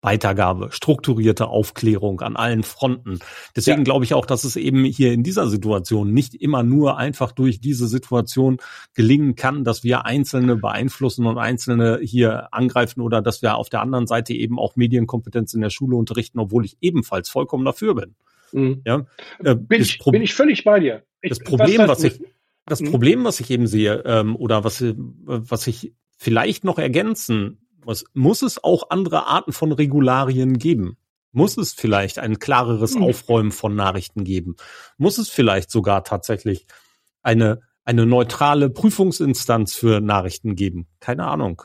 Weitergabe, 0.00 0.68
strukturierte 0.70 1.48
Aufklärung 1.48 2.20
an 2.20 2.36
allen 2.36 2.62
Fronten. 2.62 3.18
Deswegen 3.56 3.78
ja. 3.78 3.84
glaube 3.84 4.04
ich 4.04 4.14
auch, 4.14 4.26
dass 4.26 4.44
es 4.44 4.54
eben 4.54 4.84
hier 4.84 5.12
in 5.12 5.24
dieser 5.24 5.48
Situation 5.48 6.12
nicht 6.12 6.34
immer 6.34 6.62
nur 6.62 6.98
einfach 6.98 7.32
durch 7.32 7.60
diese 7.60 7.88
Situation 7.88 8.58
gelingen 8.94 9.34
kann, 9.34 9.64
dass 9.64 9.82
wir 9.82 10.04
Einzelne 10.04 10.54
beeinflussen 10.54 11.26
und 11.26 11.38
Einzelne 11.38 11.98
hier 12.00 12.54
angreifen 12.54 13.00
oder 13.00 13.22
dass 13.22 13.42
wir 13.42 13.56
auf 13.56 13.70
der 13.70 13.80
anderen 13.80 14.06
Seite 14.06 14.34
eben 14.34 14.58
auch 14.58 14.76
Medienkompetenz 14.76 15.52
in 15.54 15.62
der 15.62 15.70
Schule 15.70 15.96
unterrichten, 15.96 16.38
obwohl 16.38 16.64
ich 16.64 16.76
ebenfalls 16.80 17.28
vollkommen 17.28 17.64
dafür 17.64 17.96
bin. 17.96 18.14
Mhm. 18.52 18.82
Ja, 18.86 19.04
äh, 19.42 19.56
bin, 19.56 19.82
ich, 19.82 19.98
bin 19.98 20.22
ich 20.22 20.34
völlig 20.34 20.62
bei 20.62 20.78
dir. 20.78 21.02
Ich, 21.22 21.30
das 21.30 21.40
Problem, 21.40 21.80
was, 21.80 21.88
was 21.88 22.04
ich, 22.04 22.20
das 22.66 22.80
mhm. 22.80 22.90
Problem, 22.90 23.24
was 23.24 23.40
ich 23.40 23.50
eben 23.50 23.66
sehe, 23.66 24.02
ähm, 24.06 24.36
oder 24.36 24.62
was, 24.62 24.84
was 25.24 25.66
ich 25.66 25.92
vielleicht 26.16 26.64
noch 26.64 26.78
ergänzen 26.78 27.67
muss, 27.88 28.04
muss 28.12 28.42
es 28.42 28.62
auch 28.62 28.90
andere 28.90 29.26
Arten 29.26 29.52
von 29.52 29.72
Regularien 29.72 30.58
geben? 30.58 30.98
Muss 31.32 31.56
es 31.56 31.72
vielleicht 31.72 32.18
ein 32.18 32.38
klareres 32.38 32.94
hm. 32.94 33.02
Aufräumen 33.02 33.50
von 33.50 33.74
Nachrichten 33.74 34.24
geben? 34.24 34.56
Muss 34.98 35.16
es 35.16 35.30
vielleicht 35.30 35.70
sogar 35.70 36.04
tatsächlich 36.04 36.66
eine, 37.22 37.62
eine 37.86 38.04
neutrale 38.04 38.68
Prüfungsinstanz 38.68 39.74
für 39.74 40.02
Nachrichten 40.02 40.54
geben? 40.54 40.86
Keine 41.00 41.26
Ahnung. 41.26 41.62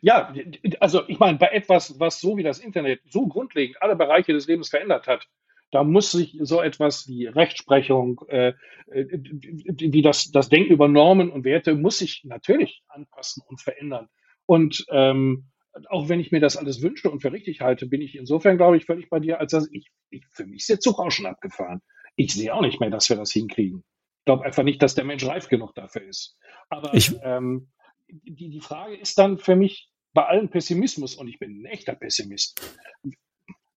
Ja, 0.00 0.32
also 0.80 1.02
ich 1.08 1.18
meine, 1.18 1.36
bei 1.36 1.48
etwas, 1.48 2.00
was 2.00 2.20
so 2.20 2.38
wie 2.38 2.42
das 2.42 2.58
Internet 2.58 3.00
so 3.10 3.26
grundlegend 3.26 3.82
alle 3.82 3.96
Bereiche 3.96 4.32
des 4.32 4.46
Lebens 4.46 4.70
verändert 4.70 5.06
hat, 5.06 5.26
Da 5.72 5.82
muss 5.82 6.12
sich 6.12 6.38
so 6.40 6.62
etwas 6.62 7.08
wie 7.08 7.26
Rechtsprechung, 7.26 8.20
äh, 8.28 8.54
äh, 8.90 9.06
wie 9.12 10.00
das, 10.00 10.30
das 10.30 10.48
Denken 10.48 10.72
über 10.72 10.88
Normen 10.88 11.30
und 11.30 11.44
Werte, 11.44 11.74
muss 11.74 11.98
sich 11.98 12.22
natürlich 12.24 12.82
anpassen 12.88 13.42
und 13.46 13.60
verändern. 13.60 14.08
Und 14.46 14.86
ähm, 14.90 15.50
auch 15.88 16.08
wenn 16.08 16.20
ich 16.20 16.32
mir 16.32 16.40
das 16.40 16.56
alles 16.56 16.82
wünsche 16.82 17.10
und 17.10 17.20
für 17.20 17.32
richtig 17.32 17.60
halte, 17.60 17.86
bin 17.86 18.00
ich 18.00 18.16
insofern, 18.16 18.56
glaube 18.56 18.76
ich, 18.76 18.84
völlig 18.84 19.10
bei 19.10 19.20
dir, 19.20 19.40
als 19.40 19.52
dass 19.52 19.68
ich, 19.70 19.90
ich 20.10 20.24
für 20.30 20.46
mich 20.46 20.60
ist 20.60 20.68
der 20.68 20.80
Zug 20.80 20.98
auch 20.98 21.10
schon 21.10 21.26
abgefahren. 21.26 21.80
Ich 22.16 22.32
sehe 22.32 22.54
auch 22.54 22.62
nicht 22.62 22.80
mehr, 22.80 22.90
dass 22.90 23.08
wir 23.10 23.16
das 23.16 23.32
hinkriegen. 23.32 23.84
Ich 24.20 24.24
glaube 24.24 24.44
einfach 24.44 24.62
nicht, 24.62 24.82
dass 24.82 24.94
der 24.94 25.04
Mensch 25.04 25.24
reif 25.24 25.48
genug 25.48 25.74
dafür 25.74 26.02
ist. 26.02 26.36
Aber 26.68 26.94
ich, 26.94 27.14
ähm, 27.22 27.70
die, 28.08 28.48
die 28.48 28.60
Frage 28.60 28.96
ist 28.96 29.18
dann 29.18 29.38
für 29.38 29.56
mich 29.56 29.90
bei 30.12 30.24
allem 30.24 30.48
Pessimismus, 30.48 31.14
und 31.14 31.28
ich 31.28 31.38
bin 31.38 31.60
ein 31.60 31.66
echter 31.66 31.94
Pessimist, 31.94 32.60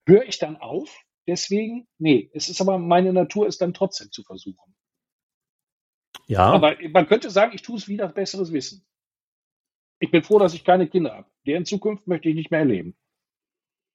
höre 0.08 0.24
ich 0.24 0.40
dann 0.40 0.56
auf? 0.58 1.04
Deswegen? 1.28 1.88
Nee, 1.98 2.32
es 2.34 2.50
ist 2.50 2.62
aber 2.62 2.78
meine 2.80 3.14
Natur, 3.14 3.46
es 3.46 3.58
dann 3.58 3.74
trotzdem 3.74 4.12
zu 4.12 4.24
versuchen. 4.24 4.74
Ja. 6.28 6.46
Aber 6.46 6.78
man 6.92 7.08
könnte 7.08 7.30
sagen, 7.30 7.52
ich 7.54 7.62
tue 7.62 7.78
es 7.78 7.88
wieder 7.88 8.08
besseres 8.08 8.54
Wissen. 8.54 8.86
Ich 10.00 10.12
bin 10.12 10.24
froh, 10.24 10.40
dass 10.40 10.54
ich 10.54 10.64
keine 10.64 10.88
Kinder 10.88 11.14
habe. 11.14 11.28
Deren 11.46 11.66
Zukunft 11.66 12.08
möchte 12.08 12.30
ich 12.30 12.36
nicht 12.36 12.52
mehr 12.52 12.62
erleben. 12.62 12.96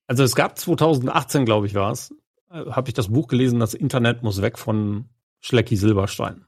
Also 0.07 0.23
es 0.23 0.35
gab 0.35 0.59
2018, 0.59 1.45
glaube 1.45 1.67
ich, 1.67 1.75
war 1.75 1.91
es, 1.91 2.15
äh, 2.51 2.67
habe 2.71 2.89
ich 2.89 2.95
das 2.95 3.09
Buch 3.09 3.27
gelesen, 3.27 3.59
das 3.59 3.75
Internet 3.75 4.23
muss 4.23 4.43
weg 4.43 4.59
von 4.59 5.09
Schlecki 5.41 5.77
Silberstein. 5.77 6.45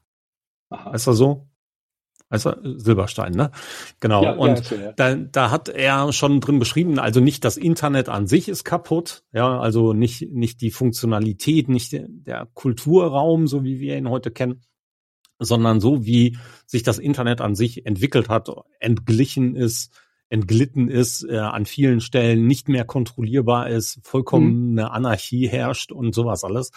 Aha. 0.69 0.93
Ist 0.93 1.07
das 1.07 1.17
so? 1.17 1.49
Also 2.29 2.55
Silberstein, 2.63 3.33
ne? 3.33 3.53
Genau. 4.01 4.25
Ja, 4.25 4.33
und 4.33 4.71
ja, 4.71 4.93
da, 4.93 5.15
da 5.15 5.51
hat 5.51 5.69
er 5.69 6.13
schon 6.13 6.41
drin 6.41 6.59
beschrieben, 6.59 6.99
also 6.99 7.21
nicht 7.21 7.45
das 7.45 7.57
Internet 7.57 8.09
an 8.09 8.27
sich 8.27 8.49
ist 8.49 8.65
kaputt, 8.65 9.23
ja, 9.33 9.61
also 9.61 9.93
nicht, 9.93 10.33
nicht 10.33 10.61
die 10.61 10.73
Funktionalität, 10.73 11.69
nicht 11.69 11.93
der, 11.93 12.07
der 12.09 12.49
Kulturraum, 12.53 13.47
so 13.47 13.63
wie 13.63 13.79
wir 13.79 13.97
ihn 13.97 14.11
heute 14.11 14.33
kennen, 14.33 14.63
sondern 15.39 15.81
so 15.81 16.05
wie 16.07 16.39
sich 16.67 16.83
das 16.83 16.99
Internet 16.99 17.41
an 17.41 17.55
sich 17.55 17.87
entwickelt 17.87 18.29
hat, 18.29 18.49
entglichen 18.81 19.55
ist, 19.55 19.93
entglitten 20.29 20.89
ist, 20.89 21.25
äh, 21.29 21.39
an 21.39 21.67
vielen 21.67 22.01
Stellen 22.01 22.47
nicht 22.47 22.69
mehr 22.69 22.85
kontrollierbar 22.85 23.69
ist, 23.69 24.01
vollkommene 24.03 24.83
mhm. 24.83 24.89
Anarchie 24.89 25.49
herrscht 25.49 25.93
und 25.93 26.15
sowas 26.15 26.43
alles. 26.43 26.73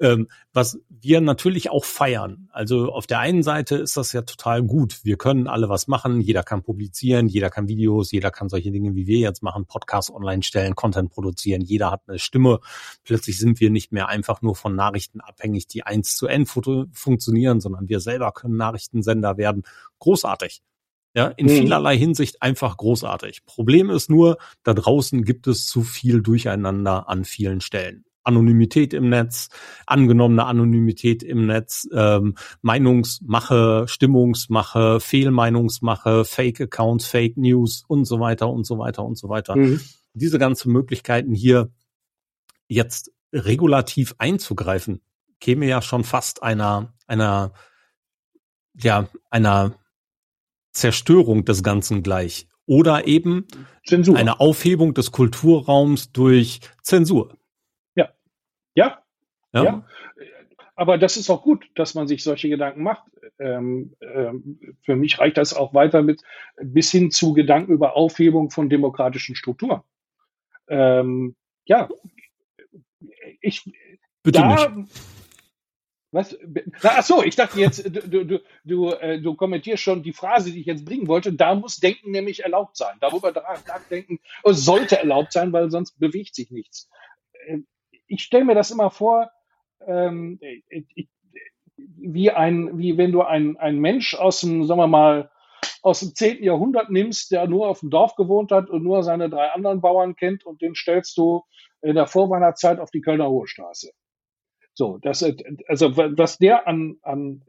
Ähm, 0.00 0.28
was 0.52 0.78
wir 0.88 1.20
natürlich 1.20 1.70
auch 1.70 1.84
feiern. 1.84 2.48
Also 2.52 2.92
auf 2.92 3.06
der 3.06 3.18
einen 3.18 3.42
Seite 3.42 3.76
ist 3.76 3.96
das 3.96 4.12
ja 4.12 4.22
total 4.22 4.62
gut. 4.62 5.00
Wir 5.04 5.16
können 5.16 5.48
alle 5.48 5.68
was 5.68 5.88
machen, 5.88 6.20
jeder 6.20 6.44
kann 6.44 6.62
publizieren, 6.62 7.26
jeder 7.26 7.50
kann 7.50 7.66
Videos, 7.66 8.12
jeder 8.12 8.30
kann 8.30 8.48
solche 8.48 8.70
Dinge 8.70 8.94
wie 8.94 9.06
wir 9.06 9.18
jetzt 9.18 9.42
machen, 9.42 9.66
Podcasts 9.66 10.12
online 10.12 10.42
stellen, 10.42 10.76
Content 10.76 11.10
produzieren, 11.10 11.60
jeder 11.60 11.90
hat 11.90 12.02
eine 12.06 12.20
Stimme. 12.20 12.60
Plötzlich 13.02 13.38
sind 13.38 13.58
wir 13.60 13.70
nicht 13.70 13.90
mehr 13.90 14.08
einfach 14.08 14.42
nur 14.42 14.54
von 14.54 14.76
Nachrichten 14.76 15.20
abhängig, 15.20 15.66
die 15.66 15.82
eins 15.82 16.16
zu 16.16 16.28
N 16.28 16.46
funktionieren, 16.46 17.60
sondern 17.60 17.88
wir 17.88 18.00
selber 18.00 18.30
können 18.32 18.56
Nachrichtensender 18.56 19.36
werden. 19.38 19.62
Großartig. 19.98 20.62
Ja, 21.14 21.26
in 21.26 21.46
mhm. 21.46 21.50
vielerlei 21.50 21.96
Hinsicht 21.96 22.40
einfach 22.40 22.76
großartig. 22.76 23.44
Problem 23.44 23.90
ist 23.90 24.08
nur, 24.08 24.38
da 24.62 24.72
draußen 24.72 25.24
gibt 25.24 25.46
es 25.46 25.66
zu 25.66 25.82
viel 25.82 26.22
Durcheinander 26.22 27.08
an 27.08 27.24
vielen 27.24 27.60
Stellen. 27.60 28.04
Anonymität 28.24 28.94
im 28.94 29.08
Netz, 29.08 29.48
angenommene 29.86 30.44
Anonymität 30.44 31.22
im 31.22 31.46
Netz, 31.46 31.88
ähm, 31.92 32.36
Meinungsmache, 32.62 33.86
Stimmungsmache, 33.88 35.00
Fehlmeinungsmache, 35.00 36.24
Fake-Accounts, 36.24 37.06
Fake 37.06 37.36
News 37.36 37.84
und 37.88 38.04
so 38.04 38.20
weiter 38.20 38.48
und 38.48 38.64
so 38.64 38.78
weiter 38.78 39.04
und 39.04 39.18
so 39.18 39.28
weiter. 39.28 39.56
Mhm. 39.56 39.80
Diese 40.14 40.38
ganzen 40.38 40.72
Möglichkeiten 40.72 41.34
hier 41.34 41.72
jetzt 42.68 43.10
regulativ 43.32 44.14
einzugreifen, 44.18 45.00
käme 45.40 45.66
ja 45.66 45.82
schon 45.82 46.04
fast 46.04 46.42
einer, 46.42 46.94
einer, 47.06 47.52
ja, 48.74 49.08
einer 49.30 49.74
Zerstörung 50.72 51.44
des 51.44 51.62
Ganzen 51.62 52.02
gleich. 52.02 52.46
Oder 52.66 53.06
eben 53.06 53.46
Zensur. 53.86 54.16
eine 54.16 54.40
Aufhebung 54.40 54.94
des 54.94 55.10
Kulturraums 55.12 56.12
durch 56.12 56.60
Zensur. 56.82 57.36
Ja. 57.94 58.10
Ja. 58.74 59.02
Ja. 59.52 59.64
ja. 59.64 59.86
Aber 60.74 60.98
das 60.98 61.16
ist 61.16 61.28
auch 61.28 61.42
gut, 61.42 61.68
dass 61.74 61.94
man 61.94 62.08
sich 62.08 62.24
solche 62.24 62.48
Gedanken 62.48 62.82
macht. 62.82 63.04
Ähm, 63.38 63.94
ähm, 64.00 64.76
für 64.82 64.96
mich 64.96 65.18
reicht 65.18 65.36
das 65.36 65.54
auch 65.54 65.74
weiter 65.74 66.02
mit 66.02 66.22
bis 66.60 66.90
hin 66.90 67.10
zu 67.10 67.34
Gedanken 67.34 67.72
über 67.72 67.96
Aufhebung 67.96 68.50
von 68.50 68.70
demokratischen 68.70 69.36
Strukturen. 69.36 69.82
Ähm, 70.68 71.36
ja, 71.64 71.88
ich 73.40 73.64
Bitte 74.22 74.40
da, 74.40 74.68
nicht. 74.68 74.90
Was? 76.12 76.38
Ach 76.82 77.02
so, 77.02 77.22
ich 77.22 77.36
dachte 77.36 77.58
jetzt, 77.58 77.84
du, 77.86 78.24
du, 78.26 78.40
du, 78.64 78.90
äh, 78.90 79.18
du 79.18 79.34
kommentierst 79.34 79.82
schon 79.82 80.02
die 80.02 80.12
Phrase, 80.12 80.52
die 80.52 80.60
ich 80.60 80.66
jetzt 80.66 80.84
bringen 80.84 81.08
wollte. 81.08 81.32
Da 81.32 81.54
muss 81.54 81.78
Denken 81.78 82.10
nämlich 82.10 82.44
erlaubt 82.44 82.76
sein. 82.76 82.98
Darüber 83.00 83.32
nachdenken 83.32 84.20
sollte 84.44 84.98
erlaubt 84.98 85.32
sein, 85.32 85.54
weil 85.54 85.70
sonst 85.70 85.98
bewegt 85.98 86.34
sich 86.34 86.50
nichts. 86.50 86.90
Äh, 87.46 87.60
ich 88.06 88.22
stelle 88.24 88.44
mir 88.44 88.54
das 88.54 88.70
immer 88.70 88.90
vor, 88.90 89.30
ähm, 89.86 90.38
wie 91.76 92.30
ein, 92.30 92.78
wie 92.78 92.98
wenn 92.98 93.10
du 93.10 93.22
ein, 93.22 93.56
ein 93.56 93.78
Mensch 93.78 94.14
aus 94.14 94.40
dem, 94.40 94.66
sagen 94.66 94.80
wir 94.80 94.86
mal, 94.86 95.30
aus 95.80 96.00
dem 96.00 96.14
10. 96.14 96.42
Jahrhundert 96.44 96.90
nimmst, 96.90 97.30
der 97.30 97.46
nur 97.46 97.68
auf 97.68 97.80
dem 97.80 97.88
Dorf 97.88 98.16
gewohnt 98.16 98.52
hat 98.52 98.68
und 98.68 98.82
nur 98.82 99.02
seine 99.02 99.30
drei 99.30 99.48
anderen 99.48 99.80
Bauern 99.80 100.14
kennt 100.14 100.44
und 100.44 100.60
den 100.60 100.74
stellst 100.74 101.16
du 101.16 101.42
in 101.80 101.94
der 101.94 102.06
Vorweinerzeit 102.06 102.80
auf 102.80 102.90
die 102.90 103.00
Kölner 103.00 103.30
Hohe 103.30 103.48
Straße. 103.48 103.92
So, 104.74 104.98
das, 104.98 105.22
also 105.68 105.96
was 105.96 106.38
der 106.38 106.66
an, 106.66 106.96
an 107.02 107.42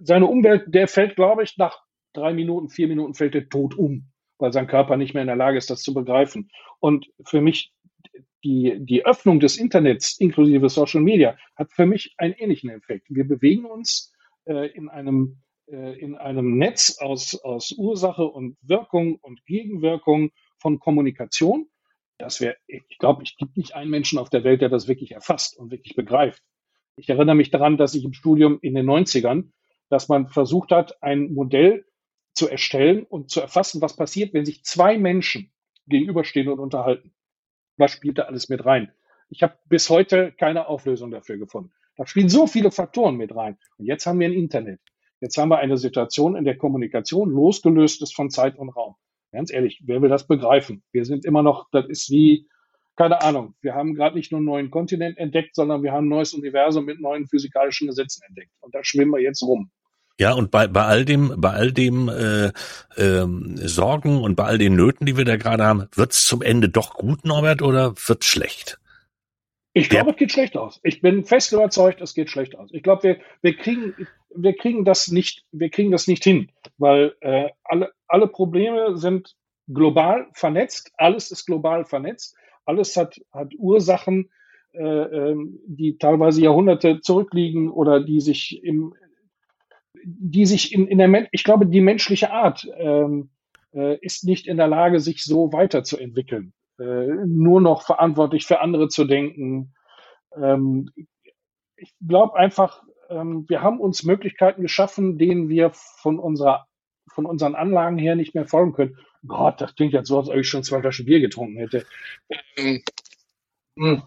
seine 0.00 0.26
Umwelt, 0.26 0.64
der 0.68 0.86
fällt, 0.86 1.16
glaube 1.16 1.42
ich, 1.42 1.56
nach 1.56 1.82
drei 2.12 2.32
Minuten, 2.32 2.68
vier 2.68 2.88
Minuten 2.88 3.14
fällt 3.14 3.34
er 3.34 3.48
tot 3.48 3.76
um, 3.76 4.10
weil 4.38 4.52
sein 4.52 4.66
Körper 4.66 4.96
nicht 4.96 5.14
mehr 5.14 5.22
in 5.22 5.28
der 5.28 5.36
Lage 5.36 5.58
ist, 5.58 5.70
das 5.70 5.82
zu 5.82 5.92
begreifen. 5.92 6.50
Und 6.78 7.08
für 7.24 7.40
mich 7.40 7.72
die, 8.44 8.76
die 8.80 9.04
Öffnung 9.04 9.40
des 9.40 9.56
Internets 9.56 10.18
inklusive 10.18 10.68
Social 10.68 11.00
Media 11.00 11.36
hat 11.56 11.72
für 11.72 11.86
mich 11.86 12.14
einen 12.18 12.34
ähnlichen 12.34 12.70
Effekt. 12.70 13.06
Wir 13.08 13.26
bewegen 13.26 13.64
uns 13.64 14.12
äh, 14.44 14.68
in 14.68 14.88
einem 14.88 15.42
äh, 15.66 15.98
in 15.98 16.16
einem 16.16 16.58
Netz 16.58 16.98
aus, 16.98 17.34
aus 17.42 17.72
Ursache 17.72 18.24
und 18.24 18.56
Wirkung 18.62 19.16
und 19.16 19.44
Gegenwirkung 19.46 20.30
von 20.58 20.78
Kommunikation. 20.78 21.68
Das 22.18 22.40
wäre, 22.40 22.56
ich 22.66 22.98
glaube, 22.98 23.22
es 23.22 23.36
gibt 23.36 23.56
nicht 23.56 23.74
einen 23.74 23.90
Menschen 23.90 24.18
auf 24.18 24.30
der 24.30 24.44
Welt, 24.44 24.60
der 24.60 24.68
das 24.68 24.88
wirklich 24.88 25.12
erfasst 25.12 25.56
und 25.58 25.70
wirklich 25.70 25.96
begreift. 25.96 26.42
Ich 26.96 27.08
erinnere 27.08 27.34
mich 27.34 27.50
daran, 27.50 27.76
dass 27.76 27.94
ich 27.94 28.04
im 28.04 28.12
Studium 28.12 28.58
in 28.60 28.74
den 28.74 28.86
90ern, 28.86 29.50
dass 29.88 30.08
man 30.08 30.28
versucht 30.28 30.70
hat, 30.70 31.02
ein 31.02 31.32
Modell 31.32 31.84
zu 32.34 32.48
erstellen 32.48 33.04
und 33.04 33.30
zu 33.30 33.40
erfassen, 33.40 33.80
was 33.80 33.96
passiert, 33.96 34.34
wenn 34.34 34.44
sich 34.44 34.64
zwei 34.64 34.98
Menschen 34.98 35.52
gegenüberstehen 35.86 36.48
und 36.48 36.60
unterhalten. 36.60 37.14
Was 37.76 37.92
spielt 37.92 38.18
da 38.18 38.22
alles 38.24 38.48
mit 38.48 38.64
rein? 38.64 38.92
Ich 39.28 39.42
habe 39.42 39.58
bis 39.66 39.88
heute 39.90 40.32
keine 40.32 40.66
Auflösung 40.66 41.10
dafür 41.10 41.38
gefunden. 41.38 41.72
Da 41.96 42.06
spielen 42.06 42.28
so 42.28 42.46
viele 42.46 42.70
Faktoren 42.70 43.16
mit 43.16 43.34
rein. 43.34 43.58
Und 43.78 43.86
jetzt 43.86 44.06
haben 44.06 44.20
wir 44.20 44.28
ein 44.28 44.32
Internet. 44.32 44.80
Jetzt 45.20 45.36
haben 45.36 45.50
wir 45.50 45.58
eine 45.58 45.76
Situation, 45.76 46.36
in 46.36 46.44
der 46.44 46.56
Kommunikation 46.56 47.30
losgelöst 47.30 48.02
ist 48.02 48.14
von 48.14 48.30
Zeit 48.30 48.58
und 48.58 48.70
Raum. 48.70 48.96
Ganz 49.32 49.50
ehrlich, 49.50 49.82
wer 49.84 50.02
will 50.02 50.10
das 50.10 50.26
begreifen? 50.26 50.82
Wir 50.92 51.04
sind 51.06 51.24
immer 51.24 51.42
noch, 51.42 51.68
das 51.72 51.86
ist 51.88 52.10
wie, 52.10 52.46
keine 52.96 53.22
Ahnung, 53.22 53.54
wir 53.62 53.74
haben 53.74 53.94
gerade 53.94 54.14
nicht 54.14 54.30
nur 54.30 54.38
einen 54.38 54.46
neuen 54.46 54.70
Kontinent 54.70 55.16
entdeckt, 55.16 55.54
sondern 55.54 55.82
wir 55.82 55.92
haben 55.92 56.06
ein 56.06 56.10
neues 56.10 56.34
Universum 56.34 56.84
mit 56.84 57.00
neuen 57.00 57.26
physikalischen 57.26 57.88
Gesetzen 57.88 58.22
entdeckt. 58.28 58.52
Und 58.60 58.74
da 58.74 58.84
schwimmen 58.84 59.12
wir 59.12 59.20
jetzt 59.20 59.42
rum. 59.42 59.70
Ja, 60.18 60.34
und 60.34 60.50
bei, 60.50 60.68
bei 60.68 60.84
all 60.84 61.06
dem, 61.06 61.34
bei 61.38 61.50
all 61.50 61.72
dem 61.72 62.10
äh, 62.10 62.52
ähm, 62.98 63.56
Sorgen 63.56 64.20
und 64.20 64.36
bei 64.36 64.44
all 64.44 64.58
den 64.58 64.76
Nöten, 64.76 65.06
die 65.06 65.16
wir 65.16 65.24
da 65.24 65.36
gerade 65.36 65.64
haben, 65.64 65.88
wird's 65.94 66.26
zum 66.26 66.42
Ende 66.42 66.68
doch 66.68 66.94
gut, 66.94 67.24
Norbert, 67.24 67.62
oder 67.62 67.94
wird's 67.96 68.26
schlecht? 68.26 68.78
Ich 69.72 69.88
glaube, 69.88 70.10
es 70.10 70.16
geht 70.16 70.30
schlecht 70.30 70.58
aus. 70.58 70.80
Ich 70.82 71.00
bin 71.00 71.24
fest 71.24 71.52
überzeugt, 71.52 72.02
es 72.02 72.12
geht 72.12 72.28
schlecht 72.28 72.58
aus. 72.58 72.68
Ich 72.72 72.82
glaube, 72.82 73.02
wir, 73.04 73.20
wir 73.40 73.56
kriegen, 73.56 73.94
wir 74.34 74.54
kriegen 74.54 74.84
das 74.84 75.08
nicht, 75.08 75.44
wir 75.50 75.70
kriegen 75.70 75.90
das 75.90 76.06
nicht 76.06 76.22
hin, 76.22 76.52
weil 76.76 77.16
äh, 77.20 77.48
alle, 77.64 77.90
alle 78.12 78.28
Probleme 78.28 78.96
sind 78.96 79.34
global 79.68 80.28
vernetzt. 80.34 80.92
Alles 80.96 81.30
ist 81.30 81.46
global 81.46 81.84
vernetzt. 81.84 82.36
Alles 82.64 82.96
hat, 82.96 83.18
hat 83.32 83.52
Ursachen, 83.56 84.30
äh, 84.72 84.82
ähm, 84.82 85.58
die 85.66 85.98
teilweise 85.98 86.42
Jahrhunderte 86.42 87.00
zurückliegen 87.00 87.70
oder 87.70 88.02
die 88.02 88.20
sich 88.20 88.62
im, 88.62 88.94
die 90.04 90.46
sich 90.46 90.74
in, 90.74 90.86
in 90.86 90.98
der, 90.98 91.28
ich 91.32 91.44
glaube, 91.44 91.66
die 91.66 91.80
menschliche 91.80 92.30
Art 92.30 92.68
ähm, 92.76 93.30
äh, 93.72 93.98
ist 94.00 94.24
nicht 94.24 94.46
in 94.46 94.58
der 94.58 94.68
Lage, 94.68 95.00
sich 95.00 95.24
so 95.24 95.52
weiterzuentwickeln. 95.52 96.52
Äh, 96.78 97.06
nur 97.26 97.60
noch 97.60 97.82
verantwortlich 97.82 98.46
für 98.46 98.60
andere 98.60 98.88
zu 98.88 99.04
denken. 99.04 99.74
Ähm, 100.36 100.90
ich 101.76 101.94
glaube 102.06 102.36
einfach, 102.36 102.82
ähm, 103.08 103.46
wir 103.48 103.62
haben 103.62 103.80
uns 103.80 104.04
Möglichkeiten 104.04 104.62
geschaffen, 104.62 105.18
denen 105.18 105.48
wir 105.48 105.70
von 105.72 106.18
unserer 106.18 106.66
von 107.08 107.26
unseren 107.26 107.54
Anlagen 107.54 107.98
her 107.98 108.16
nicht 108.16 108.34
mehr 108.34 108.46
folgen 108.46 108.72
können. 108.72 108.98
Gott, 109.26 109.60
das 109.60 109.74
klingt 109.74 109.92
jetzt 109.92 110.08
so, 110.08 110.18
als 110.18 110.28
ob 110.28 110.36
ich 110.36 110.48
schon 110.48 110.64
zwei 110.64 110.80
Flaschen 110.80 111.06
Bier 111.06 111.20
getrunken 111.20 111.56
hätte. 111.56 111.86
Ähm, 112.56 112.82
hm. 113.76 114.02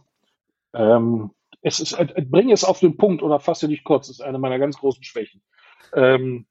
ähm, 0.74 1.32
es 1.62 1.80
ist, 1.80 1.94
äh, 1.94 2.06
bring 2.22 2.52
es 2.52 2.64
auf 2.64 2.80
den 2.80 2.98
Punkt 2.98 3.24
oder 3.24 3.40
fasse 3.40 3.68
dich 3.68 3.84
kurz, 3.84 4.10
ist 4.10 4.22
eine 4.22 4.40
meiner 4.40 4.60
ganz 4.60 4.78
großen 4.78 5.04
Schwächen. 5.04 5.42
Ähm, 5.94 6.46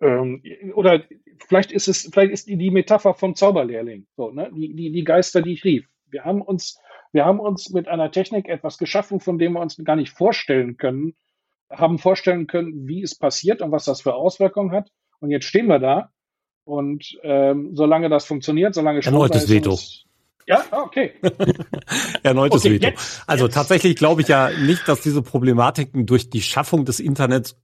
ähm, 0.00 0.42
oder 0.74 1.04
vielleicht 1.46 1.70
ist 1.70 1.88
es, 1.88 2.10
vielleicht 2.12 2.32
ist 2.32 2.48
die, 2.48 2.56
die 2.56 2.70
Metapher 2.70 3.14
vom 3.14 3.34
Zauberlehrling, 3.34 4.06
so, 4.16 4.30
ne? 4.30 4.50
die, 4.52 4.74
die, 4.74 4.90
die 4.90 5.04
Geister, 5.04 5.42
die 5.42 5.52
ich 5.52 5.64
rief. 5.64 5.86
Wir 6.06 6.24
haben 6.24 6.42
uns, 6.42 6.78
wir 7.12 7.24
haben 7.24 7.40
uns 7.40 7.70
mit 7.70 7.88
einer 7.88 8.10
Technik 8.10 8.48
etwas 8.48 8.78
geschaffen, 8.78 9.20
von 9.20 9.38
dem 9.38 9.52
wir 9.52 9.60
uns 9.60 9.76
gar 9.84 9.96
nicht 9.96 10.10
vorstellen 10.10 10.76
können, 10.76 11.14
haben 11.72 11.98
vorstellen 11.98 12.46
können, 12.46 12.86
wie 12.86 13.02
es 13.02 13.16
passiert 13.16 13.62
und 13.62 13.72
was 13.72 13.84
das 13.84 14.02
für 14.02 14.14
Auswirkungen 14.14 14.72
hat. 14.72 14.90
Und 15.20 15.30
jetzt 15.30 15.46
stehen 15.46 15.66
wir 15.66 15.78
da. 15.78 16.10
Und 16.64 17.18
ähm, 17.22 17.70
solange 17.74 18.08
das 18.08 18.24
funktioniert, 18.24 18.74
solange 18.74 19.00
Erneutes 19.00 19.48
Veto. 19.48 19.78
Ja, 20.46 20.64
ah, 20.70 20.82
okay. 20.82 21.12
Erneutes 22.22 22.60
okay, 22.60 22.74
Veto. 22.74 22.88
Jetzt, 22.88 23.22
also 23.26 23.44
jetzt. 23.46 23.54
tatsächlich 23.54 23.96
glaube 23.96 24.22
ich 24.22 24.28
ja 24.28 24.50
nicht, 24.50 24.86
dass 24.86 25.00
diese 25.00 25.22
Problematiken 25.22 26.06
durch 26.06 26.30
die 26.30 26.42
Schaffung 26.42 26.84
des 26.84 27.00
Internets 27.00 27.56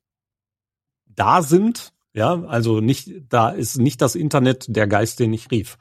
da 1.07 1.43
sind. 1.43 1.93
Ja, 2.15 2.43
also 2.45 2.81
nicht, 2.81 3.11
da 3.29 3.51
ist 3.51 3.79
nicht 3.79 4.01
das 4.01 4.15
Internet 4.15 4.67
der 4.69 4.87
Geist, 4.87 5.21
den 5.21 5.33
ich 5.33 5.51
rief 5.51 5.79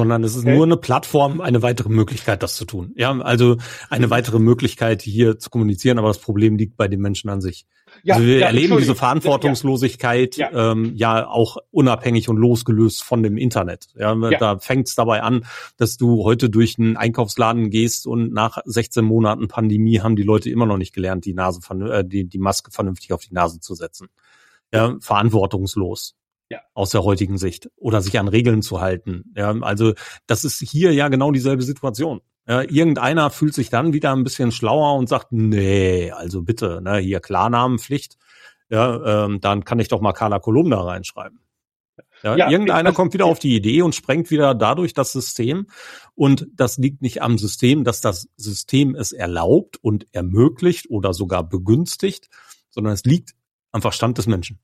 sondern 0.00 0.24
es 0.24 0.34
ist 0.34 0.44
okay. 0.44 0.54
nur 0.54 0.64
eine 0.64 0.78
Plattform, 0.78 1.42
eine 1.42 1.60
weitere 1.60 1.90
Möglichkeit, 1.90 2.42
das 2.42 2.56
zu 2.56 2.64
tun. 2.64 2.94
Ja, 2.96 3.12
also 3.20 3.58
eine 3.90 4.08
weitere 4.08 4.38
Möglichkeit, 4.38 5.02
hier 5.02 5.38
zu 5.38 5.50
kommunizieren, 5.50 5.98
aber 5.98 6.08
das 6.08 6.18
Problem 6.18 6.56
liegt 6.56 6.78
bei 6.78 6.88
den 6.88 7.02
Menschen 7.02 7.28
an 7.28 7.42
sich. 7.42 7.66
Ja, 8.02 8.14
also 8.14 8.26
wir 8.26 8.38
ja, 8.38 8.46
erleben 8.46 8.78
diese 8.78 8.94
Verantwortungslosigkeit 8.94 10.36
ja. 10.36 10.72
Ähm, 10.72 10.92
ja 10.94 11.28
auch 11.28 11.58
unabhängig 11.70 12.30
und 12.30 12.38
losgelöst 12.38 13.02
von 13.02 13.22
dem 13.22 13.36
Internet. 13.36 13.88
Ja, 13.94 14.14
ja. 14.14 14.38
da 14.38 14.58
fängt 14.58 14.88
es 14.88 14.94
dabei 14.94 15.22
an, 15.22 15.44
dass 15.76 15.98
du 15.98 16.24
heute 16.24 16.48
durch 16.48 16.78
einen 16.78 16.96
Einkaufsladen 16.96 17.68
gehst 17.68 18.06
und 18.06 18.32
nach 18.32 18.58
16 18.64 19.04
Monaten 19.04 19.48
Pandemie 19.48 20.00
haben 20.00 20.16
die 20.16 20.22
Leute 20.22 20.48
immer 20.48 20.64
noch 20.64 20.78
nicht 20.78 20.94
gelernt, 20.94 21.26
die 21.26 21.34
Nase 21.34 21.60
äh, 21.90 22.04
die, 22.06 22.24
die 22.24 22.38
Maske 22.38 22.70
vernünftig 22.70 23.12
auf 23.12 23.20
die 23.20 23.34
Nase 23.34 23.60
zu 23.60 23.74
setzen. 23.74 24.08
Ja, 24.72 24.96
verantwortungslos. 25.00 26.14
Ja. 26.50 26.60
Aus 26.74 26.90
der 26.90 27.04
heutigen 27.04 27.38
Sicht. 27.38 27.70
Oder 27.76 28.02
sich 28.02 28.18
an 28.18 28.28
Regeln 28.28 28.60
zu 28.60 28.80
halten. 28.80 29.32
Ja, 29.36 29.52
also 29.60 29.94
das 30.26 30.44
ist 30.44 30.60
hier 30.60 30.92
ja 30.92 31.08
genau 31.08 31.30
dieselbe 31.30 31.62
Situation. 31.62 32.20
Ja, 32.46 32.62
irgendeiner 32.62 33.30
fühlt 33.30 33.54
sich 33.54 33.70
dann 33.70 33.92
wieder 33.92 34.12
ein 34.12 34.24
bisschen 34.24 34.50
schlauer 34.50 34.96
und 34.96 35.08
sagt, 35.08 35.30
nee, 35.30 36.10
also 36.10 36.42
bitte, 36.42 36.80
ne, 36.82 36.98
hier 36.98 37.20
Klarnamenpflicht, 37.20 38.16
ja, 38.68 39.24
ähm, 39.24 39.40
dann 39.40 39.64
kann 39.64 39.78
ich 39.78 39.88
doch 39.88 40.00
mal 40.00 40.12
Carla 40.12 40.40
Kolumna 40.40 40.80
reinschreiben. 40.80 41.40
Ja, 42.22 42.36
ja, 42.36 42.50
irgendeiner 42.50 42.92
kommt 42.92 43.14
wieder 43.14 43.26
auf 43.26 43.38
die 43.38 43.56
Idee 43.56 43.82
und 43.82 43.94
sprengt 43.94 44.30
wieder 44.30 44.54
dadurch 44.54 44.92
das 44.94 45.12
System. 45.12 45.66
Und 46.14 46.48
das 46.54 46.76
liegt 46.76 47.02
nicht 47.02 47.22
am 47.22 47.38
System, 47.38 47.84
dass 47.84 48.00
das 48.00 48.28
System 48.36 48.94
es 48.94 49.12
erlaubt 49.12 49.78
und 49.82 50.06
ermöglicht 50.12 50.90
oder 50.90 51.14
sogar 51.14 51.48
begünstigt, 51.48 52.28
sondern 52.68 52.92
es 52.92 53.04
liegt 53.04 53.34
am 53.72 53.80
Verstand 53.80 54.18
des 54.18 54.26
Menschen. 54.26 54.58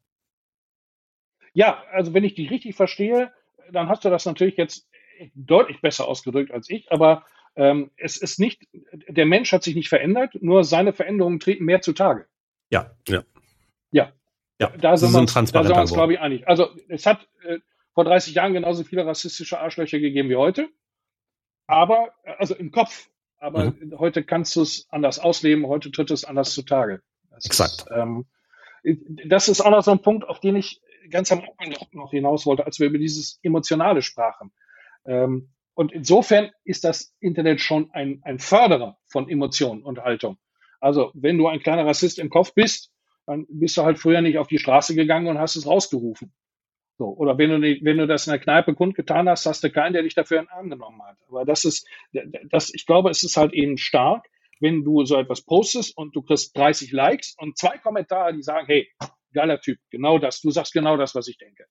Ja, 1.56 1.82
also 1.90 2.12
wenn 2.12 2.22
ich 2.22 2.34
dich 2.34 2.50
richtig 2.50 2.76
verstehe, 2.76 3.32
dann 3.72 3.88
hast 3.88 4.04
du 4.04 4.10
das 4.10 4.26
natürlich 4.26 4.58
jetzt 4.58 4.86
deutlich 5.34 5.80
besser 5.80 6.06
ausgedrückt 6.06 6.50
als 6.50 6.68
ich, 6.68 6.92
aber 6.92 7.24
ähm, 7.56 7.90
es 7.96 8.18
ist 8.18 8.38
nicht, 8.38 8.68
der 8.92 9.24
Mensch 9.24 9.52
hat 9.52 9.62
sich 9.62 9.74
nicht 9.74 9.88
verändert, 9.88 10.34
nur 10.42 10.64
seine 10.64 10.92
Veränderungen 10.92 11.40
treten 11.40 11.64
mehr 11.64 11.80
zutage. 11.80 12.26
Ja, 12.68 12.90
ja. 13.08 13.24
Ja. 13.90 14.12
Ja, 14.60 14.68
da 14.76 14.98
sind 14.98 15.14
wir 15.14 15.18
uns, 15.18 15.32
da 15.32 15.46
sind 15.46 15.74
wir 15.74 15.80
uns 15.80 15.94
glaube 15.94 16.12
ich, 16.12 16.20
einig. 16.20 16.46
Also 16.46 16.68
es 16.88 17.06
hat 17.06 17.26
äh, 17.42 17.58
vor 17.94 18.04
30 18.04 18.34
Jahren 18.34 18.52
genauso 18.52 18.84
viele 18.84 19.06
rassistische 19.06 19.58
Arschlöcher 19.58 19.98
gegeben 19.98 20.28
wie 20.28 20.36
heute, 20.36 20.68
aber, 21.66 22.12
also 22.36 22.54
im 22.54 22.70
Kopf, 22.70 23.08
aber 23.38 23.70
mhm. 23.70 23.94
heute 23.98 24.24
kannst 24.24 24.54
du 24.56 24.60
es 24.60 24.88
anders 24.90 25.18
ausleben, 25.18 25.66
heute 25.66 25.90
tritt 25.90 26.10
es 26.10 26.26
anders 26.26 26.52
zutage. 26.52 27.00
Das 27.30 27.46
Exakt. 27.46 27.72
Ist, 27.72 27.86
ähm, 27.96 28.26
das 29.26 29.48
ist 29.48 29.62
auch 29.62 29.70
noch 29.70 29.82
so 29.82 29.90
ein 29.90 30.02
Punkt, 30.02 30.28
auf 30.28 30.38
den 30.38 30.56
ich 30.56 30.82
ganz 31.10 31.32
am 31.32 31.42
Anfang 31.58 31.88
noch 31.92 32.10
hinaus 32.10 32.46
wollte, 32.46 32.66
als 32.66 32.78
wir 32.80 32.88
über 32.88 32.98
dieses 32.98 33.38
Emotionale 33.42 34.02
sprachen. 34.02 34.52
Ähm, 35.06 35.50
und 35.74 35.92
insofern 35.92 36.50
ist 36.64 36.84
das 36.84 37.14
Internet 37.20 37.60
schon 37.60 37.90
ein, 37.92 38.20
ein 38.24 38.38
Förderer 38.38 38.98
von 39.06 39.28
Emotionen 39.28 39.82
und 39.82 40.02
Haltung. 40.02 40.38
Also 40.80 41.10
wenn 41.14 41.38
du 41.38 41.48
ein 41.48 41.60
kleiner 41.60 41.86
Rassist 41.86 42.18
im 42.18 42.30
Kopf 42.30 42.54
bist, 42.54 42.92
dann 43.26 43.46
bist 43.48 43.76
du 43.76 43.82
halt 43.82 43.98
früher 43.98 44.20
nicht 44.20 44.38
auf 44.38 44.48
die 44.48 44.58
Straße 44.58 44.94
gegangen 44.94 45.26
und 45.26 45.38
hast 45.38 45.56
es 45.56 45.66
rausgerufen. 45.66 46.32
So, 46.98 47.08
oder 47.08 47.36
wenn 47.36 47.50
du, 47.50 47.60
wenn 47.60 47.98
du 47.98 48.06
das 48.06 48.26
in 48.26 48.30
der 48.30 48.40
Kneipe 48.40 48.74
kundgetan 48.74 49.28
hast, 49.28 49.44
hast 49.44 49.62
du 49.62 49.70
keinen, 49.70 49.92
der 49.92 50.02
dich 50.02 50.14
dafür 50.14 50.40
in 50.40 50.48
Arm 50.48 50.70
genommen 50.70 51.02
hat. 51.02 51.18
Aber 51.28 51.44
das 51.44 51.64
ist, 51.64 51.86
das, 52.50 52.72
ich 52.72 52.86
glaube, 52.86 53.10
es 53.10 53.22
ist 53.22 53.36
halt 53.36 53.52
eben 53.52 53.76
stark, 53.76 54.26
wenn 54.60 54.82
du 54.82 55.04
so 55.04 55.16
etwas 55.16 55.42
postest 55.42 55.96
und 55.98 56.16
du 56.16 56.22
kriegst 56.22 56.56
30 56.56 56.92
Likes 56.92 57.34
und 57.38 57.58
zwei 57.58 57.76
Kommentare, 57.76 58.34
die 58.34 58.42
sagen, 58.42 58.66
hey, 58.66 58.88
geiler 59.36 59.60
Typ, 59.60 59.78
genau 59.90 60.18
das, 60.18 60.40
du 60.40 60.50
sagst 60.50 60.72
genau 60.72 60.96
das, 60.96 61.14
was 61.14 61.28
ich 61.28 61.38
denke. 61.38 61.66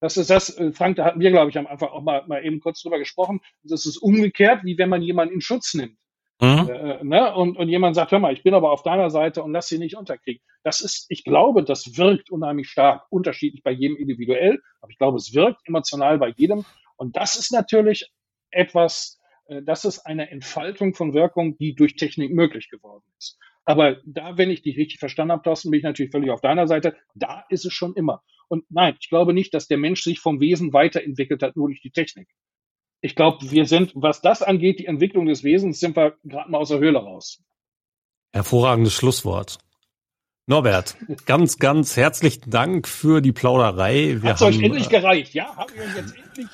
Das 0.00 0.16
ist 0.16 0.30
das, 0.30 0.56
äh, 0.56 0.72
Frank, 0.72 0.96
da 0.96 1.04
hatten 1.04 1.20
wir, 1.20 1.30
glaube 1.30 1.50
ich, 1.50 1.58
am 1.58 1.66
Anfang 1.66 1.90
auch 1.90 2.02
mal, 2.02 2.26
mal 2.26 2.44
eben 2.44 2.60
kurz 2.60 2.80
drüber 2.80 2.98
gesprochen. 2.98 3.40
Das 3.62 3.84
ist 3.84 3.98
umgekehrt, 3.98 4.64
wie 4.64 4.78
wenn 4.78 4.88
man 4.88 5.02
jemanden 5.02 5.34
in 5.34 5.40
Schutz 5.42 5.74
nimmt. 5.74 5.98
Mhm. 6.40 6.70
Äh, 6.70 7.04
ne? 7.04 7.34
und, 7.34 7.58
und 7.58 7.68
jemand 7.68 7.94
sagt, 7.94 8.12
hör 8.12 8.18
mal, 8.18 8.32
ich 8.32 8.42
bin 8.42 8.54
aber 8.54 8.70
auf 8.72 8.82
deiner 8.82 9.10
Seite 9.10 9.42
und 9.42 9.52
lass 9.52 9.68
sie 9.68 9.78
nicht 9.78 9.96
unterkriegen. 9.96 10.42
Das 10.64 10.80
ist, 10.80 11.04
ich 11.10 11.22
glaube, 11.22 11.62
das 11.64 11.98
wirkt 11.98 12.30
unheimlich 12.30 12.70
stark, 12.70 13.04
unterschiedlich 13.10 13.62
bei 13.62 13.72
jedem 13.72 13.98
individuell, 13.98 14.62
aber 14.80 14.90
ich 14.90 14.96
glaube, 14.96 15.18
es 15.18 15.34
wirkt 15.34 15.60
emotional 15.66 16.18
bei 16.18 16.32
jedem. 16.34 16.64
Und 16.96 17.16
das 17.16 17.36
ist 17.36 17.52
natürlich 17.52 18.10
etwas, 18.50 19.20
äh, 19.48 19.62
das 19.62 19.84
ist 19.84 20.06
eine 20.06 20.30
Entfaltung 20.30 20.94
von 20.94 21.12
Wirkung, 21.12 21.58
die 21.58 21.74
durch 21.74 21.96
Technik 21.96 22.32
möglich 22.32 22.70
geworden 22.70 23.04
ist. 23.18 23.38
Aber 23.70 23.96
da, 24.04 24.36
wenn 24.36 24.50
ich 24.50 24.62
dich 24.62 24.76
richtig 24.76 24.98
verstanden 24.98 25.32
habe, 25.32 25.42
Thorsten, 25.42 25.70
bin 25.70 25.78
ich 25.78 25.84
natürlich 25.84 26.10
völlig 26.10 26.30
auf 26.30 26.40
deiner 26.40 26.66
Seite. 26.66 26.96
Da 27.14 27.44
ist 27.48 27.64
es 27.64 27.72
schon 27.72 27.94
immer. 27.94 28.22
Und 28.48 28.64
nein, 28.68 28.96
ich 29.00 29.08
glaube 29.08 29.32
nicht, 29.32 29.54
dass 29.54 29.68
der 29.68 29.78
Mensch 29.78 30.02
sich 30.02 30.18
vom 30.18 30.40
Wesen 30.40 30.72
weiterentwickelt 30.72 31.42
hat, 31.42 31.56
nur 31.56 31.68
durch 31.68 31.80
die 31.80 31.92
Technik. 31.92 32.28
Ich 33.00 33.14
glaube, 33.14 33.50
wir 33.50 33.64
sind, 33.66 33.92
was 33.94 34.20
das 34.20 34.42
angeht, 34.42 34.78
die 34.78 34.86
Entwicklung 34.86 35.26
des 35.26 35.44
Wesens, 35.44 35.80
sind 35.80 35.96
wir 35.96 36.16
gerade 36.24 36.50
mal 36.50 36.58
aus 36.58 36.68
der 36.68 36.80
Höhle 36.80 36.98
raus. 36.98 37.42
Hervorragendes 38.32 38.92
Schlusswort. 38.92 39.58
Norbert, 40.46 40.96
ganz, 41.26 41.58
ganz 41.58 41.96
herzlichen 41.96 42.50
Dank 42.50 42.88
für 42.88 43.20
die 43.20 43.30
Plauderei. 43.30 44.18
Hat 44.20 44.34
es 44.36 44.42
euch 44.42 44.60
endlich 44.60 44.88
gereicht, 44.88 45.32
ja? 45.32 45.54
Haben 45.54 45.72
wir 45.76 45.84
uns 45.84 45.94
jetzt 45.94 46.14
endlich? 46.16 46.48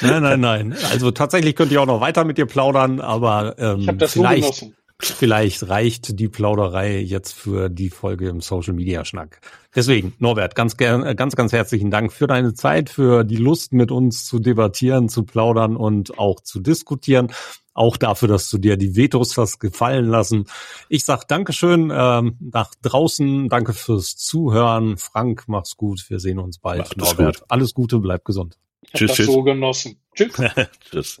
nein, 0.00 0.22
nein, 0.22 0.40
nein. 0.40 0.76
Also 0.90 1.10
tatsächlich 1.10 1.54
könnt 1.54 1.70
ihr 1.70 1.82
auch 1.82 1.86
noch 1.86 2.00
weiter 2.00 2.24
mit 2.24 2.38
dir 2.38 2.46
plaudern, 2.46 2.98
aber 2.98 3.56
ähm, 3.58 3.80
ich 3.80 3.88
habe 3.88 3.98
das 3.98 4.12
vielleicht, 4.14 4.54
so. 4.54 4.72
Vielleicht 5.02 5.68
reicht 5.68 6.18
die 6.18 6.28
Plauderei 6.28 6.98
jetzt 7.00 7.32
für 7.32 7.68
die 7.68 7.90
Folge 7.90 8.28
im 8.28 8.40
Social 8.40 8.74
Media 8.74 9.04
Schnack. 9.04 9.40
Deswegen, 9.74 10.14
Norbert, 10.18 10.54
ganz 10.54 10.74
äh, 10.78 11.14
ganz, 11.14 11.36
ganz 11.36 11.52
herzlichen 11.52 11.90
Dank 11.90 12.12
für 12.12 12.26
deine 12.26 12.54
Zeit, 12.54 12.90
für 12.90 13.24
die 13.24 13.36
Lust 13.36 13.72
mit 13.72 13.90
uns 13.90 14.24
zu 14.24 14.38
debattieren, 14.40 15.08
zu 15.08 15.24
plaudern 15.24 15.76
und 15.76 16.18
auch 16.18 16.40
zu 16.40 16.60
diskutieren. 16.60 17.32
Auch 17.72 17.96
dafür, 17.96 18.28
dass 18.28 18.50
du 18.50 18.58
dir 18.58 18.76
die 18.76 18.96
Vetos 18.96 19.38
hast 19.38 19.60
gefallen 19.60 20.06
lassen. 20.06 20.46
Ich 20.88 21.04
sag 21.04 21.24
Dankeschön 21.28 21.92
ähm, 21.94 22.36
nach 22.40 22.74
draußen. 22.82 23.48
Danke 23.48 23.72
fürs 23.72 24.16
Zuhören. 24.16 24.98
Frank, 24.98 25.44
mach's 25.46 25.76
gut. 25.76 26.04
Wir 26.08 26.18
sehen 26.18 26.38
uns 26.38 26.58
bald. 26.58 26.96
Norbert, 26.96 27.38
gut. 27.38 27.46
alles 27.48 27.72
Gute, 27.72 28.00
bleib 28.00 28.24
gesund. 28.24 28.58
Ich 28.82 28.92
tschüss, 28.92 29.08
das 29.08 29.16
tschüss. 29.18 29.26
so 29.26 29.42
genossen. 29.44 29.96
Tschüss. 30.14 30.32
tschüss. 30.90 31.20